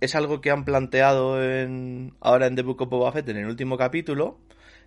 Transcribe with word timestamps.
es 0.00 0.14
algo 0.14 0.40
que 0.40 0.50
han 0.50 0.64
planteado 0.64 1.42
en, 1.42 2.14
ahora 2.20 2.46
en 2.46 2.56
The 2.56 2.62
Book 2.62 2.82
of 2.82 2.88
Boba 2.88 3.12
Fett 3.12 3.28
en 3.28 3.38
el 3.38 3.46
último 3.46 3.76
capítulo. 3.76 4.38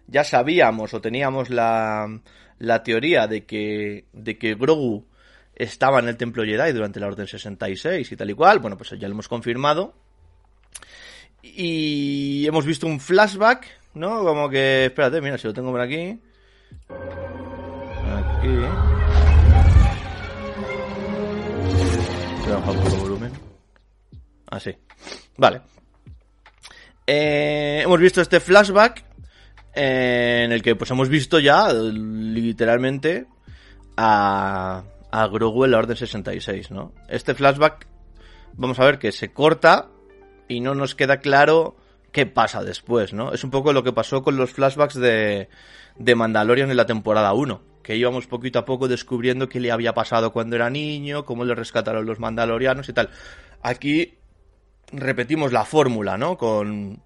Ya 0.08 0.24
sabíamos 0.24 0.94
o 0.94 1.02
teníamos 1.02 1.50
la, 1.50 2.22
la 2.60 2.84
teoría 2.84 3.28
de 3.28 3.46
que, 3.46 4.06
de 4.14 4.38
que 4.38 4.56
Grogu 4.56 5.06
estaba 5.56 6.00
en 6.00 6.08
el 6.08 6.18
Templo 6.18 6.44
Jedi 6.44 6.72
durante 6.72 7.00
la 7.00 7.08
Orden 7.08 7.28
66 7.28 8.12
y 8.12 8.16
tal 8.16 8.30
y 8.30 8.34
cual. 8.34 8.60
Bueno, 8.60 8.78
pues 8.78 8.92
ya 8.92 9.08
lo 9.08 9.14
hemos 9.14 9.28
confirmado. 9.28 9.94
Y 11.42 12.46
hemos 12.48 12.66
visto 12.66 12.88
un 12.88 13.00
flashback, 13.00 13.68
¿no? 13.96 14.24
Como 14.24 14.50
que, 14.50 14.86
espérate, 14.86 15.22
mira, 15.22 15.38
si 15.38 15.48
lo 15.48 15.54
tengo 15.54 15.72
por 15.72 15.82
aquí. 15.82 16.20
Aquí. 18.08 18.58
A 22.48 22.56
bajar 22.56 22.76
un 22.76 22.84
poco 22.84 22.96
el 22.96 23.02
volumen. 23.02 23.32
Así. 24.48 24.76
Vale. 25.42 25.62
Eh, 27.08 27.82
hemos 27.84 28.00
visto 28.00 28.22
este 28.22 28.40
flashback 28.40 29.04
eh, 29.74 30.44
en 30.46 30.52
el 30.52 30.62
que 30.62 30.76
pues 30.76 30.92
hemos 30.92 31.10
visto 31.10 31.40
ya 31.40 31.74
literalmente 31.74 33.26
a, 33.98 34.84
a 35.10 35.28
Grogu 35.30 35.66
en 35.66 35.72
la 35.72 35.80
Orden 35.80 35.98
66, 35.98 36.70
¿no? 36.70 36.94
Este 37.10 37.34
flashback 37.34 37.88
vamos 38.54 38.80
a 38.80 38.86
ver 38.86 39.00
que 39.00 39.12
se 39.12 39.34
corta 39.34 39.88
y 40.48 40.60
no 40.60 40.76
nos 40.76 40.94
queda 40.94 41.18
claro 41.18 41.76
qué 42.12 42.28
pasa 42.28 42.64
después, 42.64 43.12
¿no? 43.12 43.34
Es 43.34 43.44
un 43.44 43.50
poco 43.50 43.74
lo 43.74 43.84
que 43.84 43.94
pasó 43.94 44.22
con 44.22 44.38
los 44.38 44.52
flashbacks 44.52 44.94
de, 44.94 45.50
de 45.98 46.16
Mandalorian 46.16 46.70
en 46.70 46.78
la 46.78 46.86
temporada 46.86 47.34
1, 47.34 47.64
que 47.82 47.96
íbamos 47.96 48.28
poquito 48.28 48.60
a 48.60 48.66
poco 48.66 48.88
descubriendo 48.88 49.50
qué 49.50 49.60
le 49.60 49.72
había 49.72 49.96
pasado 49.96 50.32
cuando 50.32 50.56
era 50.56 50.70
niño, 50.70 51.26
cómo 51.26 51.46
le 51.46 51.56
rescataron 51.56 52.06
los 52.06 52.20
mandalorianos 52.20 52.88
y 52.90 52.94
tal. 52.94 53.10
Aquí 53.64 54.21
repetimos 54.92 55.52
la 55.52 55.66
fórmula, 55.66 56.18
¿no? 56.18 56.38
Con, 56.38 57.02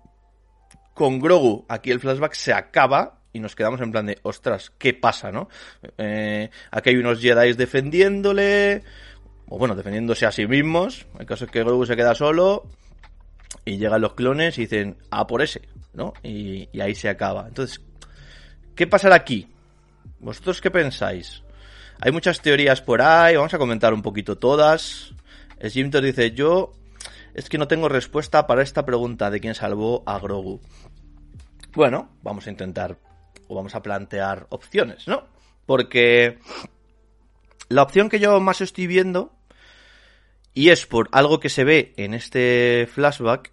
con 0.94 1.20
Grogu, 1.20 1.66
aquí 1.68 1.92
el 1.92 2.00
flashback 2.00 2.34
se 2.34 2.54
acaba 2.54 3.20
y 3.34 3.40
nos 3.40 3.56
quedamos 3.56 3.82
en 3.82 3.92
plan 3.92 4.06
de, 4.06 4.18
ostras, 4.24 4.72
¿qué 4.78 4.94
pasa, 4.94 5.32
no? 5.32 5.50
Eh, 5.98 6.50
aquí 6.72 6.92
hay 6.92 6.96
unos 6.96 7.20
Jedi 7.20 7.54
defendiéndole, 7.54 8.82
o 9.50 9.58
bueno, 9.58 9.76
defendiéndose 9.76 10.26
a 10.26 10.32
sí 10.32 10.48
mismos. 10.48 11.06
El 11.20 11.26
caso 11.26 11.46
que 11.48 11.60
Grogu 11.60 11.86
se 11.86 11.98
queda 11.98 12.16
solo 12.16 12.64
y 13.66 13.78
llegan 13.78 14.02
los 14.02 14.14
clones 14.14 14.58
y 14.58 14.62
dicen, 14.62 14.96
a 15.12 15.28
por 15.28 15.42
ese, 15.42 15.68
¿no? 15.94 16.14
Y, 16.24 16.70
ahí 16.80 16.96
se 16.96 17.10
acaba. 17.10 17.46
Entonces, 17.48 17.82
¿qué 18.74 18.88
pasará 18.88 19.16
aquí? 19.16 19.50
¿Vosotros 20.20 20.62
qué 20.62 20.72
pensáis? 20.72 21.44
Hay 22.00 22.14
muchas 22.14 22.40
teorías 22.40 22.82
por 22.82 23.02
ahí, 23.02 23.36
vamos 23.36 23.54
a 23.54 23.58
comentar 23.58 23.94
un 23.94 24.02
poquito 24.02 24.38
todas. 24.38 25.14
Jimtor 25.62 26.04
dice, 26.04 26.32
yo 26.32 26.72
es 27.36 27.50
que 27.50 27.58
no 27.58 27.68
tengo 27.68 27.90
respuesta 27.90 28.48
para 28.48 28.64
esta 28.64 28.86
pregunta 28.86 29.30
de 29.30 29.42
quién 29.42 29.56
salvó 29.56 30.04
a 30.06 30.18
Grogu. 30.20 30.62
Bueno, 31.74 32.10
vamos 32.24 32.48
a 32.48 32.50
intentar 32.50 32.98
o 33.50 33.56
vamos 33.56 33.76
a 33.76 33.82
plantear 33.82 34.48
opciones, 34.50 35.08
¿no? 35.08 35.26
Porque 35.66 36.40
la 37.68 37.84
opción 37.84 38.10
que 38.10 38.20
yo 38.20 38.40
más 38.40 38.62
estoy 38.62 38.88
viendo, 38.88 39.34
y 40.54 40.70
es 40.70 40.86
por 40.86 41.10
algo 41.12 41.42
que 41.42 41.50
se 41.50 41.66
ve 41.66 41.94
en 41.98 42.14
este 42.14 42.88
flashback, 42.90 43.52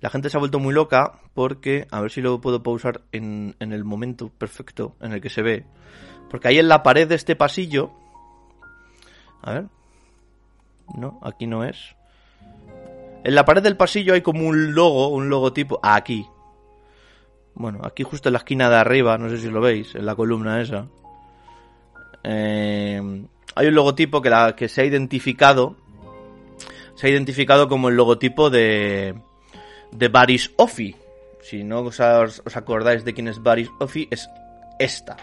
la 0.00 0.10
gente 0.10 0.28
se 0.28 0.36
ha 0.36 0.40
vuelto 0.40 0.58
muy 0.58 0.74
loca 0.74 1.20
porque, 1.34 1.86
a 1.92 2.00
ver 2.00 2.10
si 2.10 2.20
lo 2.20 2.40
puedo 2.40 2.64
pausar 2.64 3.02
en, 3.12 3.54
en 3.60 3.72
el 3.72 3.84
momento 3.84 4.28
perfecto 4.28 4.96
en 5.00 5.12
el 5.12 5.20
que 5.20 5.30
se 5.30 5.42
ve, 5.42 5.66
porque 6.28 6.48
ahí 6.48 6.58
en 6.58 6.68
la 6.68 6.82
pared 6.82 7.06
de 7.06 7.14
este 7.14 7.36
pasillo, 7.36 7.92
a 9.42 9.52
ver, 9.52 9.66
no, 10.96 11.20
aquí 11.22 11.46
no 11.46 11.62
es. 11.64 11.94
En 13.22 13.34
la 13.34 13.44
pared 13.44 13.62
del 13.62 13.76
pasillo 13.76 14.14
hay 14.14 14.22
como 14.22 14.46
un 14.46 14.74
logo, 14.74 15.08
un 15.08 15.28
logotipo. 15.28 15.78
aquí. 15.82 16.26
Bueno, 17.54 17.80
aquí 17.82 18.02
justo 18.04 18.28
en 18.28 18.34
la 18.34 18.38
esquina 18.38 18.70
de 18.70 18.76
arriba, 18.76 19.18
no 19.18 19.28
sé 19.28 19.38
si 19.38 19.48
lo 19.48 19.60
veis, 19.60 19.94
en 19.94 20.06
la 20.06 20.14
columna 20.14 20.60
esa. 20.62 20.86
Eh, 22.24 23.26
hay 23.54 23.66
un 23.66 23.74
logotipo 23.74 24.22
que, 24.22 24.68
se 24.68 24.80
ha 24.80 24.84
identificado. 24.84 25.76
Se 26.94 27.06
ha 27.06 27.10
identificado 27.10 27.68
como 27.68 27.88
el 27.88 27.96
logotipo 27.96 28.50
de. 28.50 29.14
de 29.92 30.08
Baris 30.08 30.52
Offi. 30.56 30.96
Si 31.42 31.64
no 31.64 31.80
os, 31.80 32.00
os 32.00 32.56
acordáis 32.56 33.04
de 33.04 33.14
quién 33.14 33.28
es 33.28 33.42
Baris 33.42 33.70
Offi, 33.80 34.08
es 34.10 34.28
esta. 34.78 35.16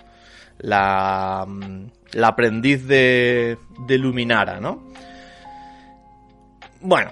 La. 0.59 1.47
La 2.14 2.28
aprendiz 2.28 2.85
de. 2.85 3.58
de 3.88 3.97
Luminara, 3.97 4.59
¿no? 4.59 4.84
Bueno, 6.81 7.12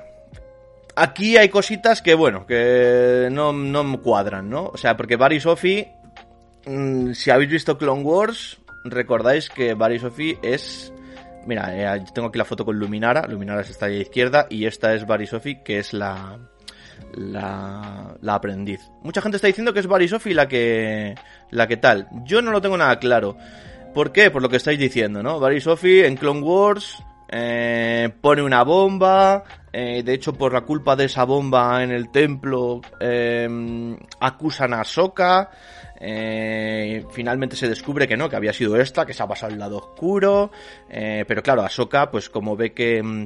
Aquí 0.96 1.36
hay 1.36 1.50
cositas 1.50 2.02
que, 2.02 2.16
bueno, 2.16 2.46
que 2.46 3.28
no, 3.32 3.52
no 3.52 4.02
cuadran, 4.02 4.50
¿no? 4.50 4.68
O 4.68 4.78
sea, 4.78 4.96
porque 4.96 5.18
Barry 5.18 5.42
Sophie, 5.42 5.92
mmm, 6.66 7.12
si 7.12 7.32
habéis 7.32 7.50
visto 7.50 7.78
Clone 7.78 8.04
Wars, 8.04 8.60
recordáis 8.86 9.50
que 9.50 9.74
Barry 9.74 10.00
Sophie 10.00 10.38
es... 10.42 10.94
Mira, 11.46 11.96
eh, 11.98 12.06
tengo 12.14 12.30
aquí 12.30 12.38
la 12.38 12.46
foto 12.46 12.66
con 12.66 12.80
Luminara, 12.80 13.28
Luminara 13.28 13.62
está 13.62 13.88
ahí 13.88 13.94
a 13.94 13.98
la 13.98 14.02
izquierda, 14.04 14.48
y 14.50 14.66
esta 14.66 14.94
es 14.94 15.06
Barry 15.06 15.28
Sophie, 15.28 15.62
que 15.64 15.80
es 15.80 15.94
la, 15.94 16.40
la, 17.14 18.16
la 18.22 18.34
aprendiz. 18.34 18.80
Mucha 19.04 19.22
gente 19.22 19.36
está 19.36 19.48
diciendo 19.48 19.74
que 19.74 19.82
es 19.82 19.88
Barry 19.88 20.08
Sophie 20.08 20.34
la 20.34 20.48
que, 20.48 21.14
la 21.52 21.68
que 21.68 21.78
tal. 21.78 22.08
Yo 22.24 22.42
no 22.42 22.52
lo 22.52 22.62
tengo 22.62 22.78
nada 22.78 22.98
claro. 23.00 23.38
¿Por 23.94 24.12
qué? 24.12 24.32
Por 24.32 24.42
lo 24.42 24.50
que 24.50 24.58
estáis 24.58 24.80
diciendo, 24.80 25.22
¿no? 25.22 25.40
Barry 25.40 25.62
Sophie 25.62 26.08
en 26.08 26.16
Clone 26.16 26.42
Wars 26.42 27.04
eh, 27.28 28.10
pone 28.22 28.42
una 28.42 28.64
bomba, 28.64 29.44
eh, 29.74 30.04
de 30.04 30.14
hecho 30.14 30.34
por 30.34 30.54
la 30.54 30.62
culpa 30.62 30.96
de 30.96 31.06
esa 31.06 31.24
bomba 31.24 31.84
en 31.84 31.92
el 31.92 32.12
templo 32.12 32.82
eh, 33.00 33.98
acusan 34.20 34.74
a 34.74 34.84
Soka, 34.84 35.50
finalmente 37.12 37.56
se 37.56 37.68
descubre 37.68 38.08
que 38.08 38.18
no, 38.18 38.30
que 38.30 38.36
había 38.36 38.54
sido 38.54 38.76
esta, 38.78 39.06
que 39.06 39.14
se 39.14 39.24
ha 39.24 39.28
pasado 39.28 39.54
al 39.54 39.60
lado 39.60 39.78
oscuro, 39.78 40.52
pero 40.90 41.42
claro, 41.42 41.64
Ahsoka 41.64 42.12
pues 42.12 42.30
como 42.30 42.56
ve 42.56 42.74
que 42.74 43.02
mm, 43.02 43.26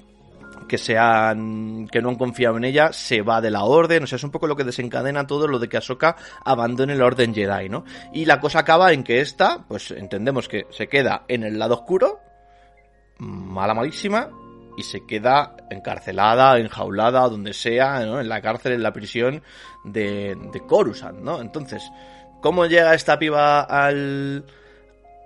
que 0.68 0.78
se 0.78 0.98
han, 0.98 1.88
que 1.88 2.02
no 2.02 2.10
han 2.10 2.16
confiado 2.16 2.58
en 2.58 2.64
ella, 2.64 2.94
se 2.94 3.22
va 3.22 3.42
de 3.42 3.52
la 3.52 3.64
orden, 3.64 4.04
o 4.04 4.08
sea, 4.08 4.16
es 4.18 4.24
un 4.24 4.32
poco 4.32 4.48
lo 4.48 4.56
que 4.56 4.64
desencadena 4.64 5.28
todo 5.28 5.48
lo 5.48 5.60
de 5.60 5.68
que 5.68 5.78
Ahsoka 5.78 6.16
abandone 6.46 6.96
la 6.96 7.06
orden 7.06 7.34
Jedi, 7.34 7.68
¿no? 7.70 7.84
Y 8.14 8.26
la 8.26 8.40
cosa 8.40 8.60
acaba 8.60 8.94
en 8.94 9.04
que 9.04 9.20
esta, 9.20 9.66
pues 9.68 9.92
entendemos 9.92 10.48
que 10.48 10.68
se 10.70 10.88
queda 10.88 11.24
en 11.28 11.44
el 11.44 11.60
lado 11.60 11.76
oscuro, 11.76 12.20
mala 13.20 13.74
malísima 13.74 14.30
y 14.78 14.84
se 14.84 15.06
queda 15.06 15.58
encarcelada, 15.70 16.58
enjaulada, 16.58 17.28
donde 17.28 17.54
sea, 17.54 18.06
¿no? 18.06 18.22
en 18.22 18.30
la 18.30 18.42
cárcel, 18.42 18.72
en 18.72 18.84
la 18.84 18.94
prisión 18.94 19.44
de, 19.84 20.38
de 20.54 20.60
Coruscant, 20.66 21.20
¿no? 21.20 21.42
Entonces, 21.42 21.84
¿cómo 22.42 22.66
llega 22.66 22.94
esta 22.94 23.20
piba 23.20 23.62
al, 23.62 24.46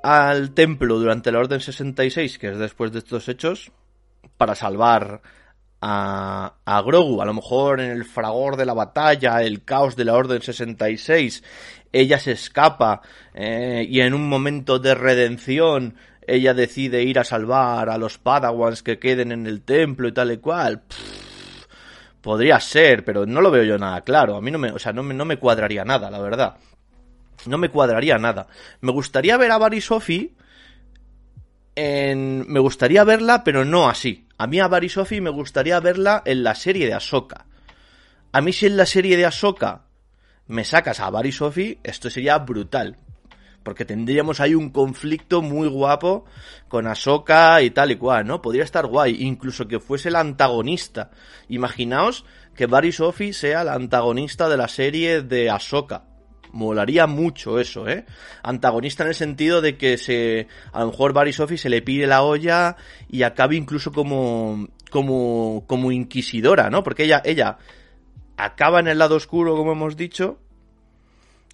al 0.02 0.52
templo 0.56 0.98
durante 0.98 1.32
la 1.32 1.40
Orden 1.40 1.60
66, 1.60 2.40
que 2.40 2.50
es 2.50 2.58
después 2.58 2.92
de 2.92 3.00
estos 3.00 3.30
hechos, 3.30 3.72
para 4.38 4.56
salvar 4.56 5.22
a, 5.82 6.56
a 6.66 6.82
Grogu? 6.82 7.22
A 7.22 7.26
lo 7.26 7.36
mejor 7.36 7.80
en 7.80 7.92
el 7.92 8.06
fragor 8.06 8.58
de 8.58 8.66
la 8.66 8.74
batalla, 8.74 9.44
el 9.44 9.64
caos 9.64 9.96
de 9.96 10.06
la 10.06 10.16
Orden 10.16 10.42
66, 10.42 11.44
ella 11.92 12.18
se 12.18 12.32
escapa 12.32 13.02
eh, 13.36 13.86
y 13.88 14.02
en 14.02 14.16
un 14.16 14.28
momento 14.28 14.80
de 14.80 14.96
redención 14.96 15.96
ella 16.28 16.54
decide 16.54 17.04
ir 17.04 17.20
a 17.20 17.24
salvar 17.24 17.90
a 17.90 17.98
los 17.98 18.18
Padawans 18.18 18.84
que 18.84 19.00
queden 19.00 19.32
en 19.32 19.48
el 19.48 19.62
templo 19.62 20.08
y 20.08 20.12
tal 20.12 20.32
y 20.32 20.38
cual. 20.38 20.82
Pff, 20.82 21.68
podría 22.22 22.60
ser, 22.60 23.04
pero 23.04 23.26
no 23.26 23.42
lo 23.42 23.52
veo 23.52 23.64
yo 23.64 23.78
nada 23.78 24.02
claro. 24.02 24.38
A 24.38 24.42
mí 24.42 24.50
no 24.50 24.58
me, 24.58 24.72
o 24.72 24.80
sea, 24.80 24.94
no 24.94 25.04
me, 25.04 25.14
no 25.14 25.26
me 25.26 25.38
cuadraría 25.38 25.84
nada, 25.84 26.10
la 26.10 26.20
verdad. 26.20 26.58
No 27.46 27.58
me 27.58 27.70
cuadraría 27.70 28.18
nada. 28.18 28.48
Me 28.80 28.92
gustaría 28.92 29.38
ver 29.38 29.52
a 29.52 29.58
Barry 29.58 29.82
Sophie 29.82 30.34
en... 31.76 32.46
Me 32.48 32.60
gustaría 32.62 33.04
verla, 33.04 33.44
pero 33.44 33.66
no 33.66 33.90
así. 33.90 34.28
A 34.38 34.48
mí 34.48 34.60
a 34.62 34.70
Barry 34.70 34.90
Sophie 34.90 35.20
me 35.20 35.30
gustaría 35.30 35.80
verla 35.82 36.24
en 36.26 36.44
la 36.44 36.56
serie 36.56 36.88
de 36.88 36.94
Ahsoka. 36.94 37.46
A 38.32 38.42
mí 38.42 38.54
si 38.54 38.68
en 38.68 38.78
la 38.78 38.86
serie 38.86 39.18
de 39.18 39.26
Ahsoka 39.26 39.84
me 40.48 40.64
sacas 40.64 41.02
a 41.02 41.10
Barry 41.10 41.34
Sophie, 41.34 41.80
esto 41.84 42.10
sería 42.10 42.38
brutal 42.38 42.98
porque 43.64 43.86
tendríamos 43.86 44.40
ahí 44.40 44.56
un 44.56 44.70
conflicto 44.70 45.42
muy 45.42 45.68
guapo 45.68 46.26
con 46.68 46.88
Ahsoka 46.88 47.62
y 47.62 47.72
tal 47.72 47.92
y 47.92 47.96
cual, 47.96 48.28
¿no? 48.28 48.42
Podría 48.42 48.64
estar 48.64 48.86
guay, 48.88 49.18
incluso 49.20 49.68
que 49.68 49.80
fuese 49.80 50.10
el 50.10 50.16
antagonista. 50.16 51.12
Imaginaos 51.48 52.26
que 52.56 52.68
Barry 52.68 52.92
Sophie 52.92 53.34
sea 53.34 53.64
la 53.64 53.74
antagonista 53.74 54.50
de 54.50 54.58
la 54.58 54.68
serie 54.68 55.22
de 55.22 55.50
Ahsoka. 55.50 56.06
Molaría 56.52 57.08
mucho 57.08 57.60
eso, 57.60 57.88
¿eh? 57.88 58.06
Antagonista 58.44 59.04
en 59.04 59.10
el 59.10 59.16
sentido 59.16 59.60
de 59.60 59.76
que 59.76 59.98
se, 59.98 60.48
a 60.72 60.82
lo 60.82 60.92
mejor 60.92 61.12
Barry 61.12 61.34
Sophie 61.34 61.58
se 61.58 61.70
le 61.70 61.82
pide 61.82 62.06
la 62.06 62.22
olla 62.22 62.76
y 63.10 63.24
acabe 63.24 63.56
incluso 63.56 63.92
como, 63.92 64.68
como, 64.92 65.64
como 65.66 65.92
inquisidora, 65.92 66.70
¿no? 66.70 66.84
Porque 66.84 67.06
ella, 67.06 67.24
ella 67.26 67.58
acaba 68.38 68.80
en 68.80 68.88
el 68.88 69.00
lado 69.00 69.16
oscuro, 69.16 69.56
como 69.56 69.72
hemos 69.72 69.98
dicho, 69.98 70.40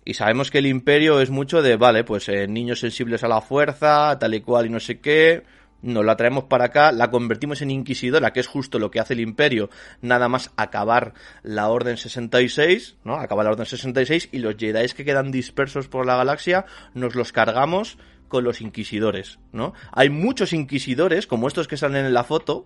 y 0.10 0.16
sabemos 0.16 0.50
que 0.50 0.58
el 0.58 0.66
imperio 0.66 1.22
es 1.22 1.30
mucho 1.30 1.62
de, 1.62 1.76
vale, 1.76 2.04
pues 2.04 2.30
eh, 2.30 2.48
niños 2.48 2.80
sensibles 2.80 3.24
a 3.24 3.28
la 3.28 3.42
fuerza, 3.42 4.18
tal 4.18 4.34
y 4.34 4.42
cual 4.42 4.66
y 4.66 4.70
no 4.70 4.80
sé 4.80 5.00
qué, 5.00 5.44
nos 5.84 6.04
la 6.04 6.18
traemos 6.18 6.46
para 6.46 6.66
acá, 6.66 6.92
la 6.92 7.12
convertimos 7.12 7.62
en 7.62 7.70
inquisidora, 7.70 8.34
que 8.34 8.40
es 8.40 8.48
justo 8.48 8.80
lo 8.80 8.90
que 8.90 9.00
hace 9.00 9.14
el 9.14 9.20
imperio, 9.20 9.70
nada 10.02 10.28
más 10.28 10.50
acabar 10.58 11.14
la 11.44 11.70
Orden 11.70 11.96
66, 11.96 12.96
¿no? 13.04 13.18
Acaba 13.18 13.44
la 13.44 13.52
Orden 13.52 13.68
66 13.68 14.30
y 14.32 14.40
los 14.40 14.56
Jedi 14.58 14.88
que 14.96 15.06
quedan 15.06 15.30
dispersos 15.30 15.88
por 15.88 16.08
la 16.08 16.18
galaxia 16.18 16.66
nos 16.96 17.14
los 17.14 17.32
cargamos 17.32 18.00
con 18.30 18.44
los 18.44 18.62
inquisidores, 18.62 19.38
¿no? 19.52 19.74
Hay 19.92 20.10
muchos 20.10 20.54
inquisidores, 20.54 21.28
como 21.28 21.48
estos 21.48 21.68
que 21.68 21.78
salen 21.78 22.08
en 22.08 22.16
la 22.16 22.24
foto, 22.24 22.66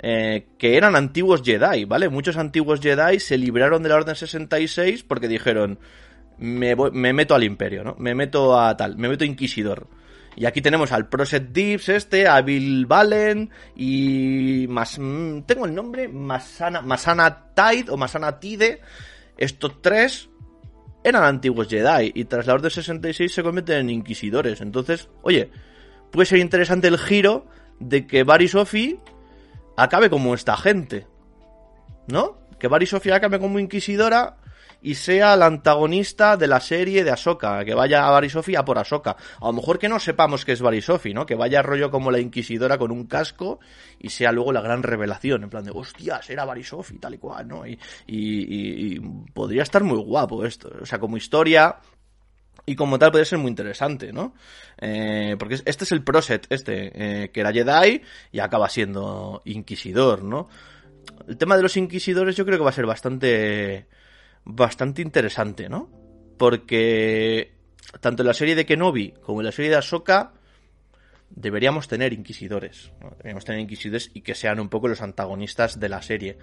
eh, 0.00 0.48
que 0.58 0.76
eran 0.76 0.94
antiguos 0.94 1.40
Jedi, 1.42 1.86
¿vale? 1.86 2.10
Muchos 2.10 2.36
antiguos 2.36 2.80
Jedi 2.82 3.18
se 3.18 3.38
libraron 3.38 3.82
de 3.82 3.88
la 3.88 3.96
Orden 3.96 4.14
66 4.14 5.04
porque 5.04 5.26
dijeron, 5.26 5.78
me, 6.38 6.74
me 6.74 7.12
meto 7.12 7.34
al 7.34 7.44
imperio, 7.44 7.84
¿no? 7.84 7.96
Me 7.98 8.14
meto 8.14 8.58
a 8.58 8.76
tal, 8.76 8.96
me 8.96 9.08
meto 9.08 9.24
inquisidor. 9.24 9.88
Y 10.36 10.44
aquí 10.44 10.60
tenemos 10.60 10.92
al 10.92 11.08
Proset 11.08 11.50
Dips 11.50 11.88
este, 11.88 12.28
a 12.28 12.42
Bill 12.42 12.84
Valen 12.84 13.50
y 13.74 14.66
mm, 14.68 15.42
tengo 15.46 15.64
el 15.64 15.74
nombre 15.74 16.08
Masana 16.08 16.82
Masana 16.82 17.54
Tide 17.54 17.90
o 17.90 17.96
Masana 17.96 18.38
Tide. 18.38 18.82
Estos 19.38 19.80
tres 19.80 20.28
eran 21.02 21.24
antiguos 21.24 21.68
Jedi 21.68 22.12
y 22.14 22.26
tras 22.26 22.46
la 22.46 22.52
Orden 22.52 22.70
66 22.70 23.32
se 23.32 23.42
convierten 23.42 23.78
en 23.78 23.90
inquisidores. 23.90 24.60
Entonces, 24.60 25.08
oye, 25.22 25.50
puede 26.12 26.26
ser 26.26 26.38
interesante 26.38 26.88
el 26.88 26.98
giro 26.98 27.46
de 27.80 28.06
que 28.06 28.22
Barry 28.22 28.50
acabe 29.78 30.10
como 30.10 30.34
esta 30.34 30.56
gente. 30.58 31.06
¿No? 32.08 32.36
Que 32.58 32.68
Barry 32.68 32.86
acabe 33.10 33.38
como 33.38 33.58
inquisidora 33.58 34.36
y 34.82 34.94
sea 34.94 35.36
la 35.36 35.46
antagonista 35.46 36.36
de 36.36 36.46
la 36.46 36.60
serie 36.60 37.04
de 37.04 37.10
Ahsoka, 37.10 37.64
que 37.64 37.74
vaya 37.74 38.06
a 38.06 38.10
Barisofi 38.10 38.54
a 38.56 38.64
por 38.64 38.78
Ahsoka. 38.78 39.16
A 39.40 39.46
lo 39.46 39.52
mejor 39.52 39.78
que 39.78 39.88
no 39.88 39.98
sepamos 39.98 40.44
que 40.44 40.52
es 40.52 40.60
Barisofi, 40.60 41.14
¿no? 41.14 41.26
Que 41.26 41.34
vaya 41.34 41.62
rollo 41.62 41.90
como 41.90 42.10
la 42.10 42.20
Inquisidora 42.20 42.78
con 42.78 42.90
un 42.90 43.06
casco 43.06 43.58
y 43.98 44.10
sea 44.10 44.32
luego 44.32 44.52
la 44.52 44.60
gran 44.60 44.82
revelación, 44.82 45.42
en 45.42 45.50
plan 45.50 45.64
de, 45.64 45.72
hostias, 45.72 46.28
era 46.30 46.44
Barisofi, 46.44 46.98
tal 46.98 47.14
y 47.14 47.18
cual, 47.18 47.48
¿no? 47.48 47.66
Y, 47.66 47.78
y, 48.06 49.00
podría 49.34 49.62
estar 49.62 49.82
muy 49.82 49.98
guapo 49.98 50.44
esto, 50.44 50.70
o 50.80 50.86
sea, 50.86 50.98
como 50.98 51.16
historia, 51.16 51.76
y 52.64 52.74
como 52.74 52.98
tal 52.98 53.12
puede 53.12 53.24
ser 53.24 53.38
muy 53.38 53.48
interesante, 53.48 54.12
¿no? 54.12 54.34
Eh, 54.78 55.36
porque 55.38 55.54
este 55.54 55.84
es 55.84 55.92
el 55.92 56.02
Proset, 56.02 56.46
este, 56.50 57.24
eh, 57.24 57.30
que 57.30 57.40
era 57.40 57.52
Jedi 57.52 58.02
y 58.32 58.40
acaba 58.40 58.68
siendo 58.68 59.42
Inquisidor, 59.44 60.24
¿no? 60.24 60.48
El 61.28 61.36
tema 61.36 61.56
de 61.56 61.62
los 61.62 61.76
Inquisidores 61.76 62.36
yo 62.36 62.44
creo 62.44 62.58
que 62.58 62.64
va 62.64 62.70
a 62.70 62.74
ser 62.74 62.86
bastante 62.86 63.86
bastante 64.46 65.02
interesante, 65.02 65.68
¿no? 65.68 65.90
Porque 66.38 67.52
tanto 68.00 68.22
en 68.22 68.28
la 68.28 68.34
serie 68.34 68.54
de 68.54 68.64
Kenobi 68.64 69.12
como 69.22 69.40
en 69.40 69.46
la 69.46 69.52
serie 69.52 69.70
de 69.70 69.76
Ahsoka 69.76 70.32
deberíamos 71.28 71.88
tener 71.88 72.12
inquisidores. 72.12 72.92
Deberíamos 73.18 73.44
tener 73.44 73.60
inquisidores 73.60 74.10
y 74.14 74.22
que 74.22 74.34
sean 74.34 74.60
un 74.60 74.68
poco 74.68 74.88
los 74.88 75.02
antagonistas 75.02 75.78
de 75.80 75.88
la 75.88 76.00
serie. 76.00 76.38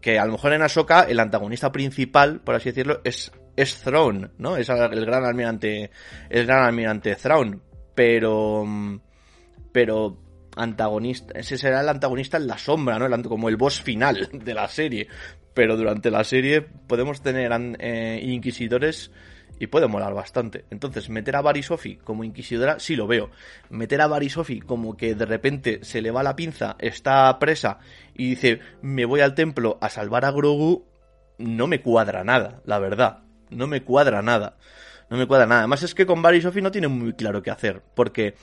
Que 0.00 0.18
a 0.18 0.24
lo 0.24 0.32
mejor 0.32 0.52
en 0.52 0.62
Ahsoka 0.62 1.02
el 1.02 1.18
antagonista 1.18 1.72
principal, 1.72 2.40
por 2.40 2.54
así 2.54 2.70
decirlo, 2.70 3.00
es, 3.04 3.32
es 3.56 3.80
Thrawn, 3.82 4.32
¿no? 4.38 4.56
Es 4.56 4.68
el 4.68 5.04
gran 5.04 5.24
almirante, 5.24 5.90
el 6.30 6.46
gran 6.46 6.64
almirante 6.64 7.16
Thrawn. 7.16 7.60
Pero, 7.94 8.64
pero 9.72 10.16
antagonista, 10.54 11.36
ese 11.36 11.58
será 11.58 11.80
el 11.80 11.88
antagonista 11.88 12.36
en 12.36 12.46
la 12.46 12.58
sombra, 12.58 12.98
¿no? 12.98 13.22
como 13.24 13.48
el 13.48 13.56
boss 13.56 13.80
final 13.80 14.28
de 14.32 14.54
la 14.54 14.68
serie 14.68 15.08
pero 15.58 15.76
durante 15.76 16.12
la 16.12 16.22
serie 16.22 16.62
podemos 16.62 17.20
tener 17.20 17.50
eh, 17.80 18.20
inquisidores 18.22 19.10
y 19.58 19.66
puede 19.66 19.88
molar 19.88 20.14
bastante. 20.14 20.66
Entonces, 20.70 21.10
meter 21.10 21.34
a 21.34 21.40
Barry 21.40 21.64
Sophie 21.64 21.98
como 21.98 22.22
inquisidora, 22.22 22.78
sí 22.78 22.94
lo 22.94 23.08
veo. 23.08 23.32
Meter 23.68 24.02
a 24.02 24.06
Barry 24.06 24.30
Sophie 24.30 24.60
como 24.60 24.96
que 24.96 25.16
de 25.16 25.26
repente 25.26 25.80
se 25.82 26.00
le 26.00 26.12
va 26.12 26.22
la 26.22 26.36
pinza, 26.36 26.76
está 26.78 27.36
presa 27.40 27.80
y 28.14 28.28
dice, 28.28 28.60
me 28.82 29.04
voy 29.04 29.18
al 29.18 29.34
templo 29.34 29.78
a 29.80 29.90
salvar 29.90 30.26
a 30.26 30.30
Grogu, 30.30 30.86
no 31.38 31.66
me 31.66 31.82
cuadra 31.82 32.22
nada, 32.22 32.62
la 32.64 32.78
verdad. 32.78 33.24
No 33.50 33.66
me 33.66 33.82
cuadra 33.82 34.22
nada. 34.22 34.58
No 35.10 35.16
me 35.16 35.26
cuadra 35.26 35.46
nada. 35.46 35.62
Además 35.62 35.82
es 35.82 35.92
que 35.92 36.06
con 36.06 36.22
Barry 36.22 36.40
Sophie 36.40 36.62
no 36.62 36.70
tiene 36.70 36.86
muy 36.86 37.14
claro 37.14 37.42
qué 37.42 37.50
hacer, 37.50 37.82
porque 37.96 38.36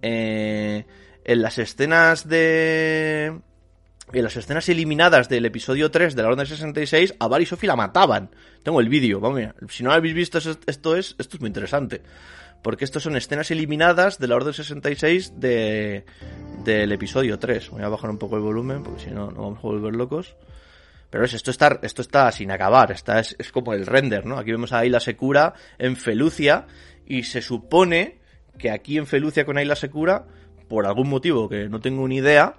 eh, 0.00 0.86
en 1.26 1.42
las 1.42 1.58
escenas 1.58 2.26
de 2.26 3.38
en 4.12 4.22
las 4.22 4.36
escenas 4.36 4.68
eliminadas 4.68 5.28
del 5.28 5.46
episodio 5.46 5.90
3 5.90 6.14
de 6.14 6.22
la 6.22 6.28
Orden 6.28 6.46
66, 6.46 7.14
a 7.18 7.40
y 7.40 7.46
Sophie 7.46 7.68
la 7.68 7.76
mataban. 7.76 8.30
Tengo 8.62 8.80
el 8.80 8.88
vídeo, 8.88 9.20
vamos, 9.20 9.40
si 9.68 9.82
no 9.82 9.90
lo 9.90 9.96
habéis 9.96 10.14
visto, 10.14 10.38
esto 10.38 10.96
es, 10.96 11.16
esto 11.18 11.36
es 11.36 11.40
muy 11.40 11.48
interesante. 11.48 12.02
Porque 12.62 12.84
estos 12.84 13.02
son 13.02 13.16
escenas 13.16 13.50
eliminadas 13.50 14.18
de 14.18 14.28
la 14.28 14.36
Orden 14.36 14.54
66 14.54 15.38
de, 15.38 16.04
del 16.64 16.92
episodio 16.92 17.38
3. 17.38 17.70
Voy 17.70 17.82
a 17.82 17.88
bajar 17.88 18.10
un 18.10 18.18
poco 18.18 18.36
el 18.36 18.42
volumen, 18.42 18.82
porque 18.82 19.04
si 19.04 19.10
no, 19.10 19.30
no 19.30 19.42
vamos 19.42 19.58
a 19.58 19.62
volver 19.62 19.94
locos. 19.94 20.36
Pero 21.10 21.24
es, 21.24 21.34
esto 21.34 21.50
está, 21.50 21.78
esto 21.82 22.02
está 22.02 22.32
sin 22.32 22.50
acabar, 22.50 22.90
está, 22.90 23.20
es, 23.20 23.36
es 23.38 23.52
como 23.52 23.74
el 23.74 23.86
render, 23.86 24.24
¿no? 24.26 24.38
Aquí 24.38 24.50
vemos 24.50 24.72
a 24.72 24.78
Ayla 24.78 24.98
Secura 24.98 25.54
en 25.78 25.96
Felucia, 25.96 26.66
y 27.06 27.24
se 27.24 27.42
supone 27.42 28.18
que 28.58 28.70
aquí 28.70 28.98
en 28.98 29.06
Felucia 29.06 29.44
con 29.44 29.58
Ayla 29.58 29.76
Secura, 29.76 30.26
por 30.68 30.86
algún 30.86 31.08
motivo 31.08 31.48
que 31.48 31.68
no 31.68 31.80
tengo 31.80 32.06
ni 32.08 32.16
idea, 32.16 32.56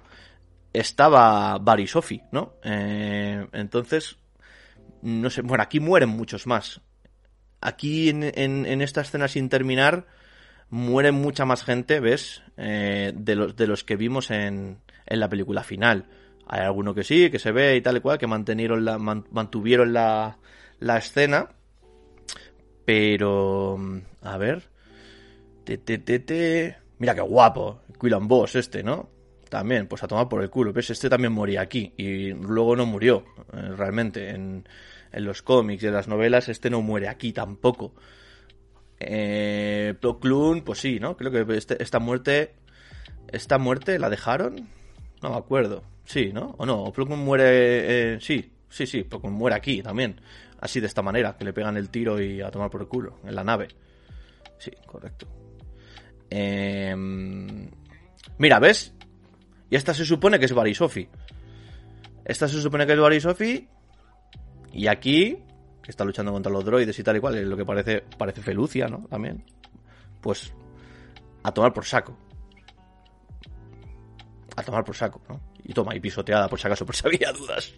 estaba 0.78 1.58
Barry 1.58 1.86
Sophie, 1.86 2.22
¿no? 2.32 2.54
Eh, 2.62 3.46
entonces, 3.52 4.16
no 5.02 5.30
sé, 5.30 5.42
bueno, 5.42 5.62
aquí 5.62 5.80
mueren 5.80 6.08
muchos 6.08 6.46
más. 6.46 6.80
Aquí 7.60 8.10
en, 8.10 8.22
en, 8.22 8.82
esta 8.82 9.00
escena 9.00 9.28
sin 9.28 9.48
terminar 9.48 10.06
mueren 10.68 11.14
mucha 11.14 11.44
más 11.44 11.64
gente, 11.64 12.00
¿ves? 12.00 12.42
Eh, 12.56 13.12
de, 13.14 13.34
los, 13.34 13.56
de 13.56 13.66
los 13.66 13.84
que 13.84 13.96
vimos 13.96 14.30
en, 14.30 14.80
en 15.06 15.20
la 15.20 15.28
película 15.28 15.62
final. 15.62 16.06
Hay 16.46 16.60
alguno 16.60 16.94
que 16.94 17.02
sí, 17.02 17.30
que 17.30 17.38
se 17.38 17.52
ve 17.52 17.76
y 17.76 17.80
tal 17.80 17.96
y 17.96 18.00
cual, 18.00 18.18
que 18.18 18.26
mantuvieron 18.26 18.84
la, 18.84 18.98
mantuvieron 18.98 19.92
la, 19.92 20.38
la 20.78 20.98
escena. 20.98 21.48
Pero, 22.84 23.78
a 24.22 24.36
ver. 24.36 24.68
Te, 25.64 25.78
te, 25.78 25.98
te, 25.98 26.76
Mira 26.98 27.14
qué 27.14 27.22
guapo. 27.22 27.80
Quillan 28.00 28.28
Boss 28.28 28.54
este, 28.54 28.82
¿no? 28.82 29.15
También, 29.48 29.86
pues 29.86 30.02
a 30.02 30.08
tomar 30.08 30.28
por 30.28 30.42
el 30.42 30.50
culo. 30.50 30.72
¿Ves? 30.72 30.90
Este 30.90 31.08
también 31.08 31.32
moría 31.32 31.60
aquí 31.60 31.92
y 31.96 32.32
luego 32.32 32.74
no 32.76 32.86
murió, 32.86 33.24
eh, 33.52 33.72
realmente. 33.76 34.30
En, 34.30 34.64
los 35.12 35.40
cómics 35.40 35.82
y 35.82 35.86
en 35.86 35.94
las 35.94 36.08
novelas, 36.08 36.50
este 36.50 36.68
no 36.68 36.82
muere 36.82 37.08
aquí 37.08 37.32
tampoco. 37.32 37.94
Eh, 39.00 39.94
pues 40.00 40.78
sí, 40.78 41.00
¿no? 41.00 41.16
Creo 41.16 41.30
que 41.30 41.56
este, 41.56 41.82
esta 41.82 41.98
muerte. 41.98 42.54
¿Esta 43.32 43.56
muerte 43.56 43.98
la 43.98 44.10
dejaron? 44.10 44.68
No 45.22 45.30
me 45.30 45.36
acuerdo. 45.36 45.82
Sí, 46.04 46.32
¿no? 46.34 46.54
¿O 46.58 46.66
no? 46.66 46.92
Plo 46.92 47.06
muere. 47.06 48.14
Eh, 48.14 48.20
sí, 48.20 48.52
sí, 48.68 48.86
sí, 48.86 49.04
Plo 49.04 49.20
muere 49.20 49.56
aquí 49.56 49.82
también. 49.82 50.20
Así 50.60 50.80
de 50.80 50.86
esta 50.86 51.02
manera, 51.02 51.36
que 51.38 51.44
le 51.44 51.52
pegan 51.52 51.76
el 51.76 51.88
tiro 51.88 52.20
y 52.20 52.42
a 52.42 52.50
tomar 52.50 52.70
por 52.70 52.82
el 52.82 52.88
culo, 52.88 53.18
en 53.24 53.34
la 53.34 53.44
nave. 53.44 53.68
Sí, 54.58 54.70
correcto. 54.86 55.26
Eh, 56.30 56.94
mira, 58.38 58.58
¿ves? 58.58 58.95
Y 59.70 59.76
esta 59.76 59.94
se 59.94 60.04
supone 60.04 60.38
que 60.38 60.46
es 60.46 60.52
Barisofi. 60.52 61.08
Esta 62.24 62.48
se 62.48 62.60
supone 62.60 62.86
que 62.86 62.92
es 62.92 62.98
Barisofi. 62.98 63.68
Y 64.72 64.86
aquí, 64.86 65.38
que 65.82 65.90
está 65.90 66.04
luchando 66.04 66.32
contra 66.32 66.52
los 66.52 66.64
droides 66.64 66.98
y 66.98 67.02
tal 67.02 67.16
y 67.16 67.20
cual, 67.20 67.36
es 67.36 67.46
lo 67.46 67.56
que 67.56 67.64
parece, 67.64 68.04
parece 68.16 68.42
Felucia, 68.42 68.86
¿no? 68.86 69.06
También. 69.08 69.44
Pues 70.20 70.52
a 71.42 71.52
tomar 71.52 71.72
por 71.72 71.84
saco. 71.84 72.16
A 74.56 74.62
tomar 74.62 74.84
por 74.84 74.96
saco, 74.96 75.20
¿no? 75.28 75.40
Y 75.64 75.72
toma, 75.72 75.94
y 75.94 76.00
pisoteada, 76.00 76.48
por 76.48 76.60
si 76.60 76.66
acaso, 76.66 76.86
por 76.86 76.94
si 76.94 77.06
había 77.06 77.32
dudas. 77.32 77.74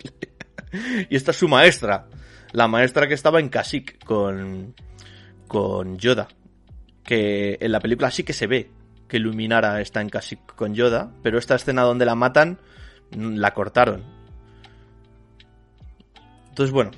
y 1.08 1.16
esta 1.16 1.30
es 1.30 1.36
su 1.36 1.48
maestra. 1.48 2.08
La 2.52 2.68
maestra 2.68 3.06
que 3.06 3.14
estaba 3.14 3.40
en 3.40 3.48
Kashyyyk 3.48 4.04
con, 4.04 4.74
con 5.46 5.98
Yoda. 5.98 6.28
Que 7.02 7.56
en 7.60 7.72
la 7.72 7.80
película 7.80 8.10
sí 8.10 8.22
que 8.22 8.32
se 8.32 8.46
ve 8.46 8.70
que 9.08 9.18
Luminara 9.18 9.80
está 9.80 10.00
en 10.00 10.10
casi 10.10 10.36
con 10.36 10.74
Yoda, 10.74 11.10
pero 11.22 11.38
esta 11.38 11.54
escena 11.54 11.82
donde 11.82 12.04
la 12.04 12.14
matan 12.14 12.58
mm, 13.16 13.36
la 13.36 13.54
cortaron. 13.54 14.04
Entonces, 16.50 16.72
bueno. 16.72 16.90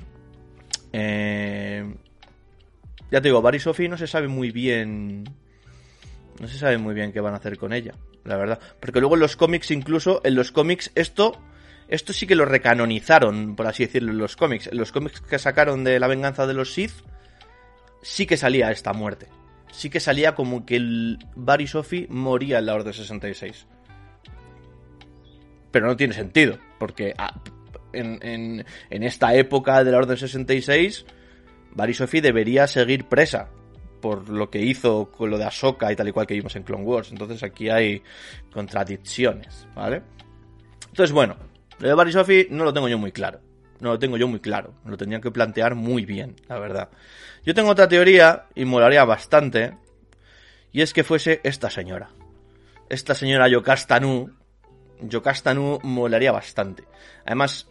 Eh, 0.93 1.95
ya 3.11 3.21
te 3.21 3.29
digo, 3.29 3.43
Barry 3.43 3.61
Sophie 3.61 3.89
no 3.89 3.97
se 3.97 4.07
sabe 4.07 4.29
muy 4.29 4.51
bien. 4.51 5.25
No 6.41 6.49
se 6.49 6.59
sabe 6.59 6.79
muy 6.79 6.95
bien 6.95 7.13
qué 7.13 7.21
van 7.21 7.35
a 7.35 7.37
hacer 7.37 7.59
con 7.59 7.73
ella, 7.73 7.95
la 8.25 8.37
verdad. 8.37 8.59
Porque 8.81 9.01
luego 9.01 9.15
en 9.17 9.21
los 9.21 9.37
cómics, 9.37 9.71
incluso, 9.71 10.21
en 10.25 10.35
los 10.35 10.53
cómics, 10.53 10.91
esto 10.95 11.39
Esto 11.89 12.13
sí 12.13 12.27
que 12.27 12.37
lo 12.37 12.45
recanonizaron, 12.45 13.57
por 13.57 13.67
así 13.67 13.85
decirlo, 13.85 14.13
en 14.13 14.19
los 14.19 14.37
cómics. 14.37 14.69
En 14.69 14.79
los 14.79 14.93
cómics 14.93 15.21
que 15.21 15.39
sacaron 15.39 15.85
de 15.85 15.99
la 15.99 16.07
venganza 16.07 16.47
de 16.47 16.55
los 16.55 16.73
Sith, 16.73 16.93
sí 18.01 18.27
que 18.27 18.37
salía 18.37 18.71
esta 18.71 18.93
muerte. 18.93 19.27
Sí 19.73 19.91
que 19.91 20.01
salía 20.01 20.35
como 20.35 20.67
que 20.67 20.77
el 20.77 21.19
Barry 21.37 21.67
Sophie 21.67 22.07
moría 22.11 22.59
en 22.59 22.67
la 22.67 22.75
Orden 22.75 22.93
66. 22.93 23.67
Pero 25.71 25.87
no 25.87 25.97
tiene 25.97 26.15
sentido, 26.15 26.59
porque 26.79 27.15
ah, 27.17 27.41
en, 27.93 28.65
esta 28.91 29.35
época 29.35 29.85
de 29.85 29.93
la 29.93 29.99
Orden 29.99 30.17
66, 30.17 31.07
Barry 31.73 31.95
Sophie 31.95 32.21
debería 32.21 32.67
seguir 32.67 33.05
presa 33.05 33.49
por 34.01 34.31
lo 34.31 34.51
que 34.51 34.61
hizo 34.61 35.11
con 35.13 35.31
lo 35.31 35.39
de 35.39 35.45
Ahsoka 35.45 35.93
y 35.93 35.97
tal 35.97 36.09
y 36.09 36.13
cual 36.13 36.27
que 36.27 36.35
vimos 36.35 36.57
en 36.57 36.63
Clone 36.63 36.85
Wars. 36.85 37.11
Entonces 37.13 37.43
aquí 37.43 37.69
hay 37.69 38.03
contradicciones, 38.51 39.67
¿vale? 39.75 40.03
Entonces, 40.89 41.13
bueno, 41.13 41.37
lo 41.79 41.89
de 41.89 41.95
Barry 41.95 42.13
Sophie 42.13 42.49
no 42.51 42.65
lo 42.65 42.73
tengo 42.73 42.89
yo 42.89 42.99
muy 42.99 43.13
claro. 43.13 43.41
No 43.81 43.91
lo 43.91 43.99
tengo 43.99 44.17
yo 44.17 44.29
muy 44.29 44.41
claro. 44.41 44.75
lo 44.85 44.97
tendría 44.97 45.21
que 45.21 45.31
plantear 45.31 45.75
muy 45.75 46.05
bien, 46.05 46.37
la 46.49 46.59
verdad. 46.59 46.91
Yo 47.45 47.55
tengo 47.55 47.71
otra 47.71 47.89
teoría, 47.89 48.47
y 48.55 48.65
molaría 48.65 49.05
bastante, 49.05 49.77
y 50.73 50.83
es 50.83 50.93
que 50.93 51.05
fuese 51.05 51.41
esta 51.43 51.71
señora. 51.71 52.11
Esta 52.89 53.15
señora 53.15 53.49
Yokastanu. 53.49 54.31
Yokastanu 55.01 55.79
molaría 55.83 56.33
bastante. 56.33 56.85
Además, 57.25 57.69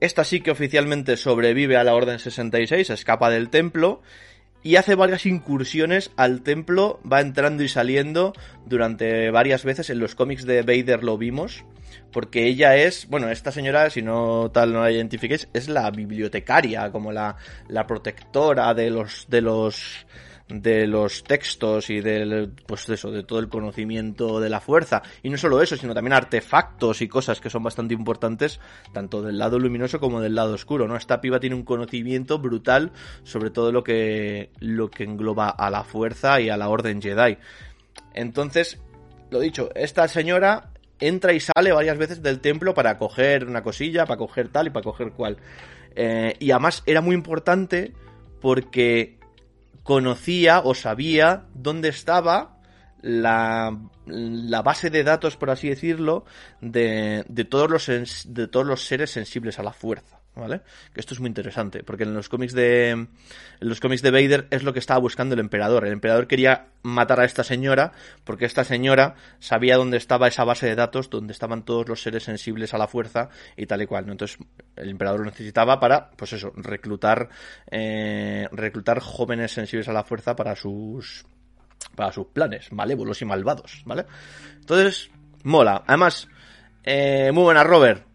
esta 0.00 0.24
sí 0.24 0.40
que 0.40 0.50
oficialmente 0.50 1.16
sobrevive 1.16 1.76
a 1.76 1.84
la 1.84 1.94
Orden 1.94 2.18
66, 2.18 2.90
escapa 2.90 3.30
del 3.30 3.50
templo 3.50 4.02
y 4.62 4.76
hace 4.76 4.94
varias 4.94 5.26
incursiones 5.26 6.10
al 6.16 6.42
templo, 6.42 7.00
va 7.10 7.20
entrando 7.20 7.62
y 7.62 7.68
saliendo 7.68 8.32
durante 8.64 9.30
varias 9.30 9.64
veces. 9.64 9.90
En 9.90 10.00
los 10.00 10.14
cómics 10.14 10.44
de 10.44 10.62
Vader 10.62 11.04
lo 11.04 11.16
vimos, 11.16 11.64
porque 12.12 12.46
ella 12.46 12.76
es, 12.76 13.08
bueno, 13.08 13.28
esta 13.30 13.50
señora, 13.52 13.90
si 13.90 14.02
no 14.02 14.50
tal 14.52 14.72
no 14.72 14.80
la 14.80 14.90
identifiquéis, 14.90 15.48
es 15.52 15.68
la 15.68 15.90
bibliotecaria, 15.90 16.90
como 16.90 17.12
la, 17.12 17.36
la 17.68 17.86
protectora 17.86 18.72
de 18.74 18.90
los, 18.90 19.26
de 19.28 19.40
los 19.40 20.06
de 20.48 20.86
los 20.86 21.24
textos 21.24 21.90
y 21.90 22.00
del, 22.00 22.52
pues 22.66 22.88
eso, 22.88 23.10
de 23.10 23.24
todo 23.24 23.40
el 23.40 23.48
conocimiento 23.48 24.40
de 24.40 24.48
la 24.48 24.60
fuerza. 24.60 25.02
Y 25.22 25.28
no 25.28 25.36
solo 25.36 25.60
eso, 25.60 25.76
sino 25.76 25.94
también 25.94 26.12
artefactos 26.12 27.02
y 27.02 27.08
cosas 27.08 27.40
que 27.40 27.50
son 27.50 27.62
bastante 27.62 27.94
importantes, 27.94 28.60
tanto 28.92 29.22
del 29.22 29.38
lado 29.38 29.58
luminoso 29.58 29.98
como 29.98 30.20
del 30.20 30.34
lado 30.34 30.54
oscuro, 30.54 30.86
¿no? 30.86 30.96
Esta 30.96 31.20
piba 31.20 31.40
tiene 31.40 31.56
un 31.56 31.64
conocimiento 31.64 32.38
brutal 32.38 32.92
sobre 33.24 33.50
todo 33.50 33.72
lo 33.72 33.82
que, 33.82 34.50
lo 34.60 34.90
que 34.90 35.04
engloba 35.04 35.48
a 35.48 35.70
la 35.70 35.82
fuerza 35.82 36.40
y 36.40 36.48
a 36.48 36.56
la 36.56 36.68
orden 36.68 37.02
Jedi. 37.02 37.38
Entonces, 38.14 38.80
lo 39.30 39.40
dicho, 39.40 39.70
esta 39.74 40.06
señora 40.06 40.70
entra 41.00 41.32
y 41.32 41.40
sale 41.40 41.72
varias 41.72 41.98
veces 41.98 42.22
del 42.22 42.40
templo 42.40 42.74
para 42.74 42.98
coger 42.98 43.46
una 43.46 43.62
cosilla, 43.62 44.06
para 44.06 44.18
coger 44.18 44.48
tal 44.48 44.68
y 44.68 44.70
para 44.70 44.84
coger 44.84 45.12
cual. 45.12 45.36
Eh, 45.94 46.36
y 46.38 46.50
además 46.50 46.82
era 46.86 47.00
muy 47.00 47.14
importante 47.14 47.92
porque 48.40 49.18
conocía 49.82 50.60
o 50.60 50.74
sabía 50.74 51.44
dónde 51.54 51.88
estaba 51.88 52.58
la, 53.02 53.78
la 54.06 54.62
base 54.62 54.90
de 54.90 55.04
datos, 55.04 55.36
por 55.36 55.50
así 55.50 55.68
decirlo, 55.68 56.24
de, 56.60 57.24
de, 57.28 57.44
todos 57.44 57.70
los, 57.70 58.24
de 58.34 58.48
todos 58.48 58.66
los 58.66 58.84
seres 58.84 59.10
sensibles 59.10 59.58
a 59.58 59.62
la 59.62 59.72
fuerza. 59.72 60.15
¿Vale? 60.36 60.60
Que 60.92 61.00
esto 61.00 61.14
es 61.14 61.20
muy 61.20 61.28
interesante, 61.28 61.82
porque 61.82 62.04
en 62.04 62.14
los 62.14 62.28
cómics 62.28 62.52
de 62.52 62.90
en 62.90 63.08
los 63.60 63.80
cómics 63.80 64.02
de 64.02 64.10
Vader 64.10 64.46
es 64.50 64.62
lo 64.62 64.72
que 64.72 64.78
estaba 64.78 65.00
buscando 65.00 65.34
el 65.34 65.40
emperador. 65.40 65.86
El 65.86 65.92
emperador 65.92 66.26
quería 66.26 66.66
matar 66.82 67.20
a 67.20 67.24
esta 67.24 67.42
señora 67.42 67.92
porque 68.24 68.44
esta 68.44 68.62
señora 68.62 69.14
sabía 69.38 69.76
dónde 69.76 69.96
estaba 69.96 70.28
esa 70.28 70.44
base 70.44 70.66
de 70.66 70.74
datos, 70.74 71.10
donde 71.10 71.32
estaban 71.32 71.64
todos 71.64 71.88
los 71.88 72.02
seres 72.02 72.24
sensibles 72.24 72.74
a 72.74 72.78
la 72.78 72.86
fuerza 72.86 73.30
y 73.56 73.66
tal 73.66 73.82
y 73.82 73.86
cual. 73.86 74.06
¿no? 74.06 74.12
Entonces 74.12 74.38
el 74.76 74.90
emperador 74.90 75.20
lo 75.20 75.26
necesitaba 75.26 75.80
para, 75.80 76.10
pues 76.10 76.34
eso, 76.34 76.52
reclutar 76.54 77.30
eh, 77.70 78.46
reclutar 78.52 79.00
jóvenes 79.00 79.52
sensibles 79.52 79.88
a 79.88 79.92
la 79.92 80.04
fuerza 80.04 80.36
para 80.36 80.54
sus 80.54 81.24
para 81.94 82.12
sus 82.12 82.26
planes 82.26 82.72
malévolos 82.72 83.22
y 83.22 83.24
malvados, 83.24 83.82
¿vale? 83.86 84.04
Entonces 84.60 85.10
mola. 85.44 85.82
Además, 85.86 86.28
eh, 86.84 87.30
muy 87.32 87.44
buena 87.44 87.64
Robert. 87.64 88.05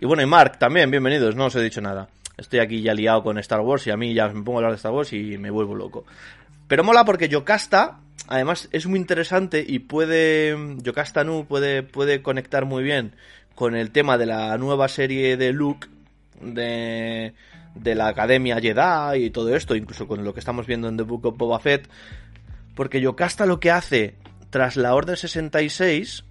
Y 0.00 0.06
bueno, 0.06 0.22
y 0.22 0.26
Mark 0.26 0.58
también, 0.58 0.92
bienvenidos, 0.92 1.34
no 1.34 1.46
os 1.46 1.56
he 1.56 1.62
dicho 1.62 1.80
nada. 1.80 2.08
Estoy 2.36 2.60
aquí 2.60 2.82
ya 2.82 2.94
liado 2.94 3.24
con 3.24 3.36
Star 3.38 3.60
Wars 3.60 3.84
y 3.88 3.90
a 3.90 3.96
mí 3.96 4.14
ya 4.14 4.28
me 4.28 4.42
pongo 4.42 4.58
a 4.58 4.60
hablar 4.60 4.70
de 4.70 4.76
Star 4.76 4.92
Wars 4.92 5.12
y 5.12 5.36
me 5.38 5.50
vuelvo 5.50 5.74
loco. 5.74 6.04
Pero 6.68 6.84
mola 6.84 7.04
porque 7.04 7.28
Yocasta, 7.28 7.98
además, 8.28 8.68
es 8.70 8.86
muy 8.86 9.00
interesante 9.00 9.64
y 9.66 9.80
puede. 9.80 10.56
Yocasta 10.82 11.24
Nu 11.24 11.46
puede, 11.46 11.82
puede 11.82 12.22
conectar 12.22 12.64
muy 12.64 12.84
bien 12.84 13.16
con 13.56 13.74
el 13.74 13.90
tema 13.90 14.16
de 14.18 14.26
la 14.26 14.56
nueva 14.56 14.86
serie 14.86 15.36
de 15.36 15.52
Luke, 15.52 15.88
de, 16.40 17.34
de 17.74 17.94
la 17.96 18.06
Academia 18.06 18.60
Jedi 18.60 19.24
y 19.24 19.30
todo 19.30 19.56
esto, 19.56 19.74
incluso 19.74 20.06
con 20.06 20.22
lo 20.22 20.32
que 20.32 20.38
estamos 20.38 20.68
viendo 20.68 20.88
en 20.88 20.96
The 20.96 21.02
Book 21.02 21.26
of 21.26 21.36
Boba 21.36 21.58
Fett. 21.58 21.88
Porque 22.76 23.00
Yocasta 23.00 23.46
lo 23.46 23.58
que 23.58 23.72
hace 23.72 24.14
tras 24.50 24.76
la 24.76 24.94
Orden 24.94 25.16
66 25.16 26.22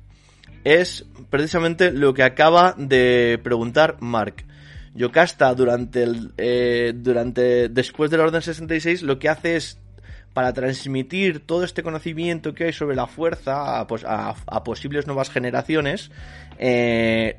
es 0.64 1.06
precisamente 1.30 1.92
lo 1.92 2.14
que 2.14 2.24
acaba 2.24 2.76
de 2.78 3.40
preguntar 3.44 3.98
Mark. 4.00 4.46
Yocasta 4.94 5.54
durante 5.54 6.04
el 6.04 6.34
eh, 6.38 6.92
durante 6.96 7.70
después 7.70 8.10
de 8.10 8.18
la 8.18 8.24
Orden 8.24 8.42
66 8.42 9.04
lo 9.04 9.20
que 9.20 9.30
hace 9.30 9.56
es 9.56 9.80
para 10.34 10.54
transmitir 10.54 11.46
todo 11.46 11.64
este 11.64 11.84
conocimiento 11.84 12.54
que 12.54 12.66
hay 12.66 12.74
sobre 12.74 12.96
la 12.96 13.08
fuerza 13.08 13.80
a, 13.80 13.88
pues, 13.88 14.06
posibles 14.64 15.08
nuevas 15.08 15.30
generaciones 15.30 16.12
eh, 16.60 17.36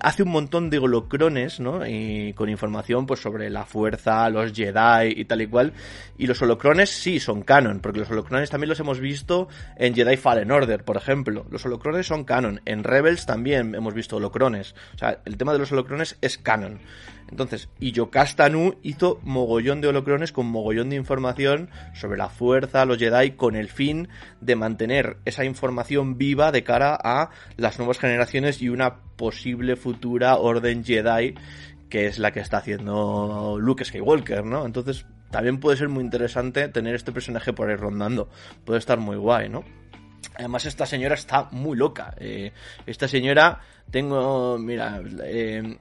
hace 0.00 0.22
un 0.22 0.30
montón 0.30 0.70
de 0.70 0.78
holocrones, 0.78 1.60
¿no? 1.60 1.86
Y 1.86 2.32
con 2.34 2.48
información 2.48 3.06
pues 3.06 3.20
sobre 3.20 3.50
la 3.50 3.64
fuerza, 3.64 4.28
los 4.30 4.52
Jedi 4.52 5.12
y 5.16 5.24
tal 5.24 5.42
y 5.42 5.46
cual. 5.46 5.72
Y 6.18 6.26
los 6.26 6.40
holocrones 6.42 6.90
sí 6.90 7.20
son 7.20 7.42
canon, 7.42 7.80
porque 7.80 8.00
los 8.00 8.10
holocrones 8.10 8.50
también 8.50 8.68
los 8.68 8.80
hemos 8.80 9.00
visto 9.00 9.48
en 9.76 9.94
Jedi 9.94 10.16
Fallen 10.16 10.50
Order, 10.50 10.84
por 10.84 10.96
ejemplo. 10.96 11.46
Los 11.50 11.64
holocrones 11.66 12.06
son 12.06 12.24
canon. 12.24 12.60
En 12.64 12.84
Rebels 12.84 13.26
también 13.26 13.74
hemos 13.74 13.94
visto 13.94 14.16
holocrones. 14.16 14.74
O 14.94 14.98
sea, 14.98 15.20
el 15.24 15.36
tema 15.36 15.52
de 15.52 15.58
los 15.58 15.72
holocrones 15.72 16.16
es 16.20 16.38
canon. 16.38 16.80
Entonces, 17.28 17.68
y 17.80 17.92
Yocasta 17.92 18.48
Nu 18.48 18.76
hizo 18.82 19.20
mogollón 19.22 19.80
de 19.80 19.88
holocrones 19.88 20.32
con 20.32 20.46
mogollón 20.46 20.90
de 20.90 20.96
información 20.96 21.70
sobre 21.94 22.18
la 22.18 22.28
fuerza, 22.28 22.84
los 22.84 22.98
Jedi, 22.98 23.32
con 23.32 23.56
el 23.56 23.68
fin 23.68 24.08
de 24.40 24.56
mantener 24.56 25.18
esa 25.24 25.44
información 25.44 26.18
viva 26.18 26.52
de 26.52 26.62
cara 26.62 26.96
a 27.02 27.30
las 27.56 27.78
nuevas 27.78 27.98
generaciones 27.98 28.62
y 28.62 28.68
una 28.68 29.00
posible 29.16 29.76
futura 29.76 30.36
orden 30.36 30.84
Jedi 30.84 31.34
que 31.88 32.06
es 32.06 32.18
la 32.18 32.32
que 32.32 32.40
está 32.40 32.58
haciendo 32.58 33.58
Luke 33.60 33.84
Skywalker, 33.84 34.44
¿no? 34.44 34.66
Entonces, 34.66 35.06
también 35.30 35.60
puede 35.60 35.76
ser 35.76 35.88
muy 35.88 36.02
interesante 36.02 36.68
tener 36.68 36.94
este 36.94 37.12
personaje 37.12 37.52
por 37.52 37.70
ahí 37.70 37.76
rondando. 37.76 38.28
Puede 38.64 38.78
estar 38.78 38.98
muy 38.98 39.16
guay, 39.16 39.48
¿no? 39.48 39.64
Además, 40.34 40.66
esta 40.66 40.86
señora 40.86 41.14
está 41.14 41.48
muy 41.52 41.76
loca. 41.76 42.14
Eh, 42.18 42.52
esta 42.86 43.08
señora, 43.08 43.60
tengo, 43.90 44.58
mira, 44.58 45.00
eh, 45.24 45.78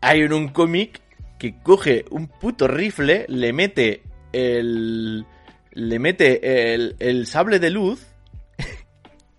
hay 0.00 0.20
en 0.20 0.32
un 0.32 0.48
cómic 0.48 1.00
que 1.38 1.54
coge 1.62 2.04
un 2.10 2.28
puto 2.28 2.68
rifle, 2.68 3.26
le 3.28 3.52
mete 3.52 4.02
el. 4.32 5.26
Le 5.72 5.98
mete 5.98 6.72
el, 6.74 6.96
el 7.00 7.26
sable 7.26 7.58
de 7.58 7.68
luz 7.68 8.06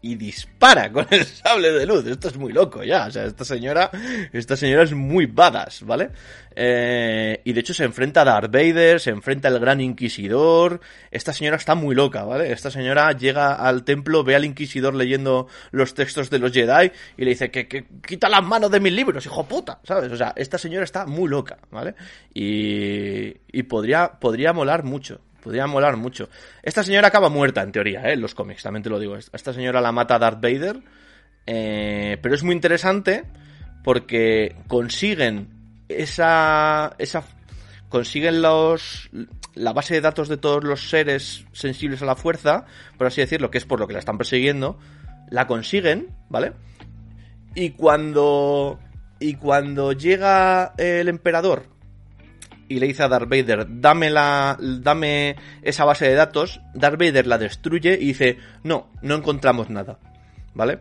y 0.08 0.16
dispara 0.16 0.92
con 0.92 1.06
el 1.12 1.26
sable 1.26 1.72
de 1.72 1.86
luz. 1.86 2.08
Esto 2.08 2.30
es 2.30 2.38
muy 2.38 2.54
loco 2.54 2.84
ya. 2.84 3.08
O 3.08 3.12
sea, 3.12 3.26
esta 3.26 3.44
señora, 3.44 3.92
esta 4.32 4.56
señora 4.56 4.84
es 4.84 4.94
muy 4.94 5.26
badass, 5.26 5.84
¿vale? 5.84 6.12
Eh, 6.56 7.42
y 7.44 7.54
de 7.54 7.60
hecho 7.60 7.74
se 7.74 7.84
enfrenta 7.84 8.22
a 8.22 8.26
Darth 8.26 8.52
Vader, 8.52 9.00
se 9.00 9.10
enfrenta 9.10 9.50
al 9.50 9.60
Gran 9.60 9.82
Inquisidor. 9.82 10.80
Esta 11.12 11.34
señora 11.34 11.58
está 11.58 11.76
muy 11.76 11.94
loca, 11.94 12.24
¿vale? 12.24 12.52
Esta 12.52 12.72
señora 12.72 13.12
llega 13.12 13.54
al 13.54 13.84
templo, 13.84 14.24
ve 14.24 14.36
al 14.36 14.46
Inquisidor 14.46 14.96
leyendo 14.96 15.48
los 15.72 15.94
textos 15.94 16.30
de 16.30 16.40
los 16.40 16.54
Jedi 16.54 16.92
y 17.18 17.26
le 17.26 17.32
dice 17.32 17.52
que, 17.52 17.68
quita 18.06 18.30
las 18.30 18.44
manos 18.44 18.72
de 18.72 18.80
mis 18.80 18.94
libros, 18.94 19.26
hijo 19.26 19.46
puta, 19.46 19.80
¿sabes? 19.84 20.12
O 20.12 20.16
sea, 20.16 20.34
esta 20.38 20.58
señora 20.58 20.86
está 20.86 21.06
muy 21.06 21.30
loca, 21.30 21.58
¿vale? 21.70 21.96
Y, 22.34 23.36
y 23.52 23.64
podría, 23.64 24.14
podría 24.20 24.54
molar 24.54 24.84
mucho. 24.84 25.20
Podría 25.48 25.66
molar 25.66 25.96
mucho. 25.96 26.28
Esta 26.62 26.84
señora 26.84 27.08
acaba 27.08 27.30
muerta, 27.30 27.62
en 27.62 27.72
teoría, 27.72 28.02
¿eh? 28.10 28.16
en 28.16 28.20
los 28.20 28.36
cómics, 28.36 28.64
también 28.64 28.84
te 28.84 28.90
lo 28.90 29.00
digo. 29.00 29.16
Esta 29.16 29.54
señora 29.54 29.80
la 29.80 29.94
mata 29.94 30.20
Darth 30.20 30.42
Vader. 30.42 30.82
Eh, 31.46 32.18
pero 32.22 32.36
es 32.36 32.44
muy 32.44 32.54
interesante 32.54 33.24
porque 33.82 34.58
consiguen 34.68 35.48
esa, 35.88 36.94
esa 36.98 37.24
consiguen 37.88 38.42
los 38.42 39.10
la 39.54 39.72
base 39.72 39.94
de 39.94 40.02
datos 40.02 40.28
de 40.28 40.36
todos 40.36 40.66
los 40.66 40.90
seres 40.90 41.46
sensibles 41.54 42.02
a 42.02 42.06
la 42.06 42.18
fuerza, 42.18 42.66
por 42.98 43.08
así 43.08 43.22
decirlo, 43.22 43.50
que 43.50 43.60
es 43.60 43.66
por 43.66 43.80
lo 43.80 43.88
que 43.88 43.94
la 43.94 44.00
están 44.00 44.18
persiguiendo, 44.18 44.78
la 45.30 45.48
consiguen, 45.48 46.10
¿vale? 46.28 46.52
Y 47.56 47.70
cuando 47.70 48.82
y 49.22 49.36
cuando 49.36 49.94
llega 49.94 50.74
el 50.78 51.08
emperador 51.08 51.77
y 52.68 52.80
le 52.80 52.88
dice 52.88 53.04
a 53.04 53.08
Darth 53.08 53.30
Vader, 53.30 53.66
dame, 53.70 54.10
la, 54.10 54.58
dame 54.60 55.36
esa 55.62 55.86
base 55.86 56.08
de 56.08 56.16
datos, 56.16 56.62
Darth 56.74 57.00
Vader 57.00 57.28
la 57.28 57.38
destruye 57.38 57.94
y 57.94 58.08
dice, 58.08 58.38
no, 58.64 58.90
no 59.02 59.16
encontramos 59.16 59.70
nada. 59.70 60.00
¿Vale? 60.54 60.80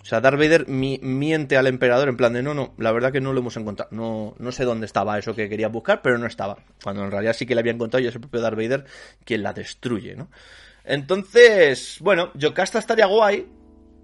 O 0.00 0.04
sea, 0.04 0.20
Darth 0.20 0.38
Vader 0.38 0.68
miente 0.68 1.56
al 1.56 1.66
emperador 1.66 2.08
en 2.08 2.16
plan 2.16 2.32
de 2.32 2.42
no, 2.42 2.54
no, 2.54 2.72
la 2.78 2.92
verdad 2.92 3.12
que 3.12 3.20
no 3.20 3.32
lo 3.32 3.40
hemos 3.40 3.56
encontrado. 3.56 3.90
No, 3.92 4.34
no 4.38 4.52
sé 4.52 4.64
dónde 4.64 4.86
estaba 4.86 5.18
eso 5.18 5.34
que 5.34 5.48
quería 5.48 5.68
buscar, 5.68 6.00
pero 6.02 6.16
no 6.16 6.26
estaba. 6.26 6.56
Cuando 6.82 7.04
en 7.04 7.10
realidad 7.10 7.34
sí 7.34 7.44
que 7.44 7.54
le 7.54 7.60
había 7.60 7.72
encontrado 7.72 8.02
y 8.02 8.06
es 8.06 8.14
el 8.14 8.20
propio 8.20 8.40
Darth 8.40 8.56
Vader 8.56 8.84
quien 9.24 9.42
la 9.42 9.52
destruye, 9.52 10.16
¿no? 10.16 10.30
Entonces, 10.84 11.98
bueno, 12.00 12.30
Yocasta 12.34 12.78
estaría 12.78 13.04
guay, 13.04 13.46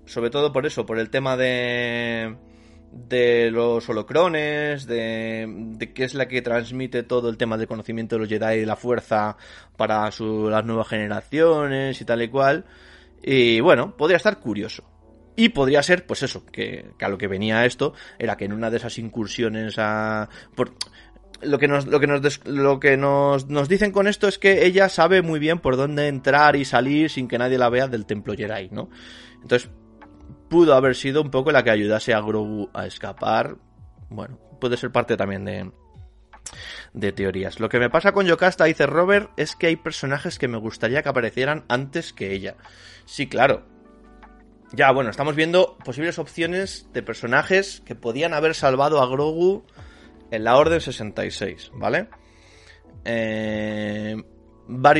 sobre 0.05 0.29
todo 0.29 0.53
por 0.53 0.67
eso, 0.67 0.85
por 0.85 0.99
el 0.99 1.09
tema 1.09 1.39
de 1.39 2.37
de 2.95 3.51
los 3.51 3.89
holocrones, 3.89 4.87
de, 4.87 5.47
de 5.49 5.93
qué 5.93 6.05
es 6.05 6.15
la 6.15 6.29
que 6.29 6.43
transmite 6.43 7.03
todo 7.03 7.29
el 7.29 7.37
tema 7.37 7.57
del 7.57 7.67
conocimiento 7.67 8.17
de 8.17 8.21
los 8.21 8.29
Jedi 8.29 8.61
y 8.61 8.65
la 8.65 8.77
fuerza 8.77 9.37
para 9.77 10.11
su, 10.13 10.49
las 10.49 10.65
nuevas 10.65 10.89
generaciones 10.89 12.01
y 12.01 12.05
tal 12.05 12.23
y 12.23 12.29
cual. 12.29 12.65
Y 13.23 13.61
bueno, 13.61 13.97
podría 13.97 14.17
estar 14.17 14.39
curioso. 14.39 14.85
Y 15.37 15.49
podría 15.49 15.83
ser, 15.83 16.07
pues 16.07 16.23
eso, 16.23 16.47
que, 16.47 16.93
a 17.01 17.09
lo 17.09 17.19
que 17.19 17.27
venía 17.27 17.67
esto 17.67 17.95
era 18.19 18.37
que 18.37 18.45
en 18.45 18.53
una 18.53 18.71
de 18.71 18.77
esas 18.77 18.99
incursiones 18.99 19.75
a... 19.79 20.29
Por, 20.55 20.75
lo 21.43 21.59
que 21.59 21.69
nos, 21.69 21.87
lo 21.87 22.01
que 22.01 22.07
nos, 22.07 22.47
lo 22.47 22.81
que 22.81 22.97
nos, 22.97 23.49
nos 23.49 23.69
dicen 23.69 23.91
con 23.91 24.07
esto 24.07 24.29
es 24.29 24.39
que 24.39 24.65
ella 24.65 24.89
sabe 24.89 25.21
muy 25.21 25.41
bien 25.41 25.59
por 25.59 25.77
dónde 25.77 26.09
entrar 26.09 26.57
y 26.57 26.65
salir 26.65 27.11
sin 27.11 27.29
que 27.29 27.39
nadie 27.39 27.59
la 27.59 27.69
vea 27.69 27.89
del 27.89 28.07
templo 28.07 28.35
Jedi, 28.35 28.69
¿no? 28.71 28.89
Entonces, 29.43 29.69
pudo 30.55 30.77
haber 30.77 30.95
sido 30.95 31.21
un 31.21 31.33
poco 31.33 31.51
la 31.51 31.65
que 31.65 31.73
ayudase 31.73 32.15
a 32.15 32.21
Grogu 32.21 32.71
a 32.73 32.87
escapar. 32.87 33.57
Bueno, 34.09 34.39
puede 34.61 34.77
ser 34.77 34.93
parte 34.93 35.17
también 35.17 35.45
de, 35.45 35.73
de 36.93 37.11
teorías. 37.11 37.59
Lo 37.59 37.69
que 37.69 37.81
me 37.81 37.91
pasa 37.91 38.13
con 38.13 38.25
Yocasta, 38.25 38.67
dice 38.67 38.87
Robert, 38.87 39.33
es 39.37 39.57
que 39.57 39.67
hay 39.67 39.75
personajes 39.75 40.39
que 40.39 40.47
me 40.47 40.57
gustaría 40.57 41.03
que 41.03 41.09
aparecieran 41.09 41.65
antes 41.69 42.13
que 42.13 42.33
ella. 42.33 42.55
Sí, 43.05 43.29
claro. 43.29 43.67
Ya, 44.71 44.93
bueno, 44.93 45.11
estamos 45.11 45.35
viendo 45.35 45.77
posibles 45.79 46.21
opciones 46.21 46.89
de 46.93 47.03
personajes 47.03 47.83
que 47.85 47.97
podían 47.97 48.33
haber 48.33 48.55
salvado 48.55 49.03
a 49.03 49.09
Grogu 49.09 49.67
en 50.31 50.45
la 50.45 50.57
Orden 50.57 50.81
66, 50.81 51.73
¿vale? 51.75 52.11
Eh, 53.05 54.23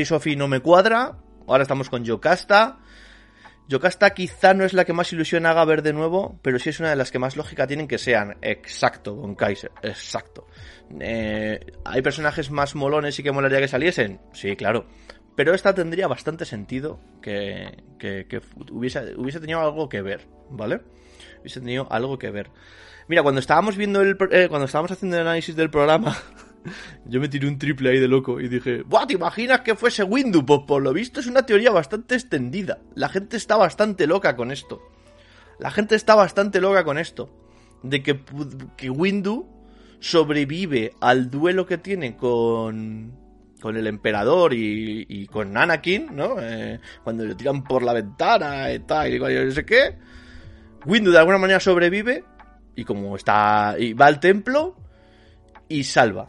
Sophie 0.03 0.35
no 0.35 0.49
me 0.49 0.59
cuadra. 0.59 1.17
Ahora 1.47 1.61
estamos 1.61 1.89
con 1.89 2.03
Yocasta. 2.03 2.79
Yocasta 3.67 4.13
quizá 4.13 4.53
no 4.53 4.63
es 4.63 4.73
la 4.73 4.85
que 4.85 4.93
más 4.93 5.11
ilusión 5.11 5.45
haga 5.45 5.65
ver 5.65 5.81
de 5.81 5.93
nuevo, 5.93 6.39
pero 6.43 6.59
sí 6.59 6.69
es 6.69 6.79
una 6.79 6.91
de 6.91 6.95
las 6.95 7.11
que 7.11 7.17
más 7.17 7.35
lógica 7.35 7.65
tienen 7.65 7.87
que 7.87 7.97
sean. 7.97 8.37
Exacto, 8.41 9.15
Von 9.15 9.35
Kaiser, 9.35 9.71
exacto. 9.81 10.47
Eh, 10.99 11.59
¿Hay 11.83 12.01
personajes 12.03 12.51
más 12.51 12.75
molones 12.75 13.17
y 13.17 13.23
que 13.23 13.31
molaría 13.31 13.59
que 13.59 13.67
saliesen? 13.67 14.21
Sí, 14.33 14.55
claro. 14.55 14.85
Pero 15.35 15.53
esta 15.53 15.73
tendría 15.73 16.07
bastante 16.07 16.45
sentido 16.45 16.99
que, 17.21 17.83
que, 17.99 18.41
hubiese, 18.71 19.15
hubiese 19.17 19.39
tenido 19.39 19.59
algo 19.59 19.89
que 19.89 20.01
ver, 20.01 20.27
¿vale? 20.49 20.81
Hubiese 21.41 21.59
tenido 21.59 21.87
algo 21.91 22.17
que 22.17 22.29
ver. 22.29 22.51
Mira, 23.07 23.23
cuando 23.23 23.39
estábamos 23.39 23.77
viendo 23.77 24.01
el, 24.01 24.17
eh, 24.31 24.47
cuando 24.47 24.65
estábamos 24.65 24.91
haciendo 24.91 25.17
el 25.17 25.23
análisis 25.23 25.55
del 25.55 25.69
programa, 25.69 26.15
yo 27.05 27.19
me 27.19 27.27
tiré 27.27 27.47
un 27.47 27.57
triple 27.57 27.91
ahí 27.91 27.99
de 27.99 28.07
loco 28.07 28.39
y 28.39 28.47
dije, 28.47 28.83
¡buah! 28.83 29.07
¿Te 29.07 29.13
imaginas 29.13 29.61
que 29.61 29.75
fuese 29.75 30.03
Windu? 30.03 30.45
Pues 30.45 30.61
por 30.67 30.81
lo 30.81 30.93
visto 30.93 31.19
es 31.19 31.27
una 31.27 31.45
teoría 31.45 31.71
bastante 31.71 32.15
extendida. 32.15 32.79
La 32.95 33.09
gente 33.09 33.37
está 33.37 33.57
bastante 33.57 34.07
loca 34.07 34.35
con 34.35 34.51
esto. 34.51 34.81
La 35.59 35.71
gente 35.71 35.95
está 35.95 36.15
bastante 36.15 36.59
loca 36.59 36.83
con 36.83 36.97
esto. 36.97 37.29
De 37.83 38.01
que, 38.01 38.21
que 38.75 38.89
Windu 38.89 39.47
sobrevive 39.99 40.93
al 40.99 41.29
duelo 41.29 41.65
que 41.65 41.77
tiene 41.77 42.15
con, 42.15 43.13
con 43.61 43.77
el 43.77 43.87
emperador 43.87 44.53
y, 44.53 45.27
con 45.27 45.55
Anakin, 45.55 46.15
¿no? 46.15 46.37
Eh, 46.39 46.79
cuando 47.03 47.25
le 47.25 47.35
tiran 47.35 47.63
por 47.63 47.83
la 47.83 47.93
ventana 47.93 48.71
y 48.71 48.79
tal, 48.79 49.13
y 49.13 49.19
no 49.19 49.51
sé 49.51 49.65
qué. 49.65 49.97
Windu 50.85 51.11
de 51.11 51.17
alguna 51.17 51.37
manera 51.37 51.59
sobrevive 51.59 52.23
y 52.75 52.83
como 52.83 53.15
está 53.15 53.75
y 53.79 53.93
va 53.93 54.05
al 54.05 54.19
templo 54.19 54.75
y 55.67 55.83
salva 55.83 56.27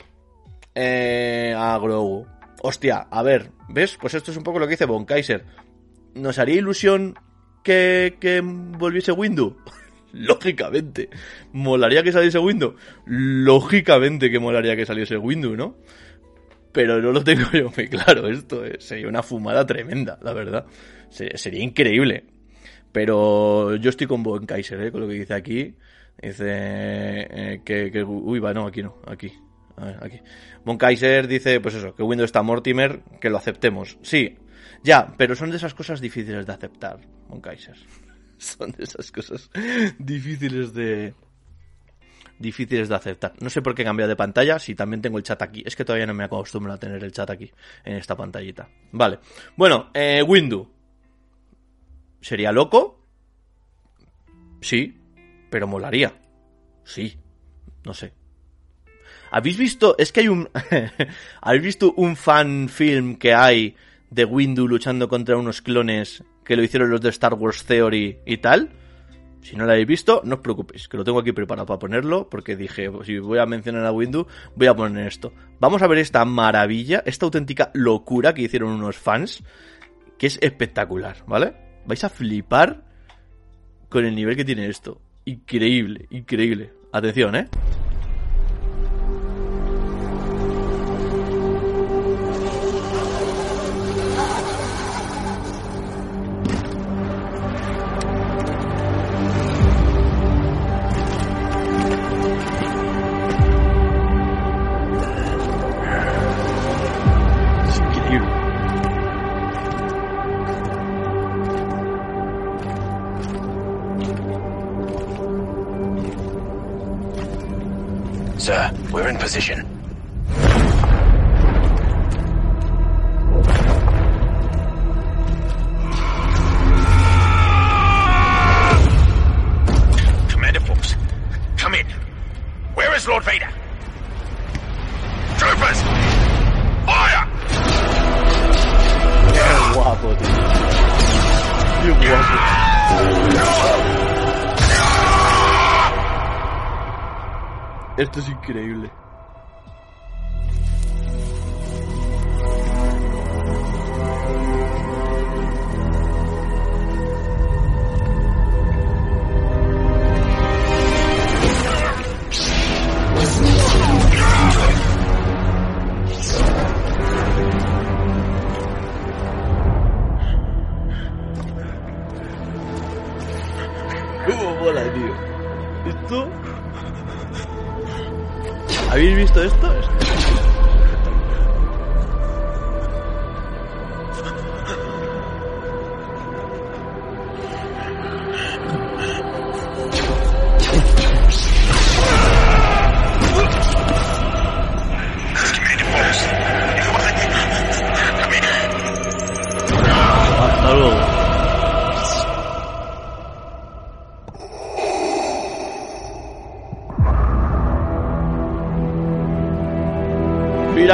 eh, 0.76 1.54
a 1.56 1.78
Grogu. 1.78 2.26
Hostia, 2.62 3.06
a 3.10 3.22
ver, 3.22 3.50
¿ves? 3.68 3.96
Pues 3.98 4.14
esto 4.14 4.30
es 4.30 4.36
un 4.36 4.44
poco 4.44 4.58
lo 4.58 4.66
que 4.66 4.72
dice 4.72 4.84
Von 4.84 5.06
Kaiser. 5.06 5.44
¿Nos 6.14 6.38
haría 6.38 6.56
ilusión 6.56 7.14
que, 7.64 8.16
que 8.20 8.42
volviese 8.42 9.12
Windu? 9.12 9.56
Lógicamente. 10.12 11.08
¿Molaría 11.52 12.02
que 12.02 12.12
saliese 12.12 12.38
Windu? 12.38 12.76
Lógicamente 13.06 14.30
que 14.30 14.38
molaría 14.38 14.76
que 14.76 14.86
saliese 14.86 15.16
Windu, 15.16 15.56
¿no? 15.56 15.76
Pero 16.72 17.00
no 17.00 17.10
lo 17.10 17.24
tengo 17.24 17.50
yo 17.52 17.72
muy 17.74 17.88
claro 17.88 18.28
esto. 18.28 18.64
Eh. 18.64 18.76
Sería 18.78 19.08
una 19.08 19.22
fumada 19.22 19.66
tremenda, 19.66 20.18
la 20.22 20.34
verdad. 20.34 20.66
sería 21.08 21.62
increíble. 21.62 22.24
Pero 22.92 23.76
yo 23.76 23.90
estoy 23.90 24.06
con 24.06 24.22
Von 24.22 24.44
Kaiser, 24.44 24.80
¿eh? 24.82 24.92
Con 24.92 25.02
lo 25.02 25.08
que 25.08 25.14
dice 25.14 25.34
aquí. 25.34 25.74
Dice 26.20 26.46
eh, 26.48 27.60
que, 27.64 27.90
que... 27.90 28.04
Uy, 28.04 28.40
va, 28.40 28.52
no, 28.54 28.66
aquí 28.66 28.82
no, 28.82 29.00
aquí. 29.06 29.32
A 29.76 29.84
ver, 29.84 29.98
aquí. 30.02 30.20
Von 30.64 30.78
Kaiser 30.78 31.28
dice, 31.28 31.60
pues 31.60 31.74
eso, 31.74 31.94
que 31.94 32.02
Windows 32.02 32.28
está 32.28 32.42
Mortimer, 32.42 33.02
que 33.20 33.30
lo 33.30 33.36
aceptemos. 33.36 33.98
Sí, 34.02 34.38
ya, 34.82 35.14
pero 35.16 35.34
son 35.34 35.50
de 35.50 35.56
esas 35.56 35.74
cosas 35.74 36.00
difíciles 36.00 36.46
de 36.46 36.52
aceptar, 36.52 36.98
Von 37.28 37.40
Kaiser. 37.40 37.76
son 38.38 38.72
de 38.72 38.84
esas 38.84 39.10
cosas 39.10 39.50
difíciles 39.98 40.72
de 40.72 41.14
difíciles 42.38 42.88
de 42.88 42.94
aceptar. 42.94 43.34
No 43.40 43.50
sé 43.50 43.62
por 43.62 43.74
qué 43.74 43.82
he 43.82 43.84
cambiado 43.84 44.08
de 44.08 44.16
pantalla, 44.16 44.58
si 44.58 44.74
también 44.74 45.00
tengo 45.00 45.18
el 45.18 45.24
chat 45.24 45.40
aquí. 45.42 45.62
Es 45.64 45.74
que 45.74 45.84
todavía 45.84 46.06
no 46.06 46.14
me 46.14 46.24
acostumbro 46.24 46.72
a 46.72 46.78
tener 46.78 47.02
el 47.02 47.12
chat 47.12 47.30
aquí, 47.30 47.50
en 47.84 47.96
esta 47.96 48.16
pantallita. 48.16 48.68
Vale. 48.92 49.18
Bueno, 49.56 49.90
eh, 49.94 50.22
Windu. 50.22 50.70
¿Sería 52.20 52.52
loco? 52.52 53.06
Sí, 54.60 55.00
pero 55.50 55.66
molaría. 55.66 56.20
Sí, 56.84 57.18
no 57.84 57.94
sé. 57.94 58.12
¿Habéis 59.30 59.56
visto? 59.56 59.96
Es 59.98 60.12
que 60.12 60.20
hay 60.20 60.28
un. 60.28 60.48
¿Habéis 61.40 61.62
visto 61.62 61.92
un 61.96 62.16
fan 62.16 62.68
film 62.68 63.16
que 63.16 63.34
hay 63.34 63.74
de 64.10 64.24
Windu 64.24 64.68
luchando 64.68 65.08
contra 65.08 65.36
unos 65.36 65.62
clones 65.62 66.22
que 66.44 66.56
lo 66.56 66.62
hicieron 66.62 66.90
los 66.90 67.00
de 67.00 67.10
Star 67.10 67.34
Wars 67.34 67.64
Theory 67.64 68.18
y 68.24 68.36
tal? 68.38 68.70
Si 69.42 69.54
no 69.54 69.64
lo 69.64 69.70
habéis 69.70 69.86
visto, 69.86 70.22
no 70.24 70.36
os 70.36 70.40
preocupéis, 70.40 70.88
que 70.88 70.96
lo 70.96 71.04
tengo 71.04 71.20
aquí 71.20 71.30
preparado 71.30 71.66
para 71.66 71.78
ponerlo, 71.78 72.28
porque 72.28 72.56
dije, 72.56 72.90
si 73.04 73.20
voy 73.20 73.38
a 73.38 73.46
mencionar 73.46 73.86
a 73.86 73.92
Windu, 73.92 74.26
voy 74.56 74.66
a 74.66 74.74
poner 74.74 75.06
esto. 75.06 75.32
Vamos 75.60 75.82
a 75.82 75.86
ver 75.86 75.98
esta 75.98 76.24
maravilla, 76.24 77.04
esta 77.06 77.26
auténtica 77.26 77.70
locura 77.72 78.34
que 78.34 78.42
hicieron 78.42 78.70
unos 78.70 78.96
fans, 78.96 79.44
que 80.18 80.26
es 80.26 80.38
espectacular, 80.42 81.18
¿vale? 81.28 81.54
Vais 81.86 82.02
a 82.02 82.08
flipar 82.08 82.82
con 83.88 84.04
el 84.04 84.16
nivel 84.16 84.34
que 84.34 84.44
tiene 84.44 84.66
esto. 84.66 85.00
Increíble, 85.24 86.06
increíble. 86.10 86.72
Atención, 86.90 87.36
¿eh? 87.36 87.48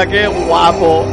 Mira 0.04 0.10
qué 0.10 0.26
guapo. 0.26 1.06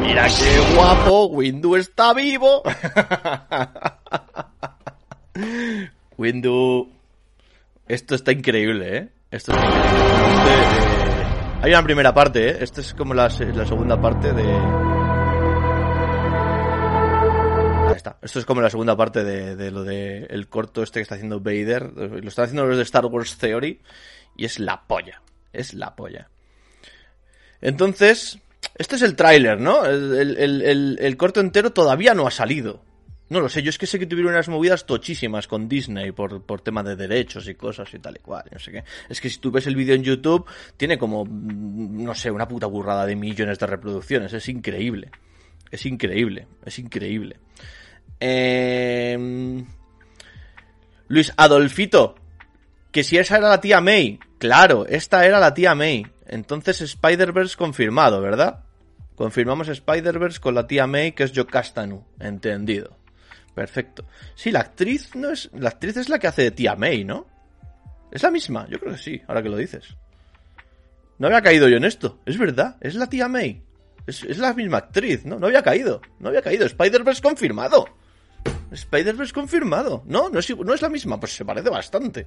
Mira 0.00 0.26
qué 0.28 0.74
guapo. 0.76 1.26
Windu 1.26 1.74
está 1.74 2.14
vivo. 2.14 2.62
Windu. 6.16 6.88
Esto 7.88 8.14
está 8.14 8.30
increíble, 8.30 8.96
¿eh? 8.96 9.08
Esto 9.30 9.52
Hay 11.62 11.70
una 11.72 11.82
primera 11.82 12.14
parte, 12.14 12.50
¿eh? 12.50 12.56
Esta 12.60 12.80
es 12.80 12.94
como 12.94 13.12
la, 13.12 13.28
se- 13.28 13.52
la 13.52 13.66
segunda 13.66 14.00
parte 14.00 14.32
de... 14.32 14.56
Esto 18.22 18.38
es 18.38 18.46
como 18.46 18.60
la 18.60 18.70
segunda 18.70 18.96
parte 18.96 19.24
de, 19.24 19.56
de 19.56 19.70
lo 19.72 19.82
de 19.82 20.26
el 20.30 20.48
corto 20.48 20.84
este 20.84 21.00
que 21.00 21.02
está 21.02 21.16
haciendo 21.16 21.40
Vader. 21.40 21.90
Lo 21.96 22.28
están 22.28 22.44
haciendo 22.44 22.66
los 22.66 22.76
de 22.76 22.84
Star 22.84 23.06
Wars 23.06 23.36
Theory. 23.38 23.80
Y 24.36 24.44
es 24.44 24.60
la 24.60 24.82
polla. 24.86 25.22
Es 25.52 25.74
la 25.74 25.96
polla. 25.96 26.28
Entonces, 27.66 28.38
este 28.76 28.94
es 28.96 29.02
el 29.02 29.16
tráiler, 29.16 29.60
¿no? 29.60 29.84
El, 29.84 30.14
el- 30.38 30.62
el- 30.62 30.98
el- 31.00 31.16
corto 31.16 31.40
entero 31.40 31.72
todavía 31.72 32.14
no 32.14 32.26
ha 32.26 32.30
salido. 32.30 32.80
No 33.28 33.40
lo 33.40 33.48
sé, 33.48 33.60
yo 33.64 33.70
es 33.70 33.78
que 33.78 33.88
sé 33.88 33.98
que 33.98 34.06
tuvieron 34.06 34.32
unas 34.34 34.48
movidas 34.48 34.86
tochísimas 34.86 35.48
con 35.48 35.68
Disney 35.68 36.12
por, 36.12 36.42
por 36.42 36.60
tema 36.60 36.84
de 36.84 36.94
derechos 36.94 37.48
y 37.48 37.56
cosas 37.56 37.92
y 37.92 37.98
tal 37.98 38.14
y 38.16 38.20
cual, 38.20 38.44
no 38.52 38.58
sé 38.60 38.70
qué. 38.70 38.84
Es 39.08 39.20
que 39.20 39.28
si 39.28 39.38
tú 39.38 39.50
ves 39.50 39.66
el 39.66 39.74
vídeo 39.74 39.96
en 39.96 40.04
YouTube, 40.04 40.46
tiene 40.76 40.96
como, 40.96 41.24
mm, 41.24 42.04
no 42.04 42.14
sé, 42.14 42.30
una 42.30 42.46
puta 42.46 42.66
burrada 42.66 43.04
de 43.04 43.16
millones 43.16 43.58
de 43.58 43.66
reproducciones. 43.66 44.32
Es 44.32 44.48
increíble. 44.48 45.10
Es 45.72 45.84
increíble, 45.86 46.46
es 46.64 46.78
increíble. 46.78 47.36
Eh... 48.20 49.64
Luis 51.08 51.32
Adolfito, 51.36 52.14
que 52.92 53.02
si 53.02 53.18
esa 53.18 53.38
era 53.38 53.48
la 53.48 53.60
tía 53.60 53.80
May. 53.80 54.18
Claro, 54.38 54.86
esta 54.86 55.26
era 55.26 55.40
la 55.40 55.52
tía 55.54 55.74
May. 55.74 56.06
Entonces 56.28 56.80
Spider-Verse 56.80 57.56
confirmado, 57.56 58.20
¿verdad? 58.20 58.64
Confirmamos 59.14 59.68
Spider-Verse 59.68 60.40
con 60.40 60.54
la 60.54 60.66
tía 60.66 60.86
May, 60.86 61.12
que 61.12 61.24
es 61.24 61.32
Yokastanu. 61.32 62.04
Entendido. 62.20 62.96
Perfecto. 63.54 64.04
Sí, 64.34 64.50
la 64.50 64.60
actriz 64.60 65.14
no 65.14 65.30
es. 65.30 65.50
La 65.54 65.70
actriz 65.70 65.96
es 65.96 66.08
la 66.08 66.18
que 66.18 66.26
hace 66.26 66.42
de 66.42 66.50
tía 66.50 66.76
May, 66.76 67.04
¿no? 67.04 67.26
Es 68.10 68.22
la 68.22 68.30
misma, 68.30 68.66
yo 68.68 68.78
creo 68.78 68.92
que 68.92 68.98
sí, 68.98 69.22
ahora 69.26 69.42
que 69.42 69.48
lo 69.48 69.56
dices. 69.56 69.96
No 71.18 71.28
había 71.28 71.40
caído 71.40 71.68
yo 71.68 71.78
en 71.78 71.84
esto. 71.84 72.20
Es 72.26 72.36
verdad, 72.38 72.76
es 72.80 72.94
la 72.94 73.08
tía 73.08 73.28
May. 73.28 73.62
Es, 74.06 74.22
es 74.24 74.38
la 74.38 74.52
misma 74.52 74.78
actriz, 74.78 75.24
¿no? 75.24 75.38
No 75.38 75.46
había 75.46 75.62
caído. 75.62 76.02
No 76.20 76.28
había 76.28 76.42
caído. 76.42 76.66
Spider-Verse 76.66 77.22
confirmado. 77.22 77.86
Spider-Verse 78.70 79.32
confirmado. 79.32 80.02
No, 80.06 80.28
no 80.28 80.38
es, 80.38 80.56
no 80.56 80.74
es 80.74 80.82
la 80.82 80.88
misma. 80.90 81.18
Pues 81.18 81.34
se 81.34 81.44
parece 81.44 81.70
bastante. 81.70 82.26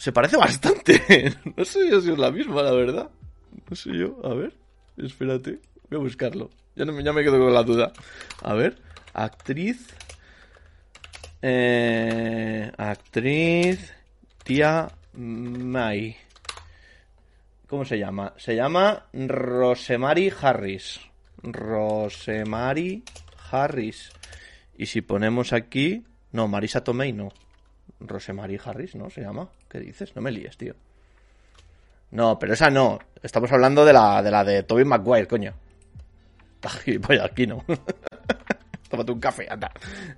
Se 0.00 0.12
parece 0.12 0.38
bastante. 0.38 1.34
No 1.56 1.62
sé 1.62 2.00
si 2.00 2.10
es 2.10 2.18
la 2.18 2.30
misma, 2.30 2.62
la 2.62 2.72
verdad. 2.72 3.10
No 3.68 3.76
sé 3.76 3.90
yo. 3.92 4.18
A 4.24 4.32
ver. 4.32 4.56
Espérate. 4.96 5.60
Voy 5.90 5.98
a 5.98 6.02
buscarlo. 6.02 6.50
Ya, 6.74 6.86
no, 6.86 6.98
ya 6.98 7.12
me 7.12 7.22
quedo 7.22 7.38
con 7.38 7.52
la 7.52 7.62
duda. 7.62 7.92
A 8.42 8.54
ver. 8.54 8.78
Actriz. 9.12 9.94
Eh, 11.42 12.72
actriz. 12.78 13.92
Tía 14.42 14.90
May. 15.12 16.16
¿Cómo 17.66 17.84
se 17.84 17.98
llama? 17.98 18.32
Se 18.38 18.56
llama 18.56 19.04
Rosemary 19.12 20.32
Harris. 20.40 20.98
Rosemary 21.42 23.02
Harris. 23.50 24.10
Y 24.78 24.86
si 24.86 25.02
ponemos 25.02 25.52
aquí. 25.52 26.02
No, 26.32 26.48
Marisa 26.48 26.82
Tomei 26.82 27.12
no. 27.12 27.28
Rosemary 28.00 28.58
Harris, 28.62 28.94
¿no? 28.94 29.10
Se 29.10 29.20
llama. 29.20 29.48
¿Qué 29.68 29.80
dices? 29.80 30.14
No 30.16 30.22
me 30.22 30.30
líes, 30.30 30.56
tío. 30.56 30.74
No, 32.10 32.38
pero 32.38 32.54
esa 32.54 32.70
no. 32.70 32.98
Estamos 33.22 33.52
hablando 33.52 33.84
de 33.84 33.92
la 33.92 34.22
de, 34.22 34.30
la 34.30 34.44
de 34.44 34.62
Tobey 34.62 34.84
Maguire, 34.84 35.26
coño. 35.26 35.54
Pues 37.06 37.20
aquí 37.20 37.46
no. 37.46 37.64
Tómate 38.88 39.12
un 39.12 39.20
café, 39.20 39.46
anda. 39.48 39.70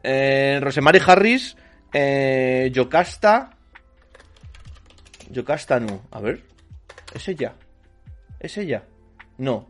Eh, 0.03 0.59
Rosemary 0.61 1.01
Harris. 1.05 1.57
Eh, 1.93 2.71
Yocasta. 2.73 3.51
Yocasta 5.31 5.79
no. 5.79 6.03
A 6.11 6.21
ver. 6.21 6.43
¿Es 7.15 7.29
ella? 7.29 7.55
¿Es 8.41 8.57
ella? 8.57 8.83
No. 9.39 9.69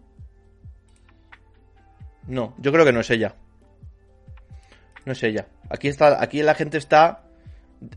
No, 2.27 2.55
yo 2.59 2.73
creo 2.73 2.85
que 2.85 2.93
no 2.93 3.01
es 3.01 3.11
ella. 3.11 3.35
No 5.05 5.13
es 5.13 5.23
ella. 5.25 5.47
Aquí 5.69 5.89
está, 5.89 6.23
aquí 6.23 6.43
la 6.43 6.55
gente 6.55 6.79
está 6.79 7.22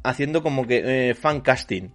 haciendo 0.03 0.43
como 0.43 0.65
que 0.65 1.09
eh, 1.09 1.13
fan 1.13 1.41
casting. 1.41 1.89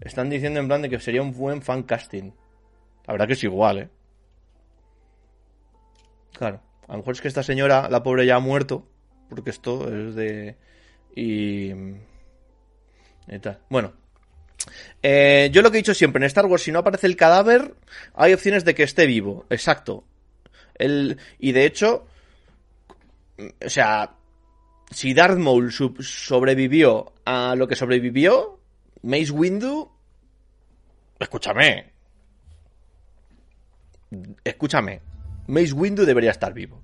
Están 0.00 0.30
diciendo 0.30 0.60
en 0.60 0.66
plan 0.66 0.82
de 0.82 0.90
que 0.90 0.98
sería 0.98 1.22
un 1.22 1.32
buen 1.32 1.62
fan 1.62 1.84
casting. 1.84 2.32
La 3.06 3.14
verdad 3.14 3.26
que 3.26 3.34
es 3.34 3.44
igual, 3.44 3.78
¿eh? 3.78 3.88
Claro. 6.32 6.60
A 6.88 6.92
lo 6.92 6.98
mejor 6.98 7.14
es 7.14 7.20
que 7.20 7.28
esta 7.28 7.42
señora, 7.42 7.88
la 7.88 8.02
pobre, 8.02 8.26
ya 8.26 8.36
ha 8.36 8.40
muerto. 8.40 8.88
Porque 9.28 9.50
esto 9.50 9.88
es 9.88 10.14
de... 10.14 10.56
Y... 11.14 11.70
y 11.70 13.38
tal. 13.40 13.60
Bueno. 13.68 13.92
Eh, 15.02 15.50
yo 15.52 15.62
lo 15.62 15.70
que 15.70 15.78
he 15.78 15.82
dicho 15.82 15.94
siempre, 15.94 16.20
en 16.20 16.26
Star 16.26 16.46
Wars, 16.46 16.62
si 16.62 16.72
no 16.72 16.80
aparece 16.80 17.06
el 17.06 17.16
cadáver, 17.16 17.74
hay 18.14 18.32
opciones 18.32 18.64
de 18.64 18.74
que 18.74 18.82
esté 18.82 19.06
vivo. 19.06 19.46
Exacto. 19.50 20.04
El, 20.74 21.18
y 21.38 21.52
de 21.52 21.64
hecho... 21.64 22.06
O 23.64 23.70
sea, 23.70 24.16
si 24.92 25.14
Darth 25.14 25.38
Maul 25.38 25.72
sobrevivió 25.72 27.12
a 27.24 27.54
lo 27.56 27.66
que 27.66 27.76
sobrevivió, 27.76 28.60
Mace 29.02 29.30
Windu, 29.30 29.90
escúchame, 31.18 31.92
escúchame, 34.44 35.00
Mace 35.46 35.72
Windu 35.72 36.04
debería 36.04 36.30
estar 36.30 36.52
vivo. 36.52 36.82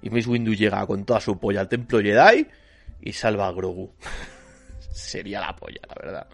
Y 0.00 0.10
Mace 0.10 0.28
Windu 0.28 0.54
llega 0.54 0.86
con 0.86 1.04
toda 1.04 1.20
su 1.20 1.38
polla 1.38 1.60
al 1.60 1.68
templo 1.68 2.00
Jedi 2.00 2.46
y 3.00 3.12
salva 3.12 3.48
a 3.48 3.52
Grogu. 3.52 3.92
Sería 4.90 5.40
la 5.40 5.54
polla, 5.54 5.80
la 5.88 5.94
verdad. 5.94 6.26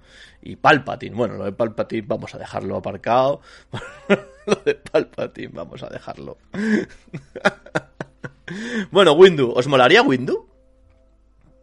Y 0.43 0.57
Palpatine, 0.57 1.17
bueno, 1.17 1.35
lo 1.35 1.45
de 1.45 1.53
Palpatine 1.53 2.07
vamos 2.07 2.35
a 2.35 2.39
dejarlo 2.39 2.77
aparcado. 2.77 3.41
lo 4.47 4.55
de 4.57 4.75
Palpatine 4.75 5.53
vamos 5.53 5.83
a 5.83 5.89
dejarlo. 5.89 6.39
bueno, 8.91 9.13
Windu, 9.13 9.53
¿os 9.53 9.67
molaría 9.67 10.03
Windu? 10.03 10.54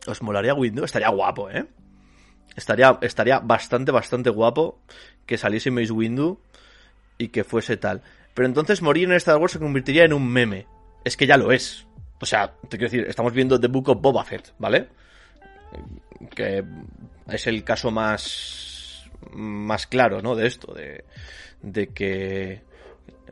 ¿Os 0.08 0.22
molaría 0.22 0.54
Windu? 0.54 0.84
Estaría 0.84 1.10
guapo, 1.10 1.50
¿eh? 1.50 1.66
Estaría, 2.56 2.98
estaría 3.02 3.40
bastante, 3.40 3.92
bastante 3.92 4.30
guapo 4.30 4.80
que 5.26 5.38
saliese 5.38 5.72
Mace 5.72 5.92
Windu 5.92 6.40
y 7.18 7.30
que 7.30 7.44
fuese 7.44 7.78
tal. 7.78 8.02
Pero 8.34 8.48
entonces 8.48 8.82
morir 8.82 9.06
en 9.06 9.14
Star 9.14 9.38
Wars 9.38 9.54
se 9.54 9.60
convertiría 9.60 10.06
en 10.06 10.14
un 10.14 10.28
meme. 10.28 10.68
Es 11.06 11.16
que 11.16 11.28
ya 11.28 11.38
lo 11.38 11.52
es. 11.52 11.86
O 12.20 12.26
sea, 12.26 12.54
te 12.70 12.78
quiero 12.78 12.92
decir, 12.92 13.06
estamos 13.08 13.34
viendo 13.34 13.60
The 13.60 13.68
Book 13.68 13.90
of 13.90 14.02
Boba 14.02 14.24
Fett, 14.24 14.54
¿vale? 14.60 14.90
Que 16.36 16.64
es 17.28 17.48
el 17.48 17.64
caso 17.64 17.92
más 17.92 18.72
más 19.32 19.88
claro, 19.88 20.22
¿no? 20.22 20.36
De 20.36 20.48
esto, 20.48 20.74
de, 20.74 21.06
de 21.62 21.88
que, 21.88 22.62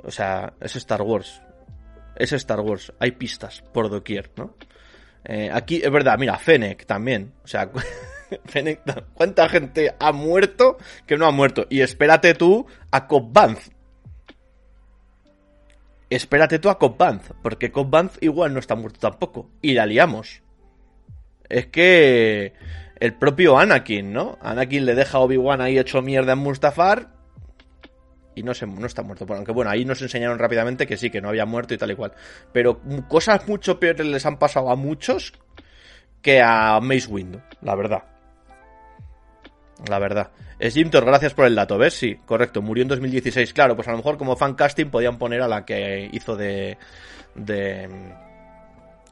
o 0.03 0.11
sea, 0.11 0.53
es 0.59 0.75
Star 0.75 1.01
Wars, 1.01 1.41
es 2.15 2.31
Star 2.33 2.59
Wars, 2.59 2.93
hay 2.99 3.11
pistas 3.11 3.61
por 3.73 3.89
doquier, 3.89 4.31
¿no? 4.35 4.53
Eh, 5.25 5.49
aquí 5.51 5.81
es 5.83 5.91
verdad, 5.91 6.17
mira, 6.17 6.37
Fennec 6.37 6.85
también, 6.85 7.33
o 7.43 7.47
sea, 7.47 7.69
Fennec, 8.45 8.81
¿cuánta 9.13 9.49
gente 9.49 9.93
ha 9.99 10.11
muerto 10.11 10.77
que 11.05 11.17
no 11.17 11.25
ha 11.25 11.31
muerto? 11.31 11.67
Y 11.69 11.81
espérate 11.81 12.33
tú 12.33 12.65
a 12.91 13.07
Cobb. 13.07 13.57
Espérate 16.09 16.59
tú 16.59 16.69
a 16.69 16.79
Cobb 16.79 17.21
porque 17.41 17.71
Cobb 17.71 18.11
igual 18.21 18.53
no 18.53 18.59
está 18.59 18.75
muerto 18.75 18.99
tampoco, 18.99 19.49
y 19.61 19.73
la 19.73 19.85
liamos. 19.85 20.41
Es 21.49 21.67
que 21.67 22.53
el 22.99 23.13
propio 23.13 23.57
Anakin, 23.57 24.13
¿no? 24.13 24.37
Anakin 24.41 24.85
le 24.85 24.95
deja 24.95 25.17
a 25.17 25.21
Obi-Wan 25.21 25.61
ahí 25.61 25.77
hecho 25.79 26.01
mierda 26.01 26.33
en 26.33 26.39
Mustafar 26.39 27.18
y 28.35 28.43
no, 28.43 28.51
está 28.51 29.01
muerto. 29.01 29.25
Bueno, 29.25 29.39
aunque 29.39 29.51
bueno, 29.51 29.71
ahí 29.71 29.85
nos 29.85 30.01
enseñaron 30.01 30.39
rápidamente 30.39 30.87
que 30.87 30.97
sí, 30.97 31.09
que 31.09 31.21
no 31.21 31.29
había 31.29 31.45
muerto 31.45 31.73
y 31.73 31.77
tal 31.77 31.91
y 31.91 31.95
cual. 31.95 32.13
Pero 32.53 32.81
cosas 33.07 33.47
mucho 33.47 33.79
peores 33.79 34.05
les 34.05 34.25
han 34.25 34.37
pasado 34.37 34.69
a 34.69 34.75
muchos 34.75 35.33
que 36.21 36.41
a 36.41 36.79
Mace 36.81 37.07
Windu, 37.07 37.41
la 37.61 37.75
verdad. 37.75 38.03
La 39.87 39.99
verdad. 39.99 40.31
Es 40.59 40.73
Jimtor, 40.73 41.05
gracias 41.05 41.33
por 41.33 41.45
el 41.45 41.55
dato, 41.55 41.77
¿ves? 41.77 41.93
Sí, 41.93 42.15
correcto. 42.25 42.61
Murió 42.61 42.81
en 42.81 42.89
2016. 42.89 43.53
Claro, 43.53 43.75
pues 43.75 43.87
a 43.87 43.91
lo 43.91 43.97
mejor 43.97 44.17
como 44.17 44.35
fan 44.35 44.55
casting 44.55 44.87
podían 44.87 45.17
poner 45.17 45.41
a 45.41 45.47
la 45.47 45.65
que 45.65 46.09
hizo 46.11 46.35
de. 46.35 46.77
de. 47.35 47.89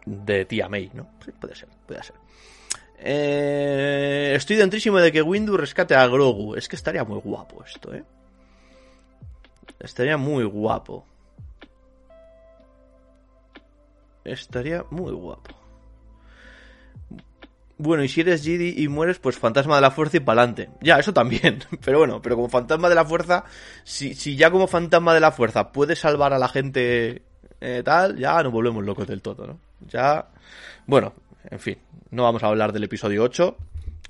de 0.06 0.46
tía 0.46 0.68
May, 0.68 0.92
¿no? 0.94 1.10
Sí, 1.24 1.32
puede 1.40 1.56
ser, 1.56 1.70
puede 1.86 2.04
ser. 2.04 2.16
Eh, 3.00 4.34
estoy 4.36 4.58
dentrísimo 4.58 4.98
de 4.98 5.12
que 5.12 5.22
Windu 5.22 5.56
rescate 5.56 5.96
a 5.96 6.06
Grogu. 6.08 6.56
Es 6.56 6.68
que 6.68 6.76
estaría 6.76 7.06
muy 7.06 7.20
guapo 7.22 7.64
esto, 7.64 7.94
¿eh? 7.94 8.04
Estaría 9.80 10.18
muy 10.18 10.44
guapo. 10.44 11.06
Estaría 14.24 14.84
muy 14.90 15.14
guapo. 15.14 15.56
Bueno, 17.80 18.04
y 18.04 18.10
si 18.10 18.22
eres 18.22 18.44
Jedi 18.44 18.74
y 18.76 18.88
mueres, 18.88 19.20
pues 19.20 19.38
fantasma 19.38 19.76
de 19.76 19.82
la 19.82 19.92
fuerza 19.92 20.18
y 20.18 20.20
pa'lante. 20.22 20.70
Ya, 20.82 20.98
eso 20.98 21.14
también. 21.14 21.64
Pero 21.86 22.00
bueno, 22.00 22.22
pero 22.22 22.36
como 22.36 22.50
fantasma 22.50 22.90
de 22.90 22.96
la 22.96 23.06
fuerza, 23.06 23.46
si, 23.84 24.16
si 24.16 24.36
ya 24.36 24.50
como 24.50 24.68
fantasma 24.68 25.14
de 25.14 25.20
la 25.20 25.32
fuerza 25.32 25.72
puedes 25.72 26.00
salvar 26.00 26.34
a 26.34 26.40
la 26.40 26.48
gente 26.48 27.22
eh, 27.62 27.82
tal, 27.84 28.18
ya 28.18 28.42
nos 28.44 28.52
volvemos 28.52 28.84
locos 28.84 29.08
del 29.08 29.22
todo, 29.22 29.48
¿no? 29.48 29.60
Ya, 29.88 30.28
bueno, 30.86 31.14
en 31.50 31.60
fin, 31.60 31.78
no 32.12 32.24
vamos 32.24 32.44
a 32.44 32.48
hablar 32.48 32.74
del 32.74 32.84
episodio 32.84 33.24
8 33.24 33.58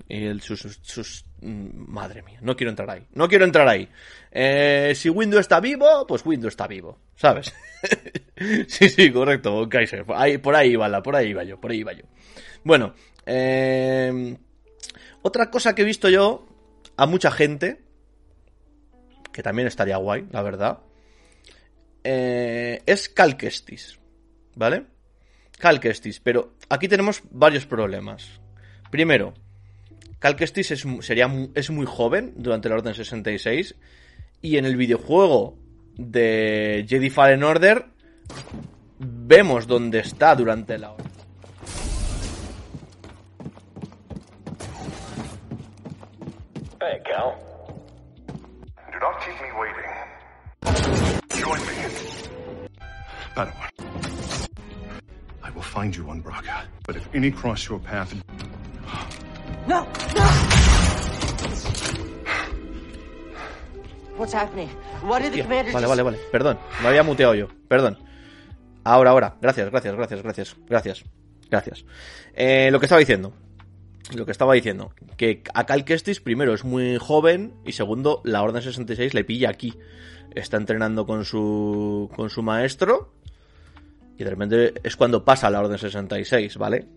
y 0.10 0.26
el, 0.26 0.42
sus, 0.42 1.26
Madre 1.40 2.24
mía, 2.24 2.40
no 2.42 2.56
quiero 2.56 2.72
entrar 2.72 2.90
ahí. 2.90 3.06
No 3.14 3.28
quiero 3.28 3.46
entrar 3.46 3.68
ahí. 3.68 3.88
Eh, 4.32 4.94
si 4.96 5.10
Windows 5.10 5.42
está 5.42 5.60
vivo, 5.60 6.06
pues 6.08 6.26
Windows 6.26 6.54
está 6.54 6.68
vivo, 6.68 7.00
¿sabes? 7.16 7.54
sí, 8.68 8.90
sí, 8.90 9.12
correcto, 9.12 9.68
Kaiser. 9.70 10.04
Por 10.04 10.16
ahí, 10.16 10.38
por 10.40 10.56
ahí 10.56 10.76
por 11.04 11.16
ahí 11.16 11.30
iba 11.30 11.44
yo, 11.44 11.60
por 11.60 11.72
ahí 11.72 11.80
iba 11.80 11.94
yo. 11.94 12.06
Bueno, 12.64 12.94
eh, 13.26 14.36
otra 15.22 15.52
cosa 15.52 15.76
que 15.76 15.84
he 15.84 15.86
visto 15.86 16.10
yo 16.10 16.48
a 16.96 17.06
mucha 17.06 17.30
gente, 17.30 17.84
que 19.32 19.44
también 19.44 19.68
estaría 19.68 19.98
guay, 19.98 20.26
la 20.32 20.42
verdad, 20.42 20.80
eh, 22.04 22.82
es 22.86 23.10
Cal 23.10 23.38
Kestis, 23.38 24.00
¿vale? 24.56 24.86
Cal 25.60 25.80
Kestis, 25.80 26.20
pero 26.20 26.56
aquí 26.70 26.88
tenemos 26.88 27.22
varios 27.30 27.66
problemas. 27.66 28.40
Primero, 28.90 29.34
Cal 30.20 30.36
Kestis 30.36 30.72
es, 30.72 30.86
sería, 31.02 31.28
muy 31.28 31.86
joven 31.86 32.34
durante 32.38 32.70
la 32.70 32.76
Orden 32.76 32.96
66 32.96 33.76
y 34.42 34.58
en 34.58 34.66
el 34.66 34.76
videojuego 34.76 35.58
de 35.96 36.86
Jedi 36.88 37.10
Fallen 37.10 37.44
Order 37.44 37.86
vemos 38.98 39.68
dónde 39.68 40.00
está 40.00 40.36
durante 40.36 40.78
la 40.80 40.92
Orden. 40.92 41.08
Hey, 46.80 47.00
Cal. 47.06 47.36
Do 48.92 49.00
not 49.00 49.20
keep 49.24 49.36
me 49.42 49.52
waiting. 49.60 49.84
Join 51.40 51.60
me. 51.60 51.76
Padawan. 53.36 53.70
I 55.44 55.50
will 55.52 55.62
find 55.62 55.96
you 55.96 56.10
on 56.10 56.22
Braga. 56.22 56.68
But 56.86 56.96
if 56.96 57.08
any 57.14 57.30
cross 57.30 57.68
your 57.68 57.80
path, 57.80 58.14
No, 59.68 59.86
no! 60.16 60.58
What's 64.18 64.34
happening? 64.34 64.70
What 65.04 65.22
did 65.22 65.34
the 65.34 65.44
commander 65.44 65.74
Vale, 65.74 65.88
vale, 65.88 66.04
vale. 66.04 66.18
Perdón, 66.32 66.58
me 66.82 66.88
había 66.88 67.04
muteado 67.04 67.36
yo. 67.36 67.48
Perdón. 67.68 67.98
Ahora, 68.84 69.12
ahora. 69.12 69.36
Gracias, 69.42 69.70
gracias, 69.70 69.96
gracias, 69.96 70.24
gracias. 70.24 70.56
Gracias. 70.68 71.04
Gracias. 71.52 71.86
Eh, 72.34 72.70
lo 72.72 72.80
que 72.80 72.86
estaba 72.86 73.00
diciendo. 73.00 73.34
Lo 74.16 74.26
que 74.26 74.32
estaba 74.32 74.54
diciendo. 74.54 74.94
Que 75.18 75.44
a 75.54 75.66
Cal 75.66 75.84
Kestis, 75.84 76.22
primero, 76.22 76.54
es 76.54 76.64
muy 76.64 76.98
joven. 76.98 77.54
Y 77.66 77.74
segundo, 77.74 78.22
la 78.24 78.42
Orden 78.44 78.62
66 78.62 79.14
le 79.14 79.26
pilla 79.26 79.50
aquí. 79.50 79.78
Está 80.34 80.58
entrenando 80.58 81.06
con 81.06 81.26
su, 81.26 82.10
con 82.16 82.30
su 82.30 82.42
maestro. 82.42 83.14
Y 84.18 84.24
de 84.24 84.30
repente 84.30 84.74
es 84.82 84.96
cuando 84.96 85.26
pasa 85.26 85.50
la 85.50 85.60
Orden 85.60 85.78
66, 85.78 86.58
¿vale? 86.58 86.88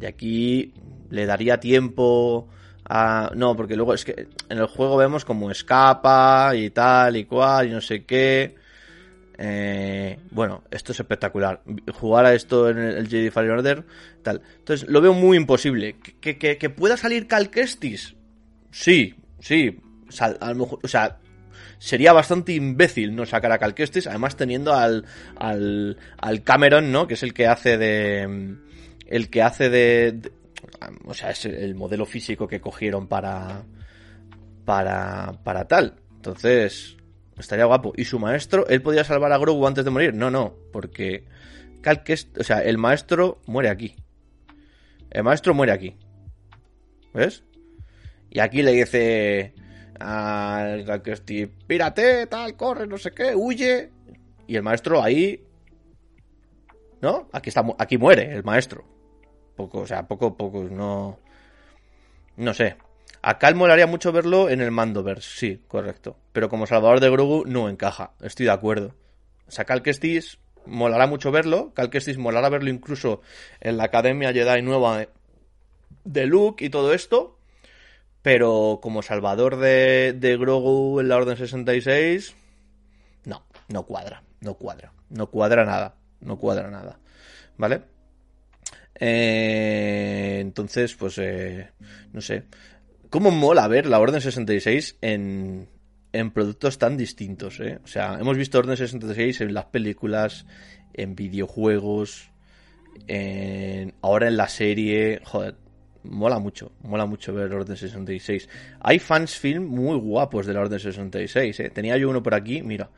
Y 0.00 0.06
aquí 0.06 0.72
le 1.10 1.26
daría 1.26 1.60
tiempo 1.60 2.48
a... 2.88 3.30
No, 3.34 3.56
porque 3.56 3.76
luego 3.76 3.94
es 3.94 4.04
que 4.04 4.28
en 4.48 4.58
el 4.58 4.66
juego 4.66 4.96
vemos 4.96 5.24
como 5.24 5.50
escapa 5.50 6.52
y 6.54 6.70
tal 6.70 7.16
y 7.16 7.24
cual 7.24 7.68
y 7.68 7.70
no 7.70 7.80
sé 7.80 8.04
qué. 8.04 8.56
Eh, 9.40 10.18
bueno, 10.30 10.64
esto 10.70 10.92
es 10.92 11.00
espectacular. 11.00 11.62
Jugar 11.92 12.26
a 12.26 12.34
esto 12.34 12.68
en 12.70 12.78
el 12.78 13.08
Jedi 13.08 13.30
Fallen 13.30 13.52
Order, 13.52 13.84
tal. 14.22 14.42
Entonces, 14.58 14.88
lo 14.88 15.00
veo 15.00 15.12
muy 15.14 15.36
imposible. 15.36 15.96
¿Que, 16.20 16.36
que, 16.38 16.58
que 16.58 16.70
pueda 16.70 16.96
salir 16.96 17.28
Cal 17.28 17.50
Kestis? 17.50 18.16
Sí, 18.72 19.14
sí. 19.38 19.78
Sal- 20.08 20.38
a 20.40 20.48
lo 20.50 20.56
mejor, 20.56 20.80
o 20.82 20.88
sea, 20.88 21.18
sería 21.78 22.12
bastante 22.12 22.52
imbécil 22.52 23.14
no 23.14 23.26
sacar 23.26 23.52
a 23.52 23.58
Cal 23.58 23.74
Kestis, 23.74 24.08
además 24.08 24.36
teniendo 24.36 24.74
al, 24.74 25.04
al, 25.36 25.98
al 26.20 26.42
Cameron, 26.42 26.90
¿no? 26.90 27.06
Que 27.06 27.14
es 27.14 27.22
el 27.22 27.32
que 27.32 27.46
hace 27.46 27.78
de... 27.78 28.56
El 29.06 29.30
que 29.30 29.42
hace 29.42 29.70
de- 29.70 30.32
O 31.04 31.14
sea, 31.14 31.30
es 31.30 31.44
el 31.44 31.74
modelo 31.74 32.06
físico 32.06 32.46
que 32.46 32.60
cogieron 32.60 33.06
para... 33.08 33.64
Para, 34.64 35.32
para 35.44 35.66
tal. 35.66 35.96
Entonces, 36.16 36.96
estaría 37.38 37.64
guapo. 37.64 37.92
¿Y 37.96 38.04
su 38.04 38.18
maestro? 38.18 38.66
¿Él 38.68 38.82
podía 38.82 39.04
salvar 39.04 39.32
a 39.32 39.38
Grogu 39.38 39.66
antes 39.66 39.84
de 39.84 39.90
morir? 39.90 40.14
No, 40.14 40.30
no, 40.30 40.54
porque... 40.72 41.24
O 42.38 42.42
sea, 42.42 42.62
el 42.62 42.76
maestro 42.76 43.40
muere 43.46 43.70
aquí. 43.70 43.96
El 45.10 45.24
maestro 45.24 45.54
muere 45.54 45.72
aquí. 45.72 45.96
¿Ves? 47.14 47.44
Y 48.30 48.40
aquí 48.40 48.62
le 48.62 48.72
dice 48.72 49.54
al 49.98 50.84
Cal 50.84 51.02
Kestis, 51.02 51.48
pírate, 51.66 52.26
tal, 52.26 52.56
corre, 52.56 52.86
no 52.86 52.98
sé 52.98 53.12
qué, 53.12 53.34
huye. 53.34 53.90
Y 54.46 54.56
el 54.56 54.62
maestro 54.62 55.02
ahí... 55.02 55.44
¿No? 57.00 57.28
Aquí, 57.32 57.48
está, 57.48 57.64
aquí 57.78 57.96
muere 57.96 58.34
el 58.34 58.44
maestro. 58.44 58.84
Poco, 59.58 59.80
o 59.80 59.86
sea, 59.88 60.06
poco, 60.06 60.36
poco, 60.36 60.62
no... 60.70 61.18
No 62.36 62.54
sé. 62.54 62.76
A 63.22 63.38
Cal 63.40 63.56
molaría 63.56 63.88
mucho 63.88 64.12
verlo 64.12 64.48
en 64.50 64.60
el 64.60 64.70
Mandoverse, 64.70 65.28
sí, 65.36 65.64
correcto. 65.66 66.16
Pero 66.32 66.48
como 66.48 66.64
Salvador 66.68 67.00
de 67.00 67.10
Grogu 67.10 67.44
no 67.44 67.68
encaja, 67.68 68.12
estoy 68.22 68.46
de 68.46 68.52
acuerdo. 68.52 68.94
O 69.48 69.50
sea, 69.50 69.64
Cal 69.64 69.82
Kestis 69.82 70.38
molará 70.64 71.08
mucho 71.08 71.32
verlo. 71.32 71.74
Cal 71.74 71.90
Kestis 71.90 72.18
molará 72.18 72.48
verlo 72.50 72.70
incluso 72.70 73.20
en 73.58 73.78
la 73.78 73.84
Academia 73.84 74.32
Jedi 74.32 74.62
nueva 74.62 75.08
de 76.04 76.26
Luke 76.26 76.64
y 76.64 76.70
todo 76.70 76.94
esto. 76.94 77.36
Pero 78.22 78.78
como 78.80 79.02
Salvador 79.02 79.56
de, 79.56 80.12
de 80.12 80.36
Grogu 80.36 81.00
en 81.00 81.08
la 81.08 81.16
Orden 81.16 81.36
66, 81.36 82.36
no, 83.24 83.42
no 83.66 83.82
cuadra, 83.86 84.22
no 84.40 84.54
cuadra, 84.54 84.92
no 85.10 85.26
cuadra 85.26 85.64
nada, 85.64 85.96
no 86.20 86.38
cuadra 86.38 86.70
nada, 86.70 87.00
¿vale? 87.56 87.97
Eh, 88.98 90.38
entonces, 90.40 90.94
pues, 90.94 91.18
eh, 91.18 91.70
no 92.12 92.20
sé. 92.20 92.44
¿Cómo 93.10 93.30
mola 93.30 93.68
ver 93.68 93.86
la 93.86 94.00
Orden 94.00 94.20
66 94.20 94.98
en, 95.00 95.68
en 96.12 96.30
productos 96.30 96.78
tan 96.78 96.96
distintos, 96.96 97.60
eh? 97.60 97.78
O 97.82 97.86
sea, 97.86 98.18
hemos 98.20 98.36
visto 98.36 98.58
Orden 98.58 98.76
66 98.76 99.40
en 99.42 99.54
las 99.54 99.66
películas, 99.66 100.46
en 100.92 101.14
videojuegos, 101.14 102.30
en, 103.06 103.94
ahora 104.02 104.28
en 104.28 104.36
la 104.36 104.48
serie. 104.48 105.20
Joder, 105.24 105.54
mola 106.02 106.38
mucho, 106.38 106.72
mola 106.82 107.06
mucho 107.06 107.32
ver 107.32 107.52
Orden 107.52 107.76
66. 107.76 108.48
Hay 108.80 108.98
fans 108.98 109.38
film 109.38 109.66
muy 109.66 109.96
guapos 109.98 110.46
de 110.46 110.54
la 110.54 110.60
Orden 110.60 110.80
66, 110.80 111.60
eh. 111.60 111.70
Tenía 111.70 111.96
yo 111.96 112.10
uno 112.10 112.22
por 112.22 112.34
aquí, 112.34 112.62
mira. 112.62 112.90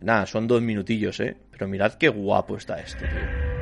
Nada, 0.00 0.26
son 0.26 0.46
dos 0.46 0.62
minutillos, 0.62 1.20
eh. 1.20 1.36
Pero 1.50 1.68
mirad 1.68 1.94
qué 1.94 2.08
guapo 2.08 2.56
está 2.56 2.80
este, 2.80 3.00
tío. 3.06 3.57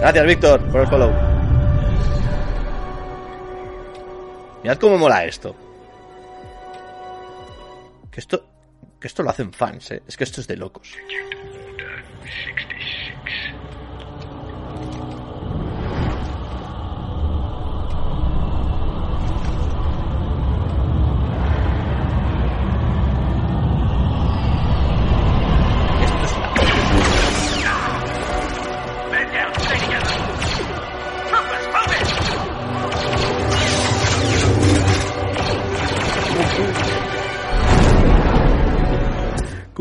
Gracias, 0.00 0.26
Víctor, 0.26 0.66
por 0.72 0.80
el 0.80 0.86
follow. 0.86 1.12
Mirad 4.62 4.78
cómo 4.78 4.96
mola 4.96 5.26
esto. 5.26 5.54
Que 8.10 8.20
esto, 8.20 8.46
que 8.98 9.08
esto 9.08 9.22
lo 9.22 9.28
hacen 9.28 9.52
fans, 9.52 9.90
eh. 9.90 10.02
Es 10.08 10.16
que 10.16 10.24
esto 10.24 10.40
es 10.40 10.48
de 10.48 10.56
locos. 10.56 10.94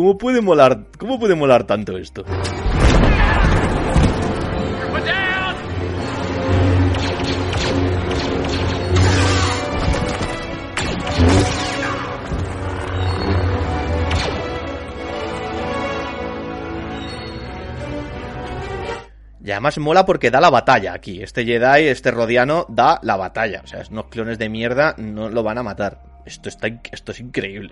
¿Cómo 0.10 0.18
puede 0.18 0.42
molar, 0.42 0.88
cómo 0.98 1.20
puede 1.20 1.36
molar 1.36 1.66
tanto 1.66 1.96
esto? 1.96 2.26
Y 19.44 19.52
además 19.52 19.78
mola 19.78 20.08
porque 20.08 20.32
da 20.32 20.42
la 20.42 20.50
batalla 20.50 20.94
aquí. 20.94 21.22
Este 21.22 21.46
Jedi, 21.46 21.86
este 21.86 22.10
Rodiano, 22.10 22.66
da 22.68 23.00
la 23.04 23.16
batalla. 23.16 23.62
O 23.64 23.68
sea, 23.68 23.84
unos 23.92 24.08
clones 24.08 24.40
de 24.40 24.50
mierda 24.50 24.96
no 24.98 25.30
lo 25.30 25.44
van 25.44 25.60
a 25.60 25.64
matar. 25.64 26.02
Esto, 26.26 26.50
está, 26.50 26.68
esto 26.92 27.12
es 27.12 27.20
increíble. 27.20 27.72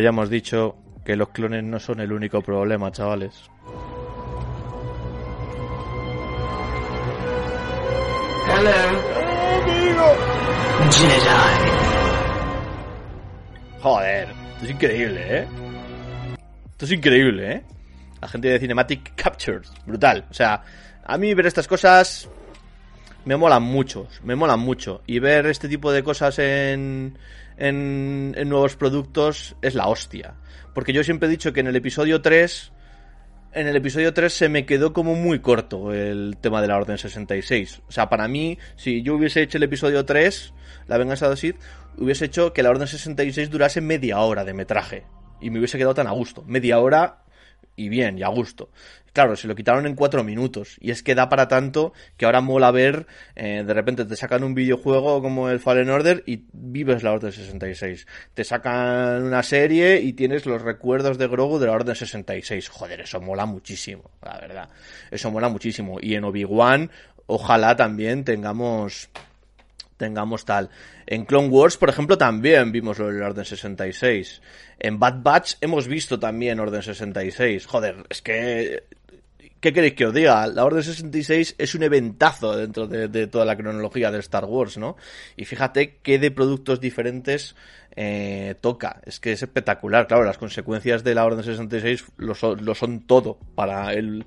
Ya 0.00 0.08
hemos 0.10 0.30
dicho 0.30 0.76
que 1.04 1.16
los 1.16 1.28
clones 1.30 1.64
no 1.64 1.78
son 1.78 2.00
el 2.00 2.12
único 2.12 2.42
problema, 2.42 2.90
chavales. 2.90 3.50
Joder, 13.80 14.28
esto 14.28 14.64
es 14.64 14.70
increíble, 14.70 15.38
¿eh? 15.38 15.46
Esto 16.72 16.84
es 16.84 16.92
increíble, 16.92 17.52
¿eh? 17.52 17.62
La 18.20 18.28
gente 18.28 18.48
de 18.48 18.58
Cinematic 18.58 19.14
Captures, 19.14 19.70
brutal. 19.86 20.24
O 20.30 20.34
sea, 20.34 20.62
a 21.04 21.18
mí 21.18 21.34
ver 21.34 21.46
estas 21.46 21.68
cosas 21.68 22.28
me 23.26 23.36
molan 23.36 23.62
mucho, 23.62 24.06
me 24.22 24.36
molan 24.36 24.60
mucho. 24.60 25.02
Y 25.06 25.18
ver 25.18 25.46
este 25.46 25.68
tipo 25.68 25.92
de 25.92 26.02
cosas 26.02 26.38
en, 26.38 27.18
en, 27.58 28.34
en 28.36 28.48
nuevos 28.48 28.76
productos 28.76 29.56
es 29.60 29.74
la 29.74 29.88
hostia. 29.88 30.34
Porque 30.72 30.92
yo 30.92 31.04
siempre 31.04 31.26
he 31.26 31.30
dicho 31.30 31.52
que 31.52 31.60
en 31.60 31.66
el 31.66 31.76
episodio 31.76 32.22
3 32.22 32.72
en 33.52 33.66
el 33.66 33.76
episodio 33.76 34.12
3 34.12 34.32
se 34.32 34.48
me 34.50 34.66
quedó 34.66 34.92
como 34.92 35.14
muy 35.14 35.38
corto 35.38 35.92
el 35.92 36.36
tema 36.40 36.60
de 36.60 36.68
la 36.68 36.76
Orden 36.76 36.98
66. 36.98 37.82
O 37.88 37.92
sea, 37.92 38.08
para 38.10 38.28
mí, 38.28 38.58
si 38.76 39.02
yo 39.02 39.14
hubiese 39.14 39.40
hecho 39.40 39.56
el 39.56 39.64
episodio 39.64 40.04
3, 40.04 40.52
La 40.88 40.98
venganza 40.98 41.30
de 41.30 41.36
Sith, 41.36 41.56
hubiese 41.96 42.26
hecho 42.26 42.52
que 42.52 42.62
la 42.62 42.68
Orden 42.70 42.86
66 42.86 43.48
durase 43.48 43.80
media 43.80 44.18
hora 44.20 44.44
de 44.44 44.52
metraje. 44.52 45.04
Y 45.40 45.48
me 45.48 45.58
hubiese 45.58 45.78
quedado 45.78 45.94
tan 45.94 46.06
a 46.06 46.10
gusto. 46.10 46.44
Media 46.46 46.78
hora 46.78 47.24
y 47.76 47.88
bien, 47.88 48.18
y 48.18 48.22
a 48.22 48.28
gusto. 48.28 48.70
Claro, 49.16 49.34
se 49.34 49.48
lo 49.48 49.54
quitaron 49.54 49.86
en 49.86 49.94
cuatro 49.94 50.22
minutos. 50.22 50.76
Y 50.78 50.90
es 50.90 51.02
que 51.02 51.14
da 51.14 51.30
para 51.30 51.48
tanto 51.48 51.94
que 52.18 52.26
ahora 52.26 52.42
mola 52.42 52.70
ver, 52.70 53.06
eh, 53.34 53.64
de 53.66 53.72
repente 53.72 54.04
te 54.04 54.14
sacan 54.14 54.44
un 54.44 54.54
videojuego 54.54 55.22
como 55.22 55.48
el 55.48 55.58
Fallen 55.58 55.88
Order 55.88 56.22
y 56.26 56.44
vives 56.52 57.02
la 57.02 57.12
Orden 57.12 57.32
66. 57.32 58.06
Te 58.34 58.44
sacan 58.44 59.22
una 59.22 59.42
serie 59.42 60.02
y 60.02 60.12
tienes 60.12 60.44
los 60.44 60.60
recuerdos 60.60 61.16
de 61.16 61.28
Grogu 61.28 61.58
de 61.58 61.66
la 61.66 61.72
Orden 61.72 61.94
66. 61.94 62.68
Joder, 62.68 63.00
eso 63.00 63.18
mola 63.22 63.46
muchísimo, 63.46 64.10
la 64.22 64.38
verdad. 64.38 64.68
Eso 65.10 65.30
mola 65.30 65.48
muchísimo. 65.48 65.96
Y 65.98 66.14
en 66.14 66.24
Obi-Wan, 66.24 66.90
ojalá 67.26 67.74
también 67.74 68.22
tengamos 68.22 69.08
tengamos 69.96 70.44
tal. 70.44 70.70
En 71.06 71.24
Clone 71.24 71.48
Wars, 71.48 71.76
por 71.76 71.88
ejemplo, 71.88 72.18
también 72.18 72.72
vimos 72.72 72.98
lo 72.98 73.08
del 73.08 73.22
Orden 73.22 73.44
66. 73.44 74.40
En 74.78 74.98
Bad 74.98 75.22
Batch 75.22 75.54
hemos 75.60 75.88
visto 75.88 76.18
también 76.18 76.60
Orden 76.60 76.82
66. 76.82 77.66
Joder, 77.66 78.04
es 78.08 78.22
que... 78.22 78.84
¿Qué 79.58 79.72
queréis 79.72 79.94
que 79.94 80.06
os 80.06 80.14
diga? 80.14 80.46
La 80.46 80.64
Orden 80.64 80.82
66 80.82 81.56
es 81.58 81.74
un 81.74 81.82
eventazo 81.82 82.56
dentro 82.56 82.86
de, 82.86 83.26
toda 83.26 83.44
la 83.44 83.56
cronología 83.56 84.10
de 84.12 84.18
Star 84.18 84.44
Wars, 84.44 84.76
¿no? 84.76 84.96
Y 85.34 85.46
fíjate 85.46 85.96
qué 86.02 86.18
de 86.18 86.30
productos 86.30 86.78
diferentes 86.78 87.56
eh, 87.96 88.54
toca. 88.60 89.00
Es 89.06 89.18
que 89.18 89.32
es 89.32 89.42
espectacular. 89.42 90.06
Claro, 90.06 90.24
las 90.24 90.36
consecuencias 90.36 91.02
de 91.02 91.14
la 91.14 91.24
Orden 91.24 91.42
66 91.42 92.04
lo 92.18 92.34
son, 92.34 92.64
lo 92.64 92.74
son 92.74 93.00
todo 93.00 93.38
para 93.54 93.94
el, 93.94 94.26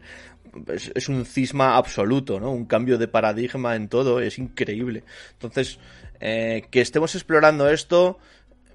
es, 0.68 1.10
un 1.10 1.26
cisma 1.26 1.78
absoluto, 1.78 2.40
¿no? 2.40 2.52
Un 2.52 2.66
cambio 2.66 2.98
de 2.98 3.08
paradigma 3.08 3.76
en 3.76 3.88
todo, 3.88 4.20
es 4.20 4.38
increíble. 4.40 5.04
Entonces, 5.34 5.80
eh, 6.20 6.64
que 6.70 6.82
estemos 6.82 7.16
explorando 7.16 7.70
esto 7.70 8.18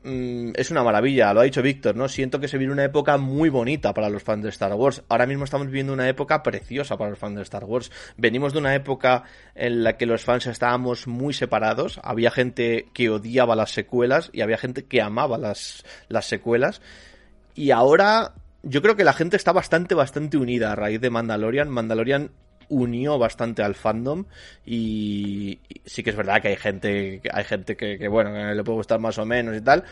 mmm, 0.02 0.50
es 0.54 0.70
una 0.70 0.82
maravilla, 0.82 1.32
lo 1.34 1.40
ha 1.40 1.44
dicho 1.44 1.62
Víctor, 1.62 1.96
¿no? 1.96 2.08
Siento 2.08 2.40
que 2.40 2.48
se 2.48 2.58
viene 2.58 2.72
una 2.72 2.84
época 2.84 3.16
muy 3.18 3.48
bonita 3.48 3.92
para 3.92 4.08
los 4.08 4.22
fans 4.22 4.42
de 4.42 4.50
Star 4.50 4.74
Wars. 4.74 5.02
Ahora 5.08 5.26
mismo 5.26 5.44
estamos 5.44 5.66
viviendo 5.66 5.92
una 5.92 6.08
época 6.08 6.42
preciosa 6.42 6.96
para 6.96 7.10
los 7.10 7.18
fans 7.18 7.36
de 7.36 7.42
Star 7.42 7.64
Wars. 7.64 7.90
Venimos 8.16 8.52
de 8.52 8.60
una 8.60 8.74
época 8.74 9.24
en 9.54 9.82
la 9.82 9.96
que 9.96 10.06
los 10.06 10.24
fans 10.24 10.46
estábamos 10.46 11.06
muy 11.06 11.34
separados. 11.34 12.00
Había 12.02 12.30
gente 12.30 12.88
que 12.92 13.10
odiaba 13.10 13.56
las 13.56 13.70
secuelas 13.72 14.30
y 14.32 14.40
había 14.40 14.58
gente 14.58 14.84
que 14.84 15.02
amaba 15.02 15.38
las, 15.38 15.84
las 16.08 16.26
secuelas. 16.26 16.80
Y 17.54 17.70
ahora 17.70 18.34
yo 18.64 18.82
creo 18.82 18.96
que 18.96 19.04
la 19.04 19.12
gente 19.12 19.36
está 19.36 19.52
bastante, 19.52 19.94
bastante 19.94 20.36
unida 20.36 20.72
a 20.72 20.76
raíz 20.76 21.00
de 21.00 21.10
Mandalorian. 21.10 21.68
Mandalorian 21.68 22.30
unió 22.68 23.18
bastante 23.18 23.62
al 23.62 23.74
fandom 23.74 24.24
y, 24.64 25.60
sí 25.84 26.02
que 26.02 26.10
es 26.10 26.16
verdad 26.16 26.40
que 26.40 26.48
hay 26.48 26.56
gente, 26.56 27.20
hay 27.32 27.44
gente 27.44 27.76
que, 27.76 28.08
bueno, 28.08 28.54
le 28.54 28.64
puede 28.64 28.76
gustar 28.76 29.00
más 29.00 29.18
o 29.18 29.26
menos 29.26 29.56
y 29.56 29.60
tal, 29.60 29.84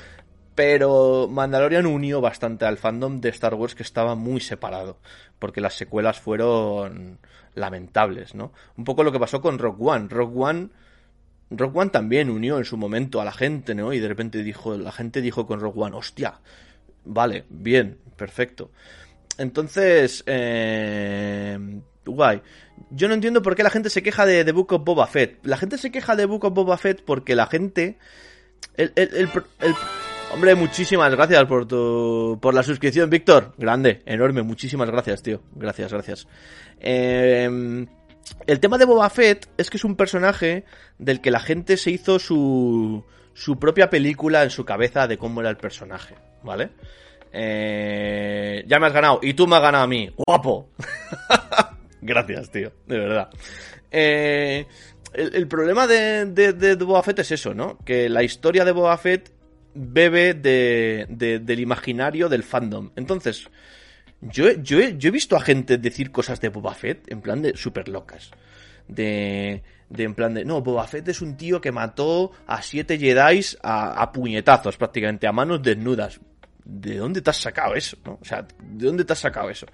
pero 0.55 1.29
Mandalorian 1.29 1.87
unió 1.87 2.21
bastante 2.21 2.65
al 2.65 2.79
fandom 2.79 3.21
de 3.21 3.29
Star 3.31 3.55
Wars 3.55 3.75
que 3.75 3.83
estaba 3.83 4.15
muy 4.15 4.41
separado, 4.41 4.99
porque 5.39 5.61
las 5.61 5.75
secuelas 5.75 6.21
fueron 6.21 7.19
lamentables, 7.55 8.35
¿no? 8.35 8.53
Un 8.77 8.85
poco 8.85 9.05
lo 9.05 9.13
que 9.13 9.21
pasó 9.21 9.41
con 9.41 9.59
Rock 9.59 9.81
One. 9.81 10.09
Rock 10.09 10.37
One 10.37 10.69
Rock 11.55 11.77
One 11.77 11.91
también 11.91 12.31
unió 12.31 12.59
en 12.59 12.65
su 12.65 12.77
momento 12.77 13.21
a 13.21 13.25
la 13.25 13.33
gente, 13.33 13.75
¿no? 13.75 13.93
Y 13.93 14.01
de 14.01 14.09
repente 14.09 14.43
dijo, 14.43 14.77
la 14.77 14.93
gente 14.93 15.21
dijo 15.21 15.47
con 15.47 15.61
Rock 15.61 15.77
One, 15.77 15.97
hostia, 15.97 16.41
vale, 17.05 17.45
bien, 17.49 17.99
perfecto. 18.17 18.71
Entonces, 19.39 20.23
eh, 20.27 21.59
guay. 22.05 22.43
Yo 22.91 23.09
no 23.09 23.15
entiendo 23.15 23.43
por 23.43 23.55
qué 23.55 23.63
la 23.63 23.71
gente 23.71 23.91
se 23.91 24.03
queja 24.03 24.27
de 24.27 24.45
The 24.45 24.53
Book 24.53 24.73
of 24.73 24.85
Boba 24.85 25.07
Fett. 25.07 25.45
La 25.45 25.57
gente 25.57 25.79
se 25.79 25.91
queja 25.91 26.17
de 26.17 26.27
Book 26.27 26.45
of 26.45 26.55
Boba 26.55 26.77
Fett 26.77 27.03
porque 27.05 27.35
la 27.35 27.47
gente... 27.47 27.99
El, 28.77 28.93
el, 28.97 29.09
el, 29.15 29.29
el, 29.61 29.75
hombre, 30.33 30.55
muchísimas 30.55 31.11
gracias 31.11 31.45
por 31.45 31.67
tu 31.67 32.39
por 32.41 32.55
la 32.55 32.63
suscripción, 32.63 33.11
Víctor. 33.11 33.55
Grande, 33.59 34.03
enorme, 34.07 34.43
muchísimas 34.43 34.91
gracias, 34.91 35.23
tío. 35.23 35.43
Gracias, 35.55 35.93
gracias. 35.93 36.27
Eh, 36.81 37.87
el 38.47 38.61
tema 38.61 38.79
de 38.79 38.85
Boba 38.85 39.11
Fett 39.11 39.49
es 39.57 39.71
que 39.71 39.77
es 39.77 39.85
un 39.85 39.97
personaje 39.97 40.65
del 40.99 41.21
que 41.21 41.31
la 41.31 41.41
gente 41.41 41.77
se 41.77 41.91
hizo 41.91 42.19
su, 42.19 43.05
su 43.35 43.59
propia 43.59 43.91
película 43.91 44.43
en 44.43 44.51
su 44.51 44.65
cabeza 44.65 45.07
de 45.07 45.19
cómo 45.19 45.41
era 45.41 45.51
el 45.51 45.57
personaje, 45.57 46.15
¿vale? 46.43 46.71
Eh, 47.33 48.65
ya 48.67 48.79
me 48.79 48.87
has 48.87 48.93
ganado 48.93 49.21
y 49.23 49.33
tú 49.35 49.47
me 49.47 49.57
has 49.57 49.63
ganado 49.63 49.85
a 49.85 49.87
mí. 49.87 50.11
Guapo. 50.17 50.71
Gracias, 52.03 52.51
tío, 52.51 52.73
de 52.87 52.99
verdad. 52.99 53.31
Eh, 53.91 54.67
el, 55.13 55.47
problema 55.47 55.87
de, 55.87 56.27
de, 56.27 56.53
de, 56.53 56.75
Boba 56.77 57.03
es 57.17 57.31
eso, 57.31 57.55
¿no? 57.55 57.79
Que 57.85 58.09
la 58.09 58.23
historia 58.23 58.65
de 58.65 58.73
Boba 58.73 58.99
bebe 59.75 60.35
de, 60.35 61.07
de, 61.09 61.39
del 61.39 61.61
imaginario 61.61 62.29
del 62.29 62.43
fandom. 62.43 62.91
Entonces, 62.97 63.49
yo, 64.21 64.51
yo, 64.53 64.81
he, 64.81 64.97
yo 64.99 65.09
he 65.09 65.13
visto 65.13 65.37
a 65.37 65.41
gente 65.41 65.79
decir 65.79 66.11
cosas 66.11 66.41
de 66.41 66.49
Boba 66.49 66.77
en 66.83 67.21
plan 67.21 67.43
de 67.43 67.57
súper 67.57 67.89
locas. 67.89 68.31
De, 68.89 69.63
de 69.89 70.03
en 70.03 70.15
plan 70.15 70.35
de, 70.35 70.45
no, 70.45 70.61
Boba 70.61 70.89
es 70.93 71.23
un 71.23 71.37
tío 71.37 71.61
que 71.61 71.73
mató 71.73 72.33
a 72.47 72.63
siete 72.63 72.99
Jedi 72.99 73.41
a 73.63 74.11
puñetazos 74.13 74.77
prácticamente, 74.77 75.27
a 75.27 75.33
manos 75.33 75.63
desnudas. 75.63 76.21
¿De 76.65 76.97
dónde 76.97 77.21
te 77.21 77.31
has 77.31 77.37
sacado 77.37 77.75
eso? 77.75 77.97
¿no? 78.05 78.19
O 78.21 78.25
sea, 78.25 78.43
¿de 78.43 78.87
dónde 78.87 79.05
te 79.05 79.13
has 79.13 79.19
sacado 79.19 79.51
eso? 79.51 79.67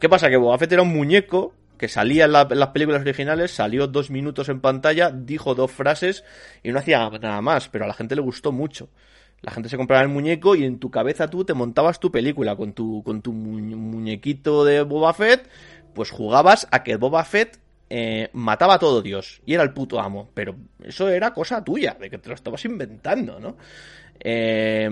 ¿Qué 0.00 0.08
pasa? 0.08 0.28
Que 0.28 0.36
Boba 0.36 0.58
Fett 0.58 0.72
era 0.72 0.82
un 0.82 0.92
muñeco 0.92 1.54
que 1.76 1.88
salía 1.88 2.26
en, 2.26 2.32
la, 2.32 2.46
en, 2.48 2.58
las 2.60 2.68
películas 2.68 3.00
originales, 3.00 3.50
salió 3.50 3.88
dos 3.88 4.10
minutos 4.10 4.48
en 4.48 4.60
pantalla, 4.60 5.10
dijo 5.10 5.54
dos 5.54 5.72
frases 5.72 6.24
y 6.62 6.70
no 6.70 6.78
hacía 6.78 7.10
nada 7.10 7.40
más, 7.40 7.68
pero 7.68 7.84
a 7.84 7.88
la 7.88 7.94
gente 7.94 8.14
le 8.14 8.22
gustó 8.22 8.52
mucho. 8.52 8.88
La 9.40 9.50
gente 9.50 9.68
se 9.68 9.76
compraba 9.76 10.02
el 10.02 10.08
muñeco 10.08 10.54
y 10.54 10.64
en 10.64 10.78
tu 10.78 10.90
cabeza 10.90 11.28
tú 11.28 11.44
te 11.44 11.54
montabas 11.54 11.98
tu 11.98 12.12
película 12.12 12.54
con 12.54 12.72
tu, 12.72 13.02
con 13.02 13.20
tu 13.20 13.32
mu 13.32 13.58
muñequito 13.76 14.64
de 14.64 14.82
Boba 14.82 15.12
Fett, 15.12 15.48
pues 15.94 16.10
jugabas 16.10 16.68
a 16.70 16.84
que 16.84 16.94
Boba 16.94 17.24
Fett 17.24 17.58
eh, 17.90 18.30
mataba 18.32 18.74
a 18.74 18.78
todo 18.78 19.02
Dios 19.02 19.42
y 19.44 19.54
era 19.54 19.64
el 19.64 19.72
puto 19.72 20.00
amo, 20.00 20.30
pero 20.32 20.54
eso 20.84 21.08
era 21.08 21.34
cosa 21.34 21.64
tuya, 21.64 21.96
de 22.00 22.08
que 22.08 22.18
te 22.18 22.28
lo 22.28 22.36
estabas 22.36 22.64
inventando, 22.64 23.40
¿no? 23.40 23.56
Eh, 24.24 24.88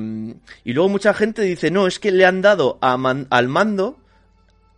y 0.65 0.73
luego 0.73 0.89
mucha 0.89 1.15
gente 1.15 1.43
dice, 1.43 1.71
no, 1.71 1.87
es 1.87 2.01
que 2.01 2.11
le 2.11 2.27
han 2.27 2.43
dado 2.43 2.79
a 2.81 2.97
man 2.97 3.29
al 3.31 3.47
mando, 3.47 4.01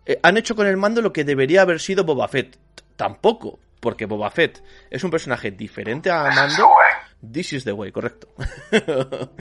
eh, 0.05 0.19
han 0.21 0.37
hecho 0.37 0.55
con 0.55 0.67
el 0.67 0.77
mando 0.77 1.01
lo 1.01 1.11
que 1.11 1.23
debería 1.23 1.63
haber 1.63 1.79
sido 1.79 2.03
Boba 2.03 2.27
Fett. 2.27 2.57
Tampoco, 2.95 3.59
porque 3.79 4.05
Boba 4.05 4.29
Fett 4.29 4.63
es 4.91 5.03
un 5.03 5.09
personaje 5.09 5.49
diferente 5.51 6.11
a 6.11 6.29
Mando. 6.29 6.69
This 7.31 7.53
is 7.53 7.63
the 7.63 7.71
way, 7.71 7.91
correcto. 7.91 8.27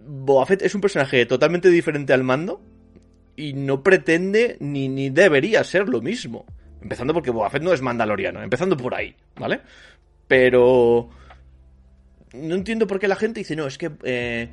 Boba 0.00 0.46
Fett 0.46 0.62
es 0.62 0.74
un 0.74 0.80
personaje 0.80 1.24
totalmente 1.26 1.68
diferente 1.70 2.12
al 2.12 2.24
mando 2.24 2.60
y 3.36 3.52
no 3.52 3.82
pretende 3.82 4.56
ni, 4.58 4.88
ni 4.88 5.10
debería 5.10 5.62
ser 5.62 5.88
lo 5.88 6.00
mismo. 6.00 6.44
Empezando 6.80 7.14
porque 7.14 7.30
Boba 7.30 7.50
Fett 7.50 7.62
no 7.62 7.72
es 7.72 7.82
mandaloriano, 7.82 8.42
empezando 8.42 8.76
por 8.76 8.94
ahí, 8.94 9.14
¿vale? 9.36 9.60
Pero 10.26 11.10
no 12.38 12.54
entiendo 12.54 12.86
por 12.86 12.98
qué 12.98 13.08
la 13.08 13.16
gente 13.16 13.40
dice, 13.40 13.56
no, 13.56 13.66
es 13.66 13.78
que 13.78 13.90
eh, 14.04 14.48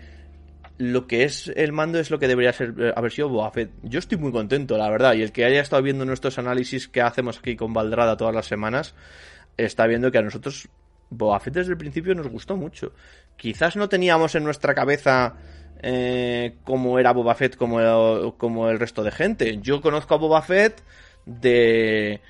lo 0.77 1.07
que 1.07 1.23
es 1.23 1.51
el 1.55 1.71
mando 1.71 1.99
es 1.99 2.11
lo 2.11 2.19
que 2.19 2.27
debería 2.27 2.51
ser 2.53 2.73
eh, 2.79 2.93
haber 2.95 3.11
sido 3.11 3.29
Boba. 3.29 3.51
Yo 3.83 3.99
estoy 3.99 4.17
muy 4.17 4.31
contento, 4.31 4.77
la 4.77 4.89
verdad, 4.89 5.13
y 5.13 5.21
el 5.21 5.31
que 5.31 5.45
haya 5.45 5.61
estado 5.61 5.81
viendo 5.81 6.05
nuestros 6.05 6.37
análisis 6.37 6.87
que 6.87 7.01
hacemos 7.01 7.39
aquí 7.39 7.55
con 7.55 7.73
Valdrada 7.73 8.17
todas 8.17 8.35
las 8.35 8.47
semanas, 8.47 8.93
está 9.57 9.87
viendo 9.87 10.11
que 10.11 10.17
a 10.17 10.21
nosotros 10.21 10.67
Boba 11.09 11.41
desde 11.45 11.71
el 11.71 11.77
principio 11.77 12.15
nos 12.15 12.27
gustó 12.27 12.57
mucho. 12.57 12.91
Quizás 13.37 13.75
no 13.75 13.87
teníamos 13.87 14.35
en 14.35 14.43
nuestra 14.43 14.73
cabeza 14.73 15.35
eh, 15.81 16.55
cómo 16.63 16.99
era 16.99 17.13
Boba 17.13 17.35
Fett 17.35 17.55
como, 17.55 18.35
como 18.37 18.69
el 18.69 18.79
resto 18.79 19.03
de 19.03 19.11
gente. 19.11 19.59
Yo 19.61 19.81
conozco 19.81 20.15
a 20.15 20.17
Boba 20.17 20.43
de... 21.25 22.21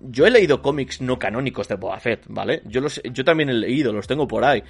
Yo 0.00 0.26
he 0.26 0.30
leído 0.30 0.62
cómics 0.62 1.00
no 1.00 1.18
canónicos 1.18 1.68
de 1.68 1.76
Boba 1.76 2.00
¿vale? 2.28 2.62
Yo, 2.64 2.80
los, 2.80 3.00
yo 3.04 3.24
también 3.24 3.50
he 3.50 3.54
leído, 3.54 3.92
los 3.92 4.08
tengo 4.08 4.26
por 4.26 4.44
ahí. 4.44 4.62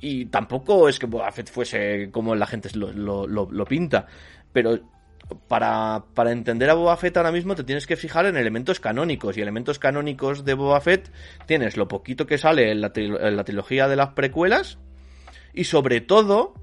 Y 0.00 0.26
tampoco 0.26 0.88
es 0.88 0.98
que 0.98 1.06
Boba 1.06 1.30
Fett 1.32 1.50
fuese 1.50 2.10
como 2.10 2.34
la 2.34 2.46
gente 2.46 2.70
lo, 2.74 2.92
lo, 2.92 3.26
lo, 3.26 3.64
pinta. 3.66 4.06
Pero 4.52 4.78
para, 5.46 6.04
para, 6.14 6.32
entender 6.32 6.70
a 6.70 6.74
Boba 6.74 6.96
Fett 6.96 7.16
ahora 7.16 7.32
mismo 7.32 7.54
te 7.54 7.64
tienes 7.64 7.86
que 7.86 7.96
fijar 7.96 8.26
en 8.26 8.36
elementos 8.36 8.80
canónicos. 8.80 9.36
Y 9.36 9.42
elementos 9.42 9.78
canónicos 9.78 10.44
de 10.44 10.54
Boba 10.54 10.80
Fett 10.80 11.12
tienes 11.46 11.76
lo 11.76 11.86
poquito 11.86 12.26
que 12.26 12.38
sale 12.38 12.70
en 12.70 12.80
la, 12.80 12.92
en 12.94 13.36
la 13.36 13.44
trilogía 13.44 13.88
de 13.88 13.96
las 13.96 14.10
precuelas. 14.10 14.78
Y 15.52 15.64
sobre 15.64 16.00
todo, 16.00 16.54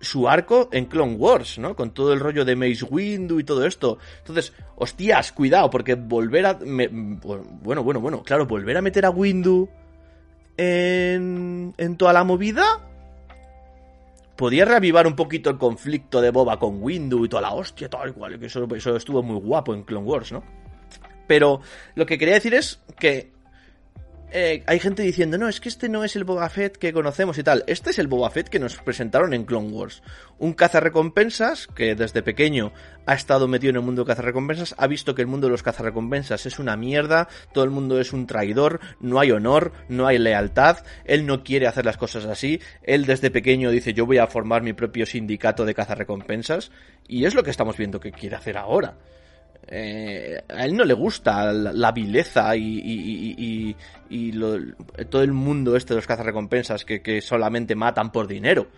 su 0.00 0.28
arco 0.28 0.68
en 0.70 0.84
Clone 0.84 1.14
Wars, 1.14 1.58
¿no? 1.58 1.74
Con 1.74 1.92
todo 1.92 2.12
el 2.12 2.20
rollo 2.20 2.44
de 2.44 2.54
Mace 2.54 2.84
Windu 2.84 3.40
y 3.40 3.44
todo 3.44 3.66
esto. 3.66 3.98
Entonces, 4.18 4.52
hostias, 4.76 5.32
cuidado, 5.32 5.70
porque 5.70 5.96
volver 5.96 6.46
a... 6.46 6.52
bueno, 6.54 7.82
bueno, 7.82 8.00
bueno, 8.00 8.22
claro, 8.22 8.46
volver 8.46 8.76
a 8.76 8.82
meter 8.82 9.06
a 9.06 9.10
Windu 9.10 9.68
en, 10.56 11.74
toda 11.96 12.12
la 12.12 12.24
movida 12.24 12.64
podía 14.36 14.64
reavivar 14.64 15.06
un 15.06 15.14
poquito 15.14 15.50
el 15.50 15.58
conflicto 15.58 16.20
de 16.20 16.30
Boba 16.30 16.58
con 16.58 16.82
Windu 16.82 17.24
y 17.24 17.28
toda 17.28 17.42
la 17.42 17.52
hostia, 17.52 17.88
tal 17.88 18.14
cual, 18.14 18.38
que 18.38 18.46
eso 18.46 18.66
estuvo 18.96 19.22
muy 19.22 19.40
guapo 19.40 19.74
en 19.74 19.84
Clone 19.84 20.06
Wars, 20.06 20.32
¿no? 20.32 20.42
Pero 21.26 21.60
lo 21.94 22.06
que 22.06 22.18
quería 22.18 22.34
decir 22.34 22.54
es 22.54 22.80
que 22.98 23.33
eh, 24.36 24.64
hay 24.66 24.80
gente 24.80 25.04
diciendo, 25.04 25.38
no, 25.38 25.48
es 25.48 25.60
que 25.60 25.68
este 25.68 25.88
no 25.88 26.02
es 26.02 26.16
el 26.16 26.24
Boba 26.24 26.48
Fett 26.48 26.76
que 26.76 26.92
conocemos 26.92 27.38
y 27.38 27.44
tal. 27.44 27.62
Este 27.68 27.90
es 27.90 28.00
el 28.00 28.08
Boba 28.08 28.30
Fett 28.30 28.48
que 28.48 28.58
nos 28.58 28.76
presentaron 28.78 29.32
en 29.32 29.44
Clone 29.44 29.68
Wars. 29.68 30.02
Un 30.38 30.54
cazarrecompensas 30.54 31.68
que 31.68 31.94
desde 31.94 32.20
pequeño 32.20 32.72
ha 33.06 33.14
estado 33.14 33.46
metido 33.46 33.70
en 33.70 33.76
el 33.76 33.82
mundo 33.82 34.02
de 34.02 34.08
cazarrecompensas, 34.08 34.74
ha 34.76 34.88
visto 34.88 35.14
que 35.14 35.22
el 35.22 35.28
mundo 35.28 35.46
de 35.46 35.52
los 35.52 35.62
cazarrecompensas 35.62 36.46
es 36.46 36.58
una 36.58 36.76
mierda, 36.76 37.28
todo 37.52 37.62
el 37.62 37.70
mundo 37.70 38.00
es 38.00 38.12
un 38.12 38.26
traidor, 38.26 38.80
no 38.98 39.20
hay 39.20 39.30
honor, 39.30 39.70
no 39.88 40.08
hay 40.08 40.18
lealtad, 40.18 40.78
él 41.04 41.26
no 41.26 41.44
quiere 41.44 41.68
hacer 41.68 41.84
las 41.84 41.96
cosas 41.96 42.24
así, 42.24 42.60
él 42.82 43.06
desde 43.06 43.30
pequeño 43.30 43.70
dice 43.70 43.94
yo 43.94 44.04
voy 44.04 44.18
a 44.18 44.26
formar 44.26 44.62
mi 44.62 44.72
propio 44.72 45.06
sindicato 45.06 45.64
de 45.64 45.74
cazarrecompensas 45.74 46.72
y 47.06 47.24
es 47.24 47.36
lo 47.36 47.44
que 47.44 47.50
estamos 47.50 47.76
viendo 47.76 48.00
que 48.00 48.10
quiere 48.10 48.34
hacer 48.34 48.56
ahora. 48.56 48.96
Eh, 49.66 50.42
a 50.48 50.64
él 50.64 50.76
no 50.76 50.84
le 50.84 50.94
gusta 50.94 51.52
la, 51.52 51.92
vileza 51.92 52.54
y, 52.56 53.76
todo 55.10 55.22
el 55.22 55.32
mundo 55.32 55.76
este 55.76 55.94
de 55.94 55.96
los 55.96 56.06
cazarrecompensas 56.06 56.84
que, 56.84 57.02
que 57.02 57.20
solamente 57.20 57.74
matan 57.74 58.12
por 58.12 58.26
dinero. 58.26 58.68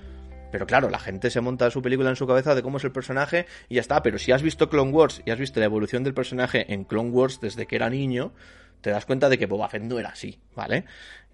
Pero 0.51 0.67
claro, 0.67 0.89
la 0.89 0.99
gente 0.99 1.31
se 1.31 1.41
monta 1.41 1.71
su 1.71 1.83
película 1.83 2.09
en 2.09 2.17
su 2.17 2.27
cabeza 2.27 2.55
de 2.55 2.63
cómo 2.63 2.79
es 2.79 2.85
el 2.85 2.93
personaje 2.93 3.47
y 3.69 3.75
ya 3.75 3.81
está. 3.81 4.03
Pero 4.03 4.19
si 4.19 4.33
has 4.33 4.43
visto 4.43 4.69
Clone 4.69 4.93
Wars 4.93 5.23
y 5.25 5.31
has 5.31 5.39
visto 5.39 5.61
la 5.61 5.67
evolución 5.67 6.05
del 6.05 6.15
personaje 6.15 6.73
en 6.73 6.85
Clone 6.85 7.11
Wars 7.11 7.41
desde 7.41 7.67
que 7.67 7.77
era 7.77 7.91
niño, 7.91 8.33
te 8.81 8.91
das 8.91 9.07
cuenta 9.07 9.29
de 9.29 9.39
que 9.39 9.47
Boba 9.47 9.69
Fett 9.69 9.83
no 9.83 9.99
era 9.99 10.11
así, 10.11 10.39
¿vale? 10.55 10.85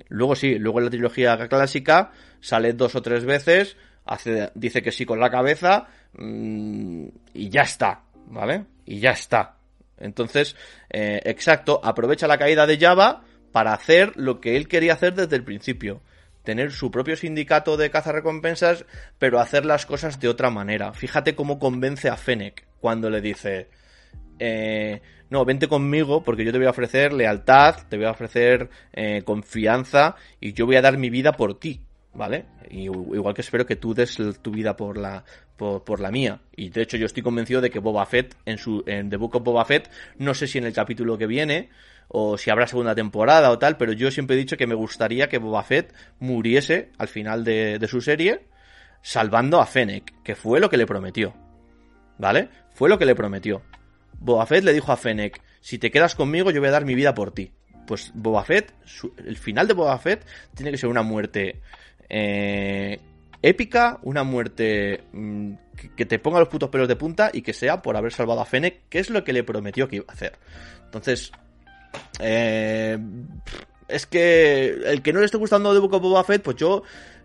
Luego 0.08 0.34
sí, 0.34 0.58
luego 0.58 0.78
en 0.78 0.86
la 0.86 0.90
trilogía 0.90 1.48
clásica 1.48 2.12
sale 2.40 2.72
dos 2.72 2.94
o 2.94 3.02
tres 3.02 3.24
veces, 3.24 3.76
dice 4.54 4.82
que 4.82 4.92
sí 4.92 5.04
con 5.04 5.20
la 5.20 5.30
cabeza 5.30 5.86
mm, 6.14 7.06
y 7.34 7.48
ya 7.50 7.62
está, 7.62 8.04
¿vale? 8.26 8.64
Y 8.84 9.00
ya 9.00 9.10
está. 9.10 9.56
Entonces, 9.98 10.56
eh, 10.90 11.20
exacto, 11.24 11.80
aprovecha 11.82 12.26
la 12.26 12.38
caída 12.38 12.66
de 12.66 12.78
Java 12.78 13.24
para 13.52 13.72
hacer 13.72 14.12
lo 14.16 14.40
que 14.40 14.56
él 14.56 14.68
quería 14.68 14.94
hacer 14.94 15.14
desde 15.14 15.36
el 15.36 15.44
principio. 15.44 16.02
Tener 16.42 16.72
su 16.72 16.90
propio 16.90 17.16
sindicato 17.16 17.76
de 17.76 17.88
recompensas, 17.88 18.84
pero 19.18 19.38
hacer 19.38 19.64
las 19.64 19.86
cosas 19.86 20.18
de 20.18 20.28
otra 20.28 20.50
manera. 20.50 20.92
Fíjate 20.92 21.36
cómo 21.36 21.60
convence 21.60 22.08
a 22.08 22.16
Fennec 22.16 22.66
cuando 22.80 23.10
le 23.10 23.20
dice, 23.20 23.68
eh, 24.40 25.00
no, 25.30 25.44
vente 25.44 25.68
conmigo 25.68 26.24
porque 26.24 26.44
yo 26.44 26.50
te 26.50 26.58
voy 26.58 26.66
a 26.66 26.70
ofrecer 26.70 27.12
lealtad, 27.12 27.76
te 27.88 27.96
voy 27.96 28.06
a 28.06 28.10
ofrecer 28.10 28.68
eh, 28.92 29.22
confianza 29.24 30.16
y 30.40 30.52
yo 30.52 30.66
voy 30.66 30.76
a 30.76 30.82
dar 30.82 30.98
mi 30.98 31.10
vida 31.10 31.32
por 31.32 31.60
ti. 31.60 31.80
¿Vale? 32.14 32.46
Y, 32.70 32.84
igual 32.84 33.34
que 33.34 33.42
espero 33.42 33.66
que 33.66 33.76
tú 33.76 33.94
des 33.94 34.18
tu 34.42 34.50
vida 34.50 34.76
por 34.76 34.96
la, 34.98 35.24
por, 35.56 36.00
la 36.00 36.10
mía. 36.10 36.40
Y 36.56 36.70
de 36.70 36.82
hecho 36.82 36.96
yo 36.96 37.06
estoy 37.06 37.22
convencido 37.22 37.60
de 37.60 37.70
que 37.70 37.78
Boba 37.78 38.06
Fett, 38.06 38.36
en 38.44 38.58
su 38.58 38.82
en 38.86 39.10
The 39.10 39.16
Book 39.16 39.36
of 39.36 39.44
Boba 39.44 39.64
Fett, 39.64 39.90
no 40.18 40.34
sé 40.34 40.46
si 40.46 40.58
en 40.58 40.64
el 40.64 40.72
capítulo 40.72 41.18
que 41.18 41.26
viene, 41.26 41.70
o 42.08 42.36
si 42.36 42.50
habrá 42.50 42.66
segunda 42.66 42.94
temporada 42.94 43.50
o 43.50 43.58
tal, 43.58 43.76
pero 43.76 43.92
yo 43.92 44.10
siempre 44.10 44.36
he 44.36 44.38
dicho 44.38 44.56
que 44.56 44.66
me 44.66 44.74
gustaría 44.74 45.28
que 45.28 45.38
Boba 45.38 45.62
Fett 45.62 45.94
muriese 46.18 46.90
al 46.98 47.08
final 47.08 47.44
de, 47.44 47.78
de 47.78 47.88
su 47.88 48.00
serie, 48.00 48.46
salvando 49.02 49.60
a 49.60 49.66
Fennec, 49.66 50.22
que 50.22 50.34
fue 50.34 50.60
lo 50.60 50.68
que 50.68 50.76
le 50.76 50.86
prometió. 50.86 51.34
¿Vale? 52.18 52.48
Fue 52.72 52.88
lo 52.88 52.98
que 52.98 53.06
le 53.06 53.14
prometió. 53.14 53.62
Boba 54.18 54.46
Fett 54.46 54.64
le 54.64 54.72
dijo 54.72 54.92
a 54.92 54.96
Fennec, 54.96 55.40
si 55.60 55.78
te 55.78 55.90
quedas 55.90 56.14
conmigo 56.14 56.50
yo 56.50 56.60
voy 56.60 56.68
a 56.68 56.72
dar 56.72 56.84
mi 56.84 56.94
vida 56.94 57.14
por 57.14 57.32
ti. 57.32 57.52
Pues 57.86 58.12
Boba 58.14 58.44
Fett, 58.44 58.72
el 59.24 59.36
final 59.36 59.66
de 59.66 59.74
Boba 59.74 59.98
Fett 59.98 60.24
tiene 60.54 60.70
que 60.70 60.78
ser 60.78 60.88
una 60.88 61.02
muerte 61.02 61.60
eh, 62.14 63.00
épica, 63.40 63.98
una 64.02 64.22
muerte 64.22 65.02
mm, 65.12 65.52
que, 65.96 66.04
te 66.04 66.18
ponga 66.18 66.38
los 66.38 66.48
putos 66.48 66.68
pelos 66.68 66.86
de 66.86 66.94
punta 66.94 67.30
y 67.32 67.40
que 67.40 67.54
sea 67.54 67.80
por 67.80 67.96
haber 67.96 68.12
salvado 68.12 68.40
a 68.40 68.44
Fennec, 68.44 68.88
que 68.90 68.98
es 68.98 69.08
lo 69.08 69.24
que 69.24 69.32
le 69.32 69.42
prometió 69.42 69.88
que 69.88 69.96
iba 69.96 70.04
a 70.08 70.12
hacer. 70.12 70.38
Entonces, 70.84 71.32
eh, 72.20 72.98
es 73.88 74.06
que 74.06 74.76
el 74.84 75.00
que 75.00 75.12
no 75.14 75.20
le 75.20 75.24
esté 75.24 75.38
gustando 75.38 75.72
de 75.72 75.80
Book 75.80 75.94
of 75.94 76.02
Boba 76.02 76.22
Fett, 76.22 76.42
pues 76.42 76.56
yo 76.58 76.82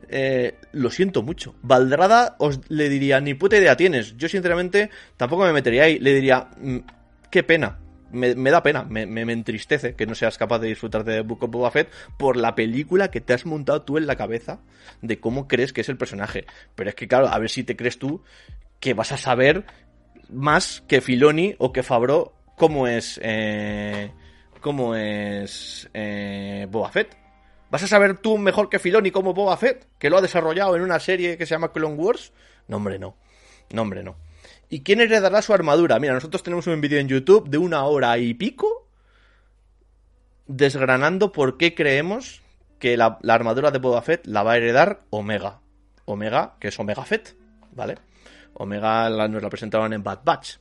eh, 0.08 0.56
lo 0.72 0.90
siento 0.90 1.22
mucho. 1.22 1.54
Valdrada 1.62 2.38
os 2.40 2.62
le 2.70 2.88
diría, 2.88 3.20
ni 3.20 3.34
puta 3.34 3.58
idea 3.58 3.76
tienes. 3.76 4.16
Yo 4.16 4.30
sinceramente 4.30 4.90
tampoco 5.18 5.44
me 5.44 5.52
metería 5.52 5.84
ahí. 5.84 6.00
Le 6.00 6.14
diría, 6.14 6.48
mm, 6.62 6.78
qué 7.30 7.44
pena 7.44 7.78
me, 8.12 8.51
da 8.51 8.64
pena, 8.64 8.84
me, 8.84 9.05
me, 9.05 9.34
entristece 9.34 9.95
que 9.95 10.05
no 10.05 10.16
seas 10.16 10.38
capaz 10.38 10.60
de 10.60 10.68
disfrutar 10.68 11.03
de 11.03 11.22
Book 11.22 11.43
of 11.43 11.51
Boba 11.51 11.72
Fett 11.72 11.91
por 12.18 12.38
la 12.38 12.55
película 12.55 13.12
que 13.12 13.22
te 13.22 13.34
has 13.34 13.45
montado 13.45 13.82
tú 13.82 13.97
en 13.97 14.08
la 14.08 14.16
cabeza 14.16 14.60
de 15.01 15.20
cómo 15.20 15.47
crees 15.47 15.74
que 15.74 15.82
es 15.82 15.89
el 15.89 15.97
personaje. 15.97 16.45
Pero 16.76 16.89
es 16.89 16.95
que, 16.95 17.08
claro, 17.08 17.28
a 17.28 17.39
ver 17.39 17.49
si 17.49 17.64
te 17.64 17.76
crees 17.76 17.99
tú 17.99 18.24
que 18.80 18.93
vas 18.93 19.12
a 19.12 19.18
saber 19.18 19.66
más 20.30 20.84
que 20.88 21.01
Filoni 21.01 21.55
o 21.58 21.72
que 21.72 21.84
Fabro 21.84 22.34
cómo 22.55 22.88
es, 22.88 23.20
eh, 23.24 24.12
cómo 24.62 24.95
es 24.95 25.89
eh, 25.93 26.68
Boba 26.70 26.91
Fett. 26.91 27.18
¿Vas 27.70 27.84
a 27.84 27.88
saber 27.88 28.18
tú 28.18 28.38
mejor 28.38 28.70
que 28.70 28.80
Filoni 28.80 29.12
cómo 29.12 29.34
Boba 29.34 29.58
Fett? 29.58 29.88
Que 29.97 30.10
lo 30.10 30.18
ha 30.18 30.22
desarrollado 30.22 30.76
en 30.76 30.82
una 30.82 30.99
serie 30.99 31.38
que 31.38 31.45
se 31.45 31.55
llama 31.55 31.74
Clone 31.74 31.95
Wars. 31.95 32.32
No, 32.68 32.78
hombre, 32.78 32.97
no. 32.97 33.18
No, 33.72 33.82
hombre, 33.82 34.03
no. 34.03 34.16
¿Y 34.70 34.82
quién 34.82 34.99
heredará 34.99 35.41
su 35.41 35.53
armadura? 35.53 35.99
Mira, 35.99 36.13
nosotros 36.13 36.43
tenemos 36.43 36.68
un 36.68 36.82
vídeo 36.82 36.99
en 36.99 37.07
YouTube 37.07 37.49
de 37.49 37.57
una 37.57 37.86
hora 37.86 38.18
y 38.18 38.34
pico 38.34 38.88
desgranando 40.47 41.32
por 41.32 41.57
qué 41.57 41.76
creemos 41.76 42.41
que 42.80 42.97
la, 42.97 43.20
armadura 43.28 43.72
de 43.72 43.80
Boba 43.80 44.01
Fett 44.01 44.26
la 44.26 44.43
va 44.43 44.53
a 44.53 44.57
heredar 44.57 45.01
Omega. 45.09 45.59
Omega, 46.05 46.55
que 46.59 46.70
es 46.70 46.80
Omega 46.80 47.03
Fett, 47.03 47.36
¿vale? 47.72 47.95
Omega 48.53 49.09
nos 49.09 49.41
la 49.41 49.49
presentaban 49.49 49.93
en 49.93 50.03
Bad 50.03 50.22
Batch. 50.24 50.57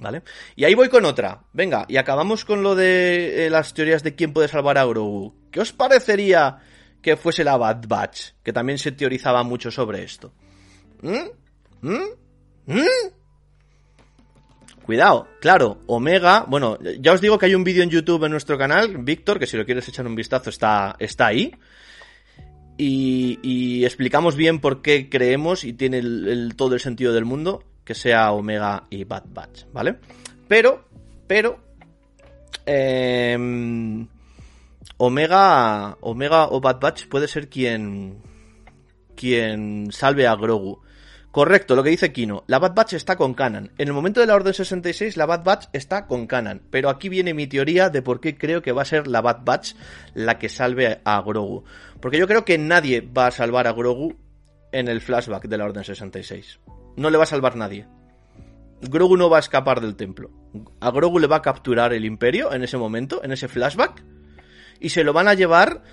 ¿Vale? 0.00 0.22
Y 0.54 0.64
ahí 0.64 0.74
voy 0.74 0.88
con 0.88 1.04
otra. 1.04 1.42
Venga, 1.52 1.86
y 1.88 1.96
acabamos 1.96 2.44
con 2.44 2.62
lo 2.62 2.74
de 2.74 3.46
eh, 3.46 3.50
las 3.50 3.74
teorías 3.74 4.02
de 4.02 4.14
quién 4.14 4.32
puede 4.32 4.48
salvar 4.48 4.78
a 4.78 4.84
Grogu. 4.84 5.34
¿Qué 5.50 5.60
os 5.60 5.72
parecería 5.72 6.58
que 7.02 7.16
fuese 7.16 7.42
la 7.42 7.56
Bad 7.56 7.86
Batch? 7.88 8.32
Que 8.42 8.52
también 8.52 8.78
se 8.78 8.92
teorizaba 8.92 9.42
mucho 9.42 9.70
sobre 9.70 10.04
esto. 10.04 10.32
¿Mm? 11.02 11.88
¿Mm? 11.88 12.27
¿Mm? 12.68 12.84
Cuidado, 14.84 15.26
claro, 15.40 15.80
Omega, 15.86 16.44
bueno, 16.48 16.78
ya 17.00 17.12
os 17.12 17.20
digo 17.20 17.38
que 17.38 17.46
hay 17.46 17.54
un 17.54 17.64
vídeo 17.64 17.82
en 17.82 17.90
YouTube 17.90 18.24
en 18.24 18.30
nuestro 18.30 18.56
canal, 18.56 18.98
Víctor, 18.98 19.38
que 19.38 19.46
si 19.46 19.56
lo 19.56 19.66
quieres 19.66 19.88
echar 19.88 20.06
un 20.06 20.14
vistazo 20.14 20.50
está, 20.50 20.96
está 20.98 21.26
ahí. 21.26 21.52
Y, 22.78 23.84
explicamos 23.84 24.36
bien 24.36 24.60
por 24.60 24.82
qué 24.82 25.08
creemos 25.10 25.64
y 25.64 25.72
tiene 25.72 26.00
todo 26.56 26.74
el 26.74 26.80
sentido 26.80 27.12
del 27.12 27.24
mundo 27.24 27.64
que 27.84 27.94
sea 27.94 28.32
Omega 28.32 28.84
y 28.88 29.04
Bad 29.04 29.24
Batch, 29.28 29.64
¿vale? 29.72 29.96
Pero, 30.46 30.84
pero, 31.26 31.58
em, 32.64 34.06
Omega, 34.98 35.96
Omega 36.00 36.48
o 36.48 36.60
Bad 36.60 36.80
Batch 36.80 37.08
puede 37.08 37.28
ser 37.28 37.48
quien, 37.48 38.18
quien 39.16 39.90
salve 39.90 40.26
a 40.26 40.34
Grogu. 40.36 40.80
Correcto, 41.38 41.76
lo 41.76 41.84
que 41.84 41.90
dice 41.90 42.12
Kino. 42.12 42.42
La 42.48 42.58
Bad 42.58 42.74
Batch 42.74 42.94
está 42.94 43.14
con 43.14 43.32
Canan. 43.32 43.70
En 43.78 43.86
el 43.86 43.94
momento 43.94 44.18
de 44.18 44.26
la 44.26 44.34
Orden 44.34 44.52
66, 44.52 45.16
la 45.16 45.24
Bad 45.24 45.44
Batch 45.44 45.66
está 45.72 46.08
con 46.08 46.26
Canan. 46.26 46.62
Pero 46.68 46.90
aquí 46.90 47.08
viene 47.08 47.32
mi 47.32 47.46
teoría 47.46 47.90
de 47.90 48.02
por 48.02 48.20
qué 48.20 48.36
creo 48.36 48.60
que 48.60 48.72
va 48.72 48.82
a 48.82 48.84
ser 48.84 49.06
la 49.06 49.20
Bad 49.20 49.44
Batch 49.44 49.74
la 50.14 50.36
que 50.36 50.48
salve 50.48 51.00
a 51.04 51.22
Grogu. 51.22 51.62
Porque 52.00 52.18
yo 52.18 52.26
creo 52.26 52.44
que 52.44 52.58
nadie 52.58 53.02
va 53.02 53.28
a 53.28 53.30
salvar 53.30 53.68
a 53.68 53.72
Grogu 53.72 54.16
en 54.72 54.88
el 54.88 55.00
flashback 55.00 55.46
de 55.46 55.58
la 55.58 55.66
Orden 55.66 55.84
66. 55.84 56.58
No 56.96 57.08
le 57.08 57.18
va 57.18 57.22
a 57.22 57.28
salvar 57.28 57.54
nadie. 57.54 57.86
Grogu 58.82 59.16
no 59.16 59.30
va 59.30 59.36
a 59.36 59.38
escapar 59.38 59.80
del 59.80 59.94
templo. 59.94 60.32
A 60.80 60.90
Grogu 60.90 61.20
le 61.20 61.28
va 61.28 61.36
a 61.36 61.42
capturar 61.42 61.92
el 61.92 62.04
imperio 62.04 62.52
en 62.52 62.64
ese 62.64 62.78
momento, 62.78 63.22
en 63.22 63.30
ese 63.30 63.46
flashback, 63.46 64.02
y 64.80 64.88
se 64.88 65.04
lo 65.04 65.12
van 65.12 65.28
a 65.28 65.34
llevar 65.34 65.84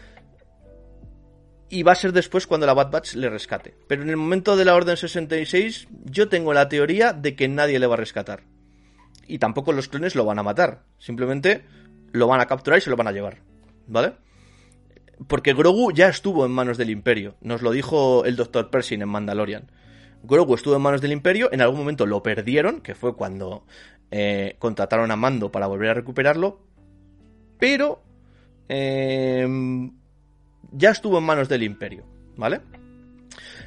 y 1.70 1.84
va 1.84 1.94
a 1.94 1.96
ser 1.96 2.14
después 2.14 2.48
cuando 2.48 2.66
la 2.66 2.74
Bad 2.74 2.92
Batch 2.92 3.16
le 3.16 3.30
rescate. 3.30 3.76
Pero 3.88 4.04
en 4.04 4.10
el 4.10 4.18
momento 4.18 4.56
de 4.56 4.66
la 4.66 4.76
Orden 4.76 4.98
66 4.98 5.88
yo 6.06 6.30
tengo 6.30 6.54
la 6.54 6.70
teoría 6.70 7.14
de 7.14 7.36
que 7.36 7.48
nadie 7.48 7.80
le 7.80 7.88
va 7.88 7.96
a 7.96 7.98
rescatar. 7.98 8.44
Y 9.28 9.40
tampoco 9.40 9.74
los 9.74 9.88
clones 9.88 10.16
lo 10.16 10.26
van 10.26 10.40
a 10.40 10.44
matar. 10.44 10.84
Simplemente 11.00 11.64
lo 12.12 12.28
van 12.28 12.40
a 12.40 12.46
capturar 12.46 12.78
y 12.78 12.82
se 12.82 12.90
lo 12.90 12.96
van 12.96 13.08
a 13.08 13.12
llevar. 13.12 13.40
¿Vale? 13.88 14.14
Porque 15.28 15.54
Grogu 15.54 15.92
ya 15.92 16.10
estuvo 16.10 16.46
en 16.46 16.52
manos 16.52 16.78
del 16.78 16.90
Imperio. 16.90 17.36
Nos 17.42 17.62
lo 17.62 17.72
dijo 17.72 18.26
el 18.26 18.36
Dr. 18.36 18.70
Pershing 18.70 19.02
en 19.02 19.10
Mandalorian. 19.10 19.72
Grogu 20.24 20.56
estuvo 20.56 20.76
en 20.76 20.82
manos 20.82 21.02
del 21.02 21.12
Imperio, 21.12 21.52
en 21.52 21.62
algún 21.62 21.78
momento 21.78 22.06
lo 22.08 22.24
perdieron, 22.24 22.82
que 22.82 22.96
fue 22.96 23.16
cuando 23.16 23.64
eh, 24.10 24.56
contrataron 24.58 25.12
a 25.12 25.16
Mando 25.16 25.52
para 25.52 25.68
volver 25.68 25.90
a 25.90 25.94
recuperarlo. 25.94 26.62
Pero 27.60 28.02
eh, 28.68 29.48
ya 30.76 30.92
estuvo 30.92 31.18
en 31.18 31.24
manos 31.24 31.50
del 31.50 31.64
Imperio, 31.64 32.06
¿vale? 32.36 32.62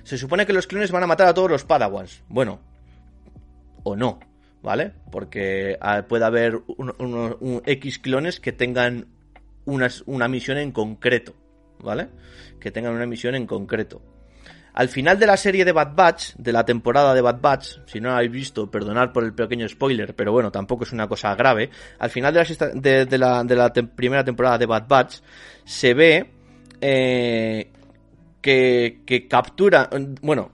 Se 0.05 0.17
supone 0.17 0.47
que 0.47 0.53
los 0.53 0.67
clones 0.67 0.91
van 0.91 1.03
a 1.03 1.07
matar 1.07 1.29
a 1.29 1.35
todos 1.35 1.51
los 1.51 1.65
Padawans. 1.65 2.23
Bueno, 2.29 2.61
o 3.83 3.97
no, 3.97 4.19
¿vale? 4.63 4.93
Porque 5.11 5.77
ah, 5.81 6.03
puede 6.09 6.25
haber 6.25 6.61
un, 6.67 7.63
X 7.65 7.99
clones 7.99 8.41
que 8.41 8.53
tengan 8.53 9.07
una, 9.65 10.29
misión 10.29 10.59
en 10.59 10.73
concreto, 10.73 11.35
¿vale? 11.81 12.09
Que 12.61 12.71
tengan 12.71 12.95
una 12.95 13.07
misión 13.07 13.35
en 13.35 13.47
concreto. 13.47 14.01
Al 14.75 14.89
final 14.89 15.19
de 15.19 15.27
la 15.27 15.37
serie 15.37 15.65
de 15.65 15.73
Bad 15.73 15.95
Batch, 15.97 16.35
de 16.37 16.53
la 16.53 16.65
temporada 16.65 17.13
de 17.13 17.21
Bad 17.21 17.41
Batch, 17.41 17.79
si 17.87 18.01
no 18.01 18.11
la 18.11 18.17
habéis 18.17 18.31
visto, 18.31 18.71
perdonad 18.71 19.13
por 19.13 19.25
el 19.25 19.35
pequeño 19.35 19.69
spoiler, 19.69 20.15
pero 20.15 20.31
bueno, 20.31 20.53
tampoco 20.53 20.85
es 20.85 20.93
una 20.93 21.09
cosa 21.09 21.35
grave. 21.35 21.71
Al 21.99 22.11
final 22.11 22.33
de 22.33 23.19
la, 23.19 23.73
primera 23.97 24.23
temporada 24.23 24.57
de 24.57 24.67
Bad 24.67 24.87
Batch, 24.87 25.17
se 25.65 25.95
ve 25.95 26.38
eh, 26.81 27.71
que, 28.41 29.27
captura, 29.29 29.91
bueno, 30.23 30.53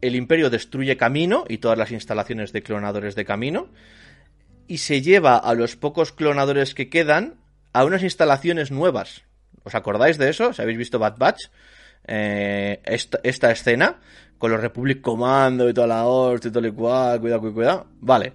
el 0.00 0.16
imperio 0.16 0.50
destruye 0.50 0.96
Camino 0.96 1.44
y 1.48 1.58
todas 1.58 1.78
las 1.78 1.90
instalaciones 1.90 2.52
de 2.52 2.62
clonadores 2.62 3.14
de 3.14 3.24
Camino 3.24 3.68
y 4.66 4.78
se 4.78 5.02
lleva 5.02 5.36
a 5.36 5.54
los 5.54 5.76
pocos 5.76 6.12
clonadores 6.12 6.74
que 6.74 6.88
quedan 6.88 7.34
a 7.72 7.84
unas 7.84 8.02
instalaciones 8.02 8.70
nuevas. 8.70 9.22
¿Os 9.62 9.74
acordáis 9.74 10.18
de 10.18 10.30
eso? 10.30 10.52
Si 10.52 10.62
habéis 10.62 10.78
visto 10.78 10.98
Bad 10.98 11.16
Batch, 11.18 11.46
eh, 12.06 12.80
esta, 12.84 13.20
esta 13.22 13.50
escena 13.50 13.98
con 14.38 14.50
los 14.50 14.60
Republic 14.60 15.00
Commando 15.00 15.68
y 15.68 15.74
toda 15.74 15.86
la 15.86 16.06
hostia 16.06 16.48
y 16.48 16.52
todo 16.52 16.66
el 16.66 16.74
cual, 16.74 17.20
cuidado, 17.20 17.40
cuidado, 17.40 17.54
cuidado. 17.54 17.86
Vale. 18.00 18.32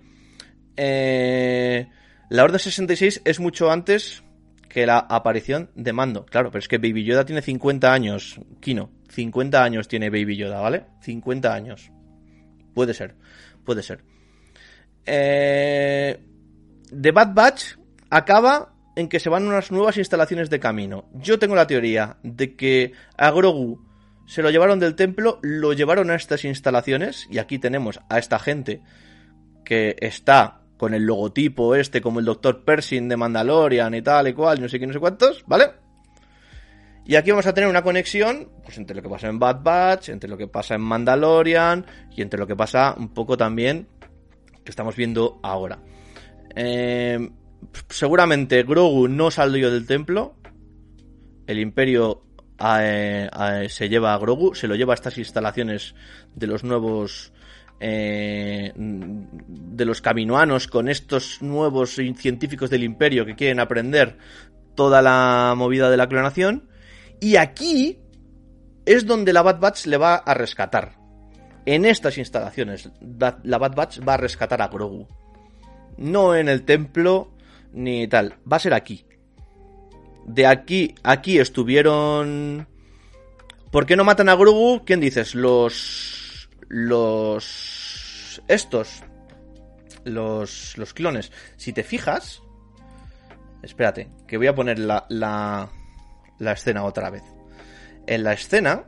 Eh, 0.76 1.88
la 2.30 2.44
Orden 2.44 2.60
66 2.60 3.22
es 3.26 3.40
mucho 3.40 3.72
antes 3.72 4.24
que 4.70 4.86
la 4.86 5.00
aparición 5.00 5.72
de 5.76 5.92
Mando. 5.92 6.26
Claro, 6.26 6.52
pero 6.52 6.60
es 6.60 6.68
que 6.68 6.78
Baby 6.78 7.04
Yoda 7.04 7.26
tiene 7.26 7.42
50 7.42 7.92
años. 7.92 8.40
Kino, 8.62 8.92
50 9.10 9.64
años 9.64 9.88
tiene 9.88 10.10
Baby 10.10 10.38
Yoda, 10.38 10.62
¿vale? 10.62 10.86
50 11.02 11.54
años. 11.54 11.92
Puede 12.74 12.94
ser, 12.94 13.16
puede 13.66 13.82
ser. 13.82 14.04
Eh, 15.06 16.20
The 17.02 17.12
Bad 17.12 17.34
Batch 17.34 17.64
acaba 18.10 18.74
en 18.96 19.10
que 19.10 19.20
se 19.20 19.30
van 19.30 19.48
unas 19.48 19.72
nuevas 19.72 19.98
instalaciones 19.98 20.50
de 20.50 20.60
camino. 20.60 21.10
Yo 21.16 21.40
tengo 21.40 21.56
la 21.56 21.68
teoría 21.68 22.18
de 22.22 22.56
que 22.56 22.94
a 23.18 23.32
Grogu 23.32 23.82
se 24.28 24.44
lo 24.44 24.52
llevaron 24.52 24.80
del 24.80 24.96
templo, 24.96 25.40
lo 25.42 25.74
llevaron 25.74 26.12
a 26.12 26.16
estas 26.16 26.46
instalaciones, 26.46 27.28
y 27.32 27.40
aquí 27.40 27.58
tenemos 27.58 28.00
a 28.10 28.20
esta 28.20 28.38
gente 28.38 28.82
que 29.66 29.96
está 30.00 30.59
con 30.80 30.94
el 30.94 31.04
logotipo 31.04 31.76
este, 31.76 32.00
como 32.00 32.22
el 32.22 32.26
Dr. 32.26 32.64
Pershing 32.64 33.10
de 33.10 33.18
Mandalorian 33.18 33.94
y 33.94 34.02
tal 34.02 34.30
y 34.30 34.34
cual, 34.34 34.62
no 34.62 34.70
sé 34.70 34.80
qué, 34.80 34.88
no 34.88 34.94
sé 34.94 35.00
cuántos, 35.00 35.44
¿vale? 35.46 35.66
Y 37.06 37.18
aquí 37.18 37.32
vamos 37.32 37.48
a 37.48 37.54
tener 37.54 37.70
una 37.70 37.82
conexión 37.82 38.50
pues, 38.64 38.78
entre 38.78 38.96
lo 38.96 39.02
que 39.02 39.10
pasa 39.10 39.28
en 39.28 39.40
Bad 39.40 39.62
Batch, 39.62 40.08
entre 40.08 40.30
lo 40.30 40.38
que 40.38 40.48
pasa 40.48 40.76
en 40.76 40.82
Mandalorian 40.82 41.86
y 42.16 42.22
entre 42.22 42.40
lo 42.40 42.48
que 42.48 42.56
pasa 42.56 42.96
un 42.98 43.10
poco 43.10 43.36
también 43.36 43.90
que 44.64 44.70
estamos 44.70 44.96
viendo 44.96 45.42
ahora. 45.44 45.80
Eh, 46.56 47.30
seguramente 47.90 48.64
Grogu 48.64 49.10
no 49.10 49.32
salió 49.32 49.70
del 49.70 49.86
templo. 49.86 50.38
El 51.46 51.60
imperio 51.60 52.24
eh, 52.80 53.30
eh, 53.38 53.68
se 53.68 53.90
lleva 53.90 54.14
a 54.14 54.18
Grogu, 54.18 54.56
se 54.56 54.70
lo 54.70 54.76
lleva 54.76 54.94
a 54.94 54.96
estas 54.96 55.18
instalaciones 55.18 55.96
de 56.36 56.48
los 56.48 56.64
nuevos... 56.64 57.34
eh, 57.80 58.74
de 58.76 59.86
los 59.86 60.02
caminoanos 60.02 60.68
con 60.68 60.90
estos 60.90 61.42
nuevos 61.42 61.92
científicos 61.92 62.70
del 62.70 62.84
imperio 62.84 63.26
que 63.26 63.36
quieren 63.36 63.60
aprender 63.60 64.18
toda 64.76 65.02
la 65.02 65.54
movida 65.56 65.90
de 65.90 65.98
la 65.98 66.08
clonación. 66.08 66.70
Y 67.20 67.36
aquí 67.36 68.00
es 68.86 69.06
donde 69.06 69.34
la 69.34 69.42
Bad 69.42 69.60
Batch 69.60 69.86
le 69.86 69.98
va 69.98 70.16
a 70.16 70.34
rescatar. 70.34 70.98
En 71.66 71.86
estas 71.86 72.18
instalaciones, 72.18 72.90
la 73.44 73.58
Bad 73.58 73.76
Batch 73.76 74.00
va 74.08 74.16
a 74.16 74.18
rescatar 74.18 74.62
a 74.62 74.68
Grogu. 74.70 75.08
No 75.98 76.36
en 76.36 76.48
el 76.48 76.64
templo 76.64 77.32
ni 77.74 78.08
tal. 78.08 78.36
Va 78.52 78.58
a 78.58 78.62
ser 78.62 78.74
aquí. 78.74 79.06
De 80.26 80.48
aquí, 80.48 80.96
aquí 81.04 81.40
estuvieron. 81.40 82.68
¿Por 83.72 83.86
qué 83.86 83.96
no 83.96 84.04
matan 84.04 84.30
a 84.30 84.36
Grogu? 84.36 84.84
¿Quién 84.86 85.00
dices? 85.00 85.36
Los. 85.36 86.19
Los. 86.70 88.42
Estos. 88.48 89.04
Los. 90.06 90.78
Los 90.78 90.94
clones. 90.94 91.32
Si 91.58 91.74
te 91.74 91.84
fijas. 91.84 92.42
Espérate, 93.62 94.08
que 94.28 94.38
voy 94.38 94.48
a 94.48 94.56
poner 94.56 94.80
la. 94.80 95.06
la, 95.10 95.70
la 96.38 96.52
escena 96.54 96.86
otra 96.86 97.10
vez. 97.10 97.24
En 98.08 98.24
la 98.24 98.34
escena. 98.34 98.86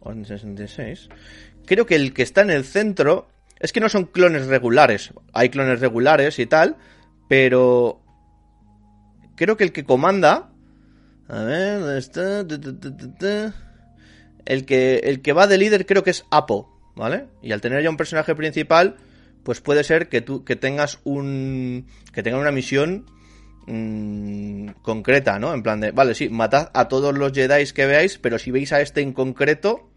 Orden 0.00 0.24
66. 0.24 1.08
Creo 1.66 1.86
que 1.86 1.94
el 1.94 2.12
que 2.12 2.22
está 2.22 2.40
en 2.40 2.50
el 2.50 2.64
centro. 2.64 3.28
Es 3.60 3.72
que 3.72 3.78
no 3.78 3.88
son 3.88 4.06
clones 4.06 4.48
regulares. 4.48 5.12
Hay 5.32 5.50
clones 5.50 5.78
regulares 5.80 6.38
y 6.38 6.46
tal. 6.46 6.76
Pero. 7.28 8.02
Creo 9.36 9.56
que 9.56 9.64
el 9.64 9.72
que 9.72 9.84
comanda. 9.84 10.50
A 11.28 11.42
ver, 11.44 11.80
¿dónde 11.80 11.98
está? 11.98 12.44
El 14.44 14.64
que, 14.64 14.96
el 15.04 15.22
que 15.22 15.32
va 15.32 15.46
de 15.46 15.58
líder 15.58 15.86
creo 15.86 16.02
que 16.02 16.10
es 16.10 16.26
Apo, 16.30 16.68
¿vale? 16.96 17.26
Y 17.42 17.52
al 17.52 17.60
tener 17.60 17.82
ya 17.82 17.90
un 17.90 17.96
personaje 17.96 18.34
principal, 18.34 18.96
pues 19.42 19.60
puede 19.60 19.84
ser 19.84 20.08
que 20.08 20.20
tú 20.20 20.44
que 20.44 20.56
tengas 20.56 21.00
un. 21.04 21.86
que 22.12 22.22
tengan 22.22 22.40
una 22.40 22.52
misión 22.52 23.06
mm, 23.66 24.68
concreta, 24.82 25.38
¿no? 25.38 25.54
En 25.54 25.62
plan 25.62 25.80
de, 25.80 25.90
vale, 25.92 26.14
sí, 26.14 26.28
matad 26.28 26.70
a 26.74 26.88
todos 26.88 27.16
los 27.16 27.32
Jedi 27.32 27.64
que 27.72 27.86
veáis, 27.86 28.18
pero 28.18 28.38
si 28.38 28.50
veis 28.50 28.72
a 28.72 28.80
este 28.80 29.00
en 29.00 29.12
concreto, 29.12 29.90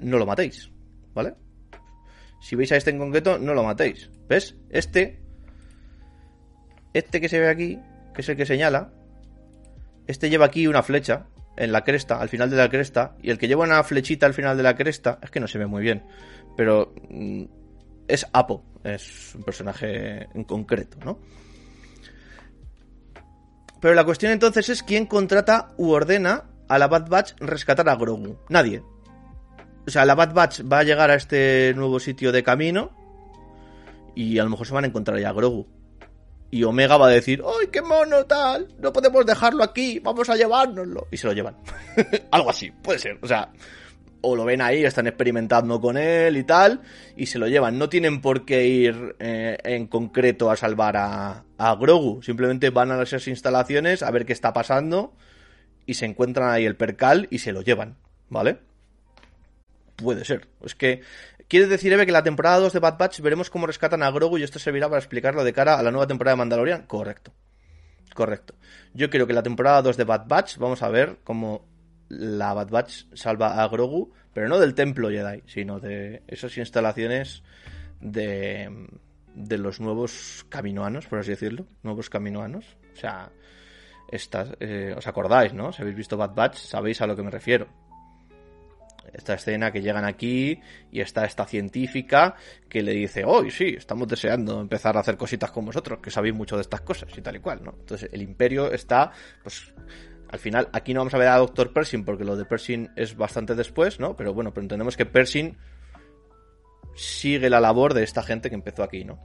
no 0.00 0.18
lo 0.18 0.26
matéis, 0.26 0.70
¿vale? 1.14 1.34
Si 2.40 2.56
veis 2.56 2.72
a 2.72 2.76
este 2.76 2.90
en 2.90 2.98
concreto, 2.98 3.38
no 3.38 3.54
lo 3.54 3.62
matéis. 3.62 4.10
¿Ves? 4.28 4.56
Este, 4.70 5.20
este 6.94 7.20
que 7.20 7.28
se 7.28 7.38
ve 7.38 7.48
aquí, 7.48 7.78
que 8.14 8.22
es 8.22 8.28
el 8.28 8.36
que 8.36 8.46
señala, 8.46 8.92
este 10.06 10.30
lleva 10.30 10.46
aquí 10.46 10.66
una 10.66 10.82
flecha 10.82 11.26
en 11.56 11.72
la 11.72 11.82
cresta, 11.84 12.20
al 12.20 12.28
final 12.28 12.50
de 12.50 12.56
la 12.56 12.68
cresta, 12.68 13.16
y 13.22 13.30
el 13.30 13.38
que 13.38 13.48
lleva 13.48 13.64
una 13.64 13.82
flechita 13.82 14.26
al 14.26 14.34
final 14.34 14.56
de 14.56 14.62
la 14.62 14.74
cresta, 14.74 15.18
es 15.22 15.30
que 15.30 15.40
no 15.40 15.48
se 15.48 15.58
ve 15.58 15.66
muy 15.66 15.82
bien, 15.82 16.04
pero 16.56 16.94
mm, 17.10 17.44
es 18.08 18.26
Apo, 18.32 18.64
es 18.84 19.34
un 19.34 19.42
personaje 19.42 20.28
en 20.34 20.44
concreto, 20.44 20.98
¿no? 21.04 21.18
Pero 23.80 23.94
la 23.94 24.04
cuestión 24.04 24.32
entonces 24.32 24.68
es 24.68 24.82
quién 24.82 25.06
contrata 25.06 25.68
u 25.78 25.90
ordena 25.90 26.44
a 26.68 26.78
la 26.78 26.86
Bad 26.86 27.08
Batch 27.08 27.32
rescatar 27.40 27.88
a 27.88 27.96
Grogu. 27.96 28.38
Nadie. 28.48 28.82
O 29.86 29.90
sea, 29.90 30.04
la 30.04 30.14
Bad 30.14 30.34
Batch 30.34 30.60
va 30.70 30.80
a 30.80 30.84
llegar 30.84 31.10
a 31.10 31.14
este 31.14 31.72
nuevo 31.74 31.98
sitio 31.98 32.30
de 32.30 32.42
camino 32.42 32.90
y 34.14 34.38
a 34.38 34.44
lo 34.44 34.50
mejor 34.50 34.66
se 34.66 34.74
van 34.74 34.84
a 34.84 34.88
encontrar 34.88 35.18
ya 35.18 35.30
a 35.30 35.32
Grogu. 35.32 35.66
Y 36.50 36.64
Omega 36.64 36.96
va 36.96 37.06
a 37.06 37.10
decir, 37.10 37.42
¡ay, 37.46 37.68
qué 37.68 37.80
mono 37.80 38.24
tal! 38.24 38.68
No 38.78 38.92
podemos 38.92 39.24
dejarlo 39.24 39.62
aquí, 39.62 40.00
vamos 40.00 40.28
a 40.28 40.36
llevárnoslo. 40.36 41.06
Y 41.10 41.16
se 41.16 41.28
lo 41.28 41.32
llevan. 41.32 41.56
Algo 42.32 42.50
así, 42.50 42.70
puede 42.70 42.98
ser. 42.98 43.18
O 43.22 43.28
sea, 43.28 43.52
o 44.22 44.36
lo 44.36 44.44
ven 44.44 44.60
ahí, 44.60 44.84
están 44.84 45.06
experimentando 45.06 45.80
con 45.80 45.96
él 45.96 46.36
y 46.36 46.44
tal, 46.44 46.80
y 47.16 47.26
se 47.26 47.38
lo 47.38 47.46
llevan. 47.46 47.78
No 47.78 47.88
tienen 47.88 48.20
por 48.20 48.44
qué 48.44 48.66
ir 48.66 49.16
eh, 49.18 49.58
en 49.64 49.86
concreto 49.86 50.50
a 50.50 50.56
salvar 50.56 50.96
a, 50.96 51.44
a 51.56 51.74
Grogu. 51.76 52.22
Simplemente 52.22 52.70
van 52.70 52.90
a 52.90 53.02
esas 53.02 53.28
instalaciones 53.28 54.02
a 54.02 54.10
ver 54.10 54.26
qué 54.26 54.32
está 54.32 54.52
pasando 54.52 55.14
y 55.86 55.94
se 55.94 56.06
encuentran 56.06 56.50
ahí 56.50 56.64
el 56.64 56.76
percal 56.76 57.28
y 57.30 57.38
se 57.38 57.52
lo 57.52 57.62
llevan, 57.62 57.96
¿vale? 58.28 58.58
Puede 60.02 60.24
ser. 60.24 60.48
Es 60.62 60.74
que. 60.74 61.02
¿Quieres 61.48 61.68
decir, 61.68 61.92
Eve, 61.92 62.06
que 62.06 62.12
la 62.12 62.22
temporada 62.22 62.58
2 62.58 62.74
de 62.74 62.78
Bad 62.78 62.96
Batch 62.96 63.20
veremos 63.20 63.50
cómo 63.50 63.66
rescatan 63.66 64.04
a 64.04 64.10
Grogu 64.12 64.38
y 64.38 64.44
esto 64.44 64.60
servirá 64.60 64.88
para 64.88 65.00
explicarlo 65.00 65.42
de 65.42 65.52
cara 65.52 65.76
a 65.76 65.82
la 65.82 65.90
nueva 65.90 66.06
temporada 66.06 66.36
de 66.36 66.38
Mandalorian? 66.38 66.86
Correcto. 66.86 67.32
Correcto. 68.14 68.54
Yo 68.94 69.10
creo 69.10 69.26
que 69.26 69.32
la 69.32 69.42
temporada 69.42 69.82
2 69.82 69.96
de 69.96 70.04
Bad 70.04 70.28
Batch 70.28 70.58
vamos 70.58 70.82
a 70.82 70.88
ver 70.88 71.18
cómo 71.24 71.66
la 72.08 72.54
Bad 72.54 72.70
Batch 72.70 73.06
salva 73.14 73.62
a 73.62 73.68
Grogu, 73.68 74.12
pero 74.32 74.48
no 74.48 74.58
del 74.58 74.74
templo 74.74 75.10
Jedi, 75.10 75.42
sino 75.46 75.80
de 75.80 76.22
esas 76.28 76.56
instalaciones 76.56 77.42
de, 78.00 78.88
de 79.34 79.58
los 79.58 79.80
nuevos 79.80 80.44
caminoanos, 80.48 81.06
por 81.06 81.18
así 81.18 81.30
decirlo, 81.30 81.66
nuevos 81.82 82.10
caminoanos. 82.10 82.76
O 82.92 82.96
sea, 82.96 83.30
estas, 84.10 84.50
eh, 84.60 84.94
os 84.96 85.06
acordáis, 85.06 85.54
¿no? 85.54 85.72
Si 85.72 85.82
habéis 85.82 85.96
visto 85.96 86.16
Bad 86.16 86.34
Batch, 86.34 86.56
sabéis 86.56 87.00
a 87.00 87.06
lo 87.06 87.14
que 87.16 87.22
me 87.22 87.30
refiero. 87.30 87.68
Esta 89.12 89.34
escena 89.34 89.72
que 89.72 89.82
llegan 89.82 90.04
aquí 90.04 90.60
y 90.92 91.00
está 91.00 91.24
esta 91.24 91.44
científica 91.44 92.36
que 92.68 92.82
le 92.82 92.92
dice, 92.92 93.24
hoy 93.24 93.50
sí, 93.50 93.74
estamos 93.76 94.06
deseando 94.06 94.60
empezar 94.60 94.96
a 94.96 95.00
hacer 95.00 95.16
cositas 95.16 95.50
con 95.50 95.64
vosotros, 95.64 95.98
que 96.00 96.10
sabéis 96.10 96.34
mucho 96.34 96.56
de 96.56 96.62
estas 96.62 96.82
cosas 96.82 97.10
y 97.16 97.20
tal 97.20 97.36
y 97.36 97.40
cual, 97.40 97.60
¿no? 97.64 97.74
Entonces 97.80 98.08
el 98.12 98.22
imperio 98.22 98.70
está, 98.72 99.10
pues, 99.42 99.72
al 100.30 100.38
final, 100.38 100.68
aquí 100.72 100.94
no 100.94 101.00
vamos 101.00 101.14
a 101.14 101.18
ver 101.18 101.28
a 101.28 101.38
Doctor 101.38 101.72
Pershing 101.72 102.04
porque 102.04 102.24
lo 102.24 102.36
de 102.36 102.44
Pershing 102.44 102.90
es 102.94 103.16
bastante 103.16 103.54
después, 103.54 103.98
¿no? 103.98 104.16
Pero 104.16 104.32
bueno, 104.32 104.52
pero 104.54 104.62
entendemos 104.62 104.96
que 104.96 105.06
Pershing 105.06 105.56
sigue 106.94 107.50
la 107.50 107.60
labor 107.60 107.94
de 107.94 108.04
esta 108.04 108.22
gente 108.22 108.48
que 108.48 108.54
empezó 108.54 108.82
aquí, 108.82 109.04
¿no? 109.04 109.22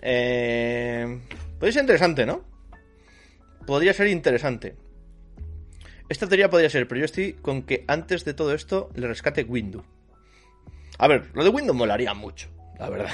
Eh, 0.00 1.20
podría 1.58 1.72
ser 1.72 1.82
interesante, 1.82 2.26
¿no? 2.26 2.44
Podría 3.66 3.94
ser 3.94 4.08
interesante. 4.08 4.74
Esta 6.08 6.28
teoría 6.28 6.50
podría 6.50 6.70
ser, 6.70 6.88
pero 6.88 6.98
yo 6.98 7.04
estoy 7.04 7.34
con 7.34 7.62
que 7.62 7.84
antes 7.88 8.24
de 8.24 8.34
todo 8.34 8.54
esto 8.54 8.90
le 8.94 9.06
rescate 9.06 9.44
Windu. 9.44 9.82
A 10.98 11.08
ver, 11.08 11.30
lo 11.34 11.42
de 11.42 11.50
Windu 11.50 11.74
molaría 11.74 12.14
mucho, 12.14 12.48
la 12.78 12.90
verdad. 12.90 13.10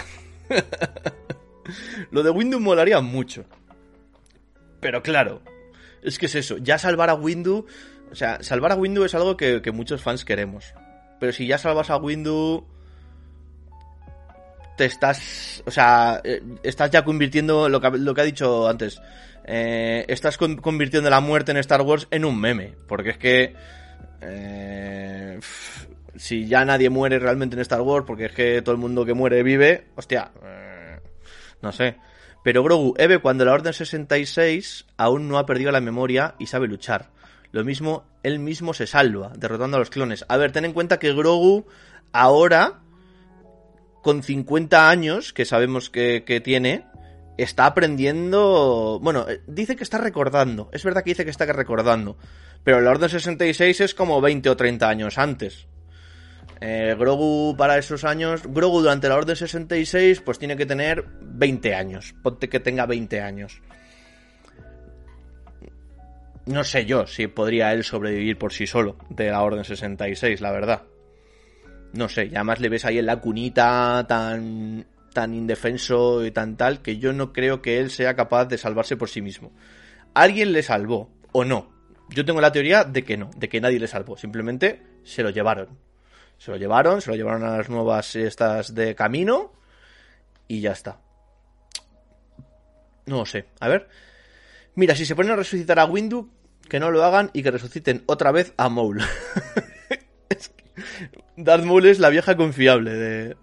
lo 2.10 2.22
de 2.22 2.30
Windu 2.30 2.60
molaría 2.60 3.00
mucho. 3.00 3.44
Pero 4.80 5.02
claro, 5.02 5.42
es 6.02 6.18
que 6.18 6.26
es 6.26 6.34
eso, 6.34 6.58
ya 6.58 6.78
salvar 6.78 7.10
a 7.10 7.14
Windu... 7.14 7.66
O 8.10 8.14
sea, 8.14 8.42
salvar 8.42 8.72
a 8.72 8.76
Windu 8.76 9.04
es 9.04 9.14
algo 9.14 9.36
que, 9.36 9.60
muchos 9.70 10.02
fans 10.02 10.24
queremos. 10.24 10.72
Pero 11.20 11.30
si 11.32 11.46
ya 11.46 11.58
salvas 11.58 11.90
a 11.90 11.98
Windu 11.98 12.66
te 14.78 14.86
estás, 14.86 15.62
o 15.66 15.70
sea, 15.70 16.20
eh, 16.24 16.42
estás 16.62 16.90
ya 16.90 17.04
convirtiendo 17.04 17.68
lo 17.68 17.80
que, 17.80 17.90
lo 17.90 18.14
que 18.14 18.20
ha 18.20 18.24
dicho 18.24 18.66
antes, 18.66 19.02
eh, 19.50 20.04
estás 20.08 20.36
con- 20.36 20.56
convirtiendo 20.58 21.08
la 21.08 21.20
muerte 21.20 21.52
en 21.52 21.56
Star 21.56 21.80
Wars 21.80 22.06
en 22.10 22.26
un 22.26 22.38
meme, 22.38 22.74
porque 22.86 23.10
es 23.10 23.16
que 23.18 23.54
eh, 24.20 25.40
si 26.16 26.46
ya 26.46 26.64
nadie 26.66 26.90
muere 26.90 27.18
realmente 27.18 27.56
en 27.56 27.60
Star 27.62 27.80
Wars, 27.80 28.04
porque 28.06 28.26
es 28.26 28.32
que 28.32 28.60
todo 28.60 28.72
el 28.74 28.80
mundo 28.80 29.06
que 29.06 29.14
muere 29.14 29.42
vive, 29.42 29.86
hostia, 29.96 30.30
eh, 30.44 30.98
no 31.62 31.72
sé. 31.72 31.96
Pero 32.44 32.62
Grogu, 32.62 32.94
Eve, 32.98 33.18
cuando 33.20 33.44
la 33.46 33.54
Orden 33.54 33.72
66 33.72 34.86
aún 34.96 35.28
no 35.28 35.38
ha 35.38 35.46
perdido 35.46 35.72
la 35.72 35.80
memoria 35.80 36.34
y 36.38 36.46
sabe 36.46 36.68
luchar. 36.68 37.10
Lo 37.50 37.64
mismo, 37.64 38.04
él 38.22 38.38
mismo 38.38 38.74
se 38.74 38.86
salva, 38.86 39.32
derrotando 39.34 39.76
a 39.76 39.80
los 39.80 39.90
clones. 39.90 40.24
A 40.28 40.36
ver, 40.36 40.52
ten 40.52 40.66
en 40.66 40.72
cuenta 40.74 40.98
que 40.98 41.14
Grogu 41.14 41.66
ahora 42.12 42.80
con 44.02 44.22
50 44.22 44.90
años, 44.90 45.32
que 45.32 45.44
sabemos 45.46 45.88
que 45.90 46.40
tiene, 46.44 46.84
está 47.38 47.66
aprendiendo... 47.66 48.98
Bueno, 49.02 49.26
eh, 49.28 49.40
dice 49.46 49.76
que 49.76 49.84
está 49.84 49.98
recordando. 49.98 50.68
Es 50.72 50.84
verdad 50.84 51.02
que 51.02 51.10
dice 51.10 51.24
que 51.24 51.30
está 51.30 51.46
recordando. 51.46 52.18
Pero 52.64 52.80
la 52.80 52.90
Orden 52.90 53.08
66 53.08 53.80
es 53.80 53.94
como 53.94 54.20
20 54.20 54.50
o 54.50 54.56
30 54.56 54.88
años 54.88 55.16
antes. 55.16 55.66
Eh, 56.60 56.94
Grogu 56.98 57.56
para 57.56 57.78
esos 57.78 58.04
años... 58.04 58.42
Grogu 58.44 58.80
durante 58.80 59.08
la 59.08 59.16
Orden 59.16 59.36
66 59.36 60.20
pues 60.20 60.38
tiene 60.38 60.56
que 60.56 60.66
tener 60.66 61.04
20 61.22 61.74
años. 61.74 62.14
Ponte 62.22 62.48
que 62.48 62.60
tenga 62.60 62.84
20 62.84 63.20
años. 63.22 63.62
No 66.44 66.64
sé 66.64 66.84
yo 66.84 67.06
si 67.06 67.26
podría 67.26 67.72
él 67.72 67.84
sobrevivir 67.84 68.36
por 68.36 68.52
sí 68.52 68.66
solo 68.66 68.96
de 69.10 69.30
la 69.30 69.42
Orden 69.42 69.64
66, 69.64 70.40
la 70.40 70.50
verdad 70.50 70.82
no 71.92 72.08
sé, 72.08 72.26
y 72.26 72.34
además 72.34 72.60
le 72.60 72.68
ves 72.68 72.84
ahí 72.84 72.98
en 72.98 73.06
la 73.06 73.16
cunita 73.16 74.04
tan 74.08 74.86
tan 75.18 75.34
indefenso 75.34 76.24
y 76.24 76.30
tan 76.30 76.56
tal 76.56 76.80
que 76.80 76.98
yo 76.98 77.12
no 77.12 77.32
creo 77.32 77.60
que 77.60 77.80
él 77.80 77.90
sea 77.90 78.14
capaz 78.14 78.44
de 78.44 78.56
salvarse 78.56 78.96
por 78.96 79.08
sí 79.08 79.20
mismo. 79.20 79.50
Alguien 80.14 80.52
le 80.52 80.62
salvó 80.62 81.10
o 81.32 81.44
no. 81.44 81.72
Yo 82.10 82.24
tengo 82.24 82.40
la 82.40 82.52
teoría 82.52 82.84
de 82.84 83.02
que 83.02 83.16
no, 83.16 83.28
de 83.36 83.48
que 83.48 83.60
nadie 83.60 83.80
le 83.80 83.88
salvó, 83.88 84.16
simplemente 84.16 84.80
se 85.02 85.24
lo 85.24 85.30
llevaron. 85.30 85.76
Se 86.38 86.52
lo 86.52 86.56
llevaron, 86.56 87.00
se 87.00 87.10
lo 87.10 87.16
llevaron 87.16 87.42
a 87.42 87.56
las 87.56 87.68
nuevas 87.68 88.14
estas 88.14 88.76
de 88.76 88.94
camino 88.94 89.52
y 90.46 90.60
ya 90.60 90.70
está. 90.70 91.00
No 93.06 93.16
lo 93.16 93.26
sé, 93.26 93.46
a 93.58 93.66
ver. 93.66 93.88
Mira, 94.76 94.94
si 94.94 95.04
se 95.04 95.16
ponen 95.16 95.32
a 95.32 95.36
resucitar 95.36 95.80
a 95.80 95.84
Windu, 95.86 96.30
que 96.68 96.78
no 96.78 96.92
lo 96.92 97.02
hagan 97.02 97.32
y 97.32 97.42
que 97.42 97.50
resuciten 97.50 98.04
otra 98.06 98.30
vez 98.30 98.54
a 98.56 98.68
Maul. 98.68 99.02
Es 100.28 100.50
que 100.50 100.67
Darth 101.36 101.64
Maul 101.64 101.86
es 101.86 101.98
la 101.98 102.08
vieja 102.10 102.36
confiable 102.36 102.92
de, 102.94 103.36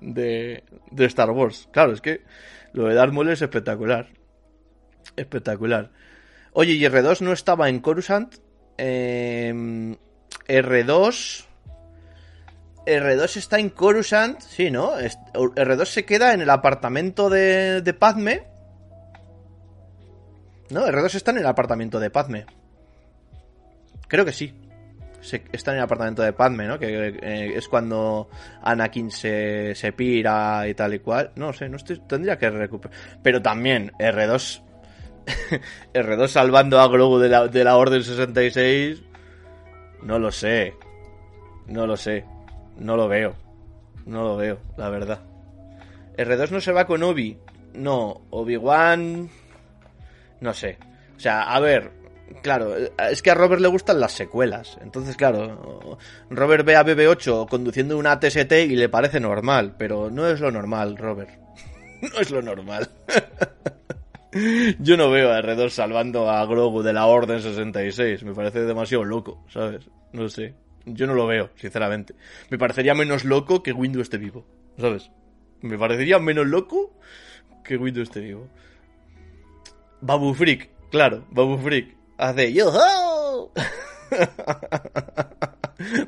de, 0.91 1.05
Star 1.05 1.31
Wars. 1.31 1.67
Claro, 1.71 1.93
es 1.93 2.01
que 2.01 2.21
lo 2.73 2.88
de 2.88 2.95
Darth 2.95 3.13
Maul 3.13 3.29
es 3.29 3.41
espectacular. 3.41 4.07
Espectacular. 5.15 5.91
Oye, 6.53 6.73
¿y 6.73 6.81
R2 6.81 7.21
no 7.21 7.31
estaba 7.33 7.69
en 7.69 7.79
Coruscant? 7.79 8.36
Eh, 8.77 9.53
R2... 10.47 11.45
R2 12.86 13.38
está 13.38 13.57
en 13.57 13.69
Coruscant, 13.71 14.39
sí, 14.41 14.69
¿no? 14.69 14.99
Es- 14.99 15.17
R2 15.33 15.86
se 15.86 16.05
queda 16.05 16.33
en 16.33 16.41
el 16.41 16.49
apartamento 16.51 17.31
de, 17.31 17.81
de 17.81 17.93
Padme. 17.95 18.43
No, 20.69 20.86
R2 20.86 21.15
está 21.15 21.31
en 21.31 21.38
el 21.39 21.47
apartamento 21.47 21.99
de 21.99 22.09
Padme. 22.11 22.45
Creo 24.07 24.23
que 24.23 24.33
sí. 24.33 24.53
Está 25.51 25.71
en 25.71 25.78
el 25.78 25.84
apartamento 25.84 26.21
de 26.21 26.34
Padme, 26.34 26.67
¿no? 26.67 26.78
Que 26.78 27.07
eh, 27.07 27.57
es 27.57 27.67
cuando 27.67 28.30
Anakin 28.61 29.11
se, 29.11 29.73
se 29.76 29.91
pira 29.91 30.67
y 30.67 30.73
tal 30.73 30.93
y 30.93 30.99
cual. 30.99 31.32
No 31.36 31.53
sé, 31.53 31.69
no 31.69 31.78
tendría 32.07 32.38
que 32.38 32.49
recuperar. 32.49 32.97
Pero 33.23 33.41
también, 33.41 33.91
R2. 33.99 34.61
R2 35.93 36.28
salvando 36.28 36.80
a 36.80 36.88
Grogu 36.88 37.17
de 37.19 37.30
la, 37.30 37.47
de 37.47 37.63
la 37.63 37.78
Orden 37.78 38.03
66. 38.03 39.01
No 40.03 40.19
lo 40.19 40.32
sé. 40.32 40.76
No 41.67 41.88
lo 41.88 41.97
sé. 41.97 42.26
No 42.78 42.95
lo 42.95 43.07
veo. 43.07 43.36
No 44.05 44.23
lo 44.23 44.38
veo, 44.38 44.59
la 44.78 44.89
verdad. 44.89 45.19
R2 46.17 46.51
no 46.51 46.61
se 46.61 46.71
va 46.71 46.86
con 46.86 47.01
Obi. 47.03 47.38
No, 47.73 48.21
Obi-Wan. 48.30 49.30
No 50.41 50.53
sé. 50.53 50.78
O 51.17 51.19
sea, 51.19 51.43
a 51.43 51.59
ver, 51.59 51.91
claro, 52.41 52.76
es 52.78 53.21
que 53.21 53.32
a 53.32 53.36
Robert 53.36 53.61
le 53.61 53.67
gustan 53.67 53.99
las 53.99 54.13
secuelas. 54.13 54.78
Entonces, 54.82 55.15
claro, 55.15 55.97
Robert 56.30 56.65
ve 56.65 56.76
a 56.76 56.86
BB8 56.86 57.47
conduciendo 57.47 57.97
una 57.97 58.19
TST 58.19 58.51
y 58.51 58.76
le 58.76 58.89
parece 58.89 59.19
normal, 59.19 59.76
pero 59.78 60.09
no 60.09 60.28
es 60.28 60.39
lo 60.39 60.51
normal, 60.51 60.97
Robert. 60.97 61.30
No 62.01 62.19
es 62.19 62.30
lo 62.30 62.41
normal. 62.41 62.89
Yo 64.80 64.97
no 64.97 65.09
veo 65.09 65.32
a 65.32 65.41
R2 65.41 65.69
salvando 65.69 66.30
a 66.30 66.45
Grogu 66.45 66.84
de 66.84 66.91
la 66.91 67.05
Orden 67.05 67.41
66. 67.41 68.23
Me 68.23 68.34
parece 68.36 68.59
demasiado 68.61 69.05
loco, 69.05 69.43
¿sabes? 69.49 69.89
No 70.11 70.28
sé. 70.28 70.53
Yo 70.86 71.07
no 71.07 71.13
lo 71.13 71.26
veo, 71.26 71.49
sinceramente. 71.55 72.13
Me 72.49 72.57
parecería 72.57 72.93
menos 72.93 73.23
loco 73.23 73.63
que 73.63 73.71
Windu 73.71 74.01
esté 74.01 74.17
vivo, 74.17 74.45
¿sabes? 74.78 75.09
Me 75.61 75.78
parecería 75.78 76.19
menos 76.19 76.45
loco 76.47 76.93
que 77.63 77.78
Windu 77.78 78.01
esté 78.01 78.19
vivo. 78.19 78.49
Babu 80.01 80.34
Freak, 80.34 80.69
claro, 80.91 81.26
Babu 81.32 81.57
Freak. 81.57 81.95
Hace 82.18 82.53
yo 82.53 83.51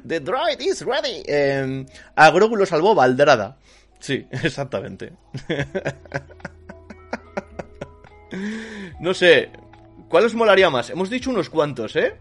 The 0.08 0.22
droid 0.22 0.62
is 0.62 0.82
ready. 0.86 1.24
Eh, 1.26 1.86
lo 2.16 2.66
salvó 2.66 2.96
Valdrada. 2.96 3.58
Sí, 4.00 4.26
exactamente. 4.32 5.14
no 9.00 9.14
sé. 9.14 9.52
¿Cuál 10.08 10.26
os 10.26 10.36
molaría 10.36 10.70
más? 10.70 10.90
Hemos 10.90 11.10
dicho 11.10 11.30
unos 11.30 11.50
cuantos, 11.50 11.98
¿eh? 11.98 12.16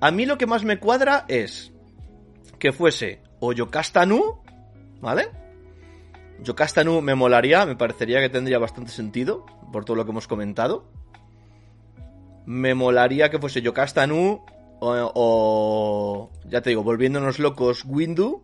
A 0.00 0.10
mí 0.10 0.24
lo 0.24 0.38
que 0.38 0.46
más 0.46 0.64
me 0.64 0.78
cuadra 0.78 1.26
es 1.28 1.72
que 2.58 2.72
fuese 2.72 3.20
o 3.40 3.52
Yocastanu, 3.52 4.40
¿vale? 5.00 5.28
Yocastanu 6.42 7.02
me 7.02 7.14
molaría, 7.14 7.66
me 7.66 7.76
parecería 7.76 8.20
que 8.20 8.30
tendría 8.30 8.58
bastante 8.58 8.92
sentido, 8.92 9.44
por 9.72 9.84
todo 9.84 9.96
lo 9.96 10.04
que 10.04 10.12
hemos 10.12 10.26
comentado. 10.28 10.86
Me 12.48 12.74
molaría 12.74 13.28
que 13.28 13.38
fuese 13.38 13.60
Yocastanu 13.60 14.42
o, 14.80 15.12
o, 15.14 16.30
ya 16.46 16.62
te 16.62 16.70
digo, 16.70 16.82
volviéndonos 16.82 17.38
locos 17.38 17.84
Windu. 17.84 18.42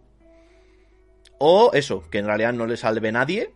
O 1.39 1.71
eso, 1.73 2.03
que 2.11 2.19
en 2.19 2.27
realidad 2.27 2.53
no 2.53 2.67
le 2.67 2.77
salve 2.77 3.11
nadie. 3.13 3.55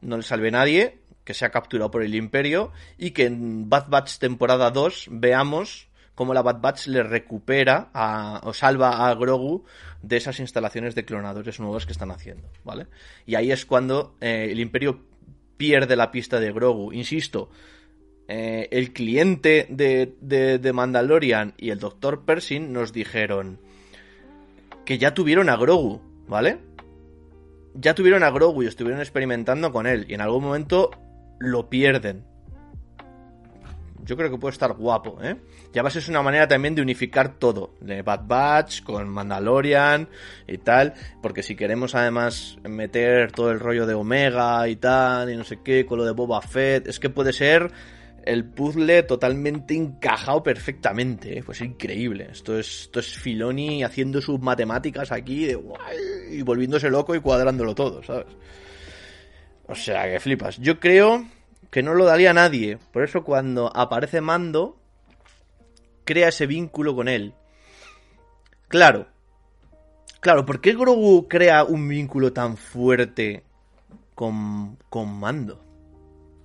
No 0.00 0.16
le 0.16 0.22
salve 0.22 0.52
nadie, 0.52 1.00
que 1.24 1.34
sea 1.34 1.50
capturado 1.50 1.90
por 1.90 2.04
el 2.04 2.14
Imperio. 2.14 2.70
Y 2.98 3.10
que 3.10 3.26
en 3.26 3.68
Bad 3.68 3.88
Batch 3.88 4.18
temporada 4.18 4.70
2 4.70 5.08
veamos 5.10 5.88
cómo 6.14 6.34
la 6.34 6.42
Bad 6.42 6.60
Batch 6.60 6.86
le 6.86 7.02
recupera 7.02 7.90
o 8.44 8.52
salva 8.52 9.08
a 9.08 9.14
Grogu 9.16 9.64
de 10.02 10.18
esas 10.18 10.38
instalaciones 10.38 10.94
de 10.94 11.04
clonadores 11.04 11.58
nuevos 11.58 11.84
que 11.84 11.90
están 11.90 12.12
haciendo, 12.12 12.48
¿vale? 12.62 12.86
Y 13.26 13.34
ahí 13.34 13.50
es 13.50 13.66
cuando 13.66 14.14
eh, 14.20 14.50
el 14.52 14.60
Imperio 14.60 15.00
pierde 15.56 15.96
la 15.96 16.12
pista 16.12 16.38
de 16.38 16.52
Grogu. 16.52 16.92
Insisto, 16.92 17.50
eh, 18.28 18.68
el 18.70 18.92
cliente 18.92 19.66
de, 19.70 20.14
de, 20.20 20.58
de 20.58 20.72
Mandalorian 20.74 21.54
y 21.56 21.70
el 21.70 21.78
Dr. 21.78 22.24
Pershing 22.26 22.72
nos 22.72 22.92
dijeron 22.92 23.58
que 24.84 24.98
ya 24.98 25.14
tuvieron 25.14 25.48
a 25.48 25.56
Grogu, 25.56 26.00
¿vale? 26.28 26.58
Ya 27.74 27.94
tuvieron 27.94 28.22
a 28.22 28.30
Grogu 28.30 28.62
y 28.62 28.66
estuvieron 28.66 29.00
experimentando 29.00 29.72
con 29.72 29.86
él 29.86 30.04
y 30.08 30.14
en 30.14 30.20
algún 30.20 30.44
momento 30.44 30.90
lo 31.38 31.70
pierden. 31.70 32.24
Yo 34.04 34.16
creo 34.16 34.30
que 34.30 34.38
puede 34.38 34.52
estar 34.52 34.72
guapo, 34.72 35.18
¿eh? 35.22 35.36
Ya 35.74 35.82
va 35.82 35.88
a 35.88 35.90
ser 35.90 36.02
una 36.08 36.22
manera 36.22 36.48
también 36.48 36.74
de 36.74 36.80
unificar 36.80 37.34
todo. 37.38 37.74
De 37.80 38.00
Bad 38.00 38.22
Batch 38.26 38.82
con 38.82 39.06
Mandalorian 39.08 40.08
y 40.46 40.56
tal. 40.56 40.94
Porque 41.20 41.42
si 41.42 41.56
queremos 41.56 41.94
además 41.94 42.56
meter 42.64 43.32
todo 43.32 43.50
el 43.50 43.60
rollo 43.60 43.84
de 43.84 43.92
Omega 43.92 44.66
y 44.66 44.76
tal, 44.76 45.30
y 45.30 45.36
no 45.36 45.44
sé 45.44 45.60
qué, 45.62 45.84
con 45.84 45.98
lo 45.98 46.06
de 46.06 46.12
Boba 46.12 46.40
Fett, 46.40 46.88
es 46.88 46.98
que 46.98 47.10
puede 47.10 47.34
ser 47.34 47.70
el 48.28 48.44
puzzle 48.44 49.04
totalmente 49.04 49.74
encajado 49.74 50.42
perfectamente. 50.42 51.38
¿eh? 51.38 51.42
Pues 51.42 51.62
increíble. 51.62 52.28
Esto 52.30 52.58
es, 52.58 52.82
esto 52.82 53.00
es 53.00 53.18
Filoni 53.18 53.82
haciendo 53.82 54.20
sus 54.20 54.38
matemáticas 54.38 55.10
aquí 55.12 55.46
de 55.46 55.58
y 56.30 56.42
volviéndose 56.42 56.90
loco 56.90 57.14
y 57.14 57.20
cuadrándolo 57.20 57.74
todo, 57.74 58.02
¿sabes? 58.02 58.26
O 59.66 59.74
sea, 59.74 60.10
que 60.10 60.20
flipas. 60.20 60.58
Yo 60.58 60.78
creo 60.78 61.26
que 61.70 61.82
no 61.82 61.94
lo 61.94 62.04
daría 62.04 62.30
a 62.30 62.34
nadie. 62.34 62.78
Por 62.92 63.02
eso 63.02 63.24
cuando 63.24 63.74
aparece 63.74 64.20
Mando, 64.20 64.78
crea 66.04 66.28
ese 66.28 66.46
vínculo 66.46 66.94
con 66.94 67.08
él. 67.08 67.32
Claro. 68.68 69.08
Claro, 70.20 70.44
¿por 70.44 70.60
qué 70.60 70.74
Grogu 70.74 71.28
crea 71.28 71.64
un 71.64 71.88
vínculo 71.88 72.34
tan 72.34 72.58
fuerte 72.58 73.42
con, 74.14 74.76
con 74.90 75.18
Mando? 75.18 75.67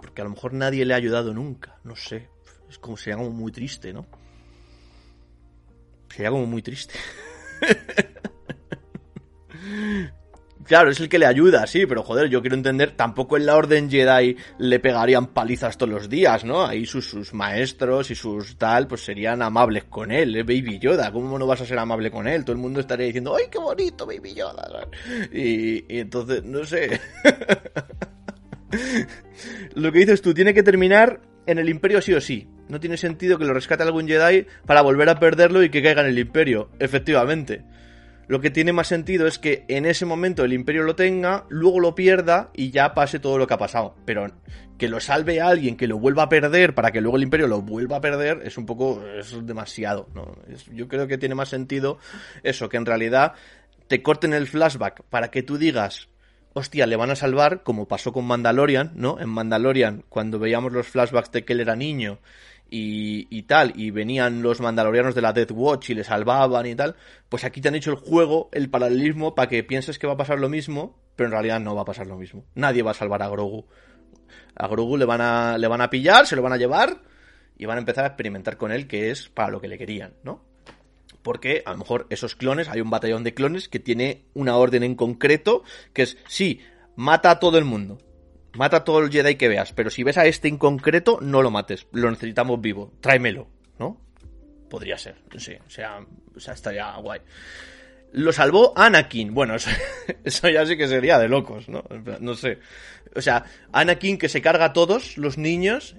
Porque 0.04 0.22
a 0.22 0.26
lo 0.26 0.32
mejor 0.32 0.54
nadie 0.54 0.84
le 0.84 0.93
ha 0.93 0.97
ayudado 0.97 1.34
nunca. 1.34 1.78
No 1.86 1.95
sé. 1.95 2.30
Es 2.70 2.78
como 2.78 2.97
sería 2.97 3.16
como 3.18 3.30
muy 3.30 3.51
triste, 3.51 3.93
¿no? 3.93 4.06
Sería 6.10 6.30
como 6.30 6.45
muy 6.45 6.62
triste. 6.62 6.93
Claro, 10.66 10.91
es 10.91 10.99
el 11.01 11.10
que 11.10 11.20
le 11.20 11.26
ayuda, 11.26 11.68
sí, 11.68 11.86
pero 11.86 12.04
joder, 12.04 12.30
yo 12.30 12.39
quiero 12.41 12.56
entender, 12.56 12.91
tampoco 12.91 13.36
en 13.36 13.45
la 13.45 13.58
Orden 13.58 13.89
Jedi 13.89 14.38
le 14.60 14.80
pegarían 14.80 15.28
palizas 15.28 15.78
todos 15.78 15.91
los 15.91 16.10
días, 16.10 16.45
¿no? 16.45 16.66
Ahí 16.66 16.86
sus, 16.86 17.06
sus 17.06 17.34
maestros 17.34 18.10
y 18.12 18.16
sus 18.16 18.58
tal, 18.58 18.88
pues 18.88 19.04
serían 19.04 19.41
amables 19.41 19.84
con 19.86 20.12
él, 20.12 20.36
¿eh? 20.36 20.43
Baby 20.43 20.80
Yoda, 20.80 21.12
¿cómo 21.12 21.38
no 21.38 21.47
vas 21.47 21.62
a 21.62 21.66
ser 21.66 21.80
amable 21.80 22.10
con 22.10 22.28
él? 22.28 22.45
Todo 22.45 22.54
el 22.54 22.62
mundo 22.62 22.80
estaría 22.80 23.08
diciendo, 23.08 23.36
¡ay, 23.36 23.45
qué 23.51 23.58
bonito, 23.58 24.06
Baby 24.06 24.36
Yoda! 24.36 24.88
y 25.34 25.84
entonces, 25.97 26.43
no 26.43 26.64
sé. 26.64 27.01
Lo 29.76 29.91
que 29.91 29.99
dices 29.99 30.21
tú, 30.21 30.34
tiene 30.34 30.53
que 30.53 30.63
terminar 30.63 31.21
en 31.45 31.59
el 31.59 31.69
Imperio 31.69 32.01
sí 32.01 32.13
o 32.13 32.21
sí. 32.21 32.47
No 32.69 32.80
tiene 32.80 32.97
sentido 32.97 33.38
que 33.38 33.45
lo 33.45 33.53
rescate 33.53 33.84
algún 33.84 34.07
Jedi 34.07 34.45
para 34.65 34.82
volver 34.82 35.09
a 35.09 35.19
perderlo 35.19 35.63
y 35.63 35.69
que 35.69 35.84
caiga 35.84 36.01
en 36.01 36.07
el 36.07 36.19
Imperio, 36.19 36.69
efectivamente. 36.80 37.63
Lo 38.28 38.39
que 38.39 38.49
tiene 38.49 38.71
más 38.71 38.88
sentido 38.88 39.28
es 39.28 39.38
que 39.38 39.65
en 39.67 39.86
ese 39.86 40.05
momento 40.05 40.45
el 40.45 40.53
imperio 40.53 40.84
lo 40.84 40.95
tenga, 40.95 41.45
luego 41.49 41.80
lo 41.80 41.93
pierda 41.93 42.51
y 42.53 42.71
ya 42.71 42.93
pase 42.93 43.19
todo 43.19 43.38
lo 43.38 43.47
que 43.47 43.53
ha 43.53 43.57
pasado. 43.57 43.95
Pero 44.05 44.28
que 44.78 44.88
lo 44.88 44.99
salve 44.99 45.41
a 45.41 45.47
alguien, 45.47 45.76
que 45.76 45.88
lo 45.88 45.99
vuelva 45.99 46.24
a 46.24 46.30
perder 46.30 46.74
para 46.74 46.91
que 46.91 47.01
luego 47.01 47.17
el 47.17 47.24
imperio 47.24 47.47
lo 47.47 47.61
vuelva 47.61 47.97
a 47.97 48.01
perder, 48.01 48.41
es 48.43 48.57
un 48.57 48.65
poco, 48.65 49.03
es 49.19 49.36
demasiado. 49.45 50.07
¿no? 50.15 50.38
Yo 50.71 50.88
creo 50.88 51.07
que 51.07 51.17
tiene 51.17 51.36
más 51.36 51.49
sentido 51.49 51.99
eso, 52.43 52.69
que 52.69 52.78
en 52.78 52.86
realidad 52.86 53.34
te 53.88 54.01
corten 54.01 54.34
el 54.34 54.47
flashback 54.47 55.03
para 55.09 55.30
que 55.30 55.43
tú 55.43 55.57
digas, 55.57 56.07
hostia, 56.54 56.86
le 56.88 56.95
van 56.95 57.12
a 57.12 57.16
salvar, 57.16 57.64
como 57.64 57.88
pasó 57.88 58.14
con 58.14 58.26
Mandalorian, 58.26 58.91
¿no? 58.95 59.20
En 59.20 59.30
Mandalorian, 59.30 60.06
cuando 60.10 60.39
veíamos 60.39 60.72
los 60.72 60.88
flashbacks 60.88 61.32
de 61.32 61.45
que 61.45 61.54
él 61.54 61.62
era 61.62 61.76
niño 61.76 62.20
y, 62.70 63.28
y 63.30 63.43
tal, 63.43 63.74
y 63.76 63.91
venían 63.91 64.41
los 64.41 64.62
mandalorianos 64.62 65.16
de 65.16 65.22
la 65.22 65.34
Death 65.34 65.51
Watch 65.51 65.89
y 65.89 65.95
le 65.95 66.04
salvaban 66.04 66.66
y 66.66 66.76
tal, 66.76 66.95
pues 67.30 67.43
aquí 67.43 67.62
te 67.62 67.68
han 67.68 67.76
hecho 67.76 67.91
el 67.91 67.97
juego, 67.97 68.49
el 68.51 68.70
paralelismo, 68.70 69.36
para 69.36 69.49
que 69.49 69.64
pienses 69.64 69.99
que 69.99 70.08
va 70.08 70.14
a 70.14 70.18
pasar 70.18 70.39
lo 70.39 70.49
mismo, 70.49 70.97
pero 71.16 71.28
en 71.28 71.34
realidad 71.34 71.60
no 71.60 71.76
va 71.76 71.82
a 71.82 71.86
pasar 71.86 72.08
lo 72.08 72.18
mismo. 72.18 72.45
Nadie 72.56 72.84
va 72.84 72.91
a 72.91 72.95
salvar 72.95 73.22
a 73.22 73.30
Grogu. 73.30 73.66
A 74.56 74.68
Grogu 74.68 74.97
le 74.97 75.06
van 75.06 75.22
a, 75.22 75.58
le 75.58 75.68
van 75.68 75.82
a 75.82 75.89
pillar, 75.89 76.26
se 76.28 76.36
lo 76.36 76.41
van 76.41 76.54
a 76.54 76.58
llevar 76.58 77.01
y 77.58 77.66
van 77.66 77.78
a 77.78 77.80
empezar 77.80 78.06
a 78.06 78.08
experimentar 78.08 78.58
con 78.58 78.72
él, 78.72 78.88
que 78.88 79.12
es 79.12 79.30
para 79.30 79.49
lo 79.49 79.62
que 79.62 79.68
le 79.68 79.78
querían, 79.78 80.14
¿no? 80.24 80.53
Porque 81.24 81.63
a 81.65 81.71
lo 81.71 81.78
mejor 81.78 82.05
esos 82.09 82.36
clones, 82.36 82.67
hay 82.69 82.82
un 82.82 82.89
batallón 82.89 83.24
de 83.24 83.34
clones 83.34 83.69
que 83.69 83.80
tiene 83.80 84.26
una 84.34 84.57
orden 84.57 84.84
en 84.84 84.95
concreto, 84.95 85.63
que 85.93 86.03
es, 86.03 86.17
sí, 86.28 86.61
mata 86.95 87.32
a 87.32 87.39
todo 87.39 87.57
el 87.57 87.65
mundo. 87.65 87.97
Mata 88.55 88.78
a 88.78 88.84
todo 88.84 88.99
el 88.99 89.11
Jedi 89.11 89.36
que 89.36 89.47
veas, 89.47 89.74
pero 89.74 89.89
si 89.89 90.03
ves 90.03 90.17
a 90.17 90.28
este 90.28 90.47
en 90.47 90.57
concreto, 90.57 91.17
no 91.21 91.41
lo 91.41 91.49
mates. 91.49 91.88
Lo 91.91 92.11
necesitamos 92.11 92.61
vivo. 92.61 92.93
Tráemelo, 93.01 93.47
¿no? 93.80 93.99
Podría 94.69 94.97
ser, 94.97 95.15
sí. 95.38 95.53
O 95.65 95.69
sea, 95.69 96.05
o 96.36 96.39
sea 96.39 96.53
estaría 96.53 96.95
guay. 96.97 97.21
Lo 98.11 98.32
salvó 98.32 98.74
Anakin. 98.76 99.34
Bueno, 99.34 99.55
eso, 100.24 100.49
ya 100.49 100.65
sí 100.65 100.78
que 100.78 100.88
sería 100.88 101.17
de 101.17 101.28
locos, 101.28 101.67
¿no? 101.67 101.84
No 102.19 102.36
sé. 102.36 102.59
O 103.15 103.21
sea, 103.21 103.45
Anakin 103.71 104.19
que 104.19 104.30
se 104.30 104.41
carga 104.41 104.65
a 104.65 104.74
todos 104.74 105.17
los 105.17 105.39
niños 105.39 105.95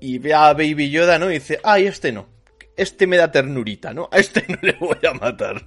y 0.00 0.18
ve 0.18 0.34
a 0.34 0.52
Baby 0.54 0.90
Yoda, 0.90 1.20
¿no? 1.20 1.30
Y 1.30 1.34
dice, 1.34 1.60
ay, 1.62 1.86
este 1.86 2.10
no. 2.10 2.31
Este 2.76 3.06
me 3.06 3.16
da 3.16 3.30
ternurita, 3.30 3.92
¿no? 3.92 4.08
A 4.10 4.18
este 4.18 4.44
no 4.48 4.58
le 4.62 4.72
voy 4.72 4.98
a 5.08 5.14
matar. 5.14 5.62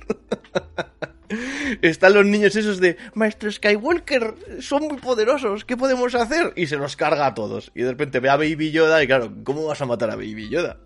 Están 1.82 2.14
los 2.14 2.26
niños 2.26 2.56
esos 2.56 2.80
de, 2.80 2.98
Maestro 3.14 3.52
Skywalker, 3.52 4.36
son 4.60 4.88
muy 4.88 4.98
poderosos, 4.98 5.66
¿qué 5.66 5.76
podemos 5.76 6.14
hacer? 6.16 6.54
Y 6.56 6.68
se 6.68 6.78
los 6.78 6.96
carga 6.96 7.26
a 7.26 7.34
todos. 7.34 7.72
Y 7.76 7.82
de 7.82 7.92
repente 7.92 8.20
ve 8.20 8.30
a 8.30 8.38
Baby 8.38 8.72
Yoda 8.72 9.04
y 9.04 9.08
claro, 9.08 9.32
¿cómo 9.44 9.66
vas 9.66 9.82
a 9.82 9.86
matar 9.86 10.12
a 10.12 10.16
Baby 10.16 10.50
Yoda? 10.50 10.78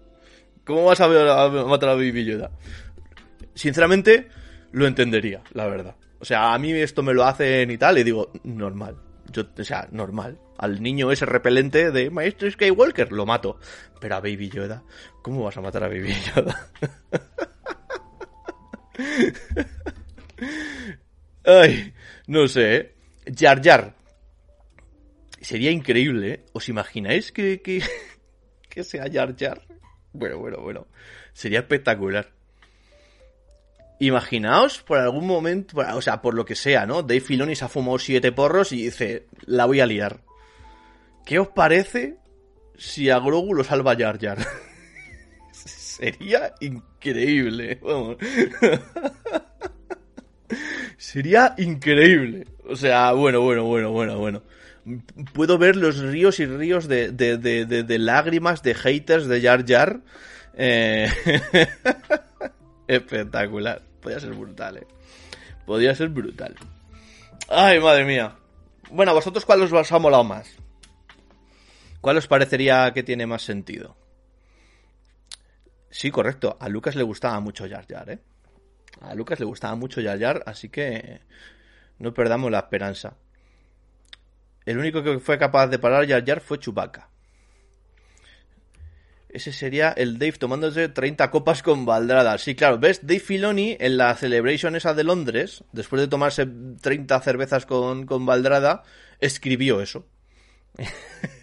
¿Cómo 0.65 0.85
vas 0.85 1.01
a, 1.01 1.07
matar 1.07 1.89
a 1.89 1.95
Baby 1.95 2.25
Yoda? 2.25 2.51
Sinceramente, 3.53 4.29
lo 4.71 4.87
entendería, 4.87 5.41
la 5.53 5.67
verdad. 5.67 5.95
O 6.19 6.25
sea, 6.25 6.53
a 6.53 6.59
mí 6.59 6.71
esto 6.71 7.01
me 7.03 7.13
lo 7.13 7.25
hacen 7.25 7.71
y 7.71 7.77
tal, 7.77 7.97
y 7.97 8.03
digo, 8.03 8.31
normal. 8.43 8.97
O 9.57 9.63
sea, 9.63 9.87
normal. 9.91 10.37
Al 10.59 10.83
niño 10.83 11.09
ese 11.09 11.25
repelente 11.25 11.89
de 11.89 12.09
Maestro 12.09 12.51
Skywalker, 12.51 13.13
lo 13.13 13.25
mato. 13.25 13.59
Pero 14.01 14.15
a 14.15 14.19
Baby 14.19 14.49
Yoda, 14.49 14.83
¿cómo 15.21 15.45
vas 15.45 15.55
a 15.55 15.61
matar 15.61 15.85
a 15.85 15.87
Baby 15.87 16.13
Yoda? 16.35 16.69
Ay, 21.45 21.93
no 22.27 22.45
sé, 22.49 22.75
¿eh? 22.75 22.95
Jar 23.33 23.63
Jar. 23.63 23.95
Sería 25.39 25.71
increíble, 25.71 26.31
¿eh? 26.31 26.45
¿Os 26.51 26.67
imagináis 26.67 27.31
que, 27.31 27.61
que, 27.61 27.81
que 28.69 28.83
sea 28.83 29.05
Jar 29.09 29.37
Jar? 29.39 29.61
Bueno, 30.11 30.39
bueno, 30.39 30.57
bueno. 30.59 30.87
Sería 31.31 31.59
espectacular. 31.59 32.33
Imaginaos 33.99 34.81
por 34.81 34.97
algún 34.97 35.25
momento, 35.25 35.77
o 35.77 36.01
sea, 36.01 36.21
por 36.21 36.33
lo 36.33 36.43
que 36.43 36.55
sea, 36.55 36.85
¿no? 36.85 37.01
Dave 37.01 37.21
Filoni 37.21 37.55
se 37.55 37.63
ha 37.63 37.69
fumado 37.69 37.97
siete 37.97 38.33
porros 38.33 38.73
y 38.73 38.83
dice, 38.83 39.27
la 39.45 39.65
voy 39.65 39.79
a 39.79 39.85
liar. 39.85 40.19
¿Qué 41.29 41.37
os 41.37 41.49
parece 41.49 42.17
si 42.75 43.11
a 43.11 43.19
Grogu 43.19 43.53
lo 43.53 43.63
salva 43.63 43.95
Jar 43.95 44.17
Jar? 44.19 44.39
Sería 45.51 46.55
increíble. 46.59 47.79
Sería 50.97 51.53
increíble. 51.59 52.47
O 52.67 52.75
sea, 52.75 53.11
bueno, 53.11 53.41
bueno, 53.41 53.63
bueno, 53.65 53.91
bueno, 53.91 54.17
bueno. 54.17 54.41
Puedo 55.31 55.59
ver 55.59 55.75
los 55.75 55.99
ríos 55.99 56.39
y 56.39 56.47
ríos 56.47 56.87
de, 56.87 57.95
lágrimas 57.99 58.63
de 58.63 58.73
haters 58.73 59.27
de 59.27 59.39
Jar 59.39 59.63
Jar. 59.67 60.01
Eh, 60.55 61.11
Espectacular. 62.87 63.83
Podría 64.01 64.19
ser 64.19 64.33
brutal, 64.33 64.77
eh. 64.77 64.87
Podría 65.67 65.93
ser 65.93 66.09
brutal. 66.09 66.55
Ay, 67.47 67.79
madre 67.79 68.03
mía. 68.03 68.33
Bueno, 68.89 69.11
¿a 69.11 69.13
vosotros 69.13 69.45
cuál 69.45 69.61
os 69.61 69.91
ha 69.91 69.99
molado 69.99 70.23
más? 70.23 70.57
¿Cuál 72.01 72.17
os 72.17 72.27
parecería 72.27 72.91
que 72.93 73.03
tiene 73.03 73.25
más 73.27 73.41
sentido? 73.41 73.97
Sí, 75.89 76.11
correcto. 76.11 76.57
A 76.59 76.69
Lucas 76.69 76.95
le 76.95 77.03
gustaba 77.03 77.39
mucho 77.39 77.67
Jar 77.67 77.85
Jar, 77.87 78.09
¿eh? 78.09 78.19
A 79.01 79.15
Lucas 79.15 79.39
le 79.39 79.45
gustaba 79.45 79.75
mucho 79.75 80.01
Jar 80.01 80.43
así 80.45 80.69
que 80.69 81.21
no 81.97 82.13
perdamos 82.13 82.51
la 82.51 82.59
esperanza. 82.59 83.17
El 84.65 84.77
único 84.77 85.03
que 85.03 85.19
fue 85.19 85.37
capaz 85.37 85.67
de 85.67 85.79
parar 85.79 86.07
Jar 86.07 86.25
Jar 86.25 86.41
fue 86.41 86.59
Chewbacca. 86.59 87.09
Ese 89.29 89.53
sería 89.53 89.91
el 89.91 90.17
Dave 90.17 90.33
tomándose 90.33 90.89
30 90.89 91.29
copas 91.29 91.61
con 91.61 91.85
Valdrada. 91.85 92.37
Sí, 92.39 92.55
claro, 92.55 92.79
¿ves? 92.79 93.01
Dave 93.05 93.19
Filoni 93.19 93.77
en 93.79 93.97
la 93.97 94.15
Celebration 94.15 94.75
esa 94.75 94.95
de 94.95 95.03
Londres, 95.03 95.63
después 95.71 96.01
de 96.01 96.07
tomarse 96.07 96.47
30 96.81 97.19
cervezas 97.21 97.67
con, 97.67 98.07
con 98.07 98.25
Valdrada, 98.25 98.83
escribió 99.19 99.81
eso. 99.81 100.07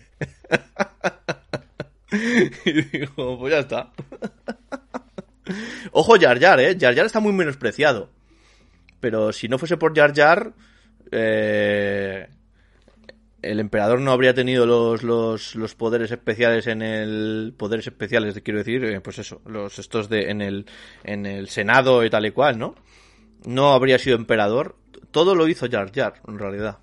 y 2.65 2.73
dijo, 2.83 3.39
pues 3.39 3.53
ya 3.53 3.61
está. 3.61 3.93
Ojo 5.93 6.19
Jar 6.19 6.41
Jar, 6.41 6.61
¿eh? 6.61 6.77
Jar 6.79 6.95
Jar 6.95 7.07
está 7.07 7.21
muy 7.21 7.33
menospreciado. 7.33 8.11
Pero 9.01 9.33
si 9.33 9.49
no 9.49 9.59
fuese 9.59 9.77
por 9.77 9.97
Jar 9.97 10.15
Jar, 10.15 10.53
eh, 11.11 12.29
el 13.43 13.61
emperador 13.61 14.01
no 14.01 14.13
habría 14.13 14.35
tenido 14.35 14.67
los, 14.67 15.03
los, 15.03 15.55
los 15.55 15.75
poderes 15.75 16.11
especiales 16.11 16.67
en 16.67 16.83
el 16.83 17.55
poderes 17.57 17.87
especiales 17.87 18.41
quiero 18.43 18.59
decir 18.59 18.85
eh, 18.85 19.01
pues 19.01 19.19
eso 19.19 19.41
los 19.47 19.79
estos 19.79 20.09
de 20.09 20.31
en 20.31 20.43
el 20.43 20.67
en 21.05 21.27
el 21.27 21.49
senado 21.49 22.05
y 22.05 22.11
tal 22.11 22.27
y 22.27 22.33
cual 22.33 22.59
no 22.59 22.75
no 23.45 23.73
habría 23.73 23.99
sido 23.99 24.17
emperador 24.17 24.77
todo 25.11 25.35
lo 25.35 25.47
hizo 25.47 25.69
Jar 25.71 25.93
Jar 25.95 26.15
en 26.27 26.39
realidad 26.39 26.79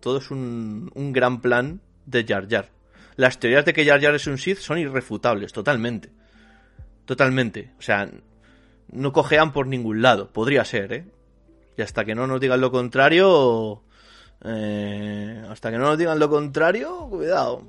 todo 0.00 0.18
es 0.18 0.30
un, 0.30 0.90
un 0.94 1.12
gran 1.12 1.40
plan 1.40 1.82
de 2.10 2.24
Jar 2.24 2.48
Jar 2.48 2.68
las 3.16 3.38
teorías 3.38 3.64
de 3.64 3.72
que 3.72 3.84
Jar 3.84 4.00
Jar 4.00 4.14
es 4.14 4.26
un 4.26 4.38
Sith 4.38 4.58
son 4.58 4.78
irrefutables 4.78 5.52
totalmente 5.52 6.10
totalmente 7.04 7.72
o 7.78 7.82
sea 7.82 8.10
no 8.92 9.12
cojean 9.12 9.52
por 9.52 9.66
ningún 9.66 10.02
lado 10.02 10.28
podría 10.30 10.64
ser 10.64 10.92
eh 10.92 11.04
y 11.76 11.82
hasta 11.82 12.04
que 12.04 12.14
no 12.14 12.26
nos 12.26 12.40
digan 12.40 12.60
lo 12.60 12.70
contrario 12.70 13.82
eh, 14.42 15.44
hasta 15.50 15.70
que 15.70 15.76
no 15.76 15.84
nos 15.84 15.98
digan 15.98 16.18
lo 16.18 16.30
contrario, 16.30 17.06
cuidado. 17.10 17.62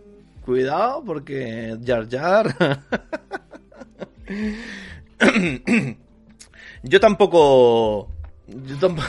Cuidado, 0.45 1.03
porque 1.05 1.77
Jar 1.85 2.09
Jar. 2.09 2.79
yo 6.83 6.99
tampoco. 6.99 8.09
Yo 8.47 8.77
tampoco. 8.77 9.07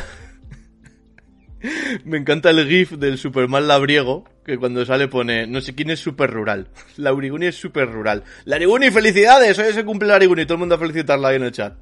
Me 2.05 2.19
encanta 2.19 2.51
el 2.51 2.67
GIF 2.67 2.93
del 2.93 3.19
Superman 3.19 3.67
labriego, 3.69 4.25
que 4.45 4.59
cuando 4.59 4.85
sale 4.85 5.09
pone, 5.09 5.47
no 5.47 5.61
sé 5.61 5.75
quién 5.75 5.91
es 5.91 6.01
super 6.01 6.31
rural. 6.31 6.69
Lauriguni 6.97 7.47
es 7.49 7.57
super 7.57 7.91
rural. 7.91 8.25
Lariguni, 8.45 8.91
felicidades, 8.91 9.59
hoy 9.59 9.73
se 9.73 9.85
cumple 9.85 10.09
Lariguni, 10.09 10.45
todo 10.45 10.55
el 10.55 10.61
mundo 10.61 10.75
a 10.75 10.79
felicitarla 10.79 11.29
ahí 11.29 11.37
en 11.37 11.43
el 11.45 11.53
chat. 11.53 11.75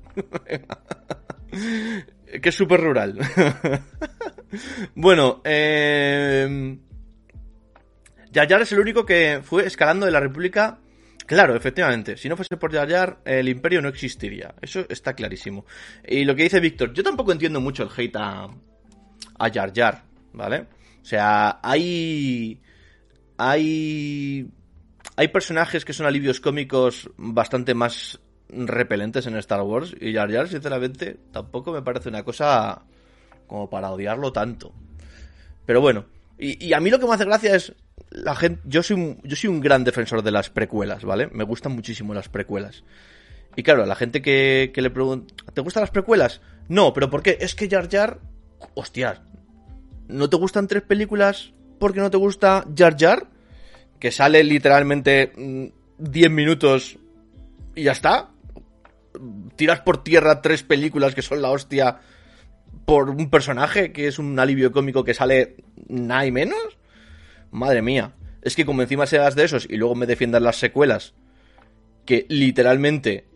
que 2.43 2.49
es 2.49 2.55
súper 2.55 2.81
rural. 2.81 3.19
bueno, 4.95 5.41
eh... 5.45 6.79
Jar 8.33 8.63
es 8.63 8.71
el 8.71 8.79
único 8.79 9.05
que 9.05 9.41
fue 9.43 9.67
escalando 9.67 10.07
de 10.07 10.13
la 10.13 10.21
República. 10.21 10.79
Claro, 11.27 11.57
efectivamente. 11.57 12.17
Si 12.17 12.29
no 12.29 12.37
fuese 12.37 12.57
por 12.57 12.73
Jar, 12.73 13.21
el 13.25 13.49
Imperio 13.49 13.83
no 13.83 13.89
existiría. 13.89 14.55
Eso 14.61 14.87
está 14.89 15.15
clarísimo. 15.15 15.65
Y 16.07 16.25
lo 16.25 16.37
que 16.37 16.45
dice 16.45 16.61
Víctor, 16.61 16.93
yo 16.93 17.03
tampoco 17.03 17.33
entiendo 17.33 17.61
mucho 17.61 17.83
el 17.83 17.91
hate 17.97 18.17
a, 18.17 18.49
a 19.41 19.51
Jar 19.51 19.73
Jar, 19.75 20.05
¿vale? 20.33 20.67
O 21.03 21.05
sea, 21.05 21.59
hay. 21.63 22.61
Hay. 23.39 24.49
Hay 25.17 25.29
personajes 25.29 25.85
que 25.85 25.93
son 25.93 26.07
alivios 26.07 26.41
cómicos 26.41 27.11
bastante 27.17 27.75
más 27.75 28.21
repelentes 28.49 29.27
en 29.27 29.37
Star 29.37 29.63
Wars. 29.63 29.95
Y 29.99 30.15
Jar 30.15 30.31
Jar, 30.31 30.49
sinceramente, 30.49 31.17
tampoco 31.33 31.73
me 31.73 31.83
parece 31.83 32.09
una 32.09 32.23
cosa 32.23 32.83
como 33.47 33.69
para 33.69 33.91
odiarlo 33.91 34.33
tanto. 34.33 34.73
Pero 35.67 35.81
bueno, 35.81 36.07
y, 36.39 36.73
a 36.73 36.81
mí 36.81 36.91
lo 36.91 36.99
que 36.99 37.07
me 37.07 37.15
hace 37.15 37.25
gracia 37.25 37.55
es 37.55 37.75
la 38.11 38.35
gente. 38.35 38.61
Yo 38.65 38.83
soy, 38.83 38.97
un, 38.97 39.21
yo 39.25 39.37
soy 39.37 39.49
un 39.49 39.61
gran 39.61 39.85
defensor 39.85 40.23
de 40.23 40.31
las 40.31 40.51
precuelas, 40.51 41.05
¿vale? 41.05 41.29
Me 41.33 41.45
gustan 41.45 41.73
muchísimo 41.73 42.15
las 42.15 42.29
precuelas. 42.29 42.85
Y 43.57 43.63
claro, 43.63 43.85
la 43.87 43.97
gente 43.97 44.23
que, 44.23 44.71
que 44.73 44.83
le 44.83 44.91
pregunta, 44.91 45.35
¿te 45.53 45.61
gustan 45.61 45.83
las 45.83 45.91
precuelas? 45.91 46.41
No, 46.69 46.93
pero 46.93 47.11
¿por 47.11 47.23
qué? 47.23 47.39
Es 47.41 47.55
que 47.55 47.69
Jar 47.69 47.89
Jar, 47.91 48.21
hostias, 48.75 49.21
¿no 50.11 50.29
te 50.29 50.37
gustan 50.37 50.67
tres 50.67 50.83
películas 50.83 51.53
porque 51.79 52.01
no 52.01 52.11
te 52.11 52.17
gusta 52.17 52.65
Jar 52.77 52.97
Jar? 52.99 53.29
Que 53.99 54.11
sale 54.11 54.43
literalmente 54.45 55.33
10 55.99 56.31
mm, 56.31 56.35
minutos 56.35 56.99
y 57.75 57.85
ya 57.85 57.93
está 57.93 58.31
tiras 59.57 59.81
por 59.81 60.03
tierra 60.03 60.43
tres 60.43 60.63
películas 60.63 61.15
que 61.15 61.23
son 61.23 61.43
la 61.43 61.51
hostia 61.51 61.99
por 62.85 63.11
un 63.11 63.31
personaje 63.31 63.93
que 63.93 64.09
es 64.09 64.19
un 64.19 64.39
alivio 64.39 64.73
cómico 64.73 65.05
que 65.05 65.15
sale 65.15 65.57
nada 65.89 66.27
y 66.27 66.33
menos. 66.33 66.79
Madre 67.51 67.83
mía. 67.83 68.15
Es 68.43 68.57
que 68.57 68.65
como 68.65 68.83
encima 68.83 69.07
seas 69.07 69.35
de 69.35 69.45
esos 69.45 69.67
y 69.69 69.77
luego 69.77 69.95
me 69.95 70.07
defiendan 70.07 70.45
las 70.45 70.57
secuelas, 70.57 71.15
que 72.07 72.27
literalmente 72.29 73.27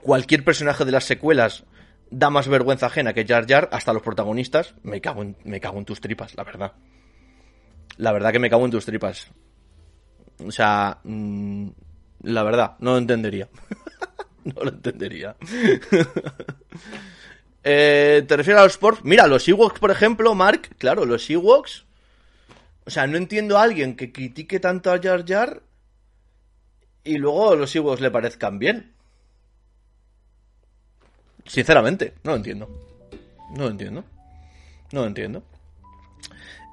cualquier 0.00 0.44
personaje 0.44 0.84
de 0.84 0.92
las 0.92 1.04
secuelas 1.04 1.64
da 2.12 2.30
más 2.30 2.46
vergüenza 2.46 2.86
ajena 2.86 3.14
que 3.14 3.26
Jar 3.26 3.46
Jar, 3.48 3.68
hasta 3.72 3.92
los 3.92 4.02
protagonistas, 4.02 4.74
me 4.82 5.00
cago 5.00 5.22
en, 5.22 5.36
me 5.44 5.60
cago 5.60 5.78
en 5.78 5.86
tus 5.86 6.00
tripas, 6.00 6.36
la 6.36 6.44
verdad. 6.44 6.72
La 7.96 8.12
verdad 8.12 8.32
que 8.32 8.38
me 8.38 8.50
cago 8.50 8.66
en 8.66 8.70
tus 8.70 8.84
tripas. 8.84 9.28
O 10.46 10.50
sea, 10.50 10.98
mm, 11.04 11.68
la 12.24 12.42
verdad, 12.42 12.76
no 12.80 12.92
lo 12.92 12.98
entendería. 12.98 13.48
no 14.44 14.62
lo 14.62 14.70
entendería. 14.70 15.36
eh, 17.64 18.24
¿Te 18.28 18.36
refieres 18.36 18.60
a 18.60 18.64
los 18.64 18.72
sports? 18.72 19.00
Mira, 19.04 19.26
los 19.26 19.48
Ewoks, 19.48 19.80
por 19.80 19.90
ejemplo, 19.90 20.34
Mark, 20.34 20.76
claro, 20.76 21.06
los 21.06 21.28
Ewoks. 21.30 21.86
O 22.84 22.90
sea, 22.90 23.06
no 23.06 23.16
entiendo 23.16 23.56
a 23.56 23.62
alguien 23.62 23.96
que 23.96 24.12
critique 24.12 24.60
tanto 24.60 24.92
a 24.92 25.00
Jar 25.00 25.24
Jar 25.26 25.62
y 27.04 27.16
luego 27.16 27.56
los 27.56 27.74
Ewoks 27.74 28.02
le 28.02 28.10
parezcan 28.10 28.58
bien. 28.58 28.91
Sinceramente, 31.46 32.14
no 32.24 32.32
lo 32.32 32.36
entiendo. 32.36 32.68
No 33.50 33.64
lo 33.64 33.70
entiendo. 33.70 34.04
No 34.92 35.00
lo 35.00 35.06
entiendo. 35.06 35.42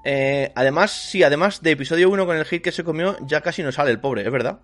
Eh, 0.04 0.52
además, 0.56 0.92
sí, 0.92 1.24
además 1.24 1.62
de 1.62 1.72
episodio 1.72 2.10
1 2.10 2.26
con 2.26 2.38
el 2.38 2.46
hit 2.46 2.64
que 2.64 2.72
se 2.72 2.84
comió, 2.84 3.18
ya 3.26 3.42
casi 3.42 3.64
no 3.64 3.72
sale 3.72 3.92
el 3.92 4.00
pobre, 4.00 4.24
es 4.24 4.32
verdad. 4.32 4.60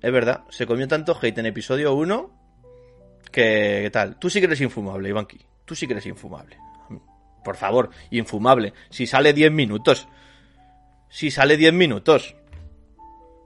Es 0.00 0.12
verdad, 0.12 0.44
se 0.50 0.66
comió 0.66 0.88
tanto 0.88 1.16
hate 1.20 1.38
en 1.38 1.46
episodio 1.46 1.94
1 1.94 2.30
que, 3.30 3.80
¿qué 3.84 3.90
tal? 3.92 4.18
Tú 4.18 4.28
sí 4.28 4.40
que 4.40 4.46
eres 4.46 4.60
infumable, 4.60 5.08
Ivanki. 5.08 5.38
Tú 5.64 5.74
sí 5.74 5.86
que 5.86 5.92
eres 5.92 6.06
infumable. 6.06 6.56
Por 7.44 7.56
favor, 7.56 7.90
infumable. 8.10 8.72
Si 8.90 9.06
sale 9.06 9.32
10 9.32 9.52
minutos. 9.52 10.08
Si 11.08 11.30
sale 11.30 11.56
10 11.56 11.72
minutos. 11.72 12.34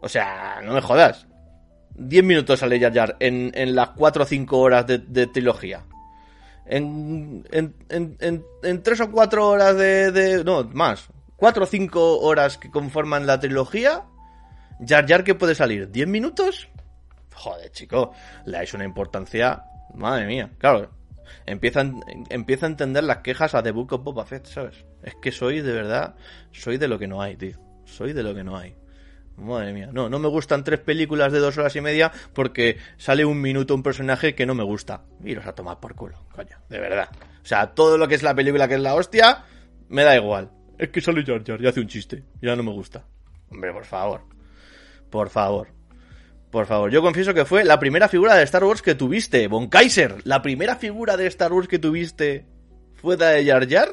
O 0.00 0.08
sea, 0.08 0.60
no 0.62 0.74
me 0.74 0.80
jodas. 0.80 1.26
10 1.98 2.24
minutos 2.24 2.60
sale 2.60 2.80
Jar 2.80 2.92
Jar 2.94 3.16
en, 3.20 3.52
en 3.54 3.74
las 3.74 3.90
4 3.90 4.22
o 4.22 4.26
5 4.26 4.58
horas 4.58 4.86
de, 4.86 5.26
trilogía. 5.26 5.84
En, 6.66 7.44
en, 7.50 7.74
en, 7.88 8.44
en, 8.62 8.82
3 8.82 9.00
o 9.00 9.10
4 9.10 9.48
horas 9.48 9.76
de, 9.76 10.10
de... 10.12 10.44
No, 10.44 10.64
más. 10.64 11.08
4 11.36 11.64
o 11.64 11.66
5 11.66 12.18
horas 12.20 12.58
que 12.58 12.70
conforman 12.70 13.26
la 13.26 13.38
trilogía 13.38 14.04
Jar 14.84 15.06
Jar 15.06 15.24
que 15.24 15.34
puede 15.34 15.54
salir 15.54 15.90
10 15.90 16.08
minutos. 16.08 16.68
Joder, 17.34 17.70
chico, 17.70 18.12
le 18.44 18.58
dais 18.58 18.74
una 18.74 18.84
importancia. 18.84 19.64
Madre 19.94 20.26
mía, 20.26 20.50
claro. 20.58 20.90
Empiezan, 21.44 22.02
empieza 22.28 22.66
a 22.66 22.68
entender 22.68 23.04
las 23.04 23.18
quejas 23.18 23.54
a 23.54 23.62
The 23.62 23.72
Book 23.72 23.92
of 23.92 24.04
Boba 24.04 24.24
Fett, 24.24 24.46
¿sabes? 24.46 24.84
Es 25.02 25.14
que 25.16 25.32
soy 25.32 25.60
de 25.60 25.72
verdad, 25.72 26.14
soy 26.52 26.78
de 26.78 26.88
lo 26.88 26.98
que 26.98 27.08
no 27.08 27.22
hay, 27.22 27.36
tío. 27.36 27.58
Soy 27.84 28.12
de 28.12 28.22
lo 28.22 28.34
que 28.34 28.44
no 28.44 28.56
hay. 28.56 28.74
Madre 29.36 29.72
mía, 29.72 29.90
no, 29.92 30.08
no 30.08 30.18
me 30.18 30.28
gustan 30.28 30.64
tres 30.64 30.80
películas 30.80 31.30
de 31.30 31.40
dos 31.40 31.58
horas 31.58 31.76
y 31.76 31.80
media 31.82 32.10
porque 32.32 32.78
sale 32.96 33.24
un 33.24 33.40
minuto 33.40 33.74
un 33.74 33.82
personaje 33.82 34.34
que 34.34 34.46
no 34.46 34.54
me 34.54 34.64
gusta. 34.64 35.02
Iros 35.24 35.46
a 35.46 35.54
tomar 35.54 35.78
por 35.78 35.94
culo, 35.94 36.24
coño, 36.34 36.56
de 36.68 36.80
verdad. 36.80 37.08
O 37.42 37.46
sea, 37.46 37.74
todo 37.74 37.98
lo 37.98 38.08
que 38.08 38.14
es 38.14 38.22
la 38.22 38.34
película 38.34 38.66
que 38.66 38.74
es 38.74 38.80
la 38.80 38.94
hostia, 38.94 39.44
me 39.88 40.04
da 40.04 40.16
igual. 40.16 40.50
Es 40.78 40.88
que 40.88 41.00
sale 41.00 41.24
Jar 41.24 41.44
Jar 41.44 41.60
y 41.60 41.66
hace 41.66 41.80
un 41.80 41.86
chiste, 41.86 42.24
ya 42.40 42.56
no 42.56 42.62
me 42.62 42.72
gusta. 42.72 43.04
Hombre, 43.50 43.72
por 43.72 43.84
favor. 43.84 44.22
Por 45.10 45.28
favor. 45.28 45.68
Por 46.50 46.66
favor, 46.66 46.90
yo 46.90 47.02
confieso 47.02 47.34
que 47.34 47.44
fue 47.44 47.64
la 47.64 47.78
primera 47.78 48.08
figura 48.08 48.34
de 48.34 48.44
Star 48.44 48.64
Wars 48.64 48.80
que 48.80 48.94
tuviste, 48.94 49.46
Von 49.48 49.68
Kaiser. 49.68 50.22
La 50.24 50.40
primera 50.40 50.76
figura 50.76 51.16
de 51.16 51.26
Star 51.26 51.52
Wars 51.52 51.68
que 51.68 51.78
tuviste 51.78 52.46
fue 52.94 53.16
de 53.16 53.44
Jar 53.44 53.68
Jar. 53.68 53.90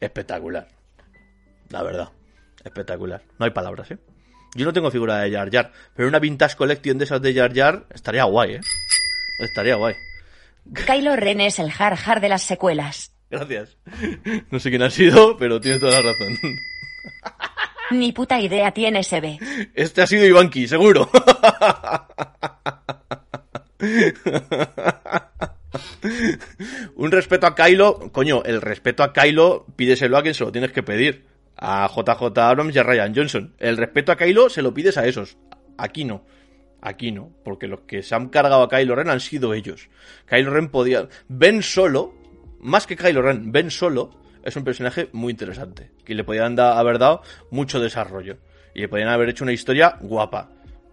Espectacular. 0.00 0.68
La 1.70 1.82
verdad. 1.82 2.10
Espectacular. 2.64 3.22
No 3.38 3.44
hay 3.44 3.50
palabras, 3.50 3.90
¿eh? 3.90 3.98
Yo 4.54 4.66
no 4.66 4.72
tengo 4.72 4.90
figura 4.90 5.18
de 5.20 5.32
Jar 5.32 5.50
Jar, 5.50 5.72
pero 5.94 6.08
una 6.08 6.18
Vintage 6.18 6.56
Collection 6.56 6.98
de 6.98 7.04
esas 7.04 7.22
de 7.22 7.34
Jar 7.34 7.54
Jar 7.54 7.86
estaría 7.94 8.24
guay, 8.24 8.56
¿eh? 8.56 8.60
Estaría 9.38 9.76
guay. 9.76 9.94
Kylo 10.86 11.16
Ren 11.16 11.40
es 11.40 11.58
el 11.58 11.72
Har 11.76 11.98
Har 12.06 12.20
de 12.20 12.28
las 12.28 12.42
secuelas. 12.42 13.12
Gracias. 13.30 13.78
No 14.50 14.60
sé 14.60 14.68
quién 14.68 14.82
ha 14.82 14.90
sido, 14.90 15.36
pero 15.38 15.58
tienes 15.60 15.80
toda 15.80 15.92
la 15.92 16.12
razón. 16.12 16.38
Ni 17.92 18.12
puta 18.12 18.38
idea 18.40 18.72
tiene 18.72 19.02
SB. 19.02 19.38
Este 19.74 20.02
ha 20.02 20.06
sido 20.06 20.26
Ivanki, 20.26 20.68
seguro. 20.68 21.10
Un 26.96 27.10
respeto 27.10 27.46
a 27.46 27.54
Kylo, 27.54 28.12
coño, 28.12 28.42
el 28.44 28.60
respeto 28.60 29.02
a 29.02 29.12
Kylo 29.12 29.66
pídeselo 29.76 30.16
a 30.16 30.22
quien 30.22 30.34
se 30.34 30.44
lo 30.44 30.52
tienes 30.52 30.72
que 30.72 30.82
pedir. 30.82 31.26
A 31.64 31.86
JJ 31.86 32.36
Abrams 32.38 32.74
y 32.74 32.78
a 32.80 32.82
Ryan 32.82 33.14
Johnson. 33.14 33.54
El 33.60 33.76
respeto 33.76 34.10
a 34.10 34.16
Kylo 34.16 34.48
se 34.48 34.62
lo 34.62 34.74
pides 34.74 34.98
a 34.98 35.06
esos. 35.06 35.38
Aquí 35.78 36.04
no. 36.04 36.24
Aquí 36.80 37.12
no, 37.12 37.30
porque 37.44 37.68
los 37.68 37.82
que 37.82 38.02
se 38.02 38.16
han 38.16 38.30
cargado 38.30 38.64
a 38.64 38.68
Kylo 38.68 38.96
Ren 38.96 39.08
han 39.08 39.20
sido 39.20 39.54
ellos. 39.54 39.88
Kylo 40.26 40.50
Ren 40.50 40.70
podía... 40.70 41.08
Ben 41.28 41.62
solo, 41.62 42.14
más 42.58 42.88
que 42.88 42.96
Kylo 42.96 43.22
Ren, 43.22 43.52
Ben 43.52 43.70
solo 43.70 44.10
es 44.42 44.56
un 44.56 44.64
personaje 44.64 45.08
muy 45.12 45.30
interesante. 45.30 45.92
Que 46.04 46.16
le 46.16 46.24
podían 46.24 46.58
haber 46.58 46.98
dado 46.98 47.22
mucho 47.52 47.78
desarrollo. 47.78 48.38
Y 48.74 48.80
le 48.80 48.88
podían 48.88 49.10
haber 49.10 49.28
hecho 49.28 49.44
una 49.44 49.52
historia 49.52 49.98
guapa. 50.00 50.50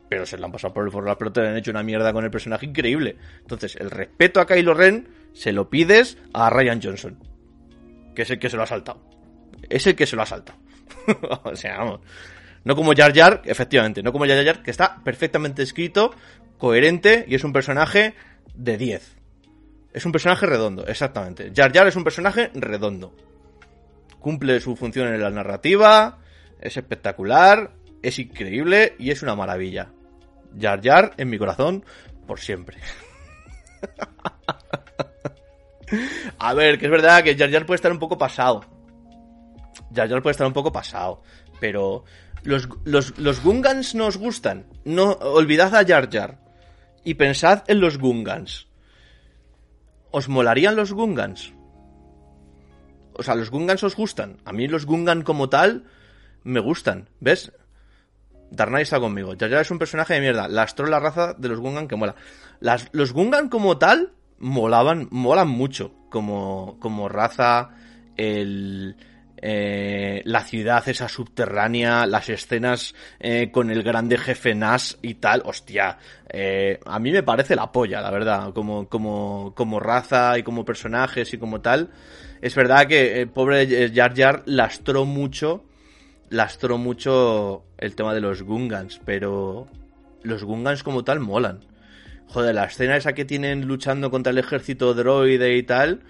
Pero 0.08 0.28
se 0.28 0.38
la 0.38 0.46
han 0.46 0.52
pasado 0.52 0.76
por 0.76 0.86
el 0.86 0.92
forro 0.92 1.18
pero 1.18 1.32
te 1.32 1.48
han 1.48 1.58
hecho 1.58 1.72
una 1.72 1.82
mierda 1.82 2.14
con 2.14 2.24
el 2.24 2.30
personaje 2.30 2.68
increíble. 2.68 3.18
Entonces, 3.42 3.76
el 3.78 3.90
respeto 3.90 4.40
a 4.40 4.46
Kylo 4.46 4.76
Ren 4.76 5.08
se 5.34 5.52
lo 5.52 5.72
pides 5.72 6.20
a 6.32 6.52
Ryan 6.52 6.80
Johnson. 6.80 7.18
Que 8.14 8.22
es 8.22 8.30
el 8.30 8.38
que 8.38 8.52
se 8.52 8.58
lo 8.58 8.62
ha 8.62 8.68
saltado. 8.68 9.02
Es 9.68 9.88
el 9.88 9.96
que 9.96 10.06
se 10.06 10.16
lo 10.16 10.22
ha 10.22 10.26
saltado. 10.26 10.60
o 11.44 11.56
sea, 11.56 11.78
vamos. 11.78 12.02
No 12.64 12.76
como 12.76 12.94
Jar 12.94 13.14
Jar, 13.14 13.42
efectivamente, 13.46 14.04
no 14.04 14.12
como 14.12 14.26
Jar 14.26 14.46
Jar, 14.46 14.62
que 14.62 14.72
está 14.72 15.02
perfectamente 15.04 15.64
escrito, 15.64 16.14
coherente 16.58 17.26
y 17.28 17.36
es 17.36 17.44
un 17.44 17.54
personaje 17.54 18.14
de 18.54 18.78
10. 18.78 19.16
Es 19.94 20.06
un 20.06 20.12
personaje 20.12 20.46
redondo, 20.46 20.86
exactamente. 20.86 21.52
Jar 21.56 21.74
Jar 21.74 21.88
es 21.88 21.96
un 21.96 22.04
personaje 22.04 22.52
redondo. 22.54 23.16
Cumple 24.20 24.60
su 24.60 24.76
función 24.76 25.14
en 25.14 25.22
la 25.22 25.30
narrativa, 25.30 26.20
es 26.60 26.78
espectacular, 26.78 27.72
es 28.04 28.20
increíble 28.20 28.96
y 29.00 29.12
es 29.12 29.24
una 29.24 29.36
maravilla. 29.36 29.90
Jar 30.60 30.82
Jar 30.84 31.14
en 31.18 31.30
mi 31.30 31.38
corazón 31.38 31.86
por 32.28 32.40
siempre. 32.40 32.78
A 36.38 36.54
ver, 36.54 36.78
que 36.78 36.86
es 36.86 36.92
verdad 36.92 37.24
que 37.24 37.36
Jar 37.36 37.52
Jar 37.52 37.66
puede 37.66 37.78
estar 37.78 37.92
un 37.92 38.00
poco 38.00 38.18
pasado. 38.18 38.64
Jar 39.94 40.10
Jar 40.10 40.22
puede 40.22 40.32
estar 40.32 40.48
un 40.48 40.54
poco 40.54 40.72
pasado. 40.72 41.22
Pero 41.60 42.06
los, 42.44 42.70
los, 42.86 43.18
los 43.18 43.42
Gungans 43.42 43.96
nos 43.96 44.18
gustan. 44.18 44.66
No, 44.86 45.12
olvidad 45.12 45.76
a 45.76 45.86
Jar 45.86 46.10
Jar. 46.12 46.40
Y 47.04 47.16
pensad 47.16 47.64
en 47.68 47.80
los 47.80 47.98
Gungans. 47.98 48.68
¿Os 50.12 50.28
molarían 50.28 50.76
los 50.76 50.92
Gungans? 50.94 51.54
O 53.14 53.24
sea, 53.24 53.36
los 53.36 53.52
Gungans 53.52 53.84
os 53.84 53.96
gustan. 53.96 54.38
A 54.46 54.54
mí 54.54 54.68
los 54.68 54.86
Gungan 54.86 55.24
como 55.24 55.50
tal 55.50 55.84
me 56.44 56.62
gustan. 56.62 57.10
¿Ves? 57.20 57.52
Darnay 58.50 58.84
está 58.84 59.00
conmigo. 59.00 59.36
Jar 59.38 59.50
Jar 59.50 59.62
es 59.62 59.72
un 59.72 59.78
personaje 59.78 60.14
de 60.14 60.22
mierda. 60.22 60.48
Lastró 60.48 60.88
la 60.88 61.00
raza 61.00 61.34
de 61.34 61.50
los 61.50 61.60
Gungan 61.60 61.88
que 61.88 61.96
mola. 61.96 62.16
Las, 62.62 62.88
los 62.94 63.12
Gungan 63.12 63.50
como 63.50 63.78
tal 63.78 64.14
molaban, 64.38 65.10
molan 65.12 65.50
mucho. 65.50 65.94
Como, 66.10 66.78
como 66.80 67.10
raza, 67.10 67.72
el, 68.16 68.96
eh, 69.42 70.22
la 70.26 70.44
ciudad 70.44 70.88
esa 70.88 71.08
subterránea, 71.08 72.06
las 72.06 72.30
escenas 72.30 72.94
eh, 73.20 73.52
con 73.52 73.70
el 73.70 73.84
grande 73.84 74.18
jefe 74.18 74.54
Nash 74.54 74.96
y 75.02 75.16
tal, 75.16 75.42
hostia, 75.46 75.98
eh, 76.28 76.80
a 76.86 77.00
mí 77.00 77.12
me 77.12 77.24
parece 77.24 77.56
la 77.56 77.72
polla, 77.72 78.02
la 78.02 78.12
verdad, 78.12 78.54
como, 78.54 78.90
como, 78.90 79.54
como 79.56 79.80
raza 79.80 80.38
y 80.38 80.44
como 80.44 80.66
personajes 80.66 81.34
y 81.34 81.38
como 81.38 81.62
tal. 81.62 81.90
Es 82.42 82.56
verdad 82.56 82.88
que 82.88 83.22
el 83.22 83.30
pobre 83.30 83.92
Jar 83.94 84.16
Jar 84.16 84.44
lastró 84.46 85.06
mucho, 85.06 85.64
lastró 86.30 86.78
mucho 86.78 87.64
el 87.78 87.96
tema 87.96 88.14
de 88.14 88.22
los 88.22 88.44
Gungans, 88.44 89.02
pero 89.06 89.68
los 90.24 90.44
Gungans 90.44 90.84
como 90.84 91.04
tal 91.04 91.20
molan. 91.20 91.66
Joder, 92.28 92.54
la 92.54 92.66
escena 92.66 92.96
esa 92.96 93.14
que 93.14 93.26
tienen 93.26 93.68
luchando 93.68 94.12
contra 94.12 94.32
el 94.32 94.38
ejército 94.38 94.94
droide 94.94 95.58
y 95.58 95.64
tal, 95.64 96.02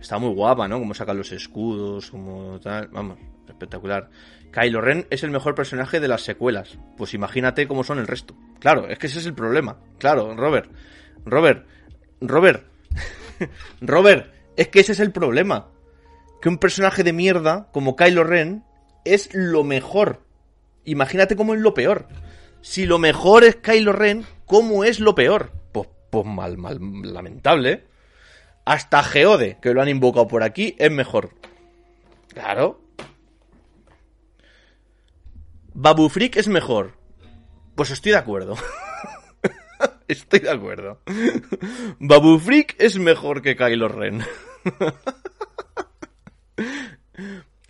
está 0.00 0.18
muy 0.18 0.34
guapa, 0.34 0.66
¿no? 0.66 0.78
Como 0.78 0.94
sacan 0.94 1.18
los 1.18 1.32
escudos, 1.32 2.10
como 2.10 2.58
tal, 2.60 2.88
vamos, 2.88 3.18
espectacular. 3.48 4.10
Kylo 4.52 4.80
Ren 4.80 5.06
es 5.10 5.22
el 5.22 5.30
mejor 5.30 5.54
personaje 5.54 6.00
de 6.00 6.08
las 6.08 6.22
secuelas. 6.22 6.78
Pues 6.96 7.14
imagínate 7.14 7.68
cómo 7.68 7.84
son 7.84 7.98
el 7.98 8.06
resto. 8.06 8.34
Claro, 8.58 8.88
es 8.88 8.98
que 8.98 9.06
ese 9.06 9.20
es 9.20 9.26
el 9.26 9.34
problema. 9.34 9.78
Claro, 9.98 10.34
Robert. 10.34 10.70
Robert. 11.24 11.66
Robert. 12.20 12.66
Robert, 13.80 14.32
es 14.56 14.68
que 14.68 14.80
ese 14.80 14.92
es 14.92 15.00
el 15.00 15.12
problema. 15.12 15.68
Que 16.40 16.48
un 16.48 16.58
personaje 16.58 17.04
de 17.04 17.12
mierda 17.12 17.68
como 17.72 17.96
Kylo 17.96 18.24
Ren 18.24 18.64
es 19.04 19.30
lo 19.32 19.62
mejor. 19.62 20.22
Imagínate 20.84 21.36
cómo 21.36 21.54
es 21.54 21.60
lo 21.60 21.74
peor. 21.74 22.08
Si 22.62 22.86
lo 22.86 22.98
mejor 22.98 23.44
es 23.44 23.56
Kylo 23.56 23.92
Ren, 23.92 24.24
¿cómo 24.46 24.84
es 24.84 25.00
lo 25.00 25.14
peor? 25.14 25.52
Pues, 25.72 25.88
pues 26.10 26.26
mal, 26.26 26.58
mal, 26.58 26.78
lamentable. 27.02 27.70
¿eh? 27.70 27.84
Hasta 28.70 29.02
Geode, 29.02 29.58
que 29.60 29.74
lo 29.74 29.82
han 29.82 29.88
invocado 29.88 30.28
por 30.28 30.44
aquí, 30.44 30.76
es 30.78 30.92
mejor. 30.92 31.30
Claro. 32.28 32.80
Babu 35.74 36.08
Freak 36.08 36.36
es 36.36 36.46
mejor. 36.46 36.92
Pues 37.74 37.90
estoy 37.90 38.12
de 38.12 38.18
acuerdo. 38.18 38.54
estoy 40.06 40.38
de 40.38 40.50
acuerdo. 40.50 41.00
Babu 41.98 42.38
Freak 42.38 42.76
es 42.78 42.96
mejor 42.96 43.42
que 43.42 43.56
Kylo 43.56 43.88
Ren. 43.88 44.22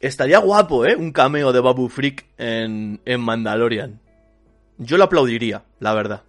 Estaría 0.00 0.40
guapo, 0.40 0.84
¿eh? 0.84 0.96
Un 0.96 1.12
cameo 1.12 1.54
de 1.54 1.60
Babu 1.60 1.88
Freak 1.88 2.26
en, 2.36 3.00
en 3.06 3.20
Mandalorian. 3.22 4.02
Yo 4.76 4.98
lo 4.98 5.04
aplaudiría, 5.04 5.64
la 5.78 5.94
verdad. 5.94 6.24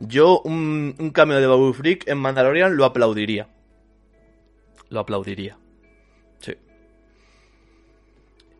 Yo 0.00 0.40
un, 0.40 1.10
cameo 1.14 1.40
de 1.40 1.46
Babu 1.46 1.72
Freak 1.72 2.06
en 2.06 2.18
Mandalorian 2.18 2.76
lo 2.76 2.84
aplaudiría. 2.84 3.48
Lo 4.88 5.00
aplaudiría. 5.00 5.58
Sí. 6.38 6.54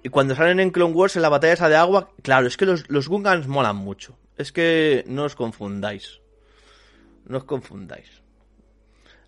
Y 0.02 0.08
cuando 0.08 0.34
salen 0.34 0.60
en 0.60 0.70
Clone 0.70 0.94
Wars 0.94 1.16
en 1.16 1.22
la 1.22 1.28
batalla 1.28 1.52
esa 1.52 1.68
de 1.68 1.76
agua, 1.76 2.10
claro, 2.22 2.46
es 2.46 2.56
que 2.56 2.66
los, 2.66 2.88
los 2.88 3.08
Gungans 3.08 3.48
molan 3.48 3.76
mucho. 3.76 4.18
Es 4.36 4.52
que 4.52 5.04
no 5.06 5.24
os 5.24 5.34
confundáis. 5.34 6.20
No 7.26 7.38
os 7.38 7.44
confundáis. 7.44 8.22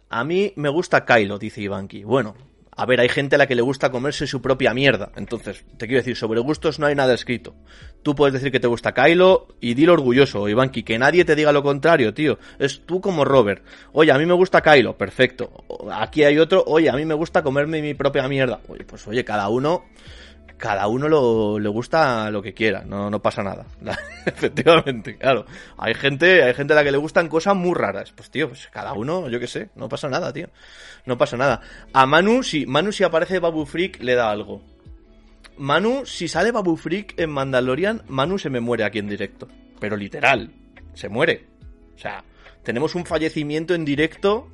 A 0.08 0.24
mí 0.24 0.52
me 0.56 0.70
gusta 0.70 1.04
Kylo, 1.04 1.38
dice 1.38 1.60
Ivanki. 1.60 2.04
Bueno, 2.04 2.34
a 2.78 2.86
ver, 2.86 3.00
hay 3.00 3.08
gente 3.08 3.34
a 3.34 3.38
la 3.38 3.48
que 3.48 3.56
le 3.56 3.62
gusta 3.62 3.90
comerse 3.90 4.28
su 4.28 4.40
propia 4.40 4.72
mierda. 4.72 5.10
Entonces, 5.16 5.64
te 5.78 5.88
quiero 5.88 5.98
decir, 5.98 6.14
sobre 6.16 6.38
gustos 6.38 6.78
no 6.78 6.86
hay 6.86 6.94
nada 6.94 7.12
escrito. 7.12 7.56
Tú 8.04 8.14
puedes 8.14 8.32
decir 8.32 8.52
que 8.52 8.60
te 8.60 8.68
gusta 8.68 8.94
Kylo 8.94 9.48
y 9.60 9.74
dilo 9.74 9.94
orgulloso, 9.94 10.48
Ivanki, 10.48 10.84
que 10.84 10.96
nadie 10.96 11.24
te 11.24 11.34
diga 11.34 11.50
lo 11.50 11.64
contrario, 11.64 12.14
tío. 12.14 12.38
Es 12.60 12.86
tú 12.86 13.00
como 13.00 13.24
Robert. 13.24 13.64
Oye, 13.90 14.12
a 14.12 14.18
mí 14.18 14.26
me 14.26 14.34
gusta 14.34 14.62
Kylo, 14.62 14.96
perfecto. 14.96 15.64
Aquí 15.92 16.22
hay 16.22 16.38
otro, 16.38 16.62
oye, 16.68 16.88
a 16.88 16.92
mí 16.92 17.04
me 17.04 17.14
gusta 17.14 17.42
comerme 17.42 17.82
mi 17.82 17.94
propia 17.94 18.28
mierda. 18.28 18.60
Oye, 18.68 18.84
pues 18.84 19.08
oye, 19.08 19.24
cada 19.24 19.48
uno 19.48 19.82
cada 20.58 20.88
uno 20.88 21.08
lo, 21.08 21.58
le 21.58 21.68
gusta 21.68 22.30
lo 22.30 22.42
que 22.42 22.52
quiera, 22.52 22.82
no, 22.84 23.08
no 23.08 23.22
pasa 23.22 23.42
nada. 23.42 23.66
Efectivamente, 24.26 25.16
claro. 25.16 25.46
Hay 25.78 25.94
gente, 25.94 26.42
hay 26.42 26.52
gente 26.52 26.72
a 26.72 26.76
la 26.76 26.84
que 26.84 26.90
le 26.90 26.98
gustan 26.98 27.28
cosas 27.28 27.54
muy 27.54 27.74
raras. 27.74 28.12
Pues 28.12 28.28
tío, 28.28 28.48
pues 28.48 28.68
cada 28.72 28.92
uno, 28.92 29.28
yo 29.30 29.38
qué 29.38 29.46
sé, 29.46 29.70
no 29.76 29.88
pasa 29.88 30.08
nada, 30.08 30.32
tío. 30.32 30.48
No 31.06 31.16
pasa 31.16 31.36
nada. 31.36 31.60
A 31.92 32.06
Manu, 32.06 32.42
si, 32.42 32.66
Manu 32.66 32.92
si 32.92 33.04
aparece 33.04 33.38
Babu 33.38 33.64
Freak, 33.64 34.02
le 34.02 34.14
da 34.14 34.30
algo. 34.30 34.62
Manu, 35.56 36.04
si 36.04 36.28
sale 36.28 36.50
Babu 36.50 36.76
Freak 36.76 37.18
en 37.18 37.30
Mandalorian, 37.30 38.02
Manu 38.08 38.38
se 38.38 38.50
me 38.50 38.60
muere 38.60 38.84
aquí 38.84 38.98
en 38.98 39.08
directo. 39.08 39.48
Pero 39.78 39.96
literal, 39.96 40.52
se 40.92 41.08
muere. 41.08 41.46
O 41.94 41.98
sea, 41.98 42.24
tenemos 42.64 42.96
un 42.96 43.06
fallecimiento 43.06 43.74
en 43.74 43.84
directo 43.84 44.50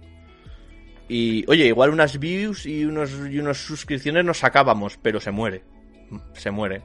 y, 1.09 1.45
oye, 1.49 1.67
igual 1.67 1.91
unas 1.91 2.19
views 2.19 2.67
y 2.67 2.85
unos, 2.85 3.11
y 3.31 3.39
unas 3.39 3.57
suscripciones 3.57 4.25
nos 4.25 4.39
sacábamos, 4.39 4.99
pero 5.03 5.19
se 5.19 5.31
muere 5.31 5.74
se 6.35 6.51
muere. 6.51 6.83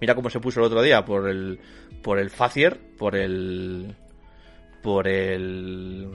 Mira 0.00 0.14
cómo 0.14 0.30
se 0.30 0.40
puso 0.40 0.60
el 0.60 0.66
otro 0.66 0.82
día 0.82 1.04
por 1.04 1.28
el 1.28 1.60
por 2.02 2.18
el 2.18 2.30
Facier, 2.30 2.78
por 2.98 3.16
el 3.16 3.94
por 4.82 5.06
el 5.06 6.08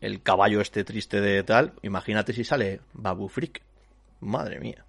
el 0.00 0.22
caballo 0.22 0.60
este 0.60 0.84
triste 0.84 1.20
de 1.20 1.42
tal. 1.42 1.74
Imagínate 1.82 2.32
si 2.32 2.44
sale 2.44 2.80
Babu 2.92 3.28
Freak. 3.28 3.62
Madre 4.20 4.60
mía. 4.60 4.84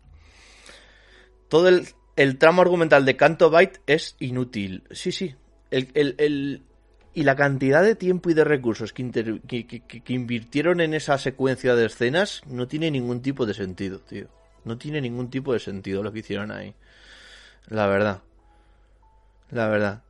Todo 1.49 1.69
el, 1.69 1.87
el 2.15 2.37
tramo 2.37 2.61
argumental 2.61 3.05
de 3.05 3.15
Canto 3.15 3.49
Byte 3.49 3.81
es 3.87 4.15
inútil. 4.19 4.83
Sí, 4.91 5.11
sí. 5.11 5.35
El, 5.69 5.89
el, 5.93 6.63
y 7.13 7.23
la 7.23 7.35
cantidad 7.35 7.83
de 7.83 7.95
tiempo 7.95 8.29
y 8.29 8.33
de 8.33 8.43
recursos 8.43 8.93
que, 8.93 9.09
que, 9.47 9.65
que, 9.65 10.13
invirtieron 10.13 10.81
en 10.81 10.93
esa 10.93 11.17
secuencia 11.17 11.75
de 11.75 11.85
escenas 11.85 12.41
no 12.47 12.67
tiene 12.67 12.91
ningún 12.91 13.21
tipo 13.21 13.45
de 13.45 13.53
sentido, 13.53 13.99
tío. 13.99 14.27
No 14.67 14.77
tiene 14.77 14.99
ningún 14.99 15.29
tipo 15.29 15.53
de 15.53 15.59
sentido 15.59 16.03
lo 16.03 16.11
que 16.11 16.19
hicieron 16.19 16.51
ahí. 16.51 16.75
La 17.67 17.87
verdad. 17.87 18.19
La 19.49 19.69
verdad. 19.69 20.01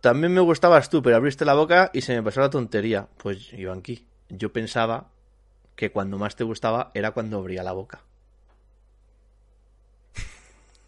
También 0.00 0.32
me 0.32 0.40
gustabas 0.40 0.88
tú, 0.88 1.02
pero 1.02 1.16
abriste 1.16 1.44
la 1.44 1.54
boca 1.54 1.90
y 1.92 2.02
se 2.02 2.14
me 2.14 2.22
pasó 2.22 2.40
la 2.40 2.48
tontería. 2.48 3.08
Pues, 3.16 3.52
Ivanki, 3.52 4.06
yo 4.28 4.52
pensaba 4.52 5.08
que 5.74 5.90
cuando 5.90 6.16
más 6.16 6.36
te 6.36 6.44
gustaba 6.44 6.92
era 6.94 7.10
cuando 7.10 7.38
abría 7.38 7.64
la 7.64 7.72
boca. 7.72 8.02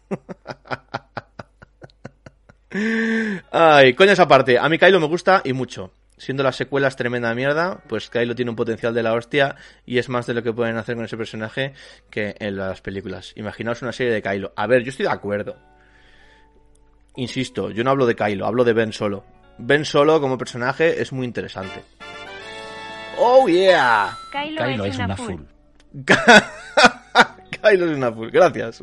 Ay, 3.51 3.93
coño 3.93 4.13
esa 4.13 4.29
parte. 4.29 4.57
A 4.57 4.69
mí 4.69 4.77
Kylo 4.77 5.01
me 5.01 5.07
gusta 5.07 5.41
y 5.43 5.51
mucho 5.51 5.91
siendo 6.17 6.43
las 6.43 6.55
secuelas 6.55 6.95
tremenda 6.95 7.33
mierda, 7.33 7.81
pues 7.87 8.09
Kylo 8.09 8.35
tiene 8.35 8.51
un 8.51 8.55
potencial 8.55 8.93
de 8.93 9.03
la 9.03 9.13
hostia 9.13 9.55
y 9.85 9.99
es 9.99 10.09
más 10.09 10.25
de 10.25 10.33
lo 10.33 10.43
que 10.43 10.51
pueden 10.51 10.77
hacer 10.77 10.95
con 10.95 11.05
ese 11.05 11.17
personaje 11.17 11.73
que 12.09 12.35
en 12.39 12.57
las 12.57 12.81
películas. 12.81 13.33
Imaginaos 13.35 13.81
una 13.81 13.91
serie 13.91 14.13
de 14.13 14.21
Kylo. 14.21 14.53
A 14.55 14.67
ver, 14.67 14.83
yo 14.83 14.89
estoy 14.89 15.05
de 15.05 15.11
acuerdo. 15.11 15.57
Insisto, 17.15 17.71
yo 17.71 17.83
no 17.83 17.91
hablo 17.91 18.05
de 18.05 18.15
Kylo, 18.15 18.45
hablo 18.45 18.63
de 18.63 18.73
Ben 18.73 18.93
Solo. 18.93 19.23
Ben 19.57 19.85
Solo 19.85 20.19
como 20.19 20.37
personaje 20.37 21.01
es 21.01 21.11
muy 21.11 21.25
interesante. 21.25 21.83
¡Oh, 23.19 23.47
yeah! 23.47 24.15
Kylo, 24.31 24.63
Kylo 24.63 24.85
es, 24.85 24.91
es 24.91 24.95
una 24.97 25.05
una 25.05 25.17
full. 25.17 25.35
full. 25.35 25.43
Kylo 27.69 27.91
es 27.91 27.97
una 27.97 28.11
full. 28.11 28.29
Gracias. 28.29 28.79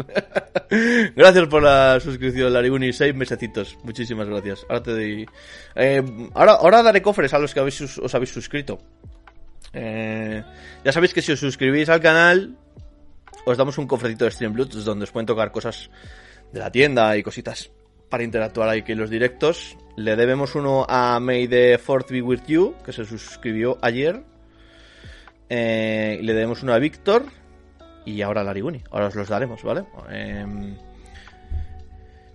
gracias 1.17 1.47
por 1.49 1.63
la 1.63 1.99
suscripción, 2.01 2.53
Lariguni. 2.53 2.93
Seis 2.93 3.15
mesecitos. 3.15 3.79
Muchísimas 3.83 4.29
gracias. 4.29 4.65
Ahora 4.69 4.83
te 4.83 4.91
doy... 4.93 5.27
Eh, 5.75 6.03
ahora, 6.35 6.53
ahora 6.53 6.83
daré 6.83 7.03
cofres 7.03 7.33
a 7.35 7.39
los 7.39 7.55
que 7.55 7.61
os 7.61 8.15
habéis 8.15 8.33
suscrito. 8.33 8.79
Eh, 9.73 10.43
ya 10.85 10.93
sabéis 10.93 11.13
que 11.13 11.23
si 11.23 11.33
os 11.33 11.41
suscribís 11.41 11.89
al 11.89 12.01
canal, 12.01 12.57
os 13.45 13.59
damos 13.59 13.77
un 13.79 13.87
cofrecito 13.87 14.25
de 14.25 14.31
Stream 14.31 14.53
Bluetooth 14.53 14.85
donde 14.85 15.05
os 15.05 15.11
pueden 15.11 15.27
tocar 15.27 15.51
cosas 15.51 15.91
de 16.53 16.61
la 16.61 16.71
tienda 16.71 17.17
y 17.17 17.23
cositas 17.23 17.71
para 18.09 18.23
interactuar 18.23 18.69
ahí 18.69 18.83
que 18.83 18.93
en 18.93 18.99
los 18.99 19.11
directos. 19.11 19.77
Le 19.97 20.17
debemos 20.17 20.55
uno 20.55 20.87
a 20.89 21.19
May 21.21 21.49
the 21.49 21.79
Fourth 21.79 22.11
Be 22.11 22.23
With 22.23 22.43
You, 22.47 22.75
que 22.85 22.93
se 22.93 23.05
suscribió 23.05 23.79
ayer. 23.83 24.23
Eh, 25.49 26.19
le 26.23 26.33
debemos 26.33 26.63
uno 26.63 26.73
a 26.73 26.79
Víctor. 26.79 27.25
Y 28.05 28.21
ahora 28.23 28.45
Lariguni. 28.45 28.83
Ahora 28.91 29.07
os 29.07 29.15
los 29.15 29.29
daremos, 29.29 29.63
¿vale? 29.63 29.85
Em, 30.11 30.77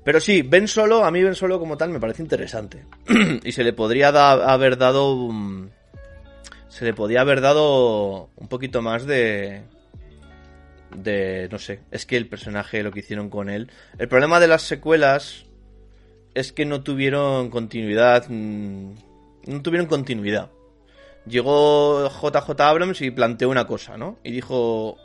pero 0.04 0.20
sí, 0.20 0.42
Ben 0.42 0.68
Solo, 0.68 1.04
a 1.06 1.12
mí 1.12 1.22
Ben 1.22 1.36
Solo 1.36 1.60
como 1.60 1.78
tal 1.78 1.90
me 1.92 2.00
parece 2.00 2.24
interesante. 2.24 2.86
y 3.44 3.52
se 3.52 3.64
le 3.64 3.74
podría 3.74 4.10
haber 4.10 4.78
dado... 4.78 5.16
mm, 5.32 5.70
Se 6.70 6.86
le 6.86 6.94
podía 6.94 7.22
haber 7.22 7.42
dado 7.42 8.30
un 8.36 8.48
poquito 8.48 8.82
más 8.82 9.06
de... 9.06 9.62
De... 10.96 11.48
No 11.52 11.60
sé, 11.60 11.82
es 11.92 12.06
que 12.08 12.18
el 12.18 12.28
personaje, 12.28 12.82
lo 12.82 12.92
que 12.92 13.02
hicieron 13.02 13.30
con 13.30 13.50
él... 13.50 13.70
El 14.00 14.08
problema 14.08 14.40
de 14.40 14.48
las 14.48 14.64
secuelas 14.64 15.46
es 16.34 16.52
que 16.52 16.66
no 16.66 16.82
tuvieron 16.82 17.50
continuidad. 17.52 18.26
mm, 18.30 18.94
No 19.48 19.62
tuvieron 19.62 19.88
continuidad. 19.88 20.50
Llegó 21.28 22.10
JJ 22.10 22.60
Abrams 22.62 23.02
y 23.02 23.12
planteó 23.12 23.50
una 23.50 23.68
cosa, 23.68 23.98
¿no? 23.98 24.18
Y 24.24 24.32
dijo. 24.32 24.98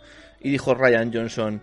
Y 0.45 0.51
dijo 0.51 0.74
Ryan 0.74 1.12
Johnson. 1.12 1.61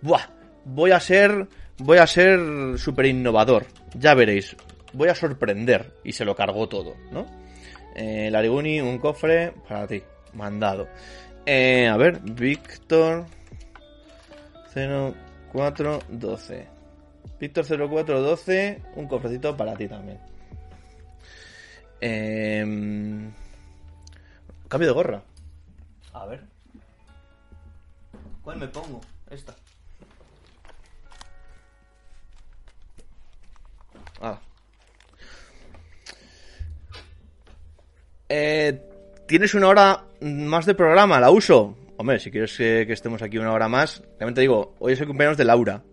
Buah, 0.00 0.26
voy 0.64 0.90
a 0.90 0.98
ser. 0.98 1.46
Voy 1.78 1.98
a 1.98 2.06
ser 2.08 2.40
súper 2.78 3.06
innovador. 3.06 3.66
Ya 3.94 4.14
veréis. 4.14 4.56
Voy 4.92 5.08
a 5.08 5.14
sorprender. 5.14 5.92
Y 6.02 6.12
se 6.12 6.24
lo 6.24 6.34
cargó 6.34 6.68
todo, 6.68 6.96
¿no? 7.12 7.26
Eh, 7.94 8.28
Lariguni, 8.30 8.80
un 8.80 8.98
cofre 8.98 9.52
para 9.68 9.86
ti. 9.86 10.02
Mandado. 10.32 10.88
Eh, 11.46 11.86
a 11.86 11.96
ver, 11.96 12.18
Víctor. 12.20 13.26
0412. 14.74 16.66
Víctor 17.38 17.66
0412, 17.66 18.82
un 18.96 19.06
cofrecito 19.08 19.56
para 19.56 19.74
ti 19.74 19.88
también. 19.88 20.18
Em, 22.00 23.32
cambio 24.68 24.88
de 24.88 24.94
gorra. 24.94 25.22
A 26.12 26.26
ver. 26.26 26.51
¿Cuál 28.42 28.58
me 28.58 28.68
pongo? 28.68 29.00
Esta. 29.30 29.54
Ah. 34.20 34.38
Eh, 38.28 38.88
Tienes 39.32 39.54
una 39.54 39.68
hora 39.68 40.04
más 40.20 40.66
de 40.66 40.74
programa, 40.74 41.18
la 41.18 41.30
uso. 41.30 41.74
Hombre, 41.96 42.18
si 42.18 42.30
quieres 42.30 42.54
que, 42.54 42.82
estemos 42.82 43.22
aquí 43.22 43.38
una 43.38 43.54
hora 43.54 43.66
más, 43.66 44.02
también 44.18 44.34
te 44.34 44.42
digo, 44.42 44.74
hoy 44.78 44.92
es 44.92 45.00
el 45.00 45.06
cumpleaños 45.06 45.38
de 45.38 45.46
Laura. 45.46 45.84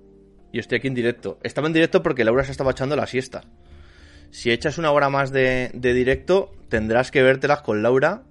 Y 0.52 0.60
estoy 0.60 0.80
aquí 0.80 0.88
en 0.88 0.94
directo. 0.94 1.40
Estaba 1.42 1.68
en 1.68 1.74
directo 1.74 2.04
porque 2.04 2.26
Laura 2.26 2.44
se 2.44 2.52
estaba 2.52 2.72
echando 2.72 2.98
la 2.98 3.08
siesta. 3.08 3.46
Si 4.32 4.52
echas 4.52 4.78
una 4.78 4.92
hora 4.92 5.10
más 5.10 5.32
de, 5.32 5.72
de 5.74 5.94
directo, 5.94 6.52
tendrás 6.68 7.12
que 7.12 7.24
vértelas 7.24 7.62
con 7.62 7.82
Laura. 7.82 8.24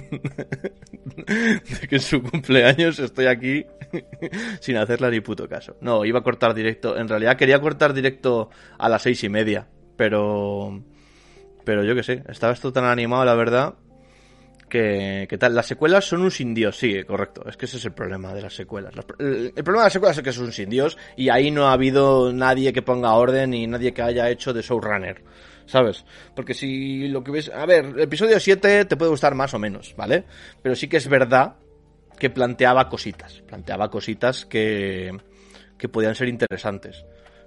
De 0.00 1.88
que 1.88 1.96
en 1.96 2.00
su 2.00 2.22
cumpleaños 2.22 2.98
estoy 2.98 3.26
aquí 3.26 3.64
sin 4.60 4.76
hacerle 4.76 5.10
ni 5.10 5.20
puto 5.20 5.48
caso. 5.48 5.76
No, 5.80 6.04
iba 6.04 6.18
a 6.20 6.22
cortar 6.22 6.54
directo. 6.54 6.96
En 6.96 7.08
realidad 7.08 7.36
quería 7.36 7.60
cortar 7.60 7.92
directo 7.94 8.50
a 8.78 8.88
las 8.88 9.02
seis 9.02 9.22
y 9.24 9.28
media. 9.28 9.66
Pero. 9.96 10.82
Pero 11.64 11.84
yo 11.84 11.94
qué 11.94 12.02
sé, 12.02 12.22
estaba 12.28 12.52
esto 12.54 12.72
tan 12.72 12.84
animado, 12.84 13.24
la 13.24 13.34
verdad. 13.34 13.74
Que, 14.70 15.26
que 15.30 15.38
tal, 15.38 15.54
las 15.54 15.64
secuelas 15.66 16.04
son 16.04 16.20
un 16.20 16.30
sin 16.30 16.52
Dios, 16.52 16.76
sí, 16.76 17.02
correcto. 17.04 17.42
Es 17.48 17.56
que 17.56 17.64
ese 17.64 17.78
es 17.78 17.84
el 17.86 17.92
problema 17.92 18.34
de 18.34 18.42
las 18.42 18.54
secuelas. 18.54 18.94
Las- 18.94 19.06
el, 19.18 19.52
el 19.56 19.64
problema 19.64 19.84
de 19.84 19.86
las 19.86 19.92
secuelas 19.94 20.18
es 20.18 20.22
que 20.22 20.32
son 20.32 20.44
un 20.46 20.52
sin 20.52 20.68
Dios 20.68 20.98
y 21.16 21.30
ahí 21.30 21.50
no 21.50 21.68
ha 21.68 21.72
habido 21.72 22.32
nadie 22.34 22.72
que 22.74 22.82
ponga 22.82 23.14
orden 23.14 23.54
y 23.54 23.66
nadie 23.66 23.94
que 23.94 24.02
haya 24.02 24.28
hecho 24.28 24.52
de 24.52 24.60
showrunner. 24.60 25.22
¿Sabes? 25.68 26.06
Porque 26.34 26.54
si 26.54 27.08
lo 27.08 27.22
que 27.22 27.30
ves... 27.30 27.50
A 27.54 27.66
ver, 27.66 27.84
el 27.84 28.00
episodio 28.00 28.40
7 28.40 28.86
te 28.86 28.96
puede 28.96 29.10
gustar 29.10 29.34
más 29.34 29.52
o 29.52 29.58
menos, 29.58 29.94
¿vale? 29.98 30.24
Pero 30.62 30.74
sí 30.74 30.88
que 30.88 30.96
es 30.96 31.06
verdad 31.08 31.56
que 32.18 32.30
planteaba 32.30 32.88
cositas. 32.88 33.42
Planteaba 33.46 33.90
cositas 33.90 34.46
que, 34.46 35.14
que 35.76 35.88
podían 35.90 36.14
ser 36.14 36.28
interesantes. 36.28 37.04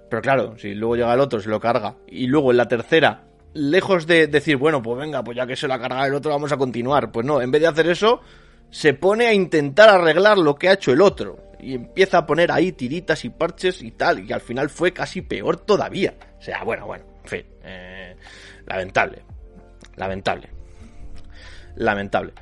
Pero 0.08 0.22
claro, 0.22 0.56
si 0.56 0.72
luego 0.72 0.94
llega 0.94 1.12
el 1.12 1.18
otro, 1.18 1.40
se 1.40 1.48
lo 1.48 1.58
carga. 1.58 1.96
Y 2.06 2.28
luego 2.28 2.52
en 2.52 2.58
la 2.58 2.68
tercera, 2.68 3.24
lejos 3.54 4.06
de 4.06 4.28
decir, 4.28 4.56
bueno, 4.56 4.80
pues 4.80 4.98
venga, 4.98 5.24
pues 5.24 5.36
ya 5.36 5.44
que 5.44 5.56
se 5.56 5.66
lo 5.66 5.74
ha 5.74 5.80
cargado 5.80 6.06
el 6.06 6.14
otro, 6.14 6.30
vamos 6.30 6.52
a 6.52 6.56
continuar. 6.56 7.10
Pues 7.10 7.26
no, 7.26 7.42
en 7.42 7.50
vez 7.50 7.62
de 7.62 7.66
hacer 7.66 7.88
eso, 7.88 8.20
se 8.70 8.94
pone 8.94 9.26
a 9.26 9.34
intentar 9.34 9.88
arreglar 9.88 10.38
lo 10.38 10.54
que 10.54 10.68
ha 10.68 10.74
hecho 10.74 10.92
el 10.92 11.00
otro. 11.00 11.38
Y 11.58 11.74
empieza 11.74 12.18
a 12.18 12.26
poner 12.26 12.52
ahí 12.52 12.70
tiritas 12.70 13.24
y 13.24 13.30
parches 13.30 13.82
y 13.82 13.90
tal. 13.90 14.20
Y 14.20 14.32
al 14.32 14.40
final 14.40 14.70
fue 14.70 14.92
casi 14.92 15.22
peor 15.22 15.56
todavía. 15.56 16.14
O 16.38 16.42
sea, 16.42 16.62
bueno, 16.62 16.86
bueno, 16.86 17.04
en 17.22 17.28
fin. 17.28 17.44
eh, 17.64 18.16
lamentable. 18.66 19.22
Lamentable. 19.96 20.48
Lamentable. 21.76 22.32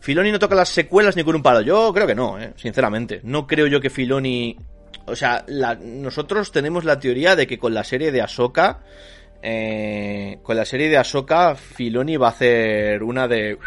Filoni 0.00 0.32
no 0.32 0.38
toca 0.38 0.54
las 0.54 0.68
secuelas 0.70 1.16
ni 1.16 1.24
con 1.24 1.34
un 1.34 1.42
palo. 1.42 1.60
Yo 1.60 1.92
creo 1.92 2.06
que 2.06 2.14
no, 2.14 2.38
eh, 2.40 2.52
sinceramente. 2.56 3.20
No 3.22 3.46
creo 3.46 3.66
yo 3.66 3.80
que 3.80 3.90
Filoni. 3.90 4.56
O 5.06 5.14
sea, 5.16 5.44
nosotros 5.82 6.52
tenemos 6.52 6.84
la 6.84 6.98
teoría 6.98 7.36
de 7.36 7.46
que 7.46 7.58
con 7.58 7.74
la 7.74 7.84
serie 7.84 8.12
de 8.12 8.22
Ahsoka. 8.22 8.80
eh, 9.42 10.38
con 10.42 10.56
la 10.56 10.64
serie 10.64 10.88
de 10.88 10.96
Ahsoka, 10.98 11.54
Filoni 11.54 12.16
va 12.16 12.28
a 12.28 12.30
hacer 12.30 13.02
una 13.02 13.28
de. 13.28 13.58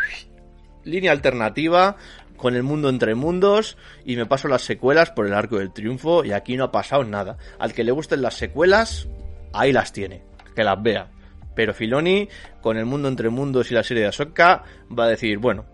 línea 0.84 1.11
alternativa. 1.11 1.97
Con 2.38 2.55
el 2.55 2.64
mundo 2.64 2.89
entre 2.89 3.14
mundos. 3.16 3.78
Y 4.03 4.16
me 4.16 4.26
paso 4.26 4.47
las 4.47 4.64
secuelas 4.64 5.11
por 5.11 5.28
el 5.28 5.34
arco 5.34 5.59
del 5.59 5.72
triunfo. 5.72 6.26
Y 6.26 6.32
aquí 6.34 6.57
no 6.57 6.66
ha 6.66 6.72
pasado 6.72 7.03
nada. 7.03 7.38
Al 7.59 7.74
que 7.74 7.84
le 7.84 7.91
gusten 7.91 8.22
las 8.22 8.34
secuelas, 8.34 9.07
ahí 9.53 9.72
las 9.72 9.93
tiene. 9.93 10.24
Que 10.55 10.63
las 10.63 10.81
vea. 10.81 11.09
Pero 11.55 11.73
Filoni, 11.73 12.27
con 12.61 12.77
el 12.77 12.85
mundo 12.85 13.07
entre 13.07 13.29
mundos 13.29 13.71
y 13.71 13.75
la 13.75 13.83
serie 13.83 14.03
de 14.03 14.09
Ahsoka, 14.09 14.63
va 14.97 15.05
a 15.05 15.09
decir, 15.09 15.37
bueno, 15.37 15.65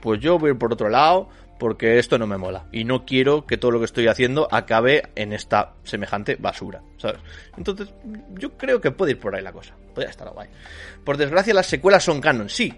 pues 0.00 0.20
yo 0.20 0.38
voy 0.38 0.54
por 0.54 0.72
otro 0.72 0.88
lado 0.88 1.28
porque 1.58 1.98
esto 1.98 2.18
no 2.18 2.26
me 2.26 2.38
mola. 2.38 2.66
Y 2.72 2.84
no 2.84 3.04
quiero 3.04 3.46
que 3.46 3.56
todo 3.56 3.72
lo 3.72 3.78
que 3.78 3.84
estoy 3.84 4.06
haciendo 4.06 4.48
acabe 4.50 5.10
en 5.16 5.32
esta 5.32 5.74
semejante 5.82 6.36
basura, 6.36 6.82
¿sabes? 6.98 7.20
Entonces, 7.56 7.92
yo 8.34 8.56
creo 8.56 8.80
que 8.80 8.90
puede 8.90 9.12
ir 9.12 9.18
por 9.18 9.34
ahí 9.34 9.42
la 9.42 9.52
cosa. 9.52 9.74
Podría 9.94 10.10
estar 10.10 10.30
guay. 10.30 10.48
Por 11.04 11.16
desgracia, 11.16 11.54
las 11.54 11.66
secuelas 11.66 12.04
son 12.04 12.20
canon, 12.20 12.48
sí. 12.48 12.74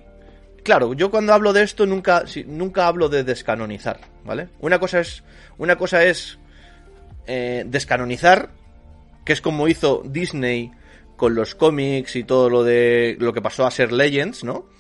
Claro, 0.63 0.93
yo 0.95 1.11
cuando 1.11 1.33
hablo 1.33 1.53
de 1.53 1.63
esto 1.63 1.87
nunca, 1.87 2.25
nunca 2.47 2.87
hablo 2.87 3.09
de 3.09 3.25
descanonizar, 3.25 4.01
¿vale? 4.25 4.49
Una 4.61 4.79
cosa 4.79 5.01
es, 5.01 5.23
una 5.59 5.77
cosa 5.77 6.05
es 6.05 6.39
eh, 7.27 7.65
descanonizar, 7.67 8.51
que 9.25 9.33
es 9.33 9.41
como 9.41 9.69
hizo 9.69 10.03
Disney 10.05 10.71
con 11.21 11.35
los 11.35 11.55
cómics 11.55 12.17
y 12.17 12.25
todo 12.25 12.49
lo 12.49 12.65
de 12.65 13.15
lo 13.21 13.35
que 13.35 13.43
pasó 13.43 13.67
a 13.67 13.71
ser 13.71 13.93
Legends, 13.93 14.43
¿no? 14.43 14.71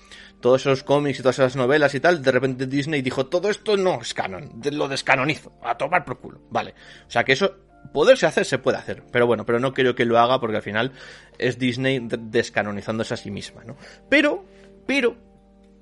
Todos 0.40 0.62
esos 0.62 0.82
cómics 0.84 1.18
y 1.18 1.22
todas 1.22 1.38
esas 1.38 1.54
novelas 1.54 1.94
y 1.94 2.00
tal, 2.00 2.22
de 2.22 2.32
repente 2.32 2.64
Disney 2.66 3.02
dijo, 3.02 3.26
todo 3.26 3.50
esto 3.50 3.76
no 3.76 4.00
es 4.00 4.14
canon, 4.14 4.50
lo 4.72 4.88
descanonizo, 4.88 5.52
a 5.62 5.76
tomar 5.76 6.02
por 6.06 6.18
culo, 6.18 6.40
vale. 6.48 6.72
O 7.06 7.10
sea 7.10 7.24
que 7.24 7.32
eso, 7.32 7.56
poderse 7.92 8.24
hacer, 8.24 8.46
se 8.46 8.56
puede 8.56 8.78
hacer, 8.78 9.02
pero 9.12 9.26
bueno, 9.26 9.44
pero 9.44 9.60
no 9.60 9.74
creo 9.74 9.94
que 9.94 10.06
lo 10.06 10.18
haga 10.18 10.40
porque 10.40 10.56
al 10.56 10.62
final 10.62 10.92
es 11.36 11.58
Disney 11.58 11.98
de- 11.98 12.16
descanonizándose 12.18 13.12
a 13.12 13.18
sí 13.18 13.30
misma, 13.30 13.62
¿no? 13.64 13.76
Pero, 14.08 14.46
pero, 14.86 15.18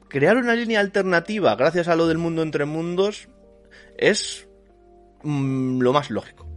crear 0.09 0.37
una 0.39 0.57
línea 0.57 0.81
alternativa 0.81 1.55
gracias 1.55 1.87
a 1.87 1.95
lo 1.95 2.09
del 2.09 2.19
mundo 2.19 2.43
entre 2.43 2.65
mundos 2.65 3.29
es 3.97 4.49
mm, 5.23 5.83
lo 5.83 5.93
más 5.93 6.11
lógico 6.11 6.48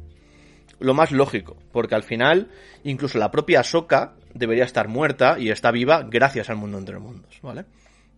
lo 0.82 0.94
más 0.94 1.12
lógico, 1.12 1.58
porque 1.72 1.96
al 1.96 2.04
final 2.04 2.50
incluso 2.84 3.18
la 3.18 3.32
propia 3.32 3.62
Ahsoka 3.62 4.16
debería 4.34 4.64
estar 4.64 4.88
muerta 4.88 5.38
y 5.40 5.50
está 5.50 5.72
viva 5.72 6.04
gracias 6.04 6.50
al 6.50 6.58
mundo 6.58 6.78
entre 6.78 7.00
mundos, 7.00 7.40
¿vale? 7.42 7.66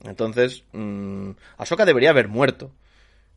Entonces, 0.03 0.63
mmm, 0.71 1.31
Ahsoka 1.57 1.85
debería 1.85 2.09
haber 2.09 2.27
muerto 2.27 2.71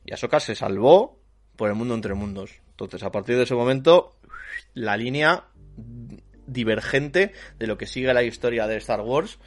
y 0.05 0.12
Ahsoka 0.12 0.40
se 0.40 0.55
salvó 0.55 1.19
por 1.57 1.69
el 1.69 1.74
mundo 1.74 1.94
entre 1.94 2.15
mundos. 2.15 2.61
Entonces, 2.70 3.03
a 3.03 3.11
partir 3.11 3.36
de 3.36 3.44
ese 3.44 3.55
momento, 3.55 4.16
la 4.74 4.97
línea 4.97 5.44
divergente 6.47 7.32
de 7.59 7.66
lo 7.66 7.77
que 7.77 7.86
sigue 7.86 8.12
la 8.15 8.23
historia 8.23 8.66
de 8.66 8.77
Star 8.77 9.01
Wars 9.01 9.39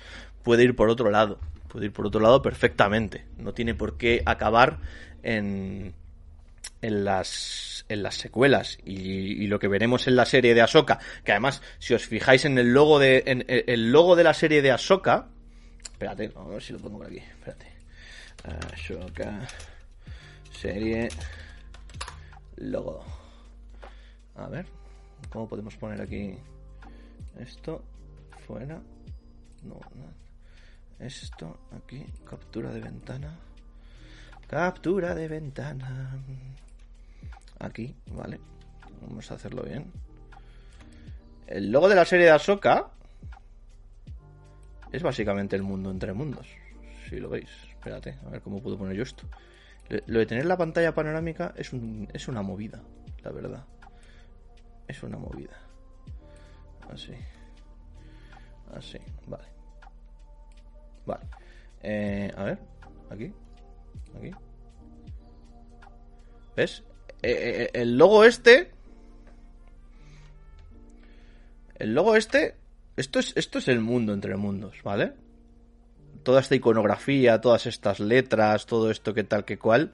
puede 0.44 0.64
ir 0.64 0.76
por 0.76 0.90
otro 0.90 1.10
lado, 1.12 1.40
puede 1.68 1.86
ir 1.86 1.94
por 1.94 2.08
otro 2.08 2.20
lado 2.20 2.42
perfectamente. 2.42 3.26
No 3.38 3.54
tiene 3.54 3.76
por 3.76 3.98
qué 3.98 4.22
acabar 4.26 4.80
en 5.24 5.94
en 6.82 7.04
las 7.04 7.79
en 7.90 8.04
las 8.04 8.16
secuelas 8.16 8.78
y, 8.86 9.48
lo 9.48 9.60
que 9.60 9.68
veremos 9.68 10.08
en 10.08 10.16
la 10.16 10.26
serie 10.26 10.54
de 10.54 10.62
Ahsoka, 10.62 11.00
que 11.24 11.32
además 11.32 11.62
si 11.80 11.94
os 11.94 12.06
fijáis 12.06 12.46
en 12.46 12.58
el 12.58 12.74
logo 12.74 13.00
de 13.00 13.24
en, 13.26 13.46
el 13.48 13.92
logo 13.92 14.16
de 14.16 14.24
la 14.24 14.34
serie 14.34 14.62
de 14.62 14.72
Ahsoka, 14.72 15.28
espérate, 15.84 16.32
a 16.36 16.44
ver 16.44 16.62
si 16.62 16.74
lo 16.74 16.80
pongo 16.80 17.00
por 17.00 17.08
aquí, 17.08 17.18
espérate. 17.18 17.68
Ahsoka 18.74 19.48
serie 20.52 21.10
logo. 22.58 23.04
A 24.36 24.48
ver, 24.48 24.66
¿cómo 25.30 25.48
podemos 25.48 25.76
poner 25.76 26.02
aquí 26.02 26.38
esto 27.40 27.84
fuera? 28.46 28.82
No, 29.64 29.80
no. 29.96 30.20
Esto 31.00 31.60
aquí, 31.72 32.06
captura 32.26 32.72
de 32.72 32.82
ventana. 32.82 33.40
Captura 34.48 35.16
de 35.16 35.28
ventana. 35.28 36.20
Aquí, 37.60 37.96
vale. 38.12 38.40
Vamos 39.02 39.30
a 39.32 39.36
hacerlo 39.36 39.64
bien. 39.64 39.92
El 41.48 41.72
logo 41.72 41.90
de 41.90 41.96
la 41.96 42.06
serie 42.06 42.26
de 42.26 42.32
Ahsoka 42.32 42.92
es 44.92 45.04
básicamente 45.04 45.56
el 45.56 45.64
mundo 45.64 45.92
entre 45.92 46.14
mundos. 46.14 46.48
Si 47.10 47.20
lo 47.20 47.30
veis. 47.30 47.50
Espérate, 47.70 48.18
a 48.26 48.30
ver 48.30 48.42
cómo 48.42 48.62
puedo 48.62 48.78
poner 48.78 48.96
yo 48.96 49.04
esto. 49.04 49.28
Lo 50.06 50.20
de 50.20 50.26
tener 50.26 50.46
la 50.46 50.58
pantalla 50.58 50.94
panorámica 50.94 51.54
es, 51.58 51.74
un, 51.74 52.08
es 52.14 52.28
una 52.28 52.42
movida, 52.42 52.84
la 53.24 53.32
verdad. 53.32 53.66
Es 54.88 55.02
una 55.02 55.18
movida. 55.18 55.58
Así. 56.92 57.14
Así, 58.76 59.00
vale. 59.26 59.48
Vale. 61.06 61.26
Eh, 61.82 62.32
a 62.36 62.44
ver, 62.44 62.60
aquí. 63.10 63.34
Aquí. 64.16 64.32
¿Ves? 66.56 66.84
Eh, 67.22 67.70
eh, 67.74 67.82
el 67.82 67.98
logo 67.98 68.24
este. 68.24 68.72
El 71.78 71.94
logo 71.94 72.16
este. 72.16 72.56
Esto 72.98 73.20
es, 73.20 73.34
esto 73.36 73.60
es 73.60 73.68
el 73.68 73.80
mundo 73.80 74.14
entre 74.14 74.36
mundos, 74.36 74.78
¿vale? 74.84 75.14
Toda 76.24 76.42
esta 76.42 76.56
iconografía, 76.56 77.40
todas 77.40 77.66
estas 77.66 78.00
letras, 78.00 78.66
todo 78.66 78.92
esto 78.92 79.14
que 79.14 79.24
tal 79.24 79.46
que 79.46 79.58
cual. 79.58 79.94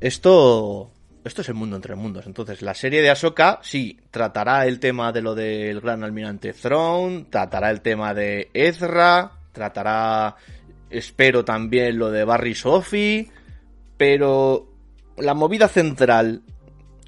Esto. 0.00 0.90
Esto 1.22 1.42
es 1.42 1.48
el 1.50 1.54
mundo 1.54 1.76
entre 1.76 1.94
mundos. 1.94 2.26
Entonces, 2.26 2.62
la 2.62 2.74
serie 2.74 3.02
de 3.02 3.10
Ahsoka, 3.10 3.60
sí, 3.62 4.00
tratará 4.10 4.66
el 4.66 4.80
tema 4.80 5.12
de 5.12 5.20
lo 5.20 5.34
del 5.34 5.82
gran 5.82 6.02
almirante 6.02 6.54
Throne, 6.54 7.26
tratará 7.28 7.70
el 7.70 7.82
tema 7.82 8.14
de 8.14 8.48
Ezra, 8.54 9.32
tratará, 9.52 10.36
espero 10.88 11.44
también 11.44 11.98
lo 11.98 12.10
de 12.10 12.24
Barry 12.24 12.54
Sophie, 12.54 13.30
pero 13.98 14.69
la 15.16 15.34
movida 15.34 15.68
central, 15.68 16.42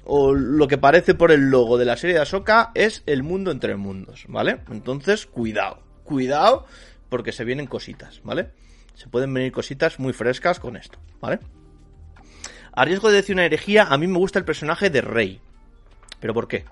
o 0.05 0.33
lo 0.33 0.67
que 0.67 0.77
parece 0.77 1.15
por 1.15 1.31
el 1.31 1.49
logo 1.49 1.77
de 1.77 1.85
la 1.85 1.97
serie 1.97 2.15
de 2.15 2.21
Ahsoka, 2.21 2.71
es 2.75 3.03
el 3.05 3.23
mundo 3.23 3.51
entre 3.51 3.75
mundos, 3.75 4.25
¿vale? 4.27 4.59
Entonces, 4.69 5.25
cuidado, 5.25 5.79
cuidado, 6.03 6.65
porque 7.09 7.31
se 7.31 7.45
vienen 7.45 7.67
cositas, 7.67 8.21
¿vale? 8.23 8.51
Se 8.95 9.07
pueden 9.07 9.33
venir 9.33 9.51
cositas 9.51 9.99
muy 9.99 10.13
frescas 10.13 10.59
con 10.59 10.75
esto, 10.75 10.99
¿vale? 11.19 11.39
A 12.73 12.85
riesgo 12.85 13.09
de 13.09 13.17
decir 13.17 13.35
una 13.35 13.45
herejía, 13.45 13.83
a 13.83 13.97
mí 13.97 14.07
me 14.07 14.17
gusta 14.17 14.39
el 14.39 14.45
personaje 14.45 14.89
de 14.89 15.01
Rey. 15.01 15.39
¿Pero 16.19 16.33
por 16.33 16.47
qué? 16.47 16.65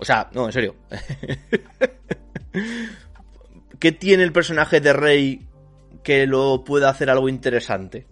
O 0.00 0.04
sea, 0.04 0.30
no, 0.32 0.46
en 0.46 0.52
serio. 0.52 0.76
¿Qué 3.78 3.92
tiene 3.92 4.22
el 4.22 4.32
personaje 4.32 4.80
de 4.80 4.92
Rey 4.92 5.46
que 6.02 6.26
lo 6.26 6.64
pueda 6.64 6.88
hacer 6.88 7.10
algo 7.10 7.28
interesante? 7.28 8.06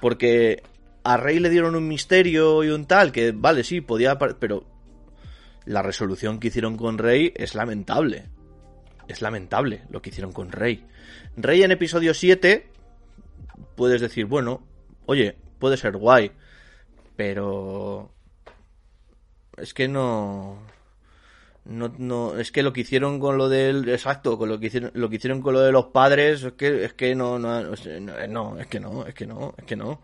Porque 0.00 0.62
a 1.06 1.16
Rey 1.16 1.38
le 1.38 1.50
dieron 1.50 1.76
un 1.76 1.86
misterio 1.86 2.64
y 2.64 2.70
un 2.70 2.86
tal, 2.86 3.12
que 3.12 3.30
vale, 3.30 3.62
sí, 3.62 3.80
podía... 3.80 4.18
Pero 4.18 4.64
la 5.64 5.80
resolución 5.80 6.40
que 6.40 6.48
hicieron 6.48 6.76
con 6.76 6.98
Rey 6.98 7.32
es 7.36 7.54
lamentable. 7.54 8.28
Es 9.06 9.22
lamentable 9.22 9.84
lo 9.88 10.02
que 10.02 10.10
hicieron 10.10 10.32
con 10.32 10.50
Rey. 10.50 10.84
Rey 11.36 11.62
en 11.62 11.70
episodio 11.70 12.12
7 12.12 12.68
puedes 13.76 14.00
decir, 14.00 14.26
bueno, 14.26 14.66
oye, 15.06 15.36
puede 15.60 15.76
ser 15.76 15.96
guay, 15.96 16.32
pero 17.14 18.12
es 19.56 19.74
que 19.74 19.86
no 19.86 20.58
no 21.68 21.92
no 21.98 22.38
es 22.38 22.52
que 22.52 22.62
lo 22.62 22.72
que 22.72 22.82
hicieron 22.82 23.18
con 23.20 23.36
lo 23.38 23.48
del 23.48 23.88
exacto, 23.88 24.38
con 24.38 24.48
lo 24.48 24.58
que 24.60 24.66
hicieron 24.66 24.90
lo 24.94 25.08
que 25.10 25.16
hicieron 25.16 25.40
con 25.42 25.54
lo 25.54 25.60
de 25.60 25.72
los 25.72 25.86
padres 25.86 26.42
es 26.42 26.52
que 26.52 26.84
es 26.84 26.92
que 26.94 27.14
no 27.14 27.38
no 27.38 27.62
no, 27.62 27.70
no, 28.28 28.58
es 28.60 28.66
que 28.68 28.80
no, 28.80 29.06
es 29.06 29.14
que 29.14 29.26
no, 29.26 29.54
es 29.58 29.64
que 29.64 29.76
no. 29.76 30.00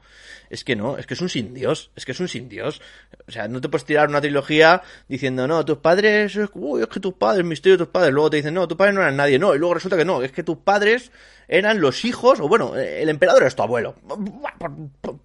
Es 0.50 0.64
que 0.64 0.76
no, 0.76 0.98
es 0.98 1.06
que 1.06 1.14
es 1.14 1.20
un 1.22 1.30
sin 1.30 1.54
Dios, 1.54 1.90
es 1.96 2.04
que 2.04 2.12
es 2.12 2.20
un 2.20 2.28
sin 2.28 2.46
Dios. 2.50 2.82
O 3.26 3.32
sea, 3.32 3.48
no 3.48 3.58
te 3.62 3.70
puedes 3.70 3.86
tirar 3.86 4.10
una 4.10 4.20
trilogía 4.20 4.82
diciendo, 5.08 5.48
no, 5.48 5.64
tus 5.64 5.78
padres, 5.78 6.38
uy, 6.52 6.82
es 6.82 6.88
que 6.88 7.00
tus 7.00 7.14
padres, 7.14 7.38
el 7.38 7.44
misterio 7.46 7.78
de 7.78 7.84
tus 7.86 7.90
padres. 7.90 8.12
Luego 8.12 8.28
te 8.28 8.36
dicen, 8.36 8.52
no, 8.52 8.68
tus 8.68 8.76
padres 8.76 8.94
no 8.94 9.00
eran 9.00 9.16
nadie. 9.16 9.38
No, 9.38 9.54
y 9.54 9.58
luego 9.58 9.72
resulta 9.72 9.96
que 9.96 10.04
no, 10.04 10.20
es 10.20 10.30
que 10.30 10.42
tus 10.42 10.58
padres 10.58 11.10
eran 11.48 11.80
los 11.80 12.04
hijos, 12.04 12.38
o 12.38 12.48
bueno, 12.48 12.76
el 12.76 13.08
emperador 13.08 13.44
es 13.44 13.56
tu 13.56 13.62
abuelo. 13.62 13.94
Por- 14.06 14.72
por- 15.00 15.18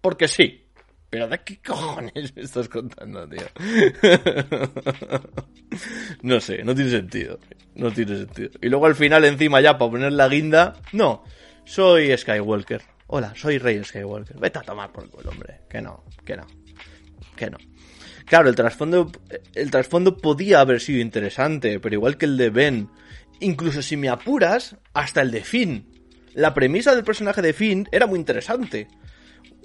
Porque 0.00 0.26
sí. 0.26 0.64
Pero 1.12 1.28
¿de 1.28 1.38
qué 1.40 1.60
cojones 1.60 2.34
me 2.34 2.40
estás 2.40 2.70
contando, 2.70 3.28
tío? 3.28 3.44
no 6.22 6.40
sé, 6.40 6.64
no 6.64 6.74
tiene 6.74 6.90
sentido. 6.90 7.38
No 7.74 7.90
tiene 7.90 8.16
sentido. 8.16 8.48
Y 8.62 8.70
luego 8.70 8.86
al 8.86 8.94
final, 8.94 9.22
encima 9.26 9.60
ya, 9.60 9.76
para 9.76 9.90
poner 9.90 10.14
la 10.14 10.26
guinda, 10.28 10.72
no, 10.92 11.22
soy 11.66 12.16
Skywalker. 12.16 12.80
Hola, 13.08 13.34
soy 13.36 13.58
Rey 13.58 13.84
Skywalker. 13.84 14.38
Vete 14.38 14.60
a 14.60 14.62
tomar 14.62 14.90
por 14.90 15.04
el 15.04 15.28
hombre. 15.28 15.60
Que 15.68 15.82
no, 15.82 16.02
que 16.24 16.34
no, 16.34 16.46
que 17.36 17.50
no. 17.50 17.58
Claro, 18.24 18.48
el 18.48 18.54
trasfondo, 18.54 19.12
el 19.54 19.70
trasfondo 19.70 20.16
podía 20.16 20.60
haber 20.60 20.80
sido 20.80 21.02
interesante, 21.02 21.78
pero 21.78 21.94
igual 21.94 22.16
que 22.16 22.24
el 22.24 22.38
de 22.38 22.48
Ben, 22.48 22.88
incluso 23.38 23.82
si 23.82 23.98
me 23.98 24.08
apuras, 24.08 24.78
hasta 24.94 25.20
el 25.20 25.30
de 25.30 25.44
Finn. 25.44 25.92
La 26.32 26.54
premisa 26.54 26.94
del 26.94 27.04
personaje 27.04 27.42
de 27.42 27.52
Finn 27.52 27.86
era 27.92 28.06
muy 28.06 28.18
interesante 28.18 28.88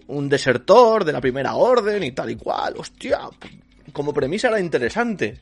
un 0.07 0.29
desertor 0.29 1.03
de 1.05 1.11
la 1.11 1.21
primera 1.21 1.55
orden 1.55 2.03
y 2.03 2.11
tal 2.11 2.31
y 2.31 2.35
cual. 2.35 2.75
Hostia, 2.77 3.19
como 3.93 4.13
premisa 4.13 4.47
era 4.49 4.59
interesante. 4.59 5.41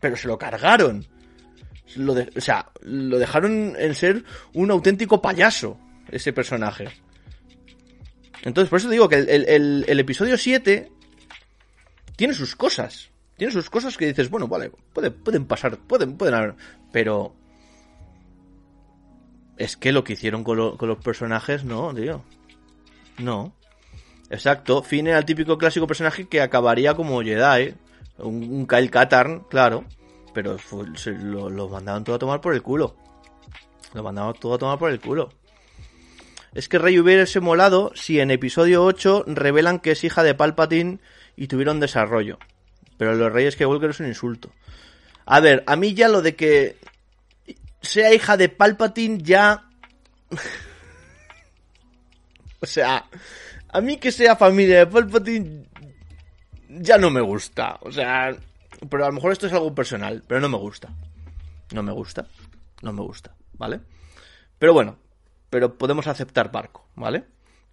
Pero 0.00 0.16
se 0.16 0.28
lo 0.28 0.36
cargaron. 0.38 1.06
Lo 1.96 2.12
o 2.14 2.40
sea, 2.40 2.70
lo 2.82 3.18
dejaron 3.18 3.74
en 3.78 3.94
ser 3.94 4.24
un 4.54 4.70
auténtico 4.70 5.22
payaso, 5.22 5.78
ese 6.10 6.32
personaje. 6.32 6.88
Entonces, 8.42 8.68
por 8.68 8.78
eso 8.78 8.90
digo 8.90 9.08
que 9.08 9.16
el, 9.16 9.84
el- 9.86 10.00
episodio 10.00 10.36
7 10.36 10.90
tiene 12.16 12.34
sus 12.34 12.56
cosas. 12.56 13.10
Tiene 13.36 13.52
sus 13.52 13.70
cosas 13.70 13.96
que 13.96 14.06
dices, 14.06 14.28
bueno, 14.30 14.48
vale, 14.48 14.70
puede- 14.92 15.10
pueden 15.10 15.46
pasar, 15.46 15.78
pueden, 15.78 16.16
pueden 16.16 16.34
haber. 16.34 16.54
Pero. 16.92 17.34
Es 19.56 19.76
que 19.76 19.92
lo 19.92 20.02
que 20.04 20.14
hicieron 20.14 20.42
con, 20.42 20.76
con 20.76 20.88
los 20.88 20.98
personajes, 20.98 21.64
no, 21.64 21.94
tío. 21.94 22.24
No. 23.18 23.54
Exacto. 24.30 24.82
Finn 24.82 25.06
era 25.06 25.18
el 25.18 25.24
típico 25.24 25.58
clásico 25.58 25.86
personaje 25.86 26.26
que 26.28 26.40
acabaría 26.40 26.94
como 26.94 27.20
Jedi. 27.22 27.74
Un, 28.18 28.42
un 28.52 28.66
Kyle 28.66 28.90
Katarn, 28.90 29.44
claro. 29.50 29.84
Pero 30.32 30.58
fue- 30.58 30.96
se 30.96 31.12
lo, 31.12 31.48
lo 31.50 31.68
mandaban 31.68 32.04
todo 32.04 32.16
a 32.16 32.18
tomar 32.18 32.40
por 32.40 32.54
el 32.54 32.62
culo. 32.62 32.96
Lo 33.92 34.02
mandaban 34.02 34.34
todo 34.34 34.54
a 34.54 34.58
tomar 34.58 34.78
por 34.78 34.90
el 34.90 35.00
culo. 35.00 35.30
Es 36.52 36.68
que 36.68 36.78
Rey 36.78 36.98
hubiese 36.98 37.40
molado 37.40 37.92
si 37.94 38.20
en 38.20 38.30
episodio 38.30 38.84
8 38.84 39.24
revelan 39.26 39.80
que 39.80 39.92
es 39.92 40.04
hija 40.04 40.22
de 40.22 40.34
Palpatine 40.34 40.98
y 41.36 41.48
tuvieron 41.48 41.80
desarrollo. 41.80 42.38
Pero 42.96 43.14
los 43.14 43.32
Reyes 43.32 43.56
que 43.56 43.66
Walker 43.66 43.90
es 43.90 44.00
un 44.00 44.06
insulto. 44.06 44.50
A 45.26 45.40
ver, 45.40 45.64
a 45.66 45.74
mí 45.76 45.94
ya 45.94 46.08
lo 46.08 46.22
de 46.22 46.36
que 46.36 46.76
sea 47.80 48.12
hija 48.14 48.36
de 48.36 48.48
Palpatine 48.48 49.18
ya... 49.22 49.64
O 52.64 52.66
sea, 52.66 53.04
a 53.68 53.80
mí 53.82 53.98
que 53.98 54.10
sea 54.10 54.36
familia 54.36 54.78
de 54.78 54.86
Palpatine 54.86 55.66
ya 56.68 56.96
no 56.96 57.10
me 57.10 57.20
gusta. 57.20 57.78
O 57.82 57.92
sea, 57.92 58.34
pero 58.88 59.04
a 59.04 59.08
lo 59.08 59.12
mejor 59.12 59.32
esto 59.32 59.46
es 59.46 59.52
algo 59.52 59.74
personal, 59.74 60.24
pero 60.26 60.40
no 60.40 60.48
me 60.48 60.56
gusta. 60.56 60.88
No 61.74 61.82
me 61.82 61.92
gusta. 61.92 62.26
No 62.80 62.92
me 62.94 63.02
gusta, 63.02 63.34
¿vale? 63.52 63.80
Pero 64.58 64.72
bueno, 64.72 64.96
pero 65.50 65.76
podemos 65.76 66.06
aceptar 66.06 66.50
barco, 66.50 66.88
¿vale? 66.94 67.24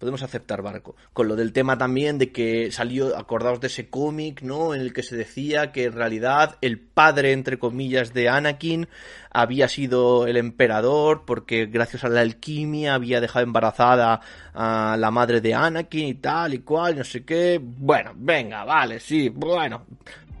Podemos 0.02 0.24
aceptar 0.24 0.62
barco. 0.62 0.96
Con 1.12 1.28
lo 1.28 1.36
del 1.36 1.52
tema 1.52 1.78
también 1.78 2.18
de 2.18 2.32
que 2.32 2.72
salió, 2.72 3.16
acordaos 3.16 3.60
de 3.60 3.68
ese 3.68 3.88
cómic, 3.88 4.42
¿no? 4.42 4.74
En 4.74 4.80
el 4.80 4.92
que 4.92 5.04
se 5.04 5.14
decía 5.14 5.70
que 5.70 5.84
en 5.84 5.92
realidad 5.92 6.58
el 6.60 6.80
padre, 6.80 7.30
entre 7.30 7.60
comillas, 7.60 8.12
de 8.12 8.28
Anakin 8.28 8.88
había 9.30 9.68
sido 9.68 10.26
el 10.26 10.38
emperador 10.38 11.22
porque 11.24 11.66
gracias 11.66 12.02
a 12.02 12.08
la 12.08 12.20
alquimia 12.20 12.94
había 12.94 13.20
dejado 13.20 13.44
embarazada 13.44 14.20
a 14.52 14.96
la 14.98 15.12
madre 15.12 15.40
de 15.40 15.54
Anakin 15.54 16.08
y 16.08 16.14
tal 16.14 16.54
y 16.54 16.58
cual, 16.62 16.98
no 16.98 17.04
sé 17.04 17.24
qué. 17.24 17.60
Bueno, 17.62 18.10
venga, 18.16 18.64
vale, 18.64 18.98
sí, 18.98 19.28
bueno. 19.28 19.86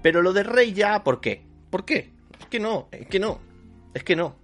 Pero 0.02 0.22
lo 0.22 0.32
de 0.32 0.42
Rey 0.42 0.72
ya, 0.72 1.04
¿por 1.04 1.20
qué? 1.20 1.40
¿Por 1.70 1.84
qué? 1.84 2.10
Es 2.40 2.46
que 2.46 2.58
no, 2.58 2.88
es 2.90 3.06
que 3.06 3.20
no, 3.20 3.38
es 3.94 4.02
que 4.02 4.16
no. 4.16 4.34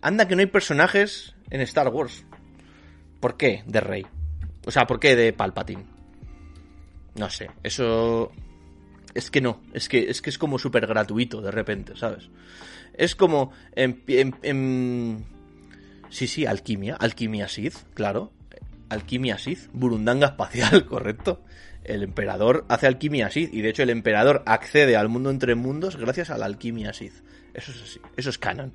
Anda 0.00 0.28
que 0.28 0.36
no 0.36 0.42
hay 0.42 0.46
personajes 0.46 1.34
en 1.50 1.60
Star 1.62 1.88
Wars. 1.88 2.24
¿Por 3.18 3.36
qué 3.36 3.64
de 3.66 3.80
Rey? 3.80 4.06
O 4.68 4.70
sea, 4.70 4.86
¿por 4.86 5.00
qué 5.00 5.16
de 5.16 5.32
Palpatine? 5.32 5.82
No 7.14 7.30
sé, 7.30 7.50
eso... 7.62 8.30
Es 9.14 9.30
que 9.30 9.40
no, 9.40 9.62
es 9.72 9.88
que 9.88 10.10
es, 10.10 10.20
que 10.20 10.28
es 10.28 10.36
como 10.36 10.58
súper 10.58 10.86
gratuito 10.86 11.40
de 11.40 11.50
repente, 11.50 11.96
¿sabes? 11.96 12.28
Es 12.92 13.16
como... 13.16 13.50
En, 13.74 15.24
Sí, 16.10 16.26
sí, 16.26 16.44
alquimia, 16.44 16.96
alquimia 16.96 17.48
Sith, 17.48 17.76
claro. 17.94 18.30
Alquimia 18.90 19.38
Sith, 19.38 19.70
burundanga 19.72 20.26
espacial, 20.26 20.84
correcto. 20.86 21.40
El 21.82 22.02
emperador 22.02 22.66
hace 22.68 22.86
alquimia 22.86 23.30
Sith 23.30 23.54
y 23.54 23.62
de 23.62 23.70
hecho 23.70 23.84
el 23.84 23.90
emperador 23.90 24.42
accede 24.44 24.98
al 24.98 25.08
mundo 25.08 25.30
entre 25.30 25.54
mundos 25.54 25.96
gracias 25.96 26.28
a 26.28 26.36
la 26.36 26.44
alquimia 26.44 26.92
Sith. 26.92 27.24
Eso 27.54 27.72
es 27.72 27.82
así, 27.82 28.00
eso 28.18 28.28
es 28.28 28.36
canon. 28.36 28.74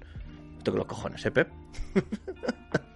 Los 0.65 0.85
cojones, 0.87 1.23
¿eh, 1.23 1.29
Pep? 1.29 1.49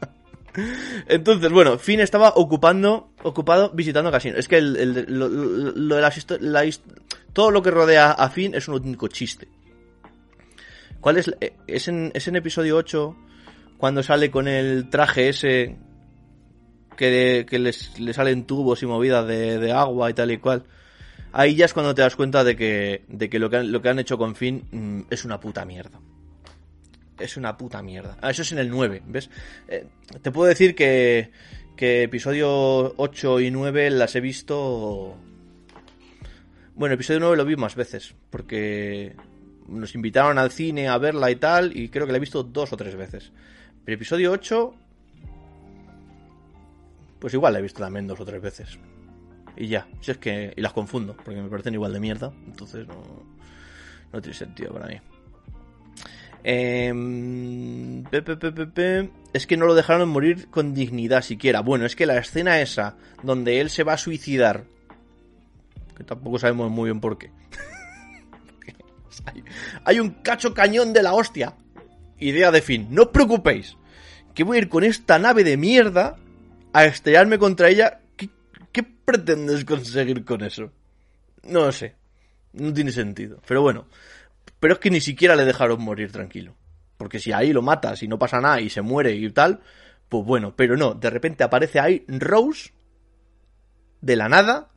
Entonces, 1.08 1.52
bueno, 1.52 1.78
Finn 1.78 2.00
estaba 2.00 2.34
ocupando, 2.36 3.12
ocupado 3.24 3.72
visitando 3.74 4.12
casinos. 4.12 4.40
Es 4.40 4.48
que 4.48 4.58
el, 4.58 4.76
el- 4.76 5.06
lo, 5.20 5.28
lo- 5.30 5.72
lo 5.72 5.96
de 5.96 6.02
la 6.42 6.66
his- 6.66 6.82
todo 7.34 7.52
lo 7.52 7.62
que 7.62 7.72
rodea 7.72 8.12
a 8.12 8.30
Finn 8.30 8.56
es 8.56 8.68
un 8.68 8.76
auténtico 8.76 9.08
chiste. 9.08 9.48
¿Cuál 11.00 11.18
es? 11.18 11.32
eh, 11.42 11.54
Es 11.68 11.88
en, 11.88 12.12
es 12.14 12.28
en 12.28 12.36
episodio 12.36 12.76
8 12.78 13.16
cuando 13.78 14.02
sale 14.02 14.32
con 14.32 14.48
el 14.48 14.90
traje 14.90 15.30
ese 15.30 15.78
que, 16.98 17.46
que 17.48 17.60
les, 17.60 18.00
le 18.00 18.14
salen 18.14 18.46
tubos 18.46 18.82
y 18.82 18.88
movidas 18.88 19.28
de, 19.28 19.60
de 19.60 19.72
agua 19.72 20.10
y 20.10 20.14
tal 20.14 20.32
y 20.32 20.38
cual. 20.40 20.64
Ahí 21.34 21.56
ya 21.56 21.66
es 21.66 21.74
cuando 21.74 21.94
te 21.94 22.02
das 22.02 22.16
cuenta 22.16 22.44
de 22.44 22.56
que, 22.56 23.04
de 23.08 23.30
que, 23.30 23.38
lo, 23.38 23.50
que 23.52 23.58
han, 23.58 23.72
lo 23.72 23.82
que 23.82 23.90
han 23.90 24.00
hecho 24.00 24.18
con 24.18 24.36
Finn 24.36 24.64
mm, 24.72 25.02
es 25.12 25.24
una 25.24 25.40
puta 25.40 25.64
mierda. 25.66 26.00
Es 27.20 27.38
una 27.38 27.58
puta 27.58 27.82
mierda. 27.82 28.18
Ah, 28.22 28.32
eso 28.32 28.42
es 28.42 28.52
en 28.52 28.60
el 28.60 28.70
9, 28.70 29.04
¿ves? 29.08 29.30
Eh, 29.68 29.88
te 30.22 30.32
puedo 30.32 30.48
decir 30.48 30.76
que, 30.76 31.32
que 31.76 32.04
episodio 32.04 32.94
8 32.98 33.40
y 33.42 33.52
9 33.52 33.90
las 33.92 34.16
he 34.16 34.22
visto... 34.22 35.18
Bueno, 36.76 36.94
episodio 36.94 37.20
9 37.22 37.38
lo 37.38 37.46
vi 37.46 37.56
más 37.56 37.76
veces, 37.76 38.14
porque 38.30 39.16
nos 39.68 39.96
invitaron 39.96 40.38
al 40.38 40.52
cine 40.52 40.88
a 40.88 40.98
verla 41.00 41.32
y 41.32 41.36
tal, 41.36 41.76
y 41.76 41.90
creo 41.90 42.06
que 42.06 42.12
la 42.12 42.18
he 42.18 42.22
visto 42.22 42.44
dos 42.44 42.72
o 42.72 42.78
tres 42.78 42.96
veces. 42.96 43.32
Pero 43.84 43.96
episodio 43.96 44.32
8, 44.32 44.76
pues 47.20 47.34
igual 47.34 47.54
la 47.54 47.60
he 47.60 47.64
visto 47.64 47.82
también 47.82 48.06
dos 48.06 48.20
o 48.20 48.26
tres 48.26 48.42
veces. 48.42 48.78
Y 49.56 49.68
ya, 49.68 49.88
si 50.02 50.12
es 50.12 50.18
que. 50.18 50.54
Y 50.56 50.62
las 50.62 50.74
confundo, 50.74 51.16
porque 51.16 51.42
me 51.42 51.50
parecen 51.50 51.74
igual 51.74 51.92
de 51.92 52.00
mierda. 52.00 52.32
Entonces 52.46 52.88
no. 52.88 53.26
No 54.14 54.22
tiene 54.22 54.38
sentido 54.38 54.72
para 54.72 54.88
mí. 54.88 55.02
Em. 56.44 58.04
Es 59.34 59.48
que 59.48 59.58
no 59.58 59.66
lo 59.66 59.76
dejaron 59.76 60.10
morir 60.10 60.50
con 60.50 60.74
dignidad 60.74 61.22
siquiera. 61.22 61.62
Bueno, 61.62 61.86
es 61.86 61.96
que 61.96 62.06
la 62.06 62.18
escena 62.18 62.62
esa, 62.62 62.96
donde 63.24 63.60
él 63.60 63.70
se 63.70 63.84
va 63.84 63.94
a 63.94 63.98
suicidar. 63.98 64.66
Que 65.96 66.04
tampoco 66.04 66.40
sabemos 66.40 66.72
muy 66.72 66.86
bien 66.86 67.02
por 67.02 67.18
qué. 67.18 67.32
hay, 69.26 69.44
hay 69.86 70.00
un 70.00 70.12
cacho 70.22 70.54
cañón 70.54 70.94
de 70.94 71.04
la 71.04 71.14
hostia. 71.14 71.56
Idea 72.20 72.52
de 72.52 72.62
fin. 72.62 72.88
No 72.90 73.04
os 73.04 73.10
preocupéis. 73.10 73.78
Que 74.34 74.44
voy 74.44 74.58
a 74.58 74.62
ir 74.62 74.70
con 74.70 74.84
esta 74.84 75.20
nave 75.20 75.44
de 75.44 75.58
mierda 75.58 76.18
a 76.74 76.86
estrellarme 76.86 77.38
contra 77.38 77.70
ella. 77.70 78.02
¿Qué, 78.16 78.30
qué 78.72 78.84
pretendes 78.84 79.66
conseguir 79.66 80.24
con 80.24 80.44
eso? 80.44 80.72
No 81.44 81.66
lo 81.66 81.72
sé. 81.72 81.96
No 82.54 82.74
tiene 82.74 82.92
sentido. 82.92 83.42
Pero 83.48 83.62
bueno. 83.62 83.88
Pero 84.60 84.74
es 84.74 84.80
que 84.80 84.90
ni 84.90 85.02
siquiera 85.02 85.36
le 85.36 85.46
dejaron 85.46 85.82
morir 85.82 86.12
tranquilo. 86.12 86.56
Porque 86.98 87.20
si 87.20 87.32
ahí 87.32 87.54
lo 87.54 87.62
matas 87.62 88.02
y 88.04 88.08
no 88.08 88.18
pasa 88.18 88.42
nada 88.42 88.60
y 88.60 88.70
se 88.70 88.82
muere 88.82 89.16
y 89.16 89.30
tal, 89.30 89.62
pues 90.10 90.26
bueno, 90.26 90.56
pero 90.56 90.78
no, 90.78 90.94
de 90.94 91.10
repente 91.10 91.44
aparece 91.44 91.80
ahí 91.80 92.06
Rose 92.08 92.72
de 94.02 94.16
la 94.16 94.30
nada, 94.30 94.70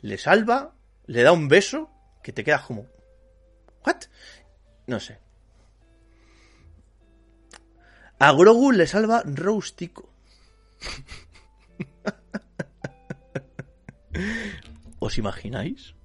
le 0.00 0.18
salva, 0.18 0.74
le 1.06 1.22
da 1.22 1.32
un 1.32 1.48
beso, 1.48 1.90
que 2.22 2.32
te 2.32 2.44
quedas 2.44 2.62
como... 2.62 2.86
¿What? 3.84 4.04
No 4.86 5.00
sé. 5.00 5.18
A 8.18 8.32
Grogu 8.32 8.72
le 8.72 8.86
salva 8.86 9.22
Rose. 9.24 9.74
¿Os 14.98 15.18
imagináis? 15.18 15.95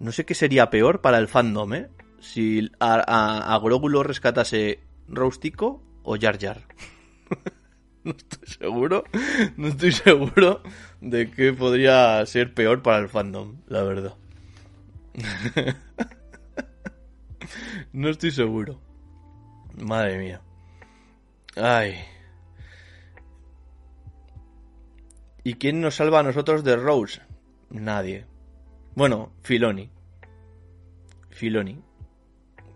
No 0.00 0.12
sé 0.12 0.24
qué 0.24 0.34
sería 0.34 0.70
peor 0.70 1.00
para 1.00 1.18
el 1.18 1.28
fandom, 1.28 1.74
¿eh? 1.74 1.90
Si 2.20 2.70
a, 2.78 2.94
a, 2.94 3.54
a 3.54 3.58
Grogu 3.58 3.88
lo 3.88 4.02
rescatase 4.02 4.80
Roustico 5.08 5.82
o 6.02 6.16
Jar 6.18 6.38
Jar. 6.38 6.62
no 8.04 8.12
estoy 8.12 8.48
seguro, 8.48 9.04
no 9.56 9.68
estoy 9.68 9.92
seguro 9.92 10.62
de 11.00 11.30
qué 11.30 11.52
podría 11.52 12.24
ser 12.26 12.54
peor 12.54 12.82
para 12.82 12.98
el 12.98 13.08
fandom, 13.08 13.56
la 13.66 13.82
verdad. 13.82 14.14
no 17.92 18.08
estoy 18.08 18.30
seguro. 18.30 18.80
Madre 19.76 20.18
mía. 20.18 20.40
Ay. 21.56 21.96
¿Y 25.44 25.54
quién 25.54 25.80
nos 25.80 25.96
salva 25.96 26.20
a 26.20 26.22
nosotros 26.22 26.62
de 26.64 26.76
Rose? 26.76 27.22
Nadie. 27.70 28.26
Bueno, 28.98 29.30
Filoni. 29.42 29.88
Filoni. 31.30 31.80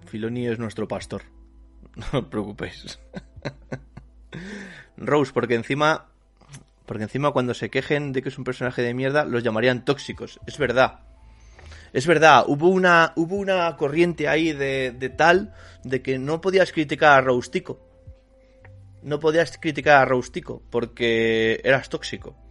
Filoni 0.07 0.47
es 0.47 0.57
nuestro 0.57 0.87
pastor. 0.87 1.23
No 1.97 2.21
os 2.21 2.27
preocupéis. 2.27 3.01
Rose, 4.97 5.33
porque 5.33 5.57
encima. 5.57 6.13
Porque 6.87 7.03
encima 7.03 7.33
cuando 7.33 7.55
se 7.55 7.71
quejen 7.71 8.13
de 8.13 8.23
que 8.23 8.29
es 8.29 8.39
un 8.39 8.45
personaje 8.45 8.83
de 8.83 8.95
mierda, 8.95 9.25
los 9.25 9.43
llamarían 9.43 9.85
tóxicos. 9.85 10.39
Es 10.47 10.59
verdad. 10.59 11.01
Es 11.93 12.07
verdad, 12.07 12.45
hubo 12.47 12.69
una, 12.69 13.15
hubo 13.17 13.35
una 13.35 13.77
corriente 13.77 14.29
ahí 14.29 14.53
de, 14.53 14.93
de 14.97 15.09
tal 15.09 15.53
de 15.83 16.03
que 16.03 16.21
no 16.21 16.41
podías 16.41 16.71
criticar 16.71 17.19
a 17.19 17.21
Roustico. 17.21 17.81
No 19.03 19.19
podías 19.19 19.59
criticar 19.59 19.97
a 19.97 20.05
Roustico 20.05 20.63
porque 20.71 21.61
eras 21.65 21.89
tóxico 21.89 22.42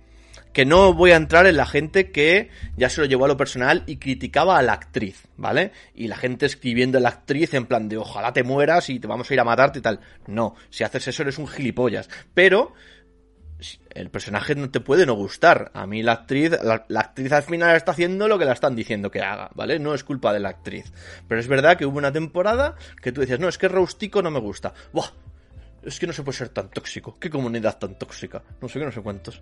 que 0.53 0.65
no 0.65 0.93
voy 0.93 1.11
a 1.11 1.15
entrar 1.15 1.45
en 1.45 1.57
la 1.57 1.65
gente 1.65 2.11
que 2.11 2.49
ya 2.77 2.89
se 2.89 3.01
lo 3.01 3.07
llevó 3.07 3.25
a 3.25 3.29
lo 3.29 3.37
personal 3.37 3.83
y 3.85 3.97
criticaba 3.97 4.57
a 4.57 4.61
la 4.61 4.73
actriz, 4.73 5.27
¿vale? 5.37 5.71
Y 5.95 6.07
la 6.07 6.17
gente 6.17 6.45
escribiendo 6.45 6.97
a 6.97 7.01
la 7.01 7.09
actriz 7.09 7.53
en 7.53 7.65
plan 7.65 7.87
de 7.87 7.97
ojalá 7.97 8.33
te 8.33 8.43
mueras 8.43 8.89
y 8.89 8.99
te 8.99 9.07
vamos 9.07 9.29
a 9.29 9.33
ir 9.33 9.39
a 9.39 9.45
matarte 9.45 9.79
y 9.79 9.81
tal. 9.81 9.99
No, 10.27 10.55
si 10.69 10.83
haces 10.83 11.07
eso 11.07 11.23
eres 11.23 11.37
un 11.37 11.47
gilipollas. 11.47 12.09
Pero 12.33 12.73
el 13.91 14.09
personaje 14.09 14.55
no 14.55 14.69
te 14.69 14.79
puede 14.79 15.05
no 15.05 15.13
gustar. 15.13 15.71
A 15.73 15.85
mí 15.85 16.03
la 16.03 16.13
actriz, 16.13 16.51
la, 16.63 16.85
actriz 16.99 17.31
al 17.31 17.43
final 17.43 17.75
está 17.75 17.91
haciendo 17.91 18.27
lo 18.27 18.37
que 18.37 18.45
la 18.45 18.53
están 18.53 18.75
diciendo 18.75 19.11
que 19.11 19.21
haga, 19.21 19.51
¿vale? 19.55 19.79
No 19.79 19.93
es 19.93 20.03
culpa 20.03 20.33
de 20.33 20.39
la 20.39 20.49
actriz. 20.49 20.91
Pero 21.27 21.39
es 21.39 21.47
verdad 21.47 21.77
que 21.77 21.85
hubo 21.85 21.97
una 21.97 22.11
temporada 22.11 22.75
que 23.01 23.11
tú 23.11 23.21
decías, 23.21 23.39
no, 23.39 23.47
es 23.47 23.57
que 23.57 23.67
Roustico 23.67 24.21
no 24.21 24.31
me 24.31 24.39
gusta. 24.39 24.73
¡Buah! 24.93 25.11
Es 25.83 25.99
que 25.99 26.07
no 26.07 26.13
se 26.13 26.23
puede 26.23 26.37
ser 26.37 26.49
tan 26.49 26.69
tóxico. 26.69 27.17
¿Qué 27.19 27.29
comunidad 27.29 27.77
tan 27.79 27.97
tóxica? 27.97 28.43
No 28.61 28.67
sé 28.67 28.79
qué, 28.79 28.85
no 28.85 28.91
sé 28.91 29.01
cuántos. 29.01 29.41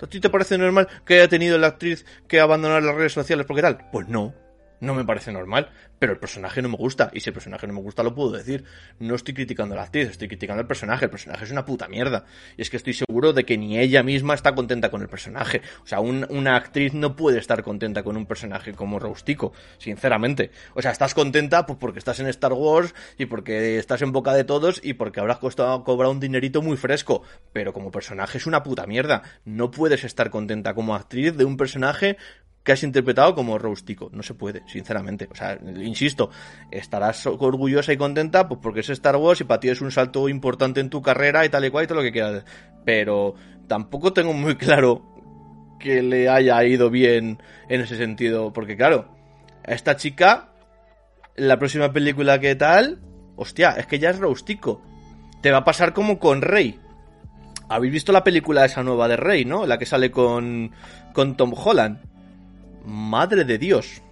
¿A 0.00 0.06
ti 0.06 0.20
te 0.20 0.30
parece 0.30 0.58
normal 0.58 0.88
que 1.04 1.14
haya 1.14 1.28
tenido 1.28 1.58
la 1.58 1.68
actriz 1.68 2.04
que 2.26 2.40
abandonar 2.40 2.82
las 2.82 2.94
redes 2.94 3.12
sociales 3.12 3.46
porque 3.46 3.62
tal? 3.62 3.88
Pues 3.90 4.08
no. 4.08 4.34
No 4.82 4.94
me 4.94 5.04
parece 5.04 5.30
normal, 5.30 5.70
pero 6.00 6.12
el 6.12 6.18
personaje 6.18 6.60
no 6.60 6.68
me 6.68 6.76
gusta. 6.76 7.08
Y 7.14 7.20
si 7.20 7.30
el 7.30 7.34
personaje 7.34 7.68
no 7.68 7.72
me 7.72 7.80
gusta, 7.80 8.02
lo 8.02 8.16
puedo 8.16 8.32
decir. 8.32 8.64
No 8.98 9.14
estoy 9.14 9.32
criticando 9.32 9.74
a 9.74 9.76
la 9.76 9.84
actriz, 9.84 10.10
estoy 10.10 10.26
criticando 10.26 10.60
al 10.60 10.66
personaje. 10.66 11.04
El 11.04 11.10
personaje 11.12 11.44
es 11.44 11.52
una 11.52 11.64
puta 11.64 11.86
mierda. 11.86 12.24
Y 12.56 12.62
es 12.62 12.68
que 12.68 12.78
estoy 12.78 12.92
seguro 12.92 13.32
de 13.32 13.44
que 13.44 13.56
ni 13.56 13.78
ella 13.78 14.02
misma 14.02 14.34
está 14.34 14.56
contenta 14.56 14.90
con 14.90 15.00
el 15.00 15.08
personaje. 15.08 15.62
O 15.84 15.86
sea, 15.86 16.00
un, 16.00 16.26
una 16.30 16.56
actriz 16.56 16.94
no 16.94 17.14
puede 17.14 17.38
estar 17.38 17.62
contenta 17.62 18.02
con 18.02 18.16
un 18.16 18.26
personaje 18.26 18.72
como 18.72 18.98
Roustico, 18.98 19.52
sinceramente. 19.78 20.50
O 20.74 20.82
sea, 20.82 20.90
estás 20.90 21.14
contenta 21.14 21.64
pues 21.64 21.78
porque 21.78 22.00
estás 22.00 22.18
en 22.18 22.26
Star 22.26 22.52
Wars 22.52 22.92
y 23.18 23.26
porque 23.26 23.78
estás 23.78 24.02
en 24.02 24.10
boca 24.10 24.34
de 24.34 24.42
todos 24.42 24.80
y 24.82 24.94
porque 24.94 25.20
habrás 25.20 25.38
costado 25.38 25.84
cobrar 25.84 26.10
un 26.10 26.18
dinerito 26.18 26.60
muy 26.60 26.76
fresco. 26.76 27.22
Pero 27.52 27.72
como 27.72 27.92
personaje 27.92 28.38
es 28.38 28.46
una 28.48 28.64
puta 28.64 28.88
mierda. 28.88 29.22
No 29.44 29.70
puedes 29.70 30.02
estar 30.02 30.28
contenta 30.30 30.74
como 30.74 30.96
actriz 30.96 31.36
de 31.36 31.44
un 31.44 31.56
personaje 31.56 32.16
que 32.62 32.72
has 32.72 32.82
interpretado 32.82 33.34
como 33.34 33.58
Roustico. 33.58 34.10
No 34.12 34.22
se 34.22 34.34
puede, 34.34 34.62
sinceramente. 34.66 35.28
O 35.30 35.34
sea, 35.34 35.58
insisto, 35.76 36.30
estarás 36.70 37.26
orgullosa 37.26 37.92
y 37.92 37.96
contenta 37.96 38.48
pues 38.48 38.60
porque 38.62 38.80
es 38.80 38.90
Star 38.90 39.16
Wars 39.16 39.40
y 39.40 39.44
para 39.44 39.60
ti 39.60 39.68
es 39.68 39.80
un 39.80 39.90
salto 39.90 40.28
importante 40.28 40.80
en 40.80 40.90
tu 40.90 41.02
carrera 41.02 41.44
y 41.44 41.48
tal 41.48 41.64
y 41.64 41.70
cual 41.70 41.84
y 41.84 41.86
todo 41.88 41.98
lo 41.98 42.04
que 42.04 42.12
quieras. 42.12 42.44
Pero 42.84 43.34
tampoco 43.66 44.12
tengo 44.12 44.32
muy 44.32 44.56
claro 44.56 45.02
que 45.80 46.02
le 46.02 46.28
haya 46.28 46.62
ido 46.64 46.90
bien 46.90 47.42
en 47.68 47.80
ese 47.80 47.96
sentido. 47.96 48.52
Porque 48.52 48.76
claro, 48.76 49.08
a 49.66 49.72
esta 49.72 49.96
chica, 49.96 50.50
la 51.34 51.58
próxima 51.58 51.92
película 51.92 52.38
que 52.38 52.54
tal, 52.54 53.00
hostia, 53.36 53.72
es 53.72 53.86
que 53.86 53.98
ya 53.98 54.10
es 54.10 54.18
Roustico. 54.18 54.82
Te 55.40 55.50
va 55.50 55.58
a 55.58 55.64
pasar 55.64 55.92
como 55.92 56.20
con 56.20 56.42
Rey. 56.42 56.78
¿Habéis 57.68 57.92
visto 57.92 58.12
la 58.12 58.22
película 58.22 58.64
esa 58.64 58.84
nueva 58.84 59.08
de 59.08 59.16
Rey, 59.16 59.44
no? 59.44 59.66
La 59.66 59.78
que 59.78 59.86
sale 59.86 60.12
con, 60.12 60.70
con 61.12 61.36
Tom 61.36 61.54
Holland 61.56 62.11
madre 62.84 63.44
de 63.44 63.58
Dios. 63.58 64.02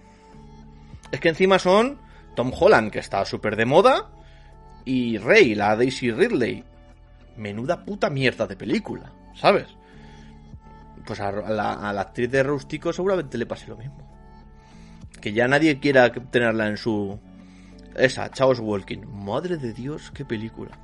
Es 1.11 1.19
que 1.19 1.29
encima 1.29 1.59
son 1.59 1.99
Tom 2.35 2.51
Holland, 2.57 2.91
que 2.91 2.99
está 2.99 3.25
súper 3.25 3.55
de 3.55 3.65
moda, 3.65 4.09
y 4.85 5.17
Rey, 5.17 5.55
la 5.55 5.75
Daisy 5.75 6.11
Ridley. 6.11 6.63
Menuda 7.37 7.85
puta 7.85 8.09
mierda 8.09 8.47
de 8.47 8.55
película, 8.55 9.11
¿sabes? 9.35 9.67
Pues 11.05 11.19
a 11.19 11.31
la, 11.31 11.89
actriz 11.99 12.29
de 12.29 12.43
Rústico 12.43 12.93
seguramente 12.93 13.37
le 13.37 13.45
pase 13.45 13.67
lo 13.67 13.77
mismo. 13.77 14.09
Que 15.19 15.33
ya 15.33 15.47
nadie 15.47 15.79
quiera 15.79 16.11
tenerla 16.11 16.67
en 16.67 16.77
su... 16.77 17.19
Esa, 17.95 18.29
Chaos 18.31 18.59
Walking. 18.59 19.05
Madre 19.05 19.57
de 19.57 19.73
Dios, 19.73 20.11
qué 20.11 20.25
película. 20.25 20.77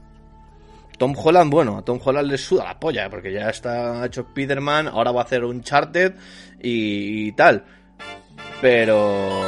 Tom 0.97 1.13
Holland, 1.15 1.51
bueno, 1.51 1.77
a 1.77 1.85
Tom 1.85 1.99
Holland 2.03 2.29
le 2.29 2.37
suda 2.37 2.63
la 2.65 2.79
polla, 2.79 3.09
porque 3.09 3.31
ya 3.31 3.49
está 3.49 4.05
hecho 4.05 4.21
Spider-Man, 4.21 4.87
ahora 4.87 5.11
va 5.11 5.21
a 5.21 5.23
hacer 5.23 5.43
un 5.45 5.61
Charted 5.61 6.15
y, 6.61 7.27
y 7.27 7.31
tal. 7.33 7.63
Pero. 8.61 9.39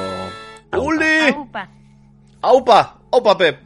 ¡Uli! 0.77 1.34
¡Aupa! 1.35 1.69
¡Aupa! 2.41 2.99
¡Aupa, 3.11 3.38
Pep! 3.38 3.59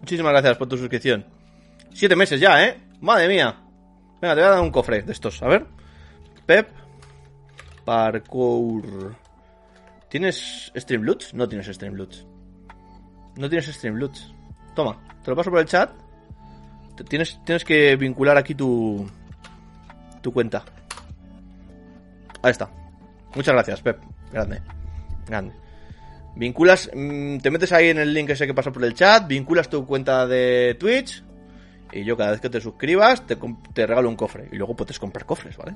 Muchísimas 0.00 0.32
gracias 0.32 0.56
por 0.56 0.68
tu 0.68 0.76
suscripción. 0.76 1.24
Siete 1.92 2.16
meses 2.16 2.40
ya, 2.40 2.64
¿eh? 2.64 2.80
Madre 3.00 3.28
mía. 3.28 3.54
Venga, 4.20 4.34
te 4.34 4.40
voy 4.40 4.48
a 4.48 4.52
dar 4.52 4.60
un 4.60 4.70
cofre 4.70 5.02
de 5.02 5.12
estos. 5.12 5.40
A 5.42 5.46
ver. 5.46 5.66
Pep. 6.46 6.68
Parkour. 7.84 9.14
¿Tienes 10.08 10.72
Streamloots? 10.74 11.34
No 11.34 11.48
tienes 11.48 11.66
Streamloots. 11.66 12.26
No 13.36 13.48
tienes 13.48 13.66
Streamloots. 13.66 14.34
Toma, 14.74 14.98
te 15.22 15.30
lo 15.30 15.36
paso 15.36 15.50
por 15.50 15.60
el 15.60 15.66
chat. 15.66 15.90
Tienes, 17.04 17.40
tienes 17.44 17.64
que 17.64 17.96
vincular 17.96 18.36
aquí 18.36 18.54
tu, 18.54 19.08
tu 20.20 20.32
cuenta. 20.32 20.64
Ahí 22.42 22.50
está. 22.50 22.70
Muchas 23.34 23.54
gracias, 23.54 23.82
Pep. 23.82 23.98
Grande. 24.32 24.60
Grande. 25.26 25.54
Vinculas, 26.36 26.90
mm, 26.94 27.38
te 27.38 27.50
metes 27.50 27.72
ahí 27.72 27.88
en 27.88 27.98
el 27.98 28.14
link 28.14 28.30
ese 28.30 28.46
que 28.46 28.54
pasa 28.54 28.70
por 28.70 28.84
el 28.84 28.94
chat, 28.94 29.26
vinculas 29.26 29.68
tu 29.68 29.84
cuenta 29.84 30.26
de 30.26 30.76
Twitch 30.78 31.24
y 31.92 32.04
yo 32.04 32.16
cada 32.16 32.30
vez 32.32 32.40
que 32.40 32.50
te 32.50 32.60
suscribas 32.60 33.26
te, 33.26 33.36
te 33.72 33.86
regalo 33.86 34.08
un 34.08 34.16
cofre. 34.16 34.48
Y 34.52 34.56
luego 34.56 34.76
puedes 34.76 34.98
comprar 34.98 35.26
cofres, 35.26 35.56
¿vale? 35.56 35.74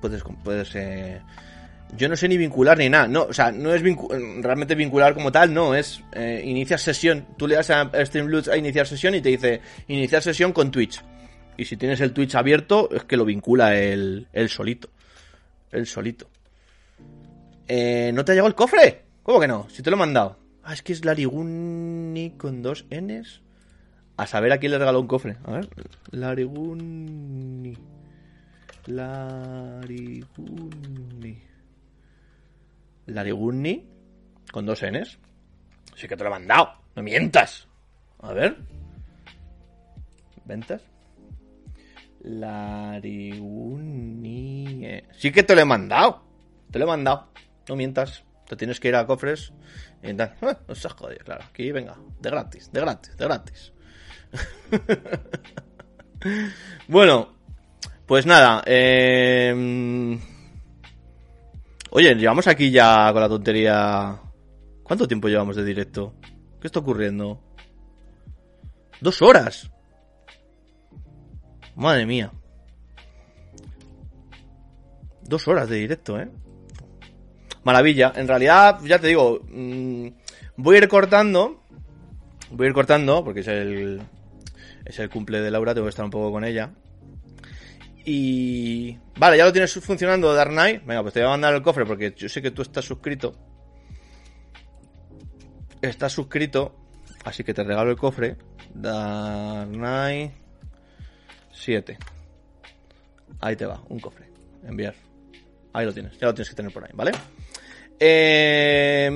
Puedes, 0.00 0.22
puedes 0.42 0.74
eh, 0.74 1.20
yo 1.96 2.08
no 2.08 2.16
sé 2.16 2.28
ni 2.28 2.36
vincular 2.36 2.76
ni 2.78 2.88
nada. 2.88 3.06
No, 3.08 3.24
o 3.24 3.32
sea, 3.32 3.52
no 3.52 3.72
es 3.74 3.82
vincu- 3.82 4.42
realmente 4.42 4.74
vincular 4.74 5.14
como 5.14 5.30
tal, 5.30 5.52
no, 5.54 5.74
es 5.74 6.02
eh, 6.12 6.42
iniciar 6.44 6.78
sesión. 6.80 7.26
Tú 7.36 7.46
le 7.46 7.54
das 7.56 7.70
a 7.70 7.90
Streamloots 8.04 8.48
a 8.48 8.56
iniciar 8.56 8.86
sesión 8.86 9.14
y 9.14 9.20
te 9.20 9.28
dice 9.30 9.60
iniciar 9.88 10.22
sesión 10.22 10.52
con 10.52 10.70
Twitch. 10.70 11.02
Y 11.56 11.64
si 11.64 11.76
tienes 11.76 12.00
el 12.00 12.12
Twitch 12.12 12.34
abierto, 12.34 12.90
es 12.90 13.04
que 13.04 13.16
lo 13.16 13.24
vincula 13.24 13.76
el, 13.78 14.26
el 14.32 14.48
solito. 14.48 14.90
El 15.70 15.86
solito. 15.86 16.28
Eh, 17.68 18.10
¿No 18.14 18.24
te 18.24 18.32
ha 18.32 18.34
llegado 18.34 18.48
el 18.48 18.54
cofre? 18.54 19.02
¿Cómo 19.22 19.40
que 19.40 19.48
no? 19.48 19.66
Si 19.70 19.82
te 19.82 19.90
lo 19.90 19.96
he 19.96 19.98
mandado. 19.98 20.38
Ah, 20.62 20.74
es 20.74 20.82
que 20.82 20.92
es 20.92 21.04
Lariguni 21.04 22.34
con 22.36 22.60
dos 22.62 22.84
Ns. 22.90 23.40
A 24.18 24.26
saber 24.26 24.52
a 24.52 24.58
quién 24.58 24.72
le 24.72 24.78
regaló 24.78 25.00
un 25.00 25.06
cofre. 25.06 25.36
A 25.44 25.52
ver. 25.52 25.68
Lariguni. 26.10 27.76
Lariguni. 30.06 31.38
Lariguni 33.06 33.86
con 34.52 34.66
dos 34.66 34.82
Ns. 34.82 35.18
Sí 35.94 36.08
que 36.08 36.16
te 36.16 36.24
lo 36.24 36.30
he 36.30 36.32
mandado. 36.32 36.72
No 36.94 37.02
mientas. 37.02 37.66
A 38.20 38.32
ver. 38.32 38.56
¿Ventas? 40.44 40.82
Lariguni. 43.46 44.84
eh. 44.86 45.04
Sí 45.16 45.30
que 45.32 45.42
te 45.42 45.54
lo 45.54 45.60
he 45.60 45.64
mandado. 45.64 46.22
Te 46.70 46.78
lo 46.78 46.84
he 46.84 46.88
mandado. 46.88 47.28
No 47.68 47.76
mientas. 47.76 48.24
Te 48.48 48.56
tienes 48.56 48.80
que 48.80 48.88
ir 48.88 48.96
a 48.96 49.06
cofres. 49.06 49.52
Y 50.02 50.14
tal. 50.14 50.34
Ah, 50.42 50.58
no 50.68 50.74
seas 50.74 50.94
jodido, 50.94 51.24
claro. 51.24 51.44
Aquí, 51.48 51.70
venga. 51.72 51.96
De 52.20 52.30
gratis, 52.30 52.70
de 52.72 52.80
gratis, 52.80 53.16
de 53.16 53.24
gratis. 53.24 53.72
bueno. 56.88 57.34
Pues 58.06 58.26
nada. 58.26 58.62
eh, 58.66 60.18
Oye, 61.90 62.14
llevamos 62.14 62.46
aquí 62.46 62.70
ya 62.70 63.12
con 63.12 63.22
la 63.22 63.28
tontería. 63.28 64.20
¿Cuánto 64.82 65.06
tiempo 65.06 65.28
llevamos 65.28 65.56
de 65.56 65.64
directo? 65.64 66.14
¿Qué 66.60 66.66
está 66.66 66.80
ocurriendo? 66.80 67.40
Dos 69.00 69.22
horas. 69.22 69.70
Madre 71.76 72.06
mía. 72.06 72.32
Dos 75.22 75.46
horas 75.48 75.68
de 75.68 75.76
directo, 75.76 76.18
¿eh? 76.20 76.28
Maravilla. 77.64 78.12
En 78.14 78.28
realidad, 78.28 78.80
ya 78.84 78.98
te 78.98 79.08
digo, 79.08 79.40
mm, 79.48 80.08
voy 80.56 80.76
a 80.76 80.78
ir 80.78 80.88
cortando. 80.88 81.62
Voy 82.50 82.66
a 82.66 82.68
ir 82.68 82.74
cortando, 82.74 83.24
porque 83.24 83.40
es 83.40 83.48
el, 83.48 84.00
es 84.84 84.98
el 85.00 85.10
cumple 85.10 85.40
de 85.40 85.50
Laura, 85.50 85.74
tengo 85.74 85.86
que 85.86 85.90
estar 85.90 86.04
un 86.04 86.12
poco 86.12 86.30
con 86.30 86.44
ella. 86.44 86.70
Y... 88.08 88.96
Vale, 89.18 89.36
ya 89.36 89.44
lo 89.44 89.52
tienes 89.52 89.74
funcionando 89.74 90.32
Dark. 90.32 90.54
Venga, 90.54 91.02
pues 91.02 91.12
te 91.12 91.20
voy 91.20 91.26
a 91.26 91.30
mandar 91.30 91.54
el 91.54 91.60
cofre 91.60 91.84
porque 91.84 92.14
yo 92.16 92.28
sé 92.28 92.40
que 92.40 92.52
tú 92.52 92.62
estás 92.62 92.84
suscrito. 92.84 93.34
Estás 95.82 96.12
suscrito, 96.12 96.76
así 97.24 97.42
que 97.42 97.52
te 97.52 97.64
regalo 97.64 97.90
el 97.90 97.96
cofre. 97.96 98.36
Dark 98.72 99.70
Knight 99.72 100.32
7. 101.52 101.98
Ahí 103.40 103.56
te 103.56 103.66
va, 103.66 103.82
un 103.88 103.98
cofre. 103.98 104.30
Enviar. 104.64 104.94
Ahí 105.72 105.84
lo 105.84 105.92
tienes, 105.92 106.16
ya 106.18 106.28
lo 106.28 106.34
tienes 106.34 106.48
que 106.48 106.56
tener 106.56 106.72
por 106.72 106.84
ahí, 106.84 106.90
¿vale? 106.94 107.10
Eh, 107.98 109.10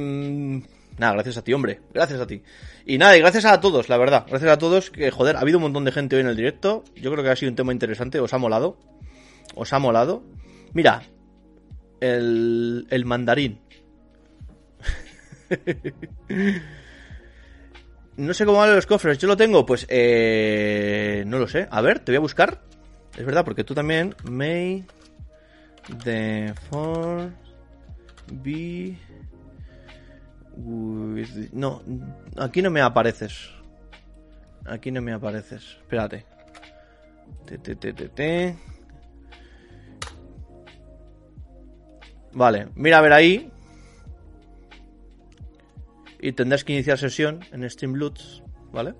nada, 0.99 1.13
gracias 1.13 1.37
a 1.37 1.45
ti, 1.45 1.53
hombre. 1.53 1.81
Gracias 1.95 2.21
a 2.21 2.27
ti. 2.27 2.43
Y 2.91 2.99
nada, 2.99 3.17
y 3.17 3.21
gracias 3.21 3.45
a 3.45 3.61
todos, 3.61 3.89
la 3.89 3.97
verdad. 3.99 4.27
Gracias 4.29 4.51
a 4.51 4.59
todos, 4.59 4.91
que 4.91 5.13
joder, 5.13 5.37
ha 5.37 5.41
habido 5.43 5.59
un 5.59 5.63
montón 5.63 5.85
de 5.85 5.93
gente 5.93 6.17
hoy 6.17 6.23
en 6.23 6.27
el 6.27 6.35
directo. 6.35 6.83
Yo 6.97 7.13
creo 7.13 7.23
que 7.23 7.31
ha 7.31 7.37
sido 7.37 7.51
un 7.51 7.55
tema 7.55 7.73
interesante, 7.73 8.19
os 8.19 8.35
ha 8.35 8.39
molado. 8.39 8.79
Os 9.55 9.73
ha 9.73 9.79
molado. 9.79 10.25
Mira, 10.73 11.05
el, 12.01 12.89
el 12.91 13.05
mandarín. 13.05 13.61
no 18.17 18.35
sé 18.35 18.45
cómo 18.45 18.59
van 18.59 18.75
los 18.75 18.87
cofres, 18.87 19.19
yo 19.19 19.29
lo 19.29 19.37
tengo, 19.37 19.65
pues 19.65 19.87
eh, 19.89 21.23
no 21.29 21.39
lo 21.39 21.47
sé. 21.47 21.69
A 21.71 21.81
ver, 21.83 22.01
te 22.01 22.11
voy 22.11 22.17
a 22.17 22.21
buscar. 22.23 22.61
Es 23.17 23.25
verdad, 23.25 23.45
porque 23.45 23.63
tú 23.63 23.73
también. 23.73 24.17
May 24.25 24.85
the 26.03 26.53
force 26.69 27.31
be 28.33 28.97
No, 31.53 31.83
aquí 32.37 32.63
no 32.63 32.71
me 32.71 32.81
apareces. 32.81 33.51
Aquí 34.67 34.91
no 34.91 35.01
me 35.01 35.13
apareces. 35.13 35.79
Espérate. 35.81 36.27
Te, 37.47 37.59
te, 37.59 37.75
te, 37.77 37.93
te. 37.93 38.57
Vale, 42.33 42.69
mira 42.75 42.99
a 42.99 43.01
ver 43.01 43.13
ahí. 43.13 43.53
Y 46.21 46.33
tendrás 46.33 46.65
que 46.65 46.75
iniciar 46.75 46.99
sesión 46.99 47.41
en 47.51 47.69
Streamloots, 47.69 48.43
¿vale? 48.73 48.95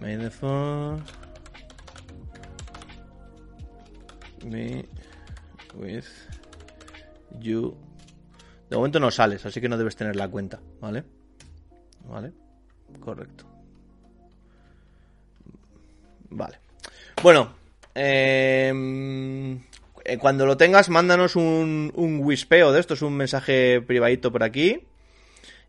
May 0.00 0.16
the 0.16 0.30
be 4.50 4.86
with 5.74 6.06
you. 7.40 7.76
De 8.68 8.76
momento 8.76 9.00
no 9.00 9.10
sales, 9.10 9.44
así 9.46 9.60
que 9.60 9.68
no 9.68 9.76
debes 9.76 9.96
tener 9.96 10.16
la 10.16 10.28
cuenta, 10.28 10.60
¿vale? 10.80 11.04
¿Vale? 12.08 12.32
Correcto. 13.00 13.44
Vale. 16.30 16.58
Bueno, 17.22 17.54
eh, 17.94 18.72
eh, 20.04 20.18
cuando 20.18 20.46
lo 20.46 20.56
tengas, 20.56 20.88
mándanos 20.88 21.36
un, 21.36 21.92
un 21.94 22.20
wispeo 22.20 22.72
de 22.72 22.80
esto, 22.80 22.94
es 22.94 23.02
un 23.02 23.14
mensaje 23.14 23.80
privadito 23.80 24.32
por 24.32 24.42
aquí. 24.42 24.80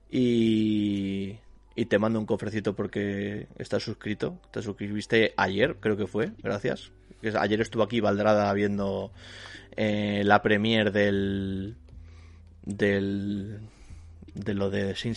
Y, 0.10 1.38
y 1.76 1.86
te 1.86 2.00
mando 2.00 2.20
un 2.20 2.26
cofrecito 2.26 2.76
porque 2.76 3.48
estás 3.58 3.84
suscrito. 3.84 4.40
Te 4.52 4.62
suscribiste 4.62 5.34
ayer, 5.38 5.76
creo 5.80 5.98
que 5.98 6.08
fue, 6.08 6.32
gracias. 6.42 6.92
Ayer 7.40 7.62
estuvo 7.62 7.84
aquí 7.84 8.00
Valdrada 8.00 8.52
viendo 8.54 9.12
eh, 9.76 10.22
la 10.26 10.42
premiere 10.42 10.92
del, 10.92 11.76
del. 12.66 13.60
de 14.34 14.54
lo 14.54 14.70
de 14.70 14.96
Sin. 14.96 15.16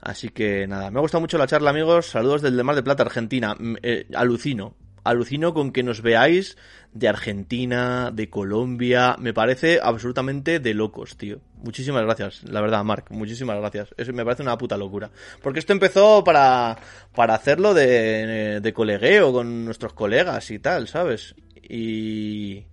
Así 0.00 0.28
que 0.28 0.66
nada, 0.66 0.90
me 0.90 0.98
ha 0.98 1.02
gustado 1.02 1.20
mucho 1.20 1.38
la 1.38 1.46
charla, 1.46 1.70
amigos. 1.70 2.06
Saludos 2.06 2.42
del 2.42 2.56
de 2.56 2.62
Mar 2.62 2.76
de 2.76 2.82
Plata, 2.82 3.02
Argentina. 3.02 3.56
Mm, 3.58 3.76
eh, 3.82 4.06
alucino. 4.14 4.74
Alucino 5.02 5.54
con 5.54 5.72
que 5.72 5.84
nos 5.84 6.02
veáis 6.02 6.56
de 6.92 7.08
Argentina, 7.08 8.10
de 8.12 8.28
Colombia. 8.28 9.16
Me 9.18 9.32
parece 9.32 9.78
absolutamente 9.82 10.58
de 10.58 10.74
locos, 10.74 11.16
tío. 11.16 11.40
Muchísimas 11.56 12.02
gracias, 12.04 12.42
la 12.44 12.60
verdad, 12.60 12.84
Marc. 12.84 13.10
Muchísimas 13.10 13.58
gracias. 13.58 13.94
Eso 13.96 14.12
me 14.12 14.24
parece 14.24 14.42
una 14.42 14.58
puta 14.58 14.76
locura. 14.76 15.10
Porque 15.42 15.60
esto 15.60 15.72
empezó 15.72 16.24
para, 16.24 16.76
para 17.14 17.34
hacerlo 17.34 17.72
de, 17.72 18.60
de 18.60 18.72
colegueo 18.72 19.32
con 19.32 19.64
nuestros 19.64 19.92
colegas 19.92 20.50
y 20.50 20.58
tal, 20.58 20.88
¿sabes? 20.88 21.34
Y 21.68 22.64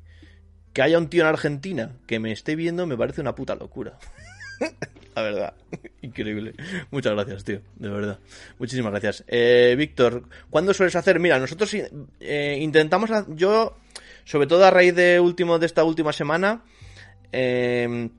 que 0.74 0.82
haya 0.82 0.98
un 0.98 1.08
tío 1.08 1.22
en 1.24 1.30
Argentina 1.30 1.92
que 2.08 2.20
me 2.20 2.32
esté 2.32 2.56
viendo 2.56 2.86
me 2.88 2.98
parece 2.98 3.22
una 3.22 3.36
puta 3.36 3.56
locura. 3.56 3.98
La 5.16 5.22
verdad, 5.22 5.54
increíble. 6.02 6.54
Muchas 6.90 7.14
gracias, 7.14 7.44
tío, 7.44 7.62
de 7.76 7.90
verdad. 7.90 8.20
Muchísimas 8.58 8.92
gracias. 8.92 9.24
Eh, 9.28 9.76
Víctor, 9.78 10.24
¿cuándo 10.50 10.74
sueles 10.74 10.96
hacer? 10.96 11.20
Mira, 11.20 11.38
nosotros 11.38 11.72
eh, 12.20 12.58
intentamos, 12.60 13.12
yo, 13.30 13.78
sobre 14.24 14.48
todo 14.48 14.66
a 14.66 14.72
raíz 14.72 14.96
de 14.96 15.20
último 15.20 15.60
de 15.60 15.68
esta 15.68 15.84
última 15.84 16.14
semana, 16.14 16.64
eh, 17.32 18.10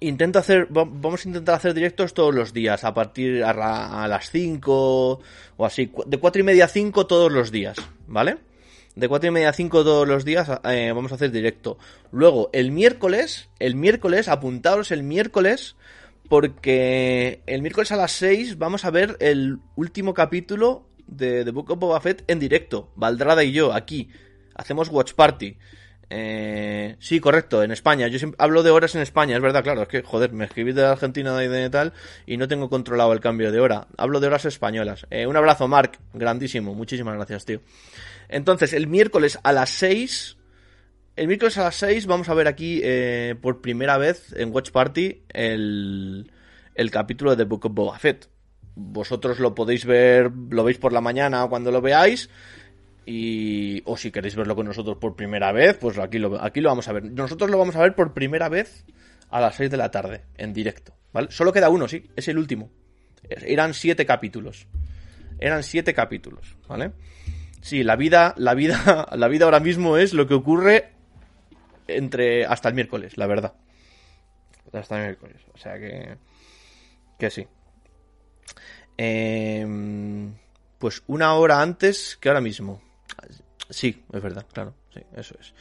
intento 0.00 0.40
hacer, 0.40 0.66
va- 0.76 0.84
vamos 0.84 1.24
a 1.24 1.28
intentar 1.28 1.54
hacer 1.54 1.74
directos 1.74 2.12
todos 2.12 2.34
los 2.34 2.52
días, 2.52 2.82
a 2.82 2.92
partir 2.92 3.44
a, 3.44 4.02
a 4.04 4.08
las 4.08 4.28
5 4.30 5.20
o 5.56 5.64
así, 5.66 5.92
de 6.06 6.18
4 6.18 6.40
y 6.40 6.42
media 6.44 6.64
a 6.64 6.68
5 6.68 7.06
todos 7.06 7.30
los 7.30 7.52
días, 7.52 7.76
¿vale? 8.08 8.38
De 8.94 9.08
4 9.08 9.28
y 9.28 9.30
media 9.30 9.48
a 9.48 9.52
5 9.54 9.84
todos 9.84 10.06
los 10.06 10.24
días 10.24 10.50
eh, 10.64 10.92
vamos 10.94 11.12
a 11.12 11.14
hacer 11.14 11.30
directo. 11.30 11.78
Luego, 12.10 12.50
el 12.52 12.70
miércoles, 12.70 13.48
el 13.58 13.74
miércoles, 13.74 14.28
apuntaros 14.28 14.90
el 14.90 15.02
miércoles, 15.02 15.76
porque 16.28 17.42
el 17.46 17.62
miércoles 17.62 17.90
a 17.92 17.96
las 17.96 18.12
6 18.12 18.58
vamos 18.58 18.84
a 18.84 18.90
ver 18.90 19.16
el 19.20 19.58
último 19.76 20.12
capítulo 20.12 20.86
de 21.06 21.44
The 21.44 21.50
Book 21.50 21.70
of 21.70 21.78
Boba 21.78 22.00
Fett 22.00 22.24
en 22.26 22.38
directo. 22.38 22.90
Valdrada 22.94 23.44
y 23.44 23.52
yo, 23.52 23.72
aquí. 23.72 24.10
Hacemos 24.54 24.88
Watch 24.88 25.14
Party. 25.14 25.56
Eh, 26.14 26.96
sí, 26.98 27.20
correcto, 27.20 27.62
en 27.62 27.70
España. 27.70 28.06
Yo 28.08 28.18
siempre 28.18 28.36
hablo 28.38 28.62
de 28.62 28.70
horas 28.70 28.94
en 28.94 29.00
España, 29.00 29.34
es 29.34 29.42
verdad, 29.42 29.62
claro. 29.62 29.82
Es 29.82 29.88
que, 29.88 30.02
joder, 30.02 30.32
me 30.32 30.44
escribí 30.44 30.72
de 30.72 30.84
Argentina 30.84 31.42
y 31.42 31.48
de 31.48 31.70
tal 31.70 31.94
y 32.26 32.36
no 32.36 32.48
tengo 32.48 32.68
controlado 32.68 33.14
el 33.14 33.20
cambio 33.20 33.50
de 33.50 33.60
hora. 33.60 33.86
Hablo 33.96 34.20
de 34.20 34.26
horas 34.26 34.44
españolas. 34.44 35.06
Eh, 35.10 35.26
un 35.26 35.36
abrazo, 35.36 35.68
Mark. 35.68 35.92
Grandísimo. 36.12 36.74
Muchísimas 36.74 37.14
gracias, 37.14 37.46
tío. 37.46 37.60
Entonces, 38.32 38.72
el 38.72 38.86
miércoles 38.86 39.38
a 39.42 39.52
las 39.52 39.70
6. 39.70 40.38
El 41.16 41.28
miércoles 41.28 41.58
a 41.58 41.64
las 41.64 41.76
6 41.76 42.06
vamos 42.06 42.30
a 42.30 42.34
ver 42.34 42.48
aquí 42.48 42.80
eh, 42.82 43.34
por 43.40 43.60
primera 43.60 43.98
vez 43.98 44.32
en 44.34 44.50
Watch 44.50 44.70
Party 44.70 45.24
el, 45.28 46.32
el 46.74 46.90
capítulo 46.90 47.36
de 47.36 47.44
Book 47.44 47.66
of 47.66 47.74
Boba 47.74 47.98
Fett. 47.98 48.28
Vosotros 48.74 49.38
lo 49.38 49.54
podéis 49.54 49.84
ver, 49.84 50.32
lo 50.48 50.64
veis 50.64 50.78
por 50.78 50.94
la 50.94 51.02
mañana 51.02 51.46
cuando 51.48 51.70
lo 51.70 51.82
veáis. 51.82 52.30
Y, 53.04 53.82
o 53.84 53.98
si 53.98 54.10
queréis 54.10 54.34
verlo 54.34 54.56
con 54.56 54.66
nosotros 54.66 54.96
por 54.96 55.14
primera 55.14 55.52
vez, 55.52 55.76
pues 55.76 55.98
aquí 55.98 56.18
lo, 56.18 56.42
aquí 56.42 56.62
lo 56.62 56.70
vamos 56.70 56.88
a 56.88 56.92
ver. 56.92 57.04
Nosotros 57.04 57.50
lo 57.50 57.58
vamos 57.58 57.76
a 57.76 57.82
ver 57.82 57.94
por 57.94 58.14
primera 58.14 58.48
vez 58.48 58.86
a 59.28 59.40
las 59.40 59.56
6 59.56 59.70
de 59.70 59.76
la 59.76 59.90
tarde, 59.90 60.22
en 60.38 60.54
directo. 60.54 60.94
¿Vale? 61.12 61.28
Solo 61.30 61.52
queda 61.52 61.68
uno, 61.68 61.86
sí, 61.86 62.08
es 62.16 62.28
el 62.28 62.38
último. 62.38 62.70
Eran 63.28 63.74
siete 63.74 64.06
capítulos. 64.06 64.66
Eran 65.38 65.62
siete 65.62 65.92
capítulos, 65.92 66.56
¿vale? 66.68 66.92
Sí, 67.62 67.84
la 67.84 67.94
vida, 67.96 68.34
la 68.36 68.54
vida, 68.54 69.08
la 69.16 69.28
vida 69.28 69.46
ahora 69.46 69.60
mismo 69.60 69.96
es 69.96 70.12
lo 70.12 70.26
que 70.26 70.34
ocurre 70.34 70.90
entre 71.86 72.44
hasta 72.44 72.68
el 72.68 72.74
miércoles, 72.74 73.16
la 73.16 73.26
verdad. 73.26 73.54
Hasta 74.72 74.96
el 74.96 75.02
miércoles. 75.02 75.42
O 75.54 75.58
sea 75.58 75.78
que. 75.78 76.16
Que 77.18 77.30
sí. 77.30 77.46
Eh, 78.98 79.64
pues 80.78 81.02
una 81.06 81.34
hora 81.34 81.62
antes 81.62 82.18
que 82.20 82.28
ahora 82.28 82.40
mismo. 82.40 82.82
Sí, 83.70 84.04
es 84.12 84.22
verdad, 84.22 84.44
claro. 84.52 84.74
Sí, 84.92 85.00
eso 85.16 85.36
es. 85.40 85.54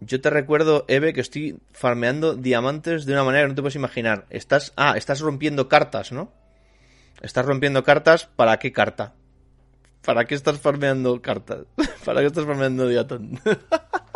Yo 0.00 0.20
te 0.20 0.30
recuerdo, 0.30 0.84
Eve, 0.86 1.12
que 1.12 1.20
estoy 1.20 1.58
farmeando 1.72 2.34
diamantes 2.34 3.04
de 3.04 3.12
una 3.14 3.24
manera 3.24 3.44
que 3.44 3.48
no 3.48 3.54
te 3.56 3.62
puedes 3.62 3.74
imaginar. 3.74 4.26
Estás. 4.30 4.72
Ah, 4.76 4.94
estás 4.96 5.20
rompiendo 5.20 5.68
cartas, 5.68 6.12
¿no? 6.12 6.32
Estás 7.20 7.44
rompiendo 7.44 7.82
cartas. 7.82 8.26
¿Para 8.36 8.58
qué 8.60 8.72
carta? 8.72 9.14
¿Para 10.08 10.24
qué 10.24 10.34
estás 10.34 10.58
farmeando 10.58 11.20
cartas? 11.20 11.66
¿Para 12.06 12.22
qué 12.22 12.28
estás 12.28 12.46
farmeando 12.46 12.88
diatón? 12.88 13.38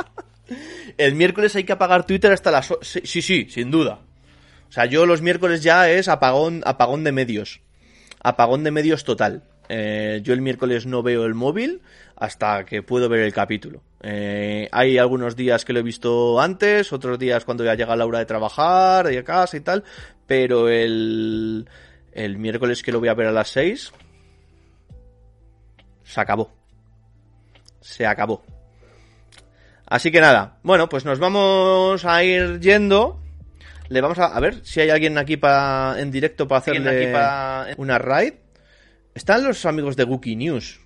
El 0.97 1.15
miércoles 1.17 1.55
hay 1.55 1.65
que 1.65 1.75
apagar 1.75 2.07
Twitter 2.07 2.33
hasta 2.33 2.51
las... 2.51 2.73
Sí, 2.81 3.21
sí, 3.21 3.47
sin 3.51 3.71
duda. 3.71 4.01
O 4.71 4.73
sea, 4.73 4.87
yo 4.87 5.05
los 5.05 5.21
miércoles 5.21 5.63
ya 5.63 5.91
es 5.91 6.09
apagón, 6.09 6.63
apagón 6.65 7.05
de 7.05 7.13
medios. 7.13 7.61
Apagón 8.23 8.65
de 8.65 8.71
medios 8.71 9.05
total. 9.05 9.43
Eh, 9.69 10.23
yo 10.23 10.33
el 10.33 10.41
miércoles 10.41 10.87
no 10.87 11.03
veo 11.03 11.27
el 11.27 11.35
móvil 11.35 11.83
hasta 12.17 12.65
que 12.65 12.83
puedo 12.83 13.11
ver 13.11 13.21
el 13.21 13.35
capítulo. 13.35 13.83
Eh, 14.01 14.71
hay 14.73 14.97
algunos 14.97 15.37
días 15.37 15.67
que 15.67 15.75
lo 15.75 15.81
he 15.81 15.83
visto 15.83 16.41
antes, 16.41 16.91
otros 16.95 17.19
días 17.19 17.45
cuando 17.45 17.67
ya 17.67 17.75
llega 17.75 17.97
la 17.97 18.07
hora 18.07 18.21
de 18.21 18.25
trabajar, 18.25 19.09
de 19.09 19.23
casa 19.25 19.59
y 19.59 19.61
tal, 19.61 19.85
pero 20.27 20.71
el, 20.71 21.69
el 22.13 22.39
miércoles 22.39 22.83
que 22.83 22.93
lo 22.93 22.99
voy 22.99 23.11
a 23.11 23.15
ver 23.15 23.27
a 23.27 23.33
las 23.33 23.51
6, 23.51 23.93
se 26.05 26.21
acabó. 26.21 26.51
Se 27.81 28.07
acabó. 28.07 28.43
Así 29.87 30.11
que 30.11 30.21
nada, 30.21 30.59
bueno, 30.63 30.89
pues 30.89 31.05
nos 31.05 31.19
vamos 31.19 32.05
a 32.05 32.25
ir 32.25 32.61
yendo. 32.61 33.21
Le 33.89 34.01
vamos 34.01 34.19
a, 34.19 34.27
a 34.27 34.41
ver 34.41 34.65
si 34.65 34.81
hay 34.81 34.89
alguien 34.89 35.19
aquí 35.19 35.37
para 35.37 36.01
en 36.01 36.11
directo 36.11 36.49
para 36.49 36.61
hacerle 36.61 36.89
aquí 36.89 37.75
una 37.77 37.99
raid. 37.99 38.35
Están 39.15 39.45
los 39.45 39.67
amigos 39.67 39.97
de 39.97 40.05
Gookie 40.05 40.37
News. 40.37 40.81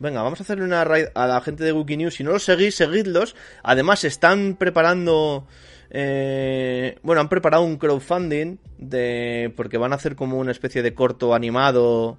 Venga, 0.00 0.22
vamos 0.22 0.40
a 0.40 0.42
hacerle 0.42 0.64
una 0.64 0.82
raid 0.84 1.06
a 1.14 1.26
la 1.26 1.40
gente 1.42 1.64
de 1.64 1.72
Gookie 1.72 1.96
News. 1.96 2.14
Si 2.14 2.24
no 2.24 2.32
los 2.32 2.42
seguís, 2.42 2.74
seguidlos. 2.74 3.36
Además, 3.62 4.04
están 4.04 4.56
preparando. 4.58 5.46
Eh, 5.90 6.98
bueno, 7.02 7.20
han 7.20 7.28
preparado 7.28 7.64
un 7.64 7.76
crowdfunding 7.76 8.56
de. 8.78 9.52
Porque 9.56 9.76
van 9.78 9.92
a 9.92 9.96
hacer 9.96 10.16
como 10.16 10.38
una 10.38 10.52
especie 10.52 10.82
de 10.82 10.94
corto 10.94 11.34
animado. 11.34 12.18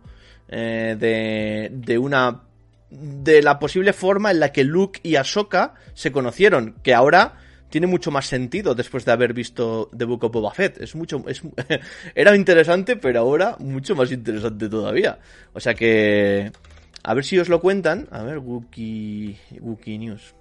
Eh, 0.52 0.96
de, 1.00 1.70
de 1.72 1.98
una. 1.98 2.44
De 2.90 3.42
la 3.42 3.58
posible 3.58 3.94
forma 3.94 4.32
en 4.32 4.42
la 4.42 4.52
que 4.52 4.66
Luke 4.66 5.00
y 5.02 5.16
Ahsoka 5.16 5.76
se 5.94 6.12
conocieron. 6.12 6.76
Que 6.84 6.94
ahora 6.94 7.36
tiene 7.72 7.88
mucho 7.88 8.12
más 8.12 8.28
sentido 8.28 8.76
después 8.76 9.06
de 9.06 9.14
haber 9.14 9.34
visto 9.34 9.90
The 9.98 10.06
Book 10.06 10.26
of 10.26 10.34
Boba 10.34 10.54
Fett. 10.54 10.82
Es 10.82 10.94
mucho, 10.94 11.24
es, 11.28 11.42
era 12.16 12.36
interesante, 12.36 12.98
pero 12.98 13.22
ahora 13.22 13.56
mucho 13.60 13.96
más 13.96 14.12
interesante 14.12 14.68
todavía. 14.68 15.20
O 15.54 15.60
sea 15.62 15.74
que, 15.74 16.52
a 17.02 17.14
ver 17.14 17.24
si 17.24 17.40
os 17.40 17.50
lo 17.50 17.62
cuentan. 17.62 18.08
A 18.12 18.24
ver, 18.24 18.40
Wookie, 18.40 19.38
Wookie 19.62 19.98
News. 19.98 20.36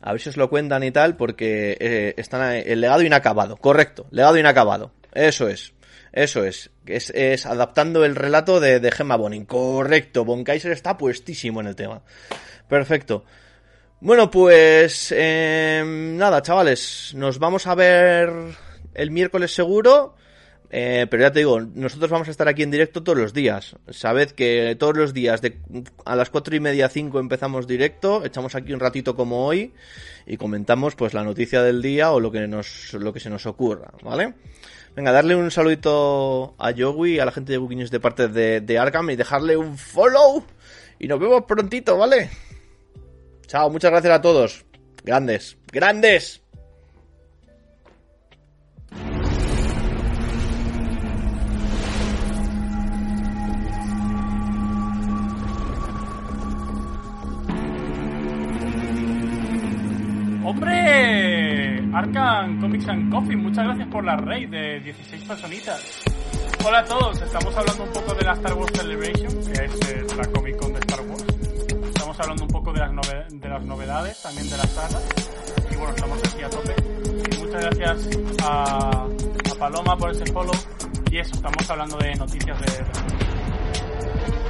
A 0.00 0.12
ver 0.12 0.20
si 0.20 0.28
os 0.28 0.36
lo 0.36 0.48
cuentan 0.48 0.84
y 0.84 0.92
tal, 0.92 1.16
porque 1.16 1.76
eh, 1.80 2.14
están 2.16 2.54
el 2.54 2.80
legado 2.80 3.02
inacabado. 3.02 3.56
Correcto, 3.56 4.06
legado 4.10 4.38
inacabado. 4.38 4.92
Eso 5.12 5.48
es. 5.48 5.73
Eso 6.14 6.44
es. 6.44 6.70
Es, 6.86 7.10
es 7.10 7.44
adaptando 7.44 8.04
el 8.04 8.14
relato 8.14 8.60
de, 8.60 8.78
de 8.78 8.92
Gemma 8.92 9.16
Bonin. 9.16 9.46
Correcto. 9.46 10.24
Von 10.24 10.44
Kaiser 10.44 10.70
está 10.70 10.96
puestísimo 10.96 11.60
en 11.60 11.66
el 11.66 11.74
tema. 11.74 12.02
Perfecto. 12.68 13.24
Bueno, 14.00 14.30
pues 14.30 15.12
eh, 15.16 15.82
nada, 15.84 16.40
chavales, 16.40 17.12
nos 17.16 17.38
vamos 17.38 17.66
a 17.66 17.74
ver 17.74 18.30
el 18.94 19.10
miércoles 19.10 19.52
seguro. 19.52 20.14
Eh, 20.70 21.06
pero 21.10 21.22
ya 21.22 21.32
te 21.32 21.40
digo, 21.40 21.60
nosotros 21.60 22.10
vamos 22.10 22.28
a 22.28 22.30
estar 22.30 22.48
aquí 22.48 22.62
en 22.62 22.70
directo 22.70 23.02
todos 23.02 23.18
los 23.18 23.32
días. 23.32 23.76
Sabed 23.90 24.30
que 24.30 24.76
todos 24.78 24.96
los 24.96 25.14
días 25.14 25.40
de, 25.40 25.58
a 26.04 26.16
las 26.16 26.30
cuatro 26.30 26.54
y 26.54 26.60
media, 26.60 26.88
cinco 26.88 27.18
empezamos 27.18 27.66
directo, 27.66 28.24
echamos 28.24 28.54
aquí 28.54 28.72
un 28.72 28.80
ratito 28.80 29.14
como 29.16 29.46
hoy 29.46 29.72
y 30.26 30.36
comentamos 30.36 30.96
pues 30.96 31.14
la 31.14 31.22
noticia 31.22 31.62
del 31.62 31.80
día 31.80 32.10
o 32.12 32.18
lo 32.18 32.32
que 32.32 32.46
nos, 32.48 32.92
lo 32.94 33.12
que 33.12 33.20
se 33.20 33.30
nos 33.30 33.46
ocurra, 33.46 33.92
¿vale? 34.02 34.34
Venga, 34.94 35.10
darle 35.10 35.34
un 35.34 35.50
saludito 35.50 36.54
a 36.56 36.70
Yogi, 36.70 37.18
a 37.18 37.24
la 37.24 37.32
gente 37.32 37.50
de 37.50 37.58
Booking 37.58 37.86
de 37.86 38.00
parte 38.00 38.28
de, 38.28 38.60
de 38.60 38.78
Arkham 38.78 39.10
y 39.10 39.16
dejarle 39.16 39.56
un 39.56 39.76
follow. 39.76 40.44
Y 41.00 41.08
nos 41.08 41.18
vemos 41.18 41.44
prontito, 41.46 41.98
¿vale? 41.98 42.30
Chao, 43.46 43.70
muchas 43.70 43.90
gracias 43.90 44.14
a 44.14 44.22
todos. 44.22 44.64
Grandes, 45.02 45.56
grandes. 45.72 46.40
¡Hombre! 60.44 61.63
Arcan 61.94 62.60
Comics 62.60 62.88
and 62.88 63.10
Coffee, 63.12 63.36
muchas 63.36 63.64
gracias 63.66 63.88
por 63.88 64.04
la 64.04 64.16
raid 64.16 64.48
de 64.50 64.80
16 64.80 65.24
personitas. 65.24 66.02
Hola 66.66 66.80
a 66.80 66.84
todos, 66.84 67.20
estamos 67.22 67.56
hablando 67.56 67.84
un 67.84 67.92
poco 67.92 68.14
de 68.14 68.24
la 68.24 68.32
Star 68.32 68.54
Wars 68.54 68.72
Celebration, 68.74 69.32
que 69.44 69.64
es 69.64 69.90
eh, 69.90 70.06
la 70.16 70.24
Comic 70.32 70.56
Con 70.56 70.72
de 70.72 70.80
Star 70.80 71.00
Wars. 71.02 71.24
Estamos 71.86 72.18
hablando 72.20 72.42
un 72.44 72.48
poco 72.48 72.72
de 72.72 72.80
las, 72.80 72.90
nove- 72.90 73.28
de 73.28 73.48
las 73.48 73.62
novedades, 73.64 74.20
también 74.22 74.50
de 74.50 74.56
la 74.56 74.66
saga. 74.66 74.98
Y 75.70 75.76
bueno, 75.76 75.90
estamos 75.94 76.18
aquí 76.18 76.42
a 76.42 76.50
tope. 76.50 76.74
Y 77.32 77.38
muchas 77.44 77.64
gracias 77.76 78.08
a, 78.44 79.06
Paloma 79.58 79.96
por 79.96 80.10
ese 80.10 80.26
follow. 80.32 80.54
Y 81.12 81.18
eso, 81.18 81.34
estamos 81.36 81.70
hablando 81.70 81.96
de 81.98 82.14
noticias 82.16 82.58
de... 82.60 82.84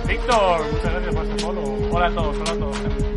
Víctor, 0.09 0.73
muchas 0.73 0.93
gracias 0.93 1.15
por 1.15 1.25
ese 1.27 1.39
follow. 1.45 1.89
Hola 1.95 2.07
a 2.07 2.15
todos, 2.15 2.37
hola 2.39 2.53
a 2.53 2.55
todos. 2.57 3.14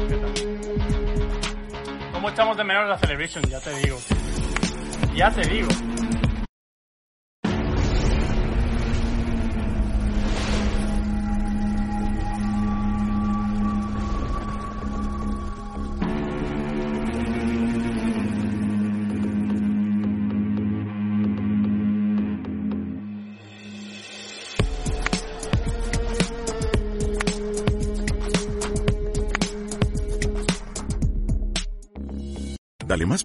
¿Qué 2.27 2.33
tal? 2.33 2.45
¿Cómo 2.45 2.55
echamos 2.55 2.57
de 2.57 2.63
menos 2.65 2.89
la 2.89 2.97
Celebration? 2.97 3.43
Ya 3.45 3.59
te 3.61 3.73
digo. 3.79 3.97
Ya 5.15 5.31
te 5.31 5.47
digo. 5.47 5.96